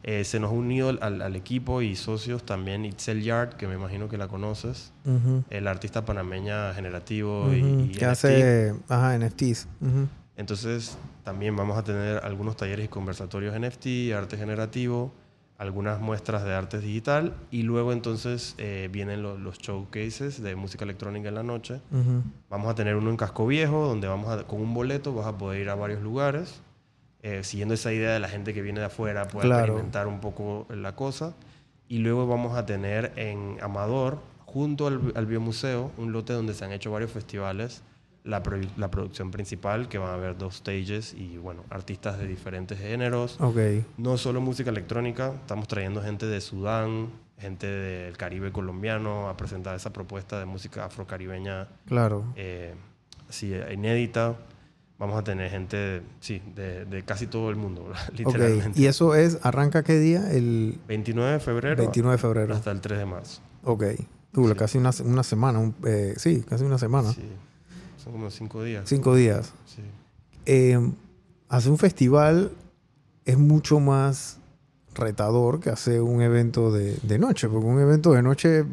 Eh, 0.04 0.24
se 0.24 0.40
nos 0.40 0.52
ha 0.52 0.54
unido 0.54 0.90
al, 1.02 1.22
al 1.22 1.36
equipo 1.36 1.82
y 1.82 1.96
socios 1.96 2.44
también 2.46 2.86
Itzel 2.86 3.24
Yard, 3.24 3.56
que 3.56 3.68
me 3.68 3.74
imagino 3.74 4.08
que 4.08 4.18
la 4.20 4.28
conoces, 4.28 4.94
el 5.50 5.68
artista 5.68 6.06
panameña 6.06 6.74
generativo 6.76 7.46
Ujú. 7.46 7.54
y, 7.56 7.58
y 7.58 7.88
que 7.90 8.06
NFT. 8.06 8.12
hace 8.12 8.74
ajá, 8.88 9.18
NFTs. 9.18 9.68
Ujú. 9.82 10.08
Entonces, 10.38 10.98
también 11.24 11.56
vamos 11.56 11.78
a 11.78 11.84
tener 11.84 12.18
algunos 12.24 12.58
talleres 12.58 12.86
y 12.86 12.88
conversatorios 12.90 13.56
NFT, 13.56 14.14
arte 14.16 14.38
generativo, 14.38 15.14
algunas 15.58 16.02
muestras 16.02 16.44
de 16.44 16.54
arte 16.54 16.80
digital 16.82 17.34
y 17.50 17.64
luego 17.64 17.94
entonces 17.94 18.56
eh, 18.58 18.90
vienen 18.92 19.24
lo- 19.24 19.38
los 19.38 19.58
showcases 19.58 20.42
de 20.42 20.56
música 20.58 20.84
electrónica 20.84 21.30
en 21.30 21.36
la 21.36 21.44
noche. 21.44 21.80
Vamos 22.50 22.70
a 22.70 22.76
tener 22.76 22.98
uno 22.98 23.10
en 23.10 23.16
Casco 23.16 23.48
Viejo, 23.48 23.88
donde 23.88 24.08
vamos 24.10 24.30
a, 24.30 24.44
con 24.44 24.60
un 24.62 24.74
boleto 24.74 25.14
vas 25.14 25.28
a 25.28 25.38
poder 25.38 25.62
ir 25.62 25.70
a 25.70 25.76
varios 25.76 26.02
lugares, 26.02 26.60
eh, 27.24 27.44
siguiendo 27.46 27.74
esa 27.74 27.94
idea 27.94 28.12
de 28.12 28.20
la 28.20 28.28
gente 28.28 28.54
que 28.54 28.62
viene 28.62 28.82
de 28.82 28.88
afuera, 28.88 29.28
pueda 29.30 29.46
Claro. 29.48 29.64
experimentar 29.64 30.08
un 30.08 30.20
poco 30.20 30.68
la 30.70 30.94
cosa. 30.96 31.34
Y 31.88 32.00
luego 32.00 32.28
vamos 32.28 32.58
a 32.58 32.66
tener 32.66 33.14
en 33.16 33.58
Amador, 33.62 34.20
junto 34.46 34.88
al, 34.88 35.14
al 35.16 35.26
Biomuseo, 35.26 35.92
un 35.98 36.12
lote 36.12 36.34
donde 36.34 36.54
se 36.54 36.66
han 36.66 36.74
hecho 36.74 36.92
varios 36.92 37.12
festivales, 37.12 37.82
la, 38.26 38.44
pro- 38.44 38.60
la 38.76 38.92
producción 38.92 39.32
principal, 39.32 39.88
que 39.88 39.98
van 39.98 40.10
a 40.10 40.14
haber 40.16 40.38
dos 40.38 40.56
stages 40.58 41.14
y, 41.14 41.38
bueno, 41.38 41.64
artistas 41.70 42.18
de 42.18 42.28
diferentes 42.28 42.78
géneros. 42.78 43.38
Ok. 43.40 43.58
No 43.98 44.18
solo 44.18 44.42
música 44.42 44.70
electrónica, 44.72 45.32
estamos 45.42 45.68
trayendo 45.68 46.02
gente 46.02 46.26
de 46.26 46.42
Sudán, 46.42 47.10
gente 47.38 47.68
del 47.68 48.18
Caribe 48.18 48.52
colombiano 48.52 49.30
a 49.30 49.38
presentar 49.38 49.76
esa 49.76 49.94
propuesta 49.94 50.40
de 50.40 50.46
música 50.46 50.86
afrocaribeña 50.86 51.68
Claro. 51.86 52.26
eh, 52.36 52.74
sí, 53.30 53.54
inédita. 53.72 54.36
Vamos 54.98 55.20
a 55.20 55.24
tener 55.26 55.52
gente, 55.52 56.02
sí, 56.22 56.42
de, 56.56 56.86
de 56.86 57.04
casi 57.04 57.28
todo 57.28 57.50
el 57.50 57.58
mundo, 57.58 57.92
literalmente. 58.18 58.80
Y 58.80 58.86
eso 58.86 59.14
es, 59.14 59.40
¿arranca 59.44 59.84
qué 59.84 60.00
día? 60.00 60.32
El 60.32 60.80
29 60.88 61.34
de 61.34 61.40
febrero 61.42 61.76
29 61.76 62.14
de 62.16 62.18
febrero. 62.18 62.54
hasta 62.56 62.72
el 62.72 62.80
3 62.80 63.00
de 63.00 63.06
marzo. 63.06 63.42
Ok. 63.66 63.84
Sí. 64.34 64.54
casi 64.58 64.78
una, 64.78 64.92
una 65.04 65.24
semana. 65.24 65.60
un- 65.60 65.76
eh, 65.86 66.14
sí, 66.18 66.44
casi 66.48 66.64
una 66.64 66.78
semana. 66.78 67.12
Sí, 67.12 67.24
son 68.06 68.14
como 68.14 68.30
cinco 68.32 68.64
días. 68.64 68.88
Cinco 68.88 69.16
días. 69.16 69.52
Sí. 69.66 69.82
Eh, 70.46 70.80
hacer 71.50 71.72
un 71.72 71.78
festival 71.78 72.52
es 73.26 73.38
mucho 73.38 73.80
más 73.82 74.38
retador 74.94 75.60
que 75.60 75.70
hacer 75.72 76.02
un 76.02 76.22
evento 76.22 76.72
de, 76.72 76.98
de 77.04 77.20
noche, 77.20 77.50
porque 77.50 77.66
un 77.68 77.82
evento 77.82 78.14
de 78.14 78.22
noche 78.22 78.64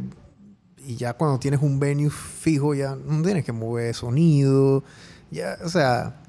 y 0.86 0.96
ya 0.96 1.14
cuando 1.14 1.38
tienes 1.38 1.62
un 1.62 1.80
venue 1.80 2.10
fijo 2.10 2.74
ya 2.74 2.94
no 2.96 3.22
tienes 3.22 3.44
que 3.44 3.52
mover 3.52 3.94
sonido, 3.94 4.84
ya, 5.30 5.56
o 5.64 5.68
sea, 5.68 6.20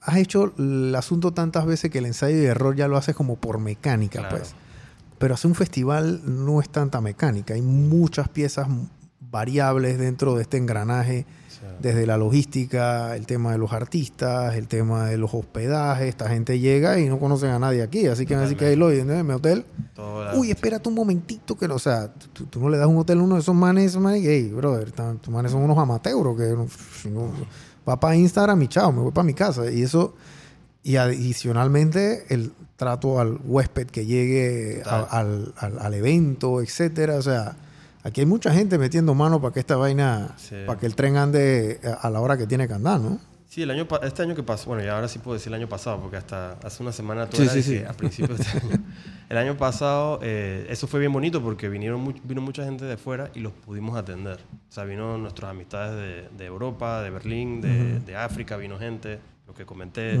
has 0.00 0.16
hecho 0.16 0.52
el 0.58 0.94
asunto 0.94 1.32
tantas 1.34 1.66
veces 1.66 1.90
que 1.90 1.98
el 1.98 2.06
ensayo 2.06 2.36
y 2.40 2.44
error 2.46 2.74
ya 2.74 2.88
lo 2.88 2.96
haces 2.96 3.14
como 3.14 3.36
por 3.36 3.58
mecánica, 3.58 4.20
Claro. 4.20 4.36
pues. 4.38 4.54
Pero 5.18 5.34
hacer 5.34 5.48
un 5.50 5.54
festival 5.54 6.22
no 6.24 6.60
es 6.60 6.68
tanta 6.70 7.00
mecánica, 7.00 7.54
hay 7.54 7.62
muchas 7.62 8.28
piezas 8.28 8.66
variables 9.38 9.98
dentro 9.98 10.36
de 10.36 10.42
este 10.42 10.56
engranaje 10.58 11.26
desde 11.80 12.06
la 12.06 12.16
logística, 12.16 13.16
el 13.16 13.26
tema 13.26 13.50
de 13.50 13.58
los 13.58 13.72
artistas, 13.72 14.54
el 14.54 14.68
tema 14.68 15.06
de 15.06 15.18
los 15.18 15.34
hospedajes. 15.34 16.08
Esta 16.08 16.28
gente 16.28 16.60
llega 16.60 17.00
y 17.00 17.08
no 17.08 17.18
conocen 17.18 17.50
a 17.50 17.58
nadie 17.58 17.82
aquí, 17.82 18.06
así 18.06 18.26
que 18.26 18.34
van 18.34 18.42
a 18.42 18.44
decir 18.44 18.56
que 18.58 18.66
hay 18.66 18.76
Totalmente. 18.76 19.12
lo 19.12 19.18
en 19.20 19.26
mi 19.26 19.32
hotel. 19.32 19.64
Uy, 20.36 20.50
espérate 20.52 20.88
un 20.88 20.94
momentito 20.94 21.56
que 21.56 21.66
no, 21.66 21.74
o 21.74 21.78
sea, 21.80 22.12
tú, 22.32 22.44
tú 22.46 22.60
no 22.60 22.68
le 22.68 22.78
das 22.78 22.86
un 22.86 22.96
hotel 22.98 23.18
a 23.18 23.22
uno 23.22 23.34
de 23.34 23.40
esos 23.40 23.54
manes, 23.56 23.86
esos 23.86 24.00
manes, 24.00 24.22
hey, 24.24 24.52
brother, 24.54 24.92
tus 25.20 25.32
manes 25.34 25.50
son 25.50 25.62
unos 25.62 25.76
amateuros 25.76 26.36
que 26.38 26.48
no, 26.50 26.66
no- 27.10 27.32
va 27.88 27.98
para 27.98 28.14
Instagram 28.14 28.62
y 28.62 28.68
chao, 28.68 28.92
me 28.92 29.00
voy 29.00 29.10
para 29.12 29.24
mi 29.24 29.34
casa. 29.34 29.68
Y 29.70 29.82
eso, 29.82 30.14
y 30.84 30.94
adicionalmente 30.96 32.24
el 32.32 32.52
trato 32.76 33.20
al 33.20 33.38
huésped 33.44 33.86
que 33.88 34.06
llegue 34.06 34.82
a- 34.84 35.00
Total. 35.02 35.06
al, 35.10 35.54
al- 35.58 35.78
al 35.80 35.94
evento, 35.94 36.60
etcétera. 36.60 37.16
O 37.16 37.22
sea, 37.22 37.56
aquí 38.04 38.20
hay 38.20 38.26
mucha 38.26 38.52
gente 38.54 38.78
metiendo 38.78 39.14
mano 39.14 39.40
para 39.40 39.52
que 39.52 39.60
esta 39.60 39.76
vaina, 39.76 40.34
Sí. 40.36 40.54
para 40.66 40.78
que 40.78 40.86
el 40.86 40.94
tren 40.94 41.16
ande 41.16 41.80
a 41.84 42.06
a 42.06 42.10
la 42.10 42.20
hora 42.20 42.36
que 42.38 42.46
tiene 42.46 42.68
que 42.68 42.74
andar, 42.74 43.00
¿no? 43.00 43.18
Sí, 43.48 43.62
el 43.62 43.70
año, 43.70 43.86
este 44.02 44.22
año 44.22 44.34
que 44.34 44.42
pasó, 44.42 44.66
bueno, 44.70 44.82
y 44.84 44.88
ahora 44.88 45.06
sí 45.06 45.20
puedo 45.20 45.34
decir 45.34 45.48
el 45.52 45.54
año 45.54 45.68
pasado, 45.68 46.00
porque 46.00 46.16
hasta 46.16 46.54
hace 46.64 46.82
una 46.82 46.90
semana 46.90 47.28
tú 47.28 47.36
Sí, 47.36 47.42
era 47.44 47.52
sí, 47.52 47.62
sí. 47.62 47.78
a 47.88 47.92
principios 47.92 48.38
de 48.38 48.44
este 48.44 48.58
año. 48.58 48.82
El 49.30 49.38
año 49.38 49.56
pasado, 49.56 50.18
eh, 50.22 50.66
eso 50.68 50.86
fue 50.86 51.00
bien 51.00 51.10
bonito 51.12 51.40
porque 51.42 51.68
vinieron 51.70 52.14
vino 52.24 52.42
mucha 52.42 52.62
gente 52.64 52.84
de 52.84 52.96
fuera 52.98 53.30
y 53.34 53.40
los 53.40 53.52
pudimos 53.54 53.96
atender. 53.96 54.38
O 54.68 54.72
sea, 54.72 54.84
vino 54.84 55.16
nuestras 55.16 55.50
amistades 55.52 55.96
de, 55.96 56.36
de 56.36 56.44
Europa, 56.44 57.00
de 57.00 57.08
Berlín, 57.10 57.60
de, 57.62 58.00
de 58.00 58.16
África, 58.16 58.56
vino 58.58 58.78
gente, 58.78 59.18
lo 59.46 59.54
que 59.54 59.64
comenté, 59.64 60.20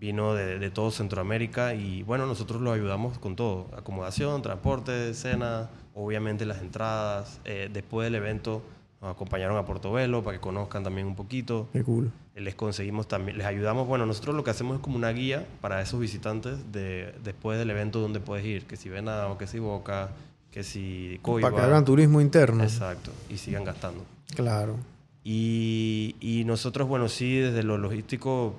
vino 0.00 0.32
de, 0.34 0.58
de 0.58 0.70
todo 0.70 0.90
Centroamérica 0.90 1.74
y 1.74 2.02
bueno, 2.04 2.24
nosotros 2.26 2.62
los 2.62 2.72
ayudamos 2.74 3.18
con 3.18 3.36
todo, 3.36 3.68
acomodación, 3.76 4.40
transporte, 4.40 5.12
cena, 5.14 5.68
obviamente 5.94 6.46
las 6.46 6.60
entradas. 6.60 7.40
Eh, 7.44 7.70
después 7.72 8.06
del 8.06 8.14
evento 8.16 8.62
nos 9.00 9.12
acompañaron 9.12 9.56
a 9.56 9.64
Portobelo 9.64 10.22
para 10.22 10.36
que 10.36 10.40
conozcan 10.40 10.84
también 10.84 11.06
un 11.06 11.16
poquito 11.16 11.68
Qué 11.72 11.82
cool. 11.82 12.12
les 12.36 12.54
conseguimos 12.54 13.08
también, 13.08 13.36
les 13.36 13.46
ayudamos, 13.46 13.88
bueno, 13.88 14.06
nosotros 14.06 14.36
lo 14.36 14.44
que 14.44 14.50
hacemos 14.50 14.76
es 14.76 14.80
como 14.82 14.96
una 14.96 15.10
guía 15.10 15.44
para 15.60 15.82
esos 15.82 15.98
visitantes 15.98 16.70
de 16.70 17.12
después 17.24 17.58
del 17.58 17.70
evento 17.70 17.98
donde 17.98 18.20
puedes 18.20 18.44
ir, 18.46 18.64
que 18.64 18.76
si 18.76 18.88
Venado, 18.88 19.36
que 19.38 19.48
si 19.48 19.58
Boca, 19.58 20.10
que 20.52 20.62
si 20.62 21.18
Coiba. 21.22 21.50
Para 21.50 21.62
que 21.62 21.68
hagan 21.68 21.84
turismo 21.84 22.20
interno. 22.20 22.62
Exacto, 22.62 23.10
y 23.28 23.38
sigan 23.38 23.64
gastando. 23.64 24.04
Claro. 24.36 24.76
Y, 25.24 26.16
y 26.20 26.44
nosotros, 26.44 26.88
bueno, 26.88 27.08
sí, 27.08 27.36
desde 27.36 27.62
lo 27.62 27.78
logístico, 27.78 28.54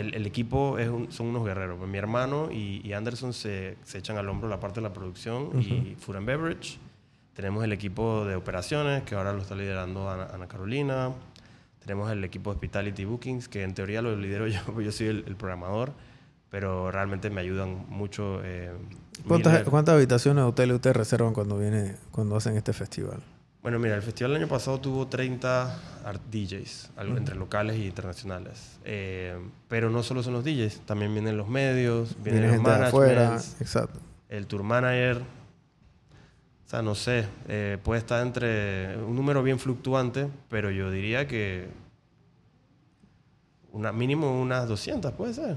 el, 0.00 0.14
el 0.14 0.26
equipo 0.26 0.78
es 0.78 0.88
un- 0.88 1.10
son 1.12 1.26
unos 1.28 1.44
guerreros. 1.44 1.78
Mi 1.86 1.98
hermano 1.98 2.50
y, 2.50 2.80
y 2.84 2.92
Anderson 2.92 3.32
se, 3.32 3.76
se 3.84 3.98
echan 3.98 4.16
al 4.16 4.28
hombro 4.28 4.48
la 4.48 4.60
parte 4.60 4.80
de 4.80 4.82
la 4.88 4.92
producción 4.92 5.60
y 5.60 5.96
Food 5.98 6.16
and 6.16 6.26
Beverage. 6.26 6.78
Tenemos 7.34 7.64
el 7.64 7.72
equipo 7.72 8.24
de 8.24 8.36
operaciones, 8.36 9.02
que 9.02 9.14
ahora 9.16 9.32
lo 9.32 9.40
está 9.42 9.54
liderando 9.56 10.08
Ana, 10.10 10.28
Ana 10.32 10.46
Carolina. 10.46 11.10
Tenemos 11.80 12.10
el 12.10 12.22
equipo 12.24 12.50
de 12.50 12.54
Hospitality 12.56 13.04
Bookings, 13.04 13.48
que 13.48 13.62
en 13.62 13.74
teoría 13.74 14.00
lo 14.02 14.14
lidero 14.16 14.46
yo, 14.48 14.80
yo 14.80 14.92
soy 14.92 15.08
el, 15.08 15.24
el 15.26 15.36
programador, 15.36 15.92
pero 16.50 16.90
realmente 16.92 17.30
me 17.30 17.40
ayudan 17.40 17.84
mucho. 17.88 18.40
eh, 18.44 18.70
¿Cuántas. 19.26 19.64
¿Cuántas 19.64 19.94
habitaciones 19.96 20.44
de 20.44 20.48
hotel 20.48 20.72
ustedes 20.72 20.96
reservan 20.96 21.34
cuando 21.34 21.58
viene, 21.58 21.96
cuando 22.12 22.36
hacen 22.36 22.56
este 22.56 22.72
festival? 22.72 23.20
Bueno, 23.64 23.78
mira, 23.78 23.96
el 23.96 24.02
festival 24.02 24.32
el 24.32 24.42
año 24.42 24.48
pasado 24.48 24.78
tuvo 24.78 25.06
30 25.06 25.74
art- 26.04 26.20
DJs, 26.30 26.90
algo 26.96 27.16
entre 27.16 27.34
locales 27.34 27.76
y 27.78 27.86
internacionales. 27.86 28.78
Eh, 28.84 29.38
pero 29.68 29.88
no 29.88 30.02
solo 30.02 30.22
son 30.22 30.34
los 30.34 30.44
DJs, 30.44 30.80
también 30.84 31.12
vienen 31.14 31.36
los 31.38 31.48
medios, 31.48 32.14
vienen 32.22 32.42
Viene 32.42 32.58
los 32.58 32.86
afuera. 32.88 33.20
managements, 33.30 33.60
Exacto. 33.62 33.98
el 34.28 34.46
tour 34.46 34.62
manager. 34.62 35.22
O 36.66 36.68
sea, 36.68 36.82
no 36.82 36.94
sé, 36.94 37.26
eh, 37.48 37.78
puede 37.82 38.00
estar 38.00 38.24
entre 38.26 38.98
un 38.98 39.16
número 39.16 39.42
bien 39.42 39.58
fluctuante, 39.58 40.28
pero 40.50 40.70
yo 40.70 40.90
diría 40.90 41.26
que 41.26 41.66
una, 43.72 43.92
mínimo 43.92 44.40
unas 44.40 44.68
200, 44.68 45.10
puede 45.12 45.32
ser, 45.34 45.56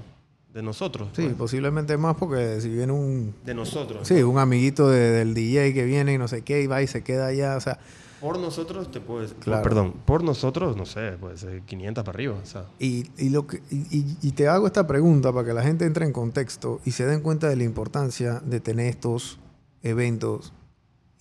de 0.57 0.63
nosotros. 0.63 1.09
Sí, 1.13 1.21
pues. 1.23 1.35
posiblemente 1.35 1.95
más 1.97 2.15
porque 2.15 2.59
si 2.61 2.69
viene 2.69 2.91
un... 2.91 3.35
De 3.45 3.53
nosotros. 3.53 4.07
Sí, 4.07 4.23
un 4.23 4.39
amiguito 4.39 4.89
de- 4.89 5.11
del 5.11 5.35
DJ 5.35 5.71
que 5.73 5.85
viene 5.85 6.13
y 6.13 6.17
no 6.17 6.27
sé 6.27 6.41
qué, 6.41 6.63
y 6.63 6.67
va 6.67 6.81
y 6.81 6.87
se 6.87 7.03
queda 7.03 7.27
allá, 7.27 7.55
o 7.55 7.61
sea... 7.61 7.79
Por 8.19 8.39
nosotros 8.39 8.89
te 8.89 8.99
puedes... 8.99 9.35
Claro. 9.35 9.61
Perdón, 9.61 9.93
por 10.05 10.23
nosotros, 10.23 10.75
no 10.75 10.87
sé, 10.87 11.11
puede 11.19 11.37
ser 11.37 11.61
500 11.61 12.03
para 12.03 12.15
arriba. 12.15 12.35
O 12.41 12.45
sea, 12.47 12.65
Y, 12.79 13.05
y 13.19 13.29
lo 13.29 13.45
que, 13.45 13.61
y- 13.69 14.17
y 14.19 14.31
te 14.31 14.47
hago 14.47 14.65
esta 14.65 14.87
pregunta 14.87 15.31
para 15.31 15.45
que 15.47 15.53
la 15.53 15.61
gente 15.61 15.85
entre 15.85 16.03
en 16.07 16.11
contexto 16.11 16.81
y 16.83 16.91
se 16.91 17.05
den 17.05 17.21
cuenta 17.21 17.47
de 17.47 17.55
la 17.55 17.63
importancia 17.63 18.41
de 18.43 18.59
tener 18.59 18.87
estos 18.87 19.37
eventos 19.83 20.53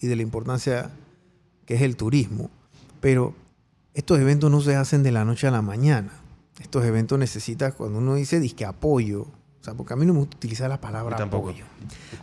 y 0.01 0.07
de 0.07 0.17
la 0.17 0.23
importancia 0.23 0.91
que 1.67 1.75
es 1.75 1.83
el 1.83 1.97
turismo. 1.97 2.49
Pero 3.01 3.35
estos 3.93 4.19
eventos 4.19 4.51
no 4.51 4.63
se 4.63 4.77
hacen 4.77 5.03
de 5.03 5.13
la 5.13 5.27
noche 5.27 5.47
a 5.47 5.51
la 5.51 5.61
mañana. 5.61 6.11
Estos 6.61 6.85
eventos 6.85 7.19
necesitas, 7.19 7.75
cuando 7.75 7.99
uno 7.99 8.15
dice 8.15 8.41
disque 8.41 8.65
apoyo, 8.65 9.23
o 9.23 9.65
sea, 9.65 9.75
porque 9.75 9.93
a 9.93 9.97
mí 9.97 10.07
no 10.07 10.13
me 10.15 10.21
gusta 10.21 10.37
utilizar 10.37 10.69
la 10.69 10.81
palabra 10.81 11.17
tampoco. 11.17 11.51
apoyo. 11.51 11.65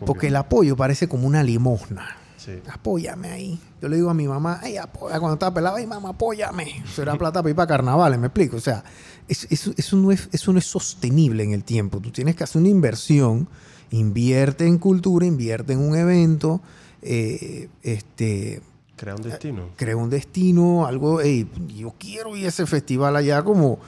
Porque 0.05 0.27
el 0.27 0.35
apoyo 0.35 0.75
parece 0.75 1.07
como 1.07 1.27
una 1.27 1.43
limosna. 1.43 2.17
Sí. 2.37 2.51
Apóyame 2.69 3.29
ahí. 3.29 3.59
Yo 3.81 3.87
le 3.87 3.95
digo 3.95 4.09
a 4.09 4.13
mi 4.13 4.27
mamá, 4.27 4.59
ay, 4.61 4.75
apoya, 4.77 5.17
cuando 5.19 5.35
estaba 5.35 5.53
pelada, 5.53 5.77
ay, 5.77 5.87
mamá, 5.87 6.09
apóyame. 6.09 6.83
Será 6.93 7.15
plata 7.17 7.41
para 7.41 7.51
ir 7.51 7.55
para 7.55 7.67
carnavales, 7.67 8.19
me 8.19 8.27
explico. 8.27 8.57
O 8.57 8.59
sea, 8.59 8.83
es- 9.29 9.47
es- 9.49 9.71
eso, 9.77 9.95
no 9.95 10.11
es, 10.11 10.27
eso 10.33 10.51
no 10.51 10.59
es 10.59 10.65
sostenible 10.65 11.43
en 11.43 11.53
el 11.53 11.63
tiempo. 11.63 12.01
Tú 12.01 12.11
tienes 12.11 12.35
que 12.35 12.43
hacer 12.43 12.59
una 12.59 12.69
inversión, 12.69 13.47
invierte 13.91 14.65
en 14.67 14.77
cultura, 14.77 15.25
invierte 15.25 15.71
en 15.73 15.79
un 15.79 15.95
evento, 15.95 16.61
eh, 17.01 17.69
este, 17.81 18.61
Crea 18.97 19.15
un 19.15 19.21
destino. 19.21 19.69
crea 19.77 19.95
un 19.97 20.09
destino, 20.09 20.85
algo, 20.85 21.21
"Ey, 21.21 21.47
yo 21.77 21.93
quiero 21.97 22.35
ir 22.35 22.45
a 22.45 22.49
ese 22.49 22.65
festival 22.65 23.15
allá 23.15 23.43
como 23.43 23.79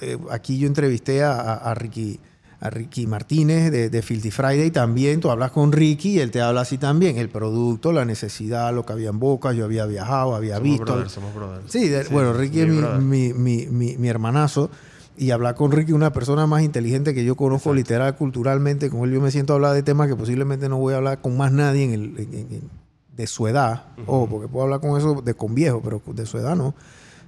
eh, 0.00 0.18
aquí 0.30 0.58
yo 0.58 0.66
entrevisté 0.66 1.22
a, 1.24 1.72
Ricky 1.74 2.20
a 2.58 2.70
Ricky 2.70 3.06
Martínez 3.06 3.70
de, 3.70 3.90
de 3.90 4.02
Filthy 4.02 4.30
Friday 4.30 4.70
también, 4.70 5.20
tú 5.20 5.30
hablas 5.30 5.50
con 5.50 5.72
Ricky 5.72 6.12
y 6.12 6.20
él 6.20 6.30
te 6.30 6.40
habla 6.40 6.62
así 6.62 6.78
también, 6.78 7.18
el 7.18 7.28
producto, 7.28 7.92
la 7.92 8.04
necesidad, 8.06 8.74
lo 8.74 8.86
que 8.86 8.94
había 8.94 9.10
en 9.10 9.18
boca, 9.18 9.52
yo 9.52 9.64
había 9.66 9.84
viajado, 9.84 10.34
había 10.34 10.54
Somos 10.56 10.62
visto. 10.70 10.84
brothers, 10.86 11.12
somos 11.12 11.34
brothers. 11.34 11.70
Sí, 11.70 11.88
de- 11.88 12.04
bueno, 12.04 12.32
Ricky 12.32 12.60
es 12.60 12.68
mi, 12.68 13.32
mi, 13.34 13.66
mi, 13.66 13.96
mi- 13.98 14.08
hermanazo. 14.08 14.70
Y 15.18 15.30
hablar 15.30 15.54
con 15.54 15.70
Ricky, 15.72 15.92
una 15.92 16.12
persona 16.12 16.46
más 16.46 16.62
inteligente 16.62 17.14
que 17.14 17.24
yo 17.24 17.36
conozco 17.36 17.70
Exacto. 17.70 17.74
literal, 17.74 18.16
culturalmente, 18.16 18.90
con 18.90 19.04
él 19.04 19.12
yo 19.14 19.20
me 19.20 19.30
siento 19.30 19.52
a 19.52 19.56
hablar 19.56 19.72
de 19.74 19.82
temas 19.82 20.08
que 20.08 20.16
posiblemente 20.16 20.68
no 20.68 20.76
voy 20.78 20.94
a 20.94 20.98
hablar 20.98 21.20
con 21.22 21.36
más 21.38 21.52
nadie 21.52 21.84
en 21.84 21.92
el, 21.92 22.02
en- 22.18 22.34
en- 22.34 22.52
en- 22.52 22.70
de 23.16 23.26
su 23.26 23.46
edad. 23.48 23.84
Ojo, 24.06 24.28
porque 24.28 24.48
puedo 24.48 24.64
hablar 24.64 24.80
con 24.80 24.98
eso 24.98 25.22
de 25.22 25.32
con 25.34 25.54
viejo, 25.54 25.80
pero 25.82 26.02
de 26.06 26.26
su 26.26 26.36
edad 26.38 26.54
no. 26.56 26.74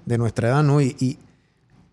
De 0.04 0.18
nuestra 0.18 0.48
edad 0.48 0.62
no. 0.62 0.82
Y, 0.82 0.96
y 1.00 1.18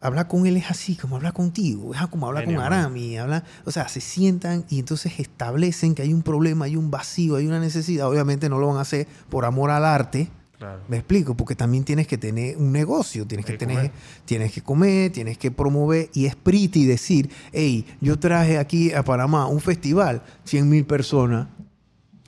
hablar 0.08 0.28
con 0.28 0.46
él 0.46 0.58
es 0.58 0.70
así, 0.70 0.96
como 0.96 1.16
hablar 1.16 1.34
contigo. 1.34 1.94
Es 1.94 2.08
como 2.08 2.28
hablar 2.28 2.46
con. 2.46 2.58
Arami. 2.58 3.18
Hablar, 3.18 3.44
o 3.66 3.72
sea, 3.72 3.88
se 3.88 4.02
sientan 4.02 4.66
y 4.70 4.80
entonces 4.80 5.20
establecen 5.20 5.96
que 5.96 6.02
hay 6.02 6.14
un 6.14 6.22
problema, 6.22 6.66
hay 6.66 6.76
un 6.76 6.92
vacío, 6.92 7.36
hay 7.36 7.48
una 7.48 7.60
necesidad. 7.60 8.08
Obviamente 8.10 8.50
no 8.50 8.60
lo 8.60 8.68
van 8.68 8.78
a 8.78 8.82
hacer 8.82 9.08
por 9.30 9.46
amor 9.46 9.72
al 9.72 9.86
arte. 9.86 10.30
Claro. 10.58 10.82
Me 10.88 10.98
explico, 10.98 11.36
porque 11.36 11.56
también 11.56 11.84
tienes 11.84 12.08
que 12.08 12.18
tener 12.18 12.56
un 12.56 12.72
negocio, 12.72 13.28
tienes 13.28 13.46
que, 13.46 13.58
tener, 13.58 13.76
comer. 13.76 13.92
tienes 14.24 14.54
que 14.54 14.62
comer, 14.62 15.12
tienes 15.12 15.38
que 15.38 15.52
promover 15.52 16.10
y 16.14 16.28
es 16.28 16.36
pretty 16.38 16.86
decir, 16.86 17.30
hey, 17.52 17.86
yo 18.00 18.18
traje 18.18 18.58
aquí 18.58 18.94
a 18.94 19.04
Panamá 19.04 19.48
un 19.48 19.60
festival, 19.60 20.24
100 20.46 20.70
mil 20.70 20.86
personas. 20.86 21.48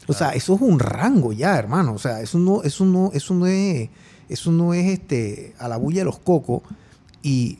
O 0.08 0.14
sea, 0.14 0.32
eso 0.32 0.56
es 0.56 0.62
un 0.62 0.80
rango 0.80 1.34
ya, 1.34 1.58
hermano. 1.58 1.94
O 1.94 1.98
sea, 1.98 2.22
eso 2.22 2.40
no, 2.40 2.64
eso 2.64 2.86
no, 2.86 3.12
eso 3.14 3.34
no 3.34 3.46
es, 3.46 3.90
eso 4.30 4.52
no 4.52 4.74
es 4.74 4.86
este 4.88 5.54
a 5.60 5.68
la 5.68 5.78
bulla 5.78 6.00
de 6.00 6.06
los 6.06 6.20
cocos. 6.20 6.64
Y, 7.22 7.60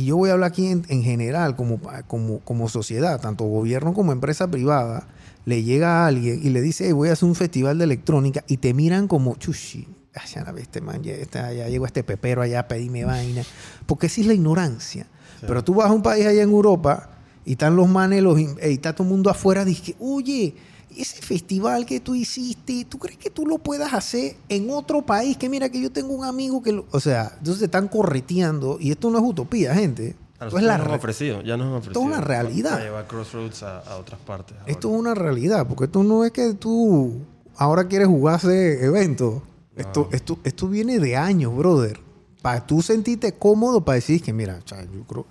y 0.00 0.04
yo 0.06 0.16
voy 0.16 0.30
a 0.30 0.34
hablar 0.34 0.48
aquí 0.50 0.66
en, 0.66 0.84
en 0.88 1.02
general, 1.02 1.56
como, 1.56 1.80
como, 2.06 2.40
como 2.40 2.68
sociedad, 2.68 3.20
tanto 3.20 3.44
gobierno 3.44 3.92
como 3.94 4.12
empresa 4.12 4.50
privada, 4.50 5.06
le 5.46 5.62
llega 5.62 6.02
a 6.04 6.06
alguien 6.06 6.40
y 6.42 6.50
le 6.50 6.60
dice, 6.60 6.86
"Hey, 6.86 6.92
voy 6.92 7.08
a 7.08 7.12
hacer 7.12 7.28
un 7.28 7.34
festival 7.34 7.78
de 7.78 7.84
electrónica, 7.84 8.44
y 8.46 8.58
te 8.58 8.74
miran 8.74 9.08
como, 9.08 9.36
chushi, 9.36 9.88
ya 10.34 10.42
la 10.44 10.58
este 10.60 10.80
man, 10.80 11.02
ya, 11.02 11.12
está- 11.14 11.52
ya 11.52 11.68
llegó 11.68 11.86
este 11.86 12.02
pepero 12.04 12.42
allá 12.42 12.60
a 12.60 12.68
pedirme 12.68 13.04
vaina. 13.04 13.42
Porque 13.86 14.06
esa 14.08 14.20
es 14.20 14.26
la 14.26 14.34
ignorancia. 14.34 15.04
Sí. 15.40 15.46
Pero 15.46 15.64
tú 15.64 15.74
vas 15.74 15.88
a 15.88 15.92
un 15.92 16.02
país 16.02 16.26
allá 16.26 16.42
en 16.42 16.50
Europa 16.50 17.10
y 17.44 17.52
están 17.52 17.74
los 17.76 17.88
manes, 17.88 18.22
los, 18.22 18.38
in- 18.38 18.56
y 18.62 18.72
está 18.74 18.92
todo 18.92 19.04
el 19.04 19.10
mundo 19.10 19.30
afuera, 19.30 19.64
dice, 19.64 19.94
oye, 20.00 20.54
ese 20.96 21.20
festival 21.22 21.86
que 21.86 22.00
tú 22.00 22.14
hiciste, 22.14 22.84
¿tú 22.88 22.98
crees 22.98 23.18
que 23.18 23.30
tú 23.30 23.46
lo 23.46 23.58
puedas 23.58 23.92
hacer 23.94 24.36
en 24.48 24.70
otro 24.70 25.02
país? 25.02 25.36
Que 25.36 25.48
mira 25.48 25.68
que 25.68 25.80
yo 25.80 25.90
tengo 25.90 26.12
un 26.14 26.24
amigo 26.24 26.62
que 26.62 26.72
lo... 26.72 26.86
O 26.90 27.00
sea, 27.00 27.32
entonces 27.38 27.58
te 27.60 27.64
están 27.66 27.88
correteando 27.88 28.78
y 28.80 28.90
esto 28.90 29.10
no 29.10 29.18
es 29.18 29.24
utopía, 29.24 29.74
gente. 29.74 30.16
Esto 30.40 30.56
es 30.56 30.64
la 30.64 30.78
nos 30.78 30.88
ofrecido, 30.88 31.42
ya 31.42 31.56
nos 31.56 31.66
han 31.66 31.72
ofrecido. 31.74 32.00
una 32.00 32.20
realidad. 32.20 32.70
Para 32.72 32.84
llevar 32.84 33.06
Crossroads 33.06 33.62
a, 33.62 33.78
a 33.80 33.96
otras 33.98 34.18
partes. 34.20 34.56
Esto 34.66 34.90
es 34.92 34.98
una 34.98 35.14
realidad, 35.14 35.66
porque 35.68 35.84
esto 35.84 36.02
no 36.02 36.24
es 36.24 36.32
que 36.32 36.54
tú 36.54 37.12
ahora 37.56 37.84
quieres 37.88 38.08
jugarse 38.08 38.84
eventos. 38.84 39.42
Esto, 39.76 40.08
No. 40.10 40.16
esto, 40.16 40.38
esto 40.44 40.68
viene 40.68 40.98
de 40.98 41.16
años, 41.16 41.54
brother. 41.56 42.00
Para 42.42 42.66
tú 42.66 42.80
sentirte 42.80 43.32
cómodo 43.32 43.84
para 43.84 43.96
decir 43.96 44.22
que, 44.22 44.32
mira, 44.32 44.58
yo 44.66 45.04
creo, 45.06 45.26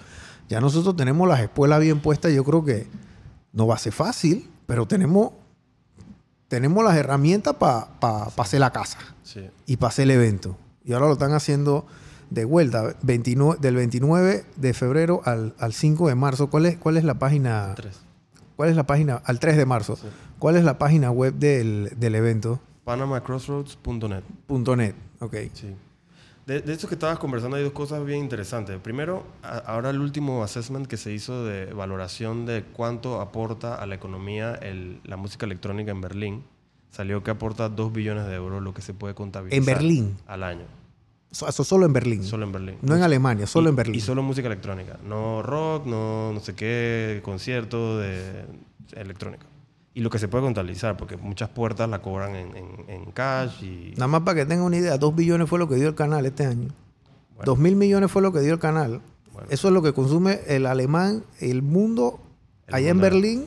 ya 0.47 0.61
nosotros 0.61 0.95
tenemos 0.95 1.27
las 1.27 1.39
espuelas 1.41 1.79
bien 1.79 1.99
puestas, 2.01 2.31
yo 2.31 2.43
creo 2.43 2.63
que 2.63 2.85
no 3.51 3.65
va 3.65 3.75
a 3.75 3.79
ser 3.79 3.93
fácil, 3.93 4.47
pero 4.67 4.87
tenemos, 4.87 5.31
tenemos 6.49 6.83
las 6.83 6.97
herramientas 6.97 7.55
para 7.55 7.87
hacer 8.37 8.59
la 8.59 8.71
casa 8.71 8.97
Sí. 9.23 9.49
y 9.65 9.77
para 9.77 9.89
hacer 9.89 10.03
el 10.03 10.11
evento. 10.11 10.57
Y 10.83 10.91
ahora 10.93 11.05
lo 11.07 11.13
están 11.13 11.31
haciendo 11.31 11.85
de 12.29 12.43
vuelta, 12.45 12.95
29 13.03 13.59
del 13.61 13.75
29 13.75 14.43
de 14.55 14.73
febrero 14.73 15.21
al, 15.25 15.53
al 15.57 15.73
5 15.73 16.09
de 16.09 16.15
marzo. 16.15 16.49
¿Cuál 16.49 16.65
es, 16.65 16.77
cuál 16.77 16.97
es 16.97 17.03
la 17.03 17.13
página? 17.15 17.73
¿Cuál 18.55 18.69
es 18.69 18.75
la 18.75 18.83
página? 18.85 19.21
Al 19.23 19.39
3 19.39 19.55
de 19.57 19.65
marzo. 19.65 19.95
Sí. 19.95 20.07
¿Cuál 20.37 20.57
es 20.57 20.63
la 20.63 20.77
página 20.77 21.11
web 21.11 21.33
del, 21.35 21.93
del 21.97 22.15
evento? 22.15 22.59
PanamaCrossroads.net. 22.85 24.23
.net. 24.75 24.95
Ok. 25.21 25.35
Sí. 25.53 25.75
De, 26.49 26.61
de 26.61 26.73
esto 26.73 26.87
que 26.87 26.95
estabas 26.95 27.19
conversando 27.19 27.57
hay 27.57 27.63
dos 27.63 27.73
cosas 27.73 28.03
bien 28.03 28.19
interesantes. 28.21 28.75
Primero, 28.79 29.23
a- 29.43 29.59
ahora 29.59 29.91
el 29.91 29.99
último 30.01 30.43
assessment 30.43 30.87
que 30.87 30.97
se 30.97 31.11
hizo 31.13 31.45
de 31.45 31.65
valoración 31.73 32.47
de 32.47 32.63
cuánto 32.63 33.21
aporta 33.21 33.75
a 33.75 33.85
la 33.85 33.93
economía 33.93 34.55
el- 34.55 34.99
la 35.03 35.15
música 35.15 35.45
electrónica 35.45 35.91
en 35.91 36.01
Berlín, 36.01 36.43
salió 36.89 37.21
que 37.23 37.29
aporta 37.29 37.69
2 37.69 37.93
billones 37.93 38.25
de 38.25 38.33
euros 38.33 38.63
lo 38.63 38.73
que 38.73 38.81
se 38.81 38.95
puede 38.95 39.13
contabilizar. 39.13 39.59
En 39.59 39.65
Berlín. 39.65 40.17
Al 40.25 40.41
año. 40.43 40.65
So- 41.29 41.47
Eso 41.47 41.63
solo 41.63 41.85
en 41.85 41.93
Berlín. 41.93 42.23
Solo 42.23 42.45
en 42.47 42.51
Berlín. 42.51 42.77
no 42.81 42.95
en 42.95 43.03
Alemania, 43.03 43.45
solo 43.45 43.67
Y- 43.67 43.69
en 43.69 43.75
Berlín. 43.75 43.95
Y 43.95 43.99
solo 44.01 44.23
música 44.23 44.47
electrónica. 44.47 44.97
No 45.07 45.43
rock, 45.43 45.85
no 45.85 46.33
no 46.33 46.39
sé 46.39 46.55
qué, 46.55 47.21
concierto 47.23 47.99
de 47.99 48.45
electrónica. 48.93 49.45
Y 49.93 50.01
lo 50.01 50.09
que 50.09 50.19
se 50.19 50.27
puede 50.27 50.43
contabilizar, 50.43 50.95
porque 50.97 51.17
muchas 51.17 51.49
puertas 51.49 51.89
la 51.89 52.01
cobran 52.01 52.35
en, 52.35 52.55
en- 52.55 52.85
en 52.89 53.11
cash 53.11 53.63
y... 53.63 53.93
Nada 53.95 54.07
más 54.07 54.21
para 54.21 54.35
que 54.41 54.45
tengan 54.45 54.65
una 54.65 54.77
idea, 54.77 54.97
2 54.97 55.15
billones 55.15 55.49
fue 55.49 55.57
lo 55.59 55.67
que 55.67 55.75
dio 55.75 55.87
el 55.89 55.95
canal 55.95 56.25
este 56.25 56.45
año. 56.45 56.69
Bueno. 57.35 57.43
2 57.45 57.57
mil 57.59 57.75
millones 57.75 58.11
fue 58.11 58.21
lo 58.21 58.31
que 58.31 58.39
dio 58.41 58.53
el 58.53 58.59
canal. 58.59 59.01
Bueno. 59.33 59.47
Eso 59.49 59.67
es 59.69 59.73
lo 59.73 59.81
que 59.81 59.93
consume 59.93 60.39
el 60.47 60.65
alemán, 60.67 61.23
el 61.39 61.61
mundo, 61.63 62.19
El 62.67 62.75
allá 62.75 62.89
en. 62.89 62.99
Berlín, 63.01 63.45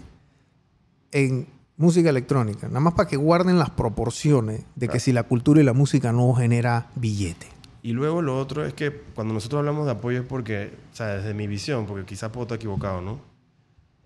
en 1.12 1.46
música 1.76 2.10
electrónica. 2.10 2.66
Nada 2.68 2.80
más 2.80 2.94
para 2.94 3.08
que 3.08 3.16
guarden 3.16 3.58
las 3.58 3.70
proporciones 3.70 4.62
de 4.76 4.88
que 4.88 5.00
si 5.00 5.12
la 5.12 5.24
cultura 5.24 5.60
y 5.60 5.64
la 5.64 5.72
música 5.72 6.12
no 6.12 6.32
genera 6.34 6.90
billete. 6.96 7.46
Y 7.82 7.92
luego 7.92 8.22
lo 8.22 8.38
otro 8.38 8.64
es 8.64 8.74
que 8.74 8.92
cuando 9.14 9.34
nosotros 9.34 9.58
hablamos 9.60 9.86
de 9.86 9.92
apoyo 9.92 10.20
es 10.20 10.26
porque, 10.26 10.72
o 10.92 10.96
sea, 10.96 11.16
desde 11.16 11.34
mi 11.34 11.46
visión, 11.46 11.86
porque 11.86 12.04
quizás 12.04 12.30
puedo 12.30 12.44
estar 12.44 12.56
equivocado, 12.56 13.00
¿no? 13.00 13.18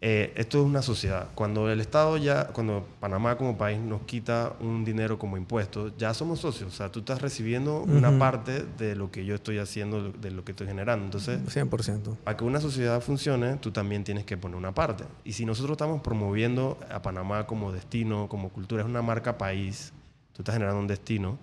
Eh, 0.03 0.33
esto 0.37 0.61
es 0.61 0.67
una 0.67 0.83
sociedad. 0.83 1.29
Cuando 1.35 1.71
el 1.71 1.81
Estado 1.81 2.19
ya, 2.19 2.49
cuando 2.49 2.87
Panamá 3.01 3.39
como 3.39 3.57
país 3.57 3.79
nos 3.81 4.03
quita 4.03 4.53
un 4.61 4.85
dinero 4.85 5.19
como 5.19 5.39
impuesto, 5.39 5.97
ya 5.97 6.13
somos 6.13 6.41
socios. 6.41 6.73
O 6.73 6.77
sea, 6.77 6.93
tú 6.93 6.99
estás 7.01 7.23
recibiendo 7.23 7.81
una 7.83 8.19
parte 8.19 8.65
de 8.77 8.95
lo 8.95 9.11
que 9.11 9.25
yo 9.25 9.35
estoy 9.35 9.59
haciendo, 9.59 10.13
de 10.13 10.31
lo 10.31 10.45
que 10.45 10.53
estoy 10.53 10.67
generando. 10.67 11.07
Entonces, 11.07 11.41
100%. 11.47 12.17
para 12.25 12.37
que 12.37 12.45
una 12.45 12.61
sociedad 12.61 13.01
funcione, 13.01 13.57
tú 13.57 13.71
también 13.71 14.05
tienes 14.05 14.25
que 14.25 14.37
poner 14.37 14.57
una 14.57 14.75
parte. 14.75 15.05
Y 15.25 15.33
si 15.33 15.47
nosotros 15.47 15.73
estamos 15.73 16.03
promoviendo 16.03 16.79
a 16.91 17.01
Panamá 17.01 17.47
como 17.47 17.73
destino, 17.73 18.29
como 18.29 18.51
cultura, 18.51 18.83
es 18.83 18.89
una 18.89 19.03
marca 19.03 19.39
país, 19.39 19.93
tú 20.35 20.43
estás 20.43 20.55
generando 20.55 20.81
un 20.81 20.87
destino, 20.87 21.39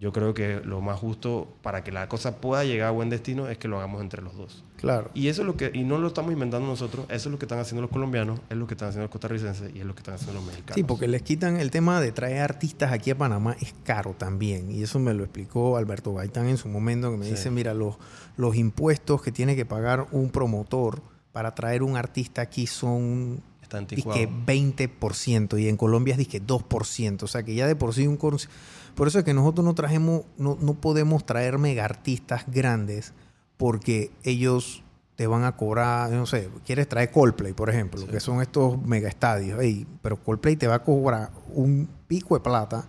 yo 0.00 0.12
creo 0.14 0.32
que 0.32 0.60
lo 0.64 0.80
más 0.80 0.98
justo 0.98 1.46
para 1.62 1.84
que 1.84 1.92
la 1.92 2.08
cosa 2.08 2.40
pueda 2.40 2.64
llegar 2.64 2.88
a 2.88 2.90
buen 2.90 3.10
destino 3.10 3.48
es 3.48 3.58
que 3.58 3.68
lo 3.68 3.76
hagamos 3.76 4.00
entre 4.00 4.22
los 4.22 4.34
dos. 4.34 4.64
Claro. 4.78 5.10
Y 5.12 5.28
eso 5.28 5.42
es 5.42 5.46
lo 5.46 5.58
que, 5.58 5.70
y 5.74 5.84
no 5.84 5.98
lo 5.98 6.08
estamos 6.08 6.32
inventando 6.32 6.66
nosotros, 6.66 7.04
eso 7.10 7.28
es 7.28 7.32
lo 7.32 7.38
que 7.38 7.44
están 7.44 7.58
haciendo 7.58 7.82
los 7.82 7.90
colombianos, 7.90 8.40
es 8.48 8.56
lo 8.56 8.66
que 8.66 8.72
están 8.72 8.88
haciendo 8.88 9.04
los 9.04 9.10
costarricenses 9.12 9.70
y 9.74 9.80
es 9.80 9.84
lo 9.84 9.94
que 9.94 10.00
están 10.00 10.14
haciendo 10.14 10.34
los 10.40 10.44
mexicanos. 10.44 10.74
Sí, 10.74 10.84
porque 10.84 11.06
les 11.06 11.20
quitan 11.20 11.60
el 11.60 11.70
tema 11.70 12.00
de 12.00 12.12
traer 12.12 12.40
artistas 12.40 12.92
aquí 12.92 13.10
a 13.10 13.18
Panamá, 13.18 13.54
es 13.60 13.74
caro 13.84 14.14
también. 14.16 14.70
Y 14.70 14.82
eso 14.82 14.98
me 14.98 15.12
lo 15.12 15.22
explicó 15.22 15.76
Alberto 15.76 16.14
Gaitán 16.14 16.48
en 16.48 16.56
su 16.56 16.68
momento, 16.68 17.10
que 17.10 17.18
me 17.18 17.26
Sí. 17.26 17.32
dice, 17.32 17.50
mira, 17.50 17.74
los, 17.74 17.96
los 18.38 18.56
impuestos 18.56 19.20
que 19.20 19.32
tiene 19.32 19.54
que 19.54 19.66
pagar 19.66 20.06
un 20.12 20.30
promotor 20.30 21.02
para 21.32 21.54
traer 21.54 21.82
un 21.82 21.96
artista 21.98 22.40
aquí 22.40 22.66
son 22.66 23.42
Está 23.70 23.78
anticuado. 23.78 24.18
que 24.18 24.28
20% 24.28 25.60
y 25.60 25.68
en 25.68 25.76
Colombia 25.76 26.12
es 26.12 26.18
dizque 26.18 26.42
2%. 26.44 27.22
O 27.22 27.26
sea 27.28 27.44
que 27.44 27.54
ya 27.54 27.68
de 27.68 27.76
por 27.76 27.94
sí 27.94 28.08
un... 28.08 28.16
Por 28.16 29.06
eso 29.06 29.20
es 29.20 29.24
que 29.24 29.32
nosotros 29.32 29.64
no 29.64 29.74
trajemos, 29.74 30.22
no, 30.36 30.58
no 30.60 30.74
podemos 30.74 31.24
traer 31.24 31.58
mega 31.58 31.84
artistas 31.84 32.44
grandes 32.48 33.12
porque 33.56 34.10
ellos 34.24 34.82
te 35.14 35.26
van 35.26 35.44
a 35.44 35.56
cobrar, 35.56 36.10
no 36.10 36.26
sé, 36.26 36.48
quieres 36.64 36.88
traer 36.88 37.10
Coldplay, 37.12 37.52
por 37.52 37.70
ejemplo, 37.70 38.04
que 38.06 38.20
son 38.20 38.40
estos 38.40 38.82
mega 38.82 39.08
estadios, 39.08 39.60
pero 40.02 40.16
Coldplay 40.16 40.56
te 40.56 40.66
va 40.66 40.76
a 40.76 40.82
cobrar 40.82 41.30
un 41.52 41.88
pico 42.08 42.34
de 42.34 42.40
plata 42.40 42.86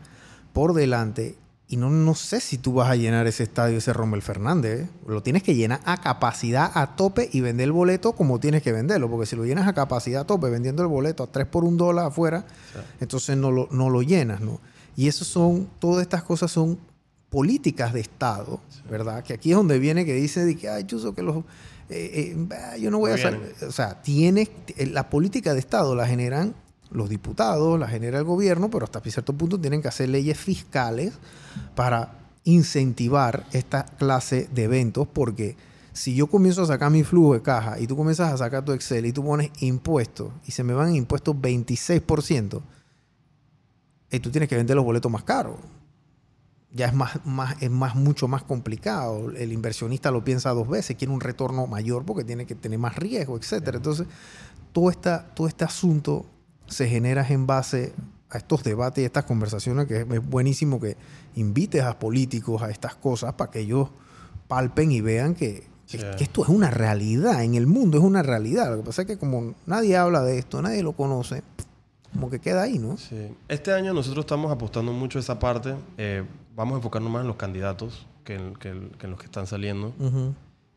por 0.54 0.74
delante 0.74 1.36
y 1.72 1.78
no, 1.78 1.89
no 1.89 2.15
sé 2.15 2.41
si 2.41 2.57
tú 2.57 2.74
vas 2.74 2.89
a 2.89 2.97
llenar 2.97 3.28
ese 3.28 3.43
estadio, 3.43 3.78
ese 3.78 3.93
Rommel 3.93 4.22
Fernández. 4.22 4.82
¿eh? 4.82 4.89
Lo 5.07 5.24
tienes 5.24 5.41
que 5.41 5.55
llenar 5.55 5.80
a 5.86 6.01
capacidad 6.01 6.69
a 6.74 6.97
tope 6.97 7.30
y 7.32 7.39
vender 7.39 7.63
el 7.63 7.72
boleto 7.72 8.11
como 8.11 8.41
tienes 8.41 8.61
que 8.61 8.74
venderlo. 8.74 9.09
Porque 9.09 9.26
si 9.26 9.38
lo 9.38 9.45
llenas 9.45 9.69
a 9.69 9.74
capacidad 9.74 10.24
a 10.24 10.28
tope 10.28 10.49
vendiendo 10.49 10.84
el 10.84 10.89
boleto 10.89 11.24
a 11.24 11.28
3 11.28 11.47
por 11.47 11.63
un 11.63 11.78
dólar 11.78 12.07
afuera, 12.07 12.45
entonces 12.99 13.38
no 13.38 13.51
lo, 13.51 13.69
no 13.72 13.89
lo 13.89 14.01
llenas, 14.01 14.41
¿no? 14.41 14.59
Y 14.97 15.07
eso 15.07 15.24
son, 15.24 15.69
todas 15.80 16.01
estas 16.01 16.24
cosas 16.24 16.51
son 16.51 16.78
políticas 17.30 17.93
de 17.93 18.01
Estado, 18.01 18.59
¿verdad? 18.89 19.24
Que 19.24 19.32
aquí 19.32 19.51
es 19.51 19.55
donde 19.55 19.80
viene 19.80 20.05
que 20.05 20.13
dice 20.13 20.43
de 20.43 20.57
que, 20.57 20.67
ay, 20.67 20.84
chuso, 20.84 21.15
que 21.15 21.22
los... 21.22 21.38
Eh, 21.89 22.36
eh, 22.36 22.80
yo 22.82 22.91
no 22.91 22.99
voy 22.99 23.11
a 23.11 23.17
salir. 23.17 23.55
O 23.65 23.72
sea, 23.72 24.01
tienes... 24.01 24.49
La 24.91 25.09
política 25.09 25.53
de 25.53 25.61
Estado 25.61 25.95
la 25.95 26.05
generan 26.05 26.53
los 26.92 27.10
diputados, 27.10 27.80
la 27.80 27.88
genera 27.88 28.20
el 28.20 28.26
gobierno, 28.26 28.70
pero 28.70 28.86
hasta 28.86 29.02
cierto 29.02 29.34
punto 29.34 29.60
tienen 29.60 29.82
que 29.82 29.88
hacer 29.88 30.10
leyes 30.10 30.38
fiscales 30.38 31.14
para 31.76 32.20
incentivar 32.44 33.46
esta 33.52 33.86
clase 33.86 34.50
de 34.54 34.64
eventos, 34.64 35.08
porque 35.08 35.56
si 35.94 36.16
yo 36.16 36.28
comienzo 36.28 36.64
a 36.64 36.68
sacar 36.68 36.92
mi 36.92 37.04
flujo 37.04 37.34
de 37.34 37.42
caja 37.42 37.80
y 37.80 37.88
tú 37.88 37.96
comienzas 37.96 38.34
a 38.34 38.38
sacar 38.38 38.64
tu 38.64 38.72
Excel 38.72 39.06
y 39.06 39.14
tú 39.14 39.24
pones 39.24 39.52
impuestos 39.60 40.32
y 40.46 40.52
se 40.52 40.64
me 40.64 40.74
van 40.74 40.96
impuestos 40.96 41.36
26%, 41.36 42.62
y 44.12 44.20
tú 44.20 44.30
tienes 44.30 44.50
que 44.50 44.58
vender 44.58 44.76
los 44.76 44.86
boletos 44.86 45.12
más 45.12 45.24
caros. 45.24 45.56
Ya 46.74 46.88
es 46.88 46.94
más, 46.94 47.26
más, 47.26 47.62
es 47.62 47.70
más, 47.70 47.96
mucho 47.96 48.28
más 48.28 48.44
complicado. 48.44 49.32
El 49.32 49.52
inversionista 49.52 50.12
lo 50.12 50.24
piensa 50.24 50.52
dos 50.52 50.68
veces, 50.68 50.96
quiere 50.98 51.14
un 51.14 51.22
retorno 51.22 51.68
mayor 51.68 52.06
porque 52.06 52.24
tiene 52.24 52.46
que 52.46 52.56
tener 52.56 52.80
más 52.80 52.96
riesgo, 52.96 53.38
etc. 53.38 53.76
Entonces, 53.76 54.08
todo, 54.72 54.89
esta, 54.89 55.26
todo 55.34 55.48
este 55.48 55.64
asunto 55.64 56.26
se 56.72 56.88
genera 56.88 57.26
en 57.28 57.45
base 57.45 57.93
a 58.30 58.38
estos 58.38 58.63
debates 58.63 59.01
y 59.01 59.05
estas 59.05 59.26
conversaciones, 59.26 59.88
que 59.88 60.01
es 60.01 60.30
buenísimo 60.30 60.80
que 60.80 60.95
invites 61.36 61.84
a 61.84 61.99
políticos 61.99 62.61
a 62.61 62.69
estas 62.69 62.95
cosas 62.95 63.34
para 63.34 63.51
que 63.51 63.59
ellos 63.59 63.89
palpen 64.47 64.91
y 64.91 65.01
vean 65.01 65.36
que, 65.36 65.69
esto 66.19 66.43
es 66.43 66.49
una 66.49 66.72
realidad, 66.72 67.43
en 67.43 67.55
el 67.55 67.67
mundo 67.67 67.97
es 67.97 68.03
una 68.03 68.24
realidad. 68.24 68.72
Lo 68.72 68.78
que 68.78 68.84
pasa 68.84 69.01
es 69.01 69.07
que 69.09 69.17
como 69.17 69.55
nadie 69.65 69.97
habla 69.97 70.22
de 70.22 70.39
esto, 70.39 70.61
nadie 70.61 70.82
lo 70.82 70.93
conoce, 70.93 71.43
como 72.13 72.30
que 72.30 72.39
queda 72.39 72.61
ahí, 72.61 72.80
¿no? 72.80 72.95
Sí. 72.95 73.36
Este 73.49 73.74
año 73.74 73.93
nosotros 73.93 74.24
estamos 74.24 74.51
apostando 74.51 74.93
mucho 74.93 75.19
a 75.19 75.22
esa 75.22 75.38
parte. 75.38 75.76
Eh, 75.97 76.24
vamos 76.55 76.76
a 76.76 76.78
enfocarnos 76.78 77.11
más 77.11 77.22
en 77.24 77.28
los 77.28 77.36
candidatos 77.36 78.07
que 78.24 78.36
en, 78.36 78.53
los 79.01 79.19
que 79.19 79.26
están 79.26 79.47
saliendo. 79.47 79.93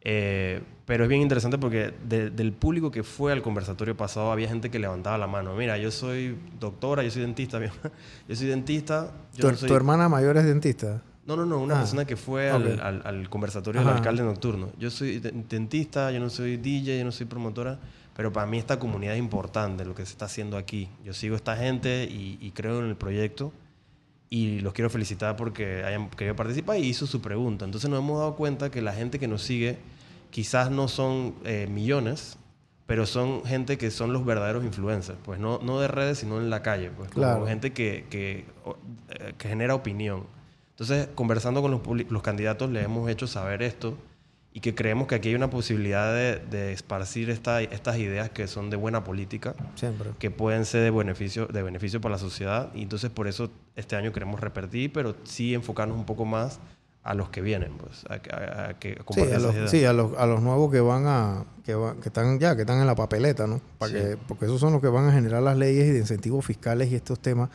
Eh, 0.06 0.62
pero 0.84 1.04
es 1.04 1.08
bien 1.08 1.22
interesante 1.22 1.56
porque 1.56 1.94
del 2.04 2.52
público 2.52 2.90
que 2.90 3.02
fue 3.02 3.32
al 3.32 3.40
conversatorio 3.40 3.96
pasado 3.96 4.30
había 4.30 4.48
gente 4.48 4.70
que 4.70 4.78
levantaba 4.78 5.16
la 5.16 5.26
mano. 5.26 5.54
Mira, 5.54 5.78
yo 5.78 5.90
soy 5.90 6.38
doctora, 6.60 7.02
yo 7.02 7.10
soy 7.10 7.22
dentista. 7.22 7.58
yo 8.28 8.36
soy 8.36 8.46
dentista. 8.48 9.12
¿Tu, 9.38 9.74
hermana 9.74 10.10
mayor 10.10 10.36
es 10.36 10.44
dentista? 10.44 11.00
No, 11.24 11.36
no, 11.36 11.46
no. 11.46 11.58
Una 11.58 11.76
ah, 11.76 11.78
persona 11.78 12.04
que 12.04 12.16
fue 12.16 12.50
al, 12.50 13.30
conversatorio 13.30 13.80
del 13.80 13.90
alcalde 13.90 14.22
nocturno. 14.22 14.68
Yo 14.78 14.90
soy 14.90 15.20
dentista, 15.20 16.10
yo 16.10 16.20
no 16.20 16.28
soy 16.28 16.58
DJ, 16.58 16.98
yo 16.98 17.04
no 17.04 17.12
soy 17.12 17.24
promotora. 17.24 17.78
Pero 18.14 18.30
para 18.30 18.46
mí 18.46 18.58
esta 18.58 18.78
comunidad 18.78 19.14
es 19.14 19.18
importante, 19.18 19.84
lo 19.84 19.94
que 19.94 20.04
se 20.04 20.12
está 20.12 20.26
haciendo 20.26 20.58
aquí. 20.58 20.88
Yo 21.02 21.14
sigo 21.14 21.34
a 21.34 21.36
esta 21.36 21.56
gente 21.56 22.04
y, 22.04 22.38
y 22.40 22.50
creo 22.52 22.78
en 22.80 22.86
el 22.86 22.94
proyecto 22.94 23.52
y 24.30 24.60
los 24.60 24.72
quiero 24.72 24.90
felicitar 24.90 25.36
porque 25.36 25.84
hayan 25.84 26.10
querido 26.10 26.36
participar 26.36 26.78
y 26.78 26.82
hizo 26.82 27.06
su 27.06 27.20
pregunta. 27.20 27.64
Entonces 27.64 27.88
nos 27.88 28.00
hemos 28.00 28.18
dado 28.18 28.36
cuenta 28.36 28.70
que 28.70 28.82
la 28.82 28.92
gente 28.92 29.18
que 29.18 29.28
nos 29.28 29.42
sigue 29.42 29.78
quizás 30.34 30.68
no 30.68 30.88
son 30.88 31.36
eh, 31.44 31.68
millones, 31.70 32.38
pero 32.86 33.06
son 33.06 33.44
gente 33.44 33.78
que 33.78 33.92
son 33.92 34.12
los 34.12 34.26
verdaderos 34.26 34.64
influencers, 34.64 35.16
pues 35.22 35.38
no, 35.38 35.60
no 35.62 35.78
de 35.78 35.86
redes, 35.86 36.18
sino 36.18 36.40
en 36.40 36.50
la 36.50 36.60
calle, 36.60 36.90
pues 36.90 37.08
como 37.12 37.46
gente 37.46 37.72
que, 37.72 38.06
que, 38.10 38.44
eh, 39.10 39.34
que, 39.38 39.48
genera 39.48 39.76
opinión. 39.76 40.26
Entonces, 40.70 41.08
conversando 41.14 41.62
con 41.62 41.70
los, 41.70 42.10
los, 42.10 42.22
candidatos, 42.22 42.68
les 42.68 42.84
hemos 42.84 43.08
hecho 43.08 43.28
saber 43.28 43.62
esto 43.62 43.96
y 44.52 44.58
que 44.58 44.74
creemos 44.74 45.06
que 45.06 45.14
aquí 45.14 45.28
hay 45.28 45.36
una 45.36 45.50
posibilidad 45.50 46.12
de, 46.12 46.40
de 46.40 46.72
esparcir 46.72 47.30
esta, 47.30 47.62
estas 47.62 47.96
ideas 47.98 48.28
que 48.30 48.48
son 48.48 48.70
de 48.70 48.76
buena 48.76 49.04
política, 49.04 49.54
Siempre. 49.76 50.10
que 50.18 50.32
pueden 50.32 50.64
ser 50.64 50.82
de 50.82 50.90
beneficio, 50.90 51.46
de 51.46 51.62
beneficio 51.62 52.00
para 52.00 52.16
la 52.16 52.18
sociedad. 52.18 52.72
Y 52.74 52.82
entonces, 52.82 53.08
por 53.08 53.28
eso 53.28 53.52
este 53.76 53.94
año 53.94 54.12
queremos 54.12 54.40
repetir, 54.40 54.92
pero 54.92 55.14
sí 55.22 55.54
enfocarnos 55.54 55.96
un 55.96 56.06
poco 56.06 56.24
más 56.24 56.58
a 57.04 57.12
los 57.12 57.28
que 57.28 57.42
vienen, 57.42 57.72
pues, 57.76 58.02
a, 58.08 58.18
que 58.80 58.98
sí, 59.12 59.20
a 59.20 59.38
los, 59.38 59.70
sí, 59.70 59.84
a 59.84 59.92
los, 59.92 60.16
a 60.16 60.24
los, 60.24 60.40
nuevos 60.40 60.72
que 60.72 60.80
van 60.80 61.04
a, 61.06 61.44
que, 61.62 61.76
que 62.00 62.08
están 62.08 62.38
ya, 62.38 62.56
que 62.56 62.62
están 62.62 62.80
en 62.80 62.86
la 62.86 62.94
papeleta, 62.94 63.46
¿no? 63.46 63.60
Para 63.76 63.92
que, 63.92 64.16
porque 64.26 64.46
esos 64.46 64.58
son 64.58 64.72
los 64.72 64.80
que 64.80 64.88
van 64.88 65.06
a 65.08 65.12
generar 65.12 65.42
las 65.42 65.58
leyes 65.58 65.86
y 65.86 65.90
de 65.90 65.98
incentivos 65.98 66.46
fiscales 66.46 66.90
y 66.90 66.94
estos 66.94 67.20
temas. 67.20 67.50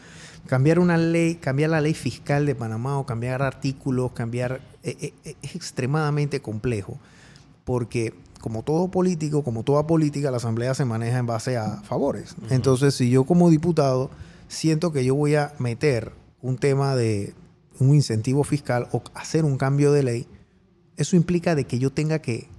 Cambiar 0.46 0.78
una 0.78 0.98
ley, 0.98 1.36
cambiar 1.36 1.72
la 1.72 1.82
ley 1.82 1.96
fiscal 1.96 2.46
de 2.46 2.54
Panamá 2.54 3.00
o 3.00 3.08
cambiar 3.08 3.42
artículos, 3.42 4.12
cambiar, 4.12 4.62
eh, 4.84 4.96
eh, 5.02 5.14
eh, 5.26 5.36
es 5.42 5.56
extremadamente 5.56 6.42
complejo, 6.42 7.00
porque 7.66 8.14
como 8.42 8.62
todo 8.62 8.90
político, 8.90 9.44
como 9.44 9.64
toda 9.64 9.88
política, 9.88 10.30
la 10.30 10.38
asamblea 10.38 10.76
se 10.76 10.86
maneja 10.86 11.18
en 11.18 11.26
base 11.26 11.58
a 11.58 11.82
favores. 11.82 12.36
Entonces, 12.52 12.94
si 12.94 13.10
yo 13.10 13.24
como 13.24 13.50
diputado 13.50 14.12
siento 14.48 14.92
que 14.94 15.04
yo 15.04 15.16
voy 15.16 15.34
a 15.34 15.54
meter 15.58 16.12
un 16.44 16.58
tema 16.58 16.96
de 16.96 17.34
un 17.80 17.96
incentivo 17.96 18.44
fiscal 18.44 18.88
o 18.92 19.04
hacer 19.14 19.46
un 19.46 19.58
cambio 19.58 19.92
de 19.92 20.04
ley, 20.04 20.28
eso 20.98 21.16
implica 21.16 21.56
de 21.56 21.66
que 21.66 21.80
yo 21.80 21.92
tenga 21.92 22.20
que 22.20 22.50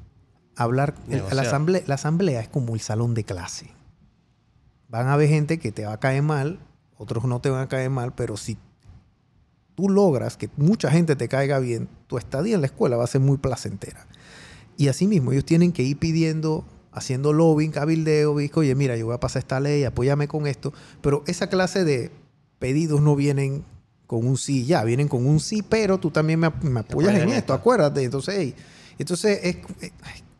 hablar. 0.56 0.94
La 1.08 1.42
asamblea, 1.42 1.82
la 1.86 1.94
asamblea 1.94 2.40
es 2.40 2.48
como 2.48 2.74
el 2.74 2.80
salón 2.80 3.14
de 3.14 3.24
clase. 3.24 3.70
Van 4.88 5.06
a 5.08 5.14
haber 5.14 5.28
gente 5.28 5.58
que 5.58 5.72
te 5.72 5.84
va 5.84 5.92
a 5.92 6.00
caer 6.00 6.22
mal, 6.22 6.58
otros 6.96 7.24
no 7.24 7.40
te 7.40 7.50
van 7.50 7.62
a 7.62 7.68
caer 7.68 7.90
mal, 7.90 8.14
pero 8.14 8.36
si 8.36 8.58
tú 9.74 9.88
logras 9.88 10.36
que 10.36 10.50
mucha 10.56 10.90
gente 10.90 11.16
te 11.16 11.28
caiga 11.28 11.58
bien, 11.58 11.88
tu 12.06 12.18
estadía 12.18 12.54
en 12.54 12.60
la 12.60 12.66
escuela 12.66 12.96
va 12.96 13.04
a 13.04 13.06
ser 13.06 13.20
muy 13.20 13.38
placentera. 13.38 14.06
Y 14.76 14.88
asimismo, 14.88 15.32
ellos 15.32 15.44
tienen 15.44 15.72
que 15.72 15.82
ir 15.82 15.98
pidiendo, 15.98 16.64
haciendo 16.92 17.32
lobbying, 17.32 17.70
cabildeo, 17.70 18.34
oye, 18.34 18.74
mira, 18.74 18.96
yo 18.96 19.06
voy 19.06 19.14
a 19.14 19.20
pasar 19.20 19.40
esta 19.40 19.60
ley, 19.60 19.84
apóyame 19.84 20.26
con 20.26 20.46
esto. 20.46 20.72
Pero 21.00 21.22
esa 21.26 21.48
clase 21.48 21.84
de 21.84 22.10
pedidos 22.58 23.00
no 23.00 23.14
vienen 23.16 23.64
con 24.10 24.26
un 24.26 24.36
sí, 24.36 24.66
ya, 24.66 24.82
vienen 24.82 25.06
con 25.06 25.24
un 25.24 25.38
sí, 25.38 25.62
pero 25.62 25.98
tú 25.98 26.10
también 26.10 26.40
me, 26.40 26.48
apoyas 26.48 27.14
en 27.14 27.28
esto, 27.28 27.54
acuérdate. 27.54 28.02
Entonces, 28.02 28.54
entonces 28.98 29.38
es... 29.40 29.56
Eh, 29.82 29.92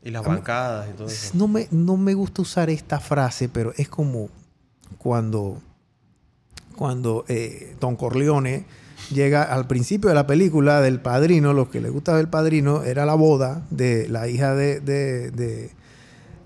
y 0.03 0.11
las 0.11 0.25
bancadas 0.25 0.89
y 0.91 0.95
todo 0.95 1.07
eso. 1.07 1.31
No 1.35 1.47
me, 1.47 1.69
no 1.71 1.97
me 1.97 2.15
gusta 2.15 2.43
usar 2.43 2.69
esta 2.69 2.99
frase, 2.99 3.49
pero 3.49 3.73
es 3.77 3.89
como 3.89 4.29
cuando, 4.99 5.63
cuando 6.75 7.25
eh, 7.29 7.77
Don 7.79 7.95
Corleone 7.95 8.65
llega 9.15 9.45
al 9.45 9.69
principio 9.69 10.09
de 10.09 10.17
la 10.17 10.27
película 10.27 10.81
del 10.81 11.01
padrino, 11.01 11.53
lo 11.53 11.71
que 11.71 11.81
le 11.81 11.91
gusta 11.91 12.17
del 12.17 12.29
padrino 12.29 12.83
era 12.83 13.07
la 13.07 13.15
boda 13.15 13.65
de 13.71 14.09
la 14.09 14.27
hija 14.27 14.53
de, 14.57 14.81
de, 14.81 15.71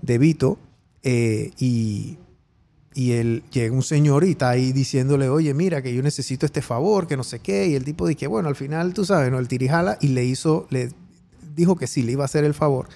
de, 0.03 0.17
Vito, 0.19 0.59
eh, 1.01 1.53
y 1.57 2.19
y 2.95 3.11
él 3.11 3.43
llega 3.51 3.75
un 3.75 3.83
señor 3.83 4.23
y 4.23 4.31
está 4.31 4.49
ahí 4.51 4.71
diciéndole, 4.71 5.27
oye, 5.27 5.53
mira, 5.53 5.81
que 5.81 5.93
yo 5.93 6.01
necesito 6.01 6.45
este 6.45 6.61
favor, 6.61 7.07
que 7.07 7.17
no 7.17 7.25
sé 7.25 7.39
qué. 7.39 7.67
Y 7.67 7.75
el 7.75 7.83
tipo 7.83 8.07
dice, 8.07 8.25
bueno, 8.27 8.47
al 8.47 8.55
final, 8.55 8.93
tú 8.93 9.03
sabes, 9.03 9.29
¿no? 9.29 9.37
El 9.37 9.49
tirijala 9.49 9.97
y 9.99 10.07
le 10.07 10.23
hizo, 10.23 10.65
le 10.69 10.91
dijo 11.55 11.75
que 11.75 11.87
sí, 11.87 12.03
le 12.03 12.13
iba 12.13 12.23
a 12.23 12.25
hacer 12.25 12.45
el 12.45 12.53
favor. 12.53 12.87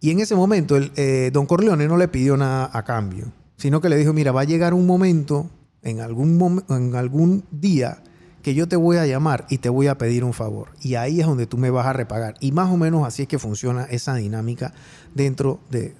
Y 0.00 0.10
en 0.10 0.20
ese 0.20 0.34
momento, 0.34 0.76
el, 0.76 0.90
eh, 0.96 1.28
don 1.34 1.44
Corleone 1.44 1.86
no 1.86 1.98
le 1.98 2.08
pidió 2.08 2.34
nada 2.38 2.70
a 2.72 2.82
cambio, 2.82 3.30
sino 3.58 3.82
que 3.82 3.90
le 3.90 3.96
dijo, 3.96 4.14
mira, 4.14 4.32
va 4.32 4.40
a 4.40 4.44
llegar 4.44 4.72
un 4.72 4.86
momento, 4.86 5.50
en 5.82 6.00
algún, 6.00 6.64
en 6.70 6.94
algún 6.94 7.44
día, 7.50 8.02
que 8.42 8.54
yo 8.54 8.68
te 8.68 8.76
voy 8.76 8.96
a 8.96 9.06
llamar 9.06 9.46
y 9.48 9.58
te 9.58 9.68
voy 9.68 9.86
a 9.86 9.96
pedir 9.96 10.24
un 10.24 10.32
favor. 10.32 10.70
Y 10.80 10.96
ahí 10.96 11.20
es 11.20 11.26
donde 11.26 11.46
tú 11.46 11.56
me 11.56 11.70
vas 11.70 11.86
a 11.86 11.92
repagar. 11.92 12.34
Y 12.40 12.52
más 12.52 12.70
o 12.70 12.76
menos 12.76 13.06
así 13.06 13.22
es 13.22 13.28
que 13.28 13.38
funciona 13.38 13.84
esa 13.84 14.14
dinámica 14.14 14.74
dentro 15.14 15.60
de, 15.70 15.94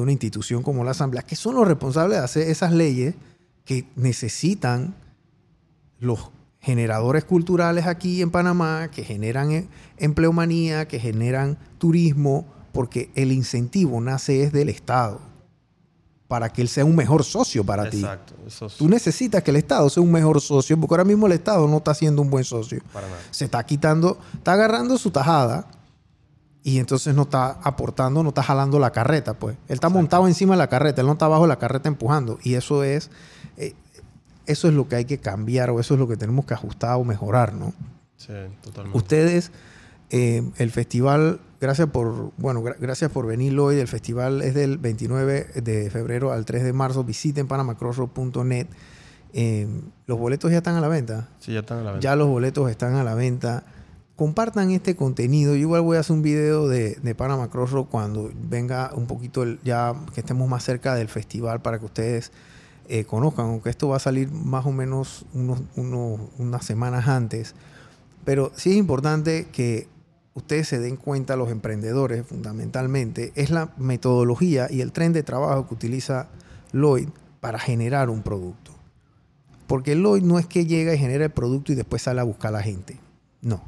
una 0.00 0.12
institución 0.12 0.62
como 0.62 0.84
la 0.84 0.92
Asamblea, 0.92 1.22
que 1.22 1.36
son 1.36 1.56
los 1.56 1.66
responsables 1.66 2.18
de 2.18 2.24
hacer 2.24 2.48
esas 2.48 2.72
leyes 2.72 3.14
que 3.64 3.86
necesitan 3.96 4.94
los 5.98 6.30
generadores 6.60 7.24
culturales 7.24 7.86
aquí 7.86 8.22
en 8.22 8.30
Panamá, 8.30 8.90
que 8.90 9.02
generan 9.02 9.50
e, 9.50 9.68
empleomanía, 9.98 10.86
que 10.86 11.00
generan 11.00 11.58
turismo, 11.78 12.46
porque 12.72 13.10
el 13.14 13.32
incentivo 13.32 14.00
nace 14.00 14.44
es 14.44 14.52
del 14.52 14.68
Estado 14.68 15.20
para 16.28 16.50
que 16.50 16.60
él 16.60 16.68
sea 16.68 16.84
un 16.84 16.94
mejor 16.94 17.24
socio 17.24 17.64
para 17.64 17.88
ti. 17.88 18.00
Exacto. 18.00 18.34
Tú 18.76 18.88
necesitas 18.88 19.42
que 19.42 19.50
el 19.50 19.56
Estado 19.56 19.88
sea 19.88 20.02
un 20.02 20.12
mejor 20.12 20.40
socio, 20.42 20.78
porque 20.78 20.92
ahora 20.92 21.04
mismo 21.04 21.26
el 21.26 21.32
Estado 21.32 21.66
no 21.66 21.78
está 21.78 21.94
siendo 21.94 22.20
un 22.20 22.28
buen 22.28 22.44
socio. 22.44 22.82
Para 22.92 23.08
nada. 23.08 23.20
Se 23.30 23.46
está 23.46 23.64
quitando, 23.64 24.18
está 24.34 24.52
agarrando 24.52 24.98
su 24.98 25.10
tajada 25.10 25.66
y 26.62 26.78
entonces 26.78 27.14
no 27.14 27.22
está 27.22 27.58
aportando, 27.62 28.22
no 28.22 28.28
está 28.28 28.42
jalando 28.42 28.78
la 28.78 28.90
carreta, 28.90 29.34
pues. 29.34 29.56
Él 29.68 29.74
está 29.74 29.88
montado 29.88 30.28
encima 30.28 30.52
de 30.52 30.58
la 30.58 30.68
carreta, 30.68 31.00
él 31.00 31.06
no 31.06 31.14
está 31.14 31.24
abajo 31.24 31.42
de 31.42 31.48
la 31.48 31.58
carreta 31.58 31.88
empujando. 31.88 32.38
Y 32.42 32.54
eso 32.54 32.84
es, 32.84 33.10
eh, 33.56 33.74
eso 34.44 34.68
es 34.68 34.74
lo 34.74 34.86
que 34.86 34.96
hay 34.96 35.04
que 35.06 35.16
cambiar 35.16 35.70
o 35.70 35.80
eso 35.80 35.94
es 35.94 36.00
lo 36.00 36.06
que 36.06 36.18
tenemos 36.18 36.44
que 36.44 36.52
ajustar 36.52 36.96
o 36.96 37.04
mejorar, 37.04 37.54
¿no? 37.54 37.72
Sí, 38.18 38.34
totalmente. 38.60 38.98
Ustedes 38.98 39.50
Eh, 40.10 40.42
el 40.56 40.70
festival, 40.70 41.40
gracias 41.60 41.88
por, 41.88 42.32
bueno, 42.38 42.62
gra- 42.62 42.76
gracias 42.80 43.10
por 43.10 43.26
venir 43.26 43.58
hoy. 43.58 43.76
El 43.78 43.88
festival 43.88 44.42
es 44.42 44.54
del 44.54 44.78
29 44.78 45.48
de 45.62 45.90
febrero 45.90 46.32
al 46.32 46.44
3 46.44 46.64
de 46.64 46.72
marzo. 46.72 47.04
Visiten 47.04 47.46
panamacrossroad.net. 47.46 48.66
Eh, 49.34 49.66
los 50.06 50.18
boletos 50.18 50.50
ya 50.50 50.58
están 50.58 50.76
a 50.76 50.80
la 50.80 50.88
venta. 50.88 51.28
Sí, 51.40 51.52
ya 51.52 51.60
están 51.60 51.78
a 51.78 51.82
la 51.82 51.90
venta. 51.92 52.02
Ya 52.04 52.16
los 52.16 52.28
boletos 52.28 52.70
están 52.70 52.94
a 52.94 53.04
la 53.04 53.14
venta. 53.14 53.64
Compartan 54.16 54.70
este 54.70 54.96
contenido. 54.96 55.52
Yo 55.52 55.60
igual 55.60 55.82
voy 55.82 55.96
a 55.96 56.00
hacer 56.00 56.16
un 56.16 56.22
video 56.22 56.66
de, 56.68 56.96
de 57.02 57.14
Panama 57.14 57.50
Crossroad 57.50 57.84
cuando 57.86 58.30
venga 58.48 58.90
un 58.94 59.06
poquito 59.06 59.42
el- 59.42 59.60
ya 59.62 59.94
que 60.14 60.20
estemos 60.20 60.48
más 60.48 60.64
cerca 60.64 60.94
del 60.94 61.08
festival 61.08 61.60
para 61.62 61.78
que 61.78 61.84
ustedes 61.84 62.32
eh, 62.88 63.04
conozcan, 63.04 63.44
aunque 63.46 63.68
esto 63.68 63.88
va 63.88 63.96
a 63.96 64.00
salir 64.00 64.30
más 64.32 64.64
o 64.64 64.72
menos 64.72 65.26
unos, 65.34 65.60
unos- 65.76 66.20
unas 66.38 66.64
semanas 66.64 67.06
antes. 67.06 67.54
Pero 68.24 68.50
sí 68.56 68.70
es 68.70 68.76
importante 68.76 69.46
que 69.52 69.86
ustedes 70.38 70.68
se 70.68 70.78
den 70.78 70.96
cuenta, 70.96 71.36
los 71.36 71.50
emprendedores 71.50 72.26
fundamentalmente, 72.26 73.32
es 73.34 73.50
la 73.50 73.72
metodología 73.76 74.68
y 74.70 74.80
el 74.80 74.92
tren 74.92 75.12
de 75.12 75.22
trabajo 75.22 75.68
que 75.68 75.74
utiliza 75.74 76.28
Lloyd 76.72 77.08
para 77.40 77.58
generar 77.58 78.10
un 78.10 78.22
producto. 78.22 78.72
Porque 79.66 79.94
Lloyd 79.94 80.22
no 80.22 80.38
es 80.38 80.46
que 80.46 80.66
llega 80.66 80.94
y 80.94 80.98
genera 80.98 81.26
el 81.26 81.30
producto 81.30 81.72
y 81.72 81.74
después 81.74 82.02
sale 82.02 82.20
a 82.20 82.24
buscar 82.24 82.48
a 82.48 82.58
la 82.58 82.62
gente. 82.62 82.98
No. 83.42 83.62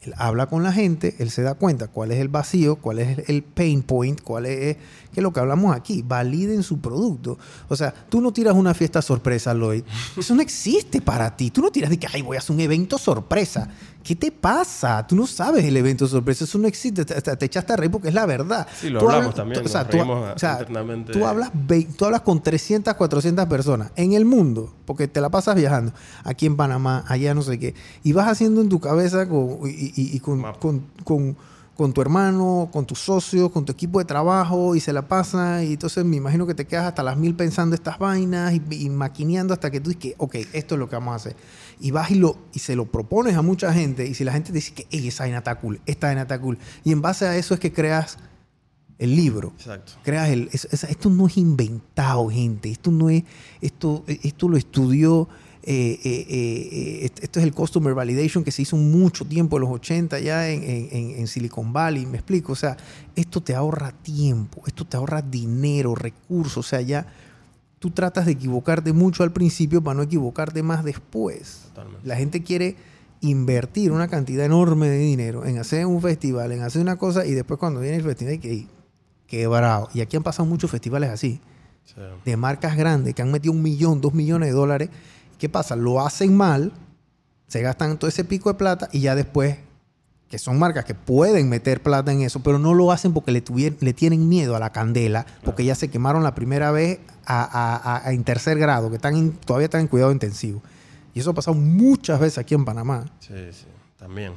Él 0.00 0.14
habla 0.16 0.46
con 0.46 0.62
la 0.62 0.72
gente, 0.72 1.16
él 1.18 1.30
se 1.30 1.42
da 1.42 1.54
cuenta 1.54 1.88
cuál 1.88 2.12
es 2.12 2.18
el 2.18 2.28
vacío, 2.28 2.76
cuál 2.76 3.00
es 3.00 3.28
el 3.28 3.42
pain 3.42 3.82
point, 3.82 4.20
cuál 4.20 4.46
es, 4.46 4.76
que 5.12 5.20
es 5.20 5.22
lo 5.22 5.32
que 5.32 5.40
hablamos 5.40 5.74
aquí. 5.74 6.02
Validen 6.06 6.62
su 6.62 6.80
producto. 6.80 7.36
O 7.68 7.74
sea, 7.74 7.92
tú 8.08 8.20
no 8.20 8.32
tiras 8.32 8.54
una 8.54 8.74
fiesta 8.74 9.02
sorpresa, 9.02 9.54
Lloyd. 9.54 9.82
Eso 10.16 10.36
no 10.36 10.42
existe 10.42 11.00
para 11.00 11.36
ti. 11.36 11.50
Tú 11.50 11.62
no 11.62 11.72
tiras 11.72 11.90
de 11.90 11.98
que, 11.98 12.06
ay, 12.12 12.22
voy 12.22 12.36
a 12.36 12.38
hacer 12.38 12.54
un 12.54 12.60
evento 12.60 12.96
sorpresa. 12.96 13.68
¿Qué 14.02 14.14
te 14.16 14.32
pasa? 14.32 15.06
Tú 15.06 15.14
no 15.16 15.26
sabes 15.26 15.64
el 15.64 15.76
evento 15.76 16.06
sorpresa. 16.06 16.44
Eso 16.44 16.56
no 16.58 16.66
existe. 16.66 17.04
Te, 17.04 17.20
te- 17.20 17.36
te 17.36 17.44
echaste 17.46 17.72
a 17.74 17.76
reír 17.76 17.90
porque 17.90 18.08
es 18.08 18.14
la 18.14 18.24
verdad. 18.26 18.66
Sí, 18.80 18.88
lo 18.88 19.00
Tú 19.00 19.06
hablamos 19.06 19.24
hablas- 19.26 19.34
también, 19.36 19.60
tú- 19.62 19.66
o 19.68 19.70
sea, 19.70 19.88
tú- 19.88 19.98
o 20.00 20.38
sea, 20.38 20.58
hablas 21.26 21.50
tú 21.96 22.04
hablas 22.06 22.20
con 22.22 22.42
300, 22.42 22.94
400 22.94 23.46
personas 23.46 23.90
en 23.96 24.14
el 24.14 24.24
mundo, 24.24 24.72
porque 24.86 25.08
te 25.08 25.20
la 25.20 25.28
pasas 25.28 25.56
viajando, 25.56 25.92
aquí 26.24 26.46
en 26.46 26.56
Panamá, 26.56 27.04
allá 27.08 27.34
no 27.34 27.42
sé 27.42 27.58
qué, 27.58 27.74
y 28.02 28.12
vas 28.12 28.28
haciendo 28.28 28.60
en 28.62 28.68
tu 28.70 28.80
cabeza 28.80 29.28
con, 29.28 29.58
y, 29.64 29.92
y- 29.94 30.16
y 30.16 30.20
con, 30.20 30.42
con, 30.58 30.86
con- 31.04 31.36
con 31.78 31.92
tu 31.92 32.00
hermano, 32.02 32.68
con 32.72 32.84
tus 32.86 32.98
socios, 32.98 33.52
con 33.52 33.64
tu 33.64 33.70
equipo 33.70 34.00
de 34.00 34.04
trabajo, 34.04 34.74
y 34.74 34.80
se 34.80 34.92
la 34.92 35.06
pasa, 35.06 35.62
y 35.62 35.74
entonces 35.74 36.04
me 36.04 36.16
imagino 36.16 36.44
que 36.44 36.54
te 36.54 36.66
quedas 36.66 36.86
hasta 36.86 37.04
las 37.04 37.16
mil 37.16 37.36
pensando 37.36 37.76
estas 37.76 38.00
vainas 38.00 38.52
y, 38.52 38.60
y 38.74 38.90
maquineando 38.90 39.54
hasta 39.54 39.70
que 39.70 39.78
tú 39.80 39.90
dices 39.90 40.02
que, 40.02 40.14
ok, 40.18 40.34
esto 40.54 40.74
es 40.74 40.78
lo 40.80 40.88
que 40.88 40.96
vamos 40.96 41.12
a 41.12 41.14
hacer. 41.14 41.36
Y 41.78 41.92
vas 41.92 42.10
y, 42.10 42.16
lo, 42.16 42.36
y 42.52 42.58
se 42.58 42.74
lo 42.74 42.86
propones 42.86 43.36
a 43.36 43.42
mucha 43.42 43.72
gente, 43.72 44.04
y 44.08 44.14
si 44.14 44.24
la 44.24 44.32
gente 44.32 44.48
te 44.48 44.54
dice 44.54 44.74
que, 44.74 44.88
hey, 44.90 45.06
esa 45.06 45.22
vaina 45.22 45.38
está 45.38 45.54
cool, 45.60 45.80
esta 45.86 46.08
vaina 46.08 46.22
está 46.22 46.40
cool, 46.40 46.58
y 46.82 46.90
en 46.90 47.00
base 47.00 47.26
a 47.28 47.36
eso 47.36 47.54
es 47.54 47.60
que 47.60 47.72
creas 47.72 48.18
el 48.98 49.14
libro 49.14 49.52
Exacto. 49.56 49.92
creas 50.02 50.30
el 50.30 50.48
es- 50.50 50.66
es- 50.72 50.82
esto 50.82 51.08
no 51.10 51.28
es 51.28 51.36
inventado 51.36 52.28
gente 52.28 52.68
esto 52.72 52.90
no 52.90 53.08
es 53.08 53.22
esto 53.60 54.02
esto 54.08 54.48
lo 54.48 54.56
estudió 54.56 55.28
eh, 55.70 56.00
eh, 56.02 56.26
eh, 56.30 56.98
est- 57.04 57.22
esto 57.22 57.40
es 57.40 57.44
el 57.44 57.52
customer 57.52 57.92
validation 57.92 58.42
que 58.42 58.50
se 58.52 58.62
hizo 58.62 58.76
mucho 58.76 59.26
tiempo 59.26 59.56
en 59.58 59.62
los 59.62 59.70
80 59.70 60.18
ya 60.18 60.48
en, 60.48 60.62
en- 60.62 60.88
en- 60.90 61.10
en 61.18 61.26
Silicon 61.26 61.74
Valley 61.74 62.06
me 62.06 62.16
explico 62.16 62.52
o 62.52 62.56
sea 62.56 62.76
esto 63.14 63.42
te 63.42 63.54
ahorra 63.54 63.92
tiempo 63.92 64.62
esto 64.66 64.86
te 64.86 64.96
ahorra 64.96 65.20
dinero 65.20 65.94
recursos 65.94 66.56
o 66.56 66.62
sea 66.68 66.80
ya 66.80 67.06
tú 67.80 67.90
tratas 67.90 68.24
de 68.24 68.32
equivocarte 68.32 68.94
mucho 68.94 69.22
al 69.24 69.32
principio 69.32 69.82
para 69.82 69.94
no 69.98 70.02
equivocarte 70.04 70.62
más 70.62 70.84
después 70.84 71.64
Totalmente. 71.74 72.08
la 72.08 72.16
gente 72.16 72.42
quiere 72.42 72.76
invertir 73.20 73.92
una 73.92 74.08
cantidad 74.08 74.46
enorme 74.46 74.88
de 74.88 74.98
dinero 74.98 75.44
en 75.44 75.58
hacer 75.58 75.84
un 75.86 76.00
festival, 76.00 76.52
en 76.52 76.62
hacer 76.62 76.80
una 76.80 76.96
cosa 76.96 77.26
y 77.26 77.32
después 77.32 77.58
cuando 77.60 77.80
viene 77.80 77.96
el 77.98 78.04
festival 78.04 78.32
hay 78.34 78.38
que 78.38 78.54
ir 78.54 78.66
quebrado. 79.26 79.88
Y 79.92 80.00
aquí 80.00 80.16
han 80.16 80.22
pasado 80.22 80.48
muchos 80.48 80.70
festivales 80.70 81.10
así, 81.10 81.40
Sí. 81.84 81.94
de 82.24 82.36
marcas 82.36 82.76
grandes 82.76 83.14
que 83.14 83.22
han 83.22 83.30
metido 83.32 83.52
un 83.52 83.62
millón, 83.62 84.00
dos 84.00 84.14
millones 84.14 84.48
de 84.50 84.54
dólares. 84.54 84.88
¿Qué 85.38 85.48
pasa? 85.48 85.76
Lo 85.76 86.04
hacen 86.04 86.36
mal, 86.36 86.72
se 87.46 87.62
gastan 87.62 87.98
todo 87.98 88.08
ese 88.08 88.24
pico 88.24 88.50
de 88.50 88.54
plata 88.58 88.88
y 88.92 89.00
ya 89.00 89.14
después, 89.14 89.56
que 90.28 90.38
son 90.38 90.58
marcas 90.58 90.84
que 90.84 90.94
pueden 90.94 91.48
meter 91.48 91.82
plata 91.82 92.12
en 92.12 92.20
eso, 92.22 92.40
pero 92.42 92.58
no 92.58 92.74
lo 92.74 92.92
hacen 92.92 93.12
porque 93.14 93.30
le, 93.32 93.40
tuvieron, 93.40 93.78
le 93.80 93.94
tienen 93.94 94.28
miedo 94.28 94.56
a 94.56 94.58
la 94.58 94.72
candela, 94.72 95.24
porque 95.44 95.64
ya 95.64 95.74
se 95.74 95.88
quemaron 95.88 96.22
la 96.22 96.34
primera 96.34 96.70
vez 96.70 96.98
a, 97.24 97.42
a- 97.44 98.06
a- 98.08 98.12
en 98.12 98.24
tercer 98.24 98.58
grado, 98.58 98.90
que 98.90 98.96
están 98.96 99.16
en- 99.16 99.32
todavía 99.32 99.66
están 99.66 99.80
en 99.82 99.86
cuidado 99.88 100.12
intensivo. 100.12 100.60
Y 101.14 101.20
eso 101.20 101.30
ha 101.30 101.34
pasado 101.34 101.56
muchas 101.56 102.20
veces 102.20 102.38
aquí 102.38 102.54
en 102.54 102.64
Panamá. 102.64 103.06
Sí, 103.20 103.32
sí, 103.52 103.64
también. 103.98 104.32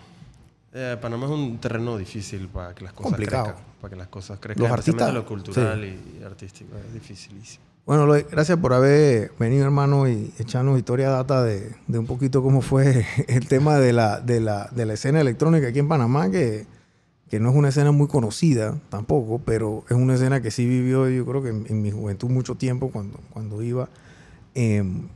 Eh, 0.73 0.97
Panamá 1.01 1.25
es 1.25 1.31
un 1.31 1.57
terreno 1.57 1.97
difícil 1.97 2.47
para 2.47 2.73
que 2.73 2.85
las 2.85 2.93
cosas 2.93 3.11
Complicado. 3.11 3.43
crezcan. 3.45 3.63
Para 3.81 3.89
que 3.91 3.95
las 3.97 4.07
cosas 4.07 4.39
crezcan. 4.39 4.63
Los 4.63 4.71
artistas, 4.71 5.13
lo 5.13 5.25
cultural 5.25 5.83
y, 5.83 6.19
y 6.19 6.23
artístico. 6.23 6.77
Es 6.77 6.93
dificilísimo. 6.93 7.65
Bueno, 7.85 8.05
gracias 8.31 8.57
por 8.59 8.73
haber 8.73 9.31
venido, 9.39 9.65
hermano, 9.65 10.07
y 10.07 10.31
echarnos 10.37 10.77
historia 10.77 11.09
data 11.09 11.43
de, 11.43 11.73
un 11.89 12.05
poquito 12.05 12.41
cómo 12.43 12.61
fue 12.61 13.05
el 13.27 13.47
tema 13.47 13.77
de 13.77 13.91
la, 13.91 14.21
de 14.21 14.39
la, 14.39 14.69
de 14.71 14.85
la 14.85 14.93
escena 14.93 15.19
electrónica 15.19 15.67
aquí 15.67 15.79
en 15.79 15.87
Panamá, 15.89 16.29
que, 16.29 16.67
que 17.29 17.39
no 17.39 17.49
es 17.49 17.55
una 17.55 17.69
escena 17.69 17.91
muy 17.91 18.07
conocida 18.07 18.77
tampoco, 18.89 19.39
pero 19.43 19.83
es 19.89 19.95
una 19.97 20.13
escena 20.13 20.41
que 20.41 20.51
sí 20.51 20.65
vivió, 20.65 21.09
yo 21.09 21.25
creo 21.25 21.41
que 21.41 21.49
en, 21.49 21.65
en 21.69 21.81
mi 21.81 21.91
juventud 21.91 22.29
mucho 22.29 22.55
tiempo 22.55 22.91
cuando, 22.91 23.19
cuando 23.33 23.61
iba. 23.63 23.89
Em, 24.53 25.07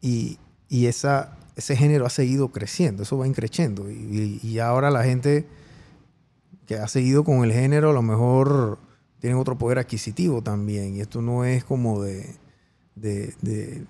y 0.00 0.38
y 0.68 0.86
esa, 0.86 1.36
ese 1.54 1.76
género 1.76 2.06
ha 2.06 2.10
seguido 2.10 2.48
creciendo, 2.48 3.02
eso 3.02 3.18
va 3.18 3.26
increciendo. 3.26 3.90
Y- 3.90 4.40
y 4.42 4.58
ahora 4.58 4.90
la 4.90 5.04
gente 5.04 5.44
que 6.66 6.76
ha 6.76 6.88
seguido 6.88 7.24
con 7.24 7.44
el 7.44 7.52
género 7.52 7.90
a 7.90 7.92
lo 7.92 8.00
mejor 8.00 8.78
tienen 9.22 9.38
otro 9.38 9.56
poder 9.56 9.78
adquisitivo 9.78 10.42
también. 10.42 10.96
Y 10.96 11.00
esto 11.00 11.22
no 11.22 11.46
es 11.46 11.64
como 11.64 12.02
de... 12.02 12.36
de- 12.94 13.34
de- 13.40 13.86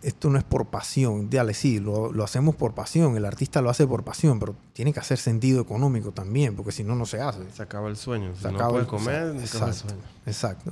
esto 0.00 0.30
no 0.30 0.38
es 0.38 0.44
por 0.44 0.66
pasión. 0.66 1.28
Dale, 1.28 1.54
sí, 1.54 1.80
lo, 1.80 2.12
lo 2.12 2.22
hacemos 2.22 2.54
por 2.54 2.72
pasión. 2.72 3.16
El 3.16 3.24
artista 3.24 3.60
lo 3.60 3.68
hace 3.68 3.84
por 3.84 4.04
pasión, 4.04 4.38
pero 4.38 4.54
tiene 4.72 4.92
que 4.92 5.00
hacer 5.00 5.18
sentido 5.18 5.60
económico 5.60 6.12
también, 6.12 6.54
porque 6.54 6.70
si 6.70 6.84
no, 6.84 6.94
no 6.94 7.04
se 7.04 7.20
hace. 7.20 7.40
Se 7.50 7.64
acaba 7.64 7.88
el 7.88 7.96
sueño. 7.96 8.32
Si 8.36 8.42
Se 8.42 8.48
no 8.52 8.54
acaba 8.58 8.70
puedes 8.70 8.84
el- 8.86 8.90
comer, 8.90 9.40
se 9.46 9.56
acaba 9.56 9.70
el 9.72 9.76
sueño. 9.76 9.98
Exacto. 10.24 10.70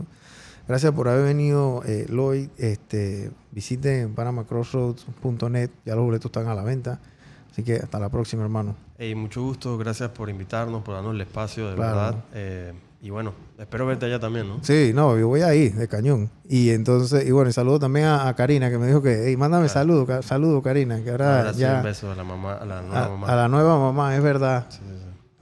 Gracias 0.68 0.93
por 0.93 1.09
haber 1.09 1.24
venido, 1.24 1.82
eh, 1.86 2.06
Lloyd. 2.09 2.51
Este, 2.56 3.32
visiten 3.51 4.14
panamacrossroads.net. 4.14 5.70
Ya 5.85 5.97
los 5.97 6.05
boletos 6.05 6.27
están 6.31 6.47
a 6.47 6.55
la 6.55 6.62
venta. 6.62 7.01
Así 7.51 7.64
que 7.64 7.74
hasta 7.77 7.98
la 7.98 8.09
próxima, 8.10 8.44
hermano. 8.44 8.77
Hey, 8.97 9.16
mucho 9.16 9.43
gusto. 9.43 9.77
Gracias 9.77 10.10
por 10.10 10.31
invitarnos, 10.31 10.82
por 10.85 10.94
darnos 10.94 11.14
el 11.16 11.20
espacio, 11.22 11.68
de 11.68 11.74
Claro. 11.74 11.97
verdad. 11.97 12.24
Eh, 12.32 12.74
y 13.02 13.10
bueno, 13.10 13.32
espero 13.59 13.86
verte 13.86 14.06
allá 14.06 14.18
también, 14.20 14.47
¿no? 14.48 14.59
Sí, 14.62 14.93
no, 14.94 15.18
yo 15.18 15.28
voy 15.28 15.40
ahí, 15.43 15.70
de 15.70 15.89
cañón. 15.89 16.31
Y 16.48 16.70
entonces, 16.70 17.27
y 17.27 17.31
bueno, 17.31 17.48
y 17.51 17.52
saludo 17.52 17.78
también 17.78 18.06
a, 18.06 18.28
a 18.28 18.35
Karina, 18.36 18.68
que 18.70 18.77
me 18.78 18.86
dijo 18.86 19.01
que, 19.02 19.24
hey, 19.27 19.36
mándame 19.36 19.66
Claro. 19.66 19.81
saludo, 19.81 20.06
ca- 20.06 20.22
saludo, 20.22 20.60
Karina, 20.62 21.02
que 21.02 21.10
ahora 21.10 21.51
y 21.55 21.59
ya 21.59 21.77
un 21.78 21.82
beso 21.82 22.10
a 22.10 22.14
la 22.14 22.24
mamá, 22.24 22.55
a 22.55 22.64
la 22.66 22.82
nueva 22.82 23.05
a, 23.05 23.09
mamá. 23.09 23.27
a 23.28 23.36
la 23.36 23.48
nueva 23.48 23.78
mamá, 23.78 24.14
es 24.16 24.22
verdad. 24.22 24.66
Sí, 24.68 24.78
sí, 24.81 24.94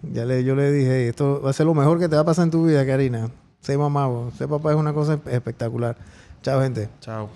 sí. 0.02 0.09
Ya 0.12 0.24
le, 0.24 0.44
yo 0.44 0.55
le 0.55 0.70
dije, 0.70 1.02
"Hey, 1.02 1.09
esto 1.09 1.43
va 1.44 1.51
a 1.51 1.52
ser 1.52 1.66
lo 1.66 1.74
mejor 1.74 1.98
que 1.98 2.09
te 2.09 2.14
va 2.14 2.22
a 2.22 2.24
pasar 2.24 2.44
en 2.44 2.51
tu 2.52 2.64
vida, 2.66 2.86
Karina. 2.86 3.28
Sé 3.60 3.76
mamá, 3.76 4.06
vos. 4.06 4.32
ser 4.35 4.47
papá 4.48 4.70
es 4.70 4.76
una 4.76 4.93
cosa 4.93 5.18
espectacular. 5.26 5.97
Chao, 6.43 6.60
gente. 6.62 6.89
Chao. 7.01 7.28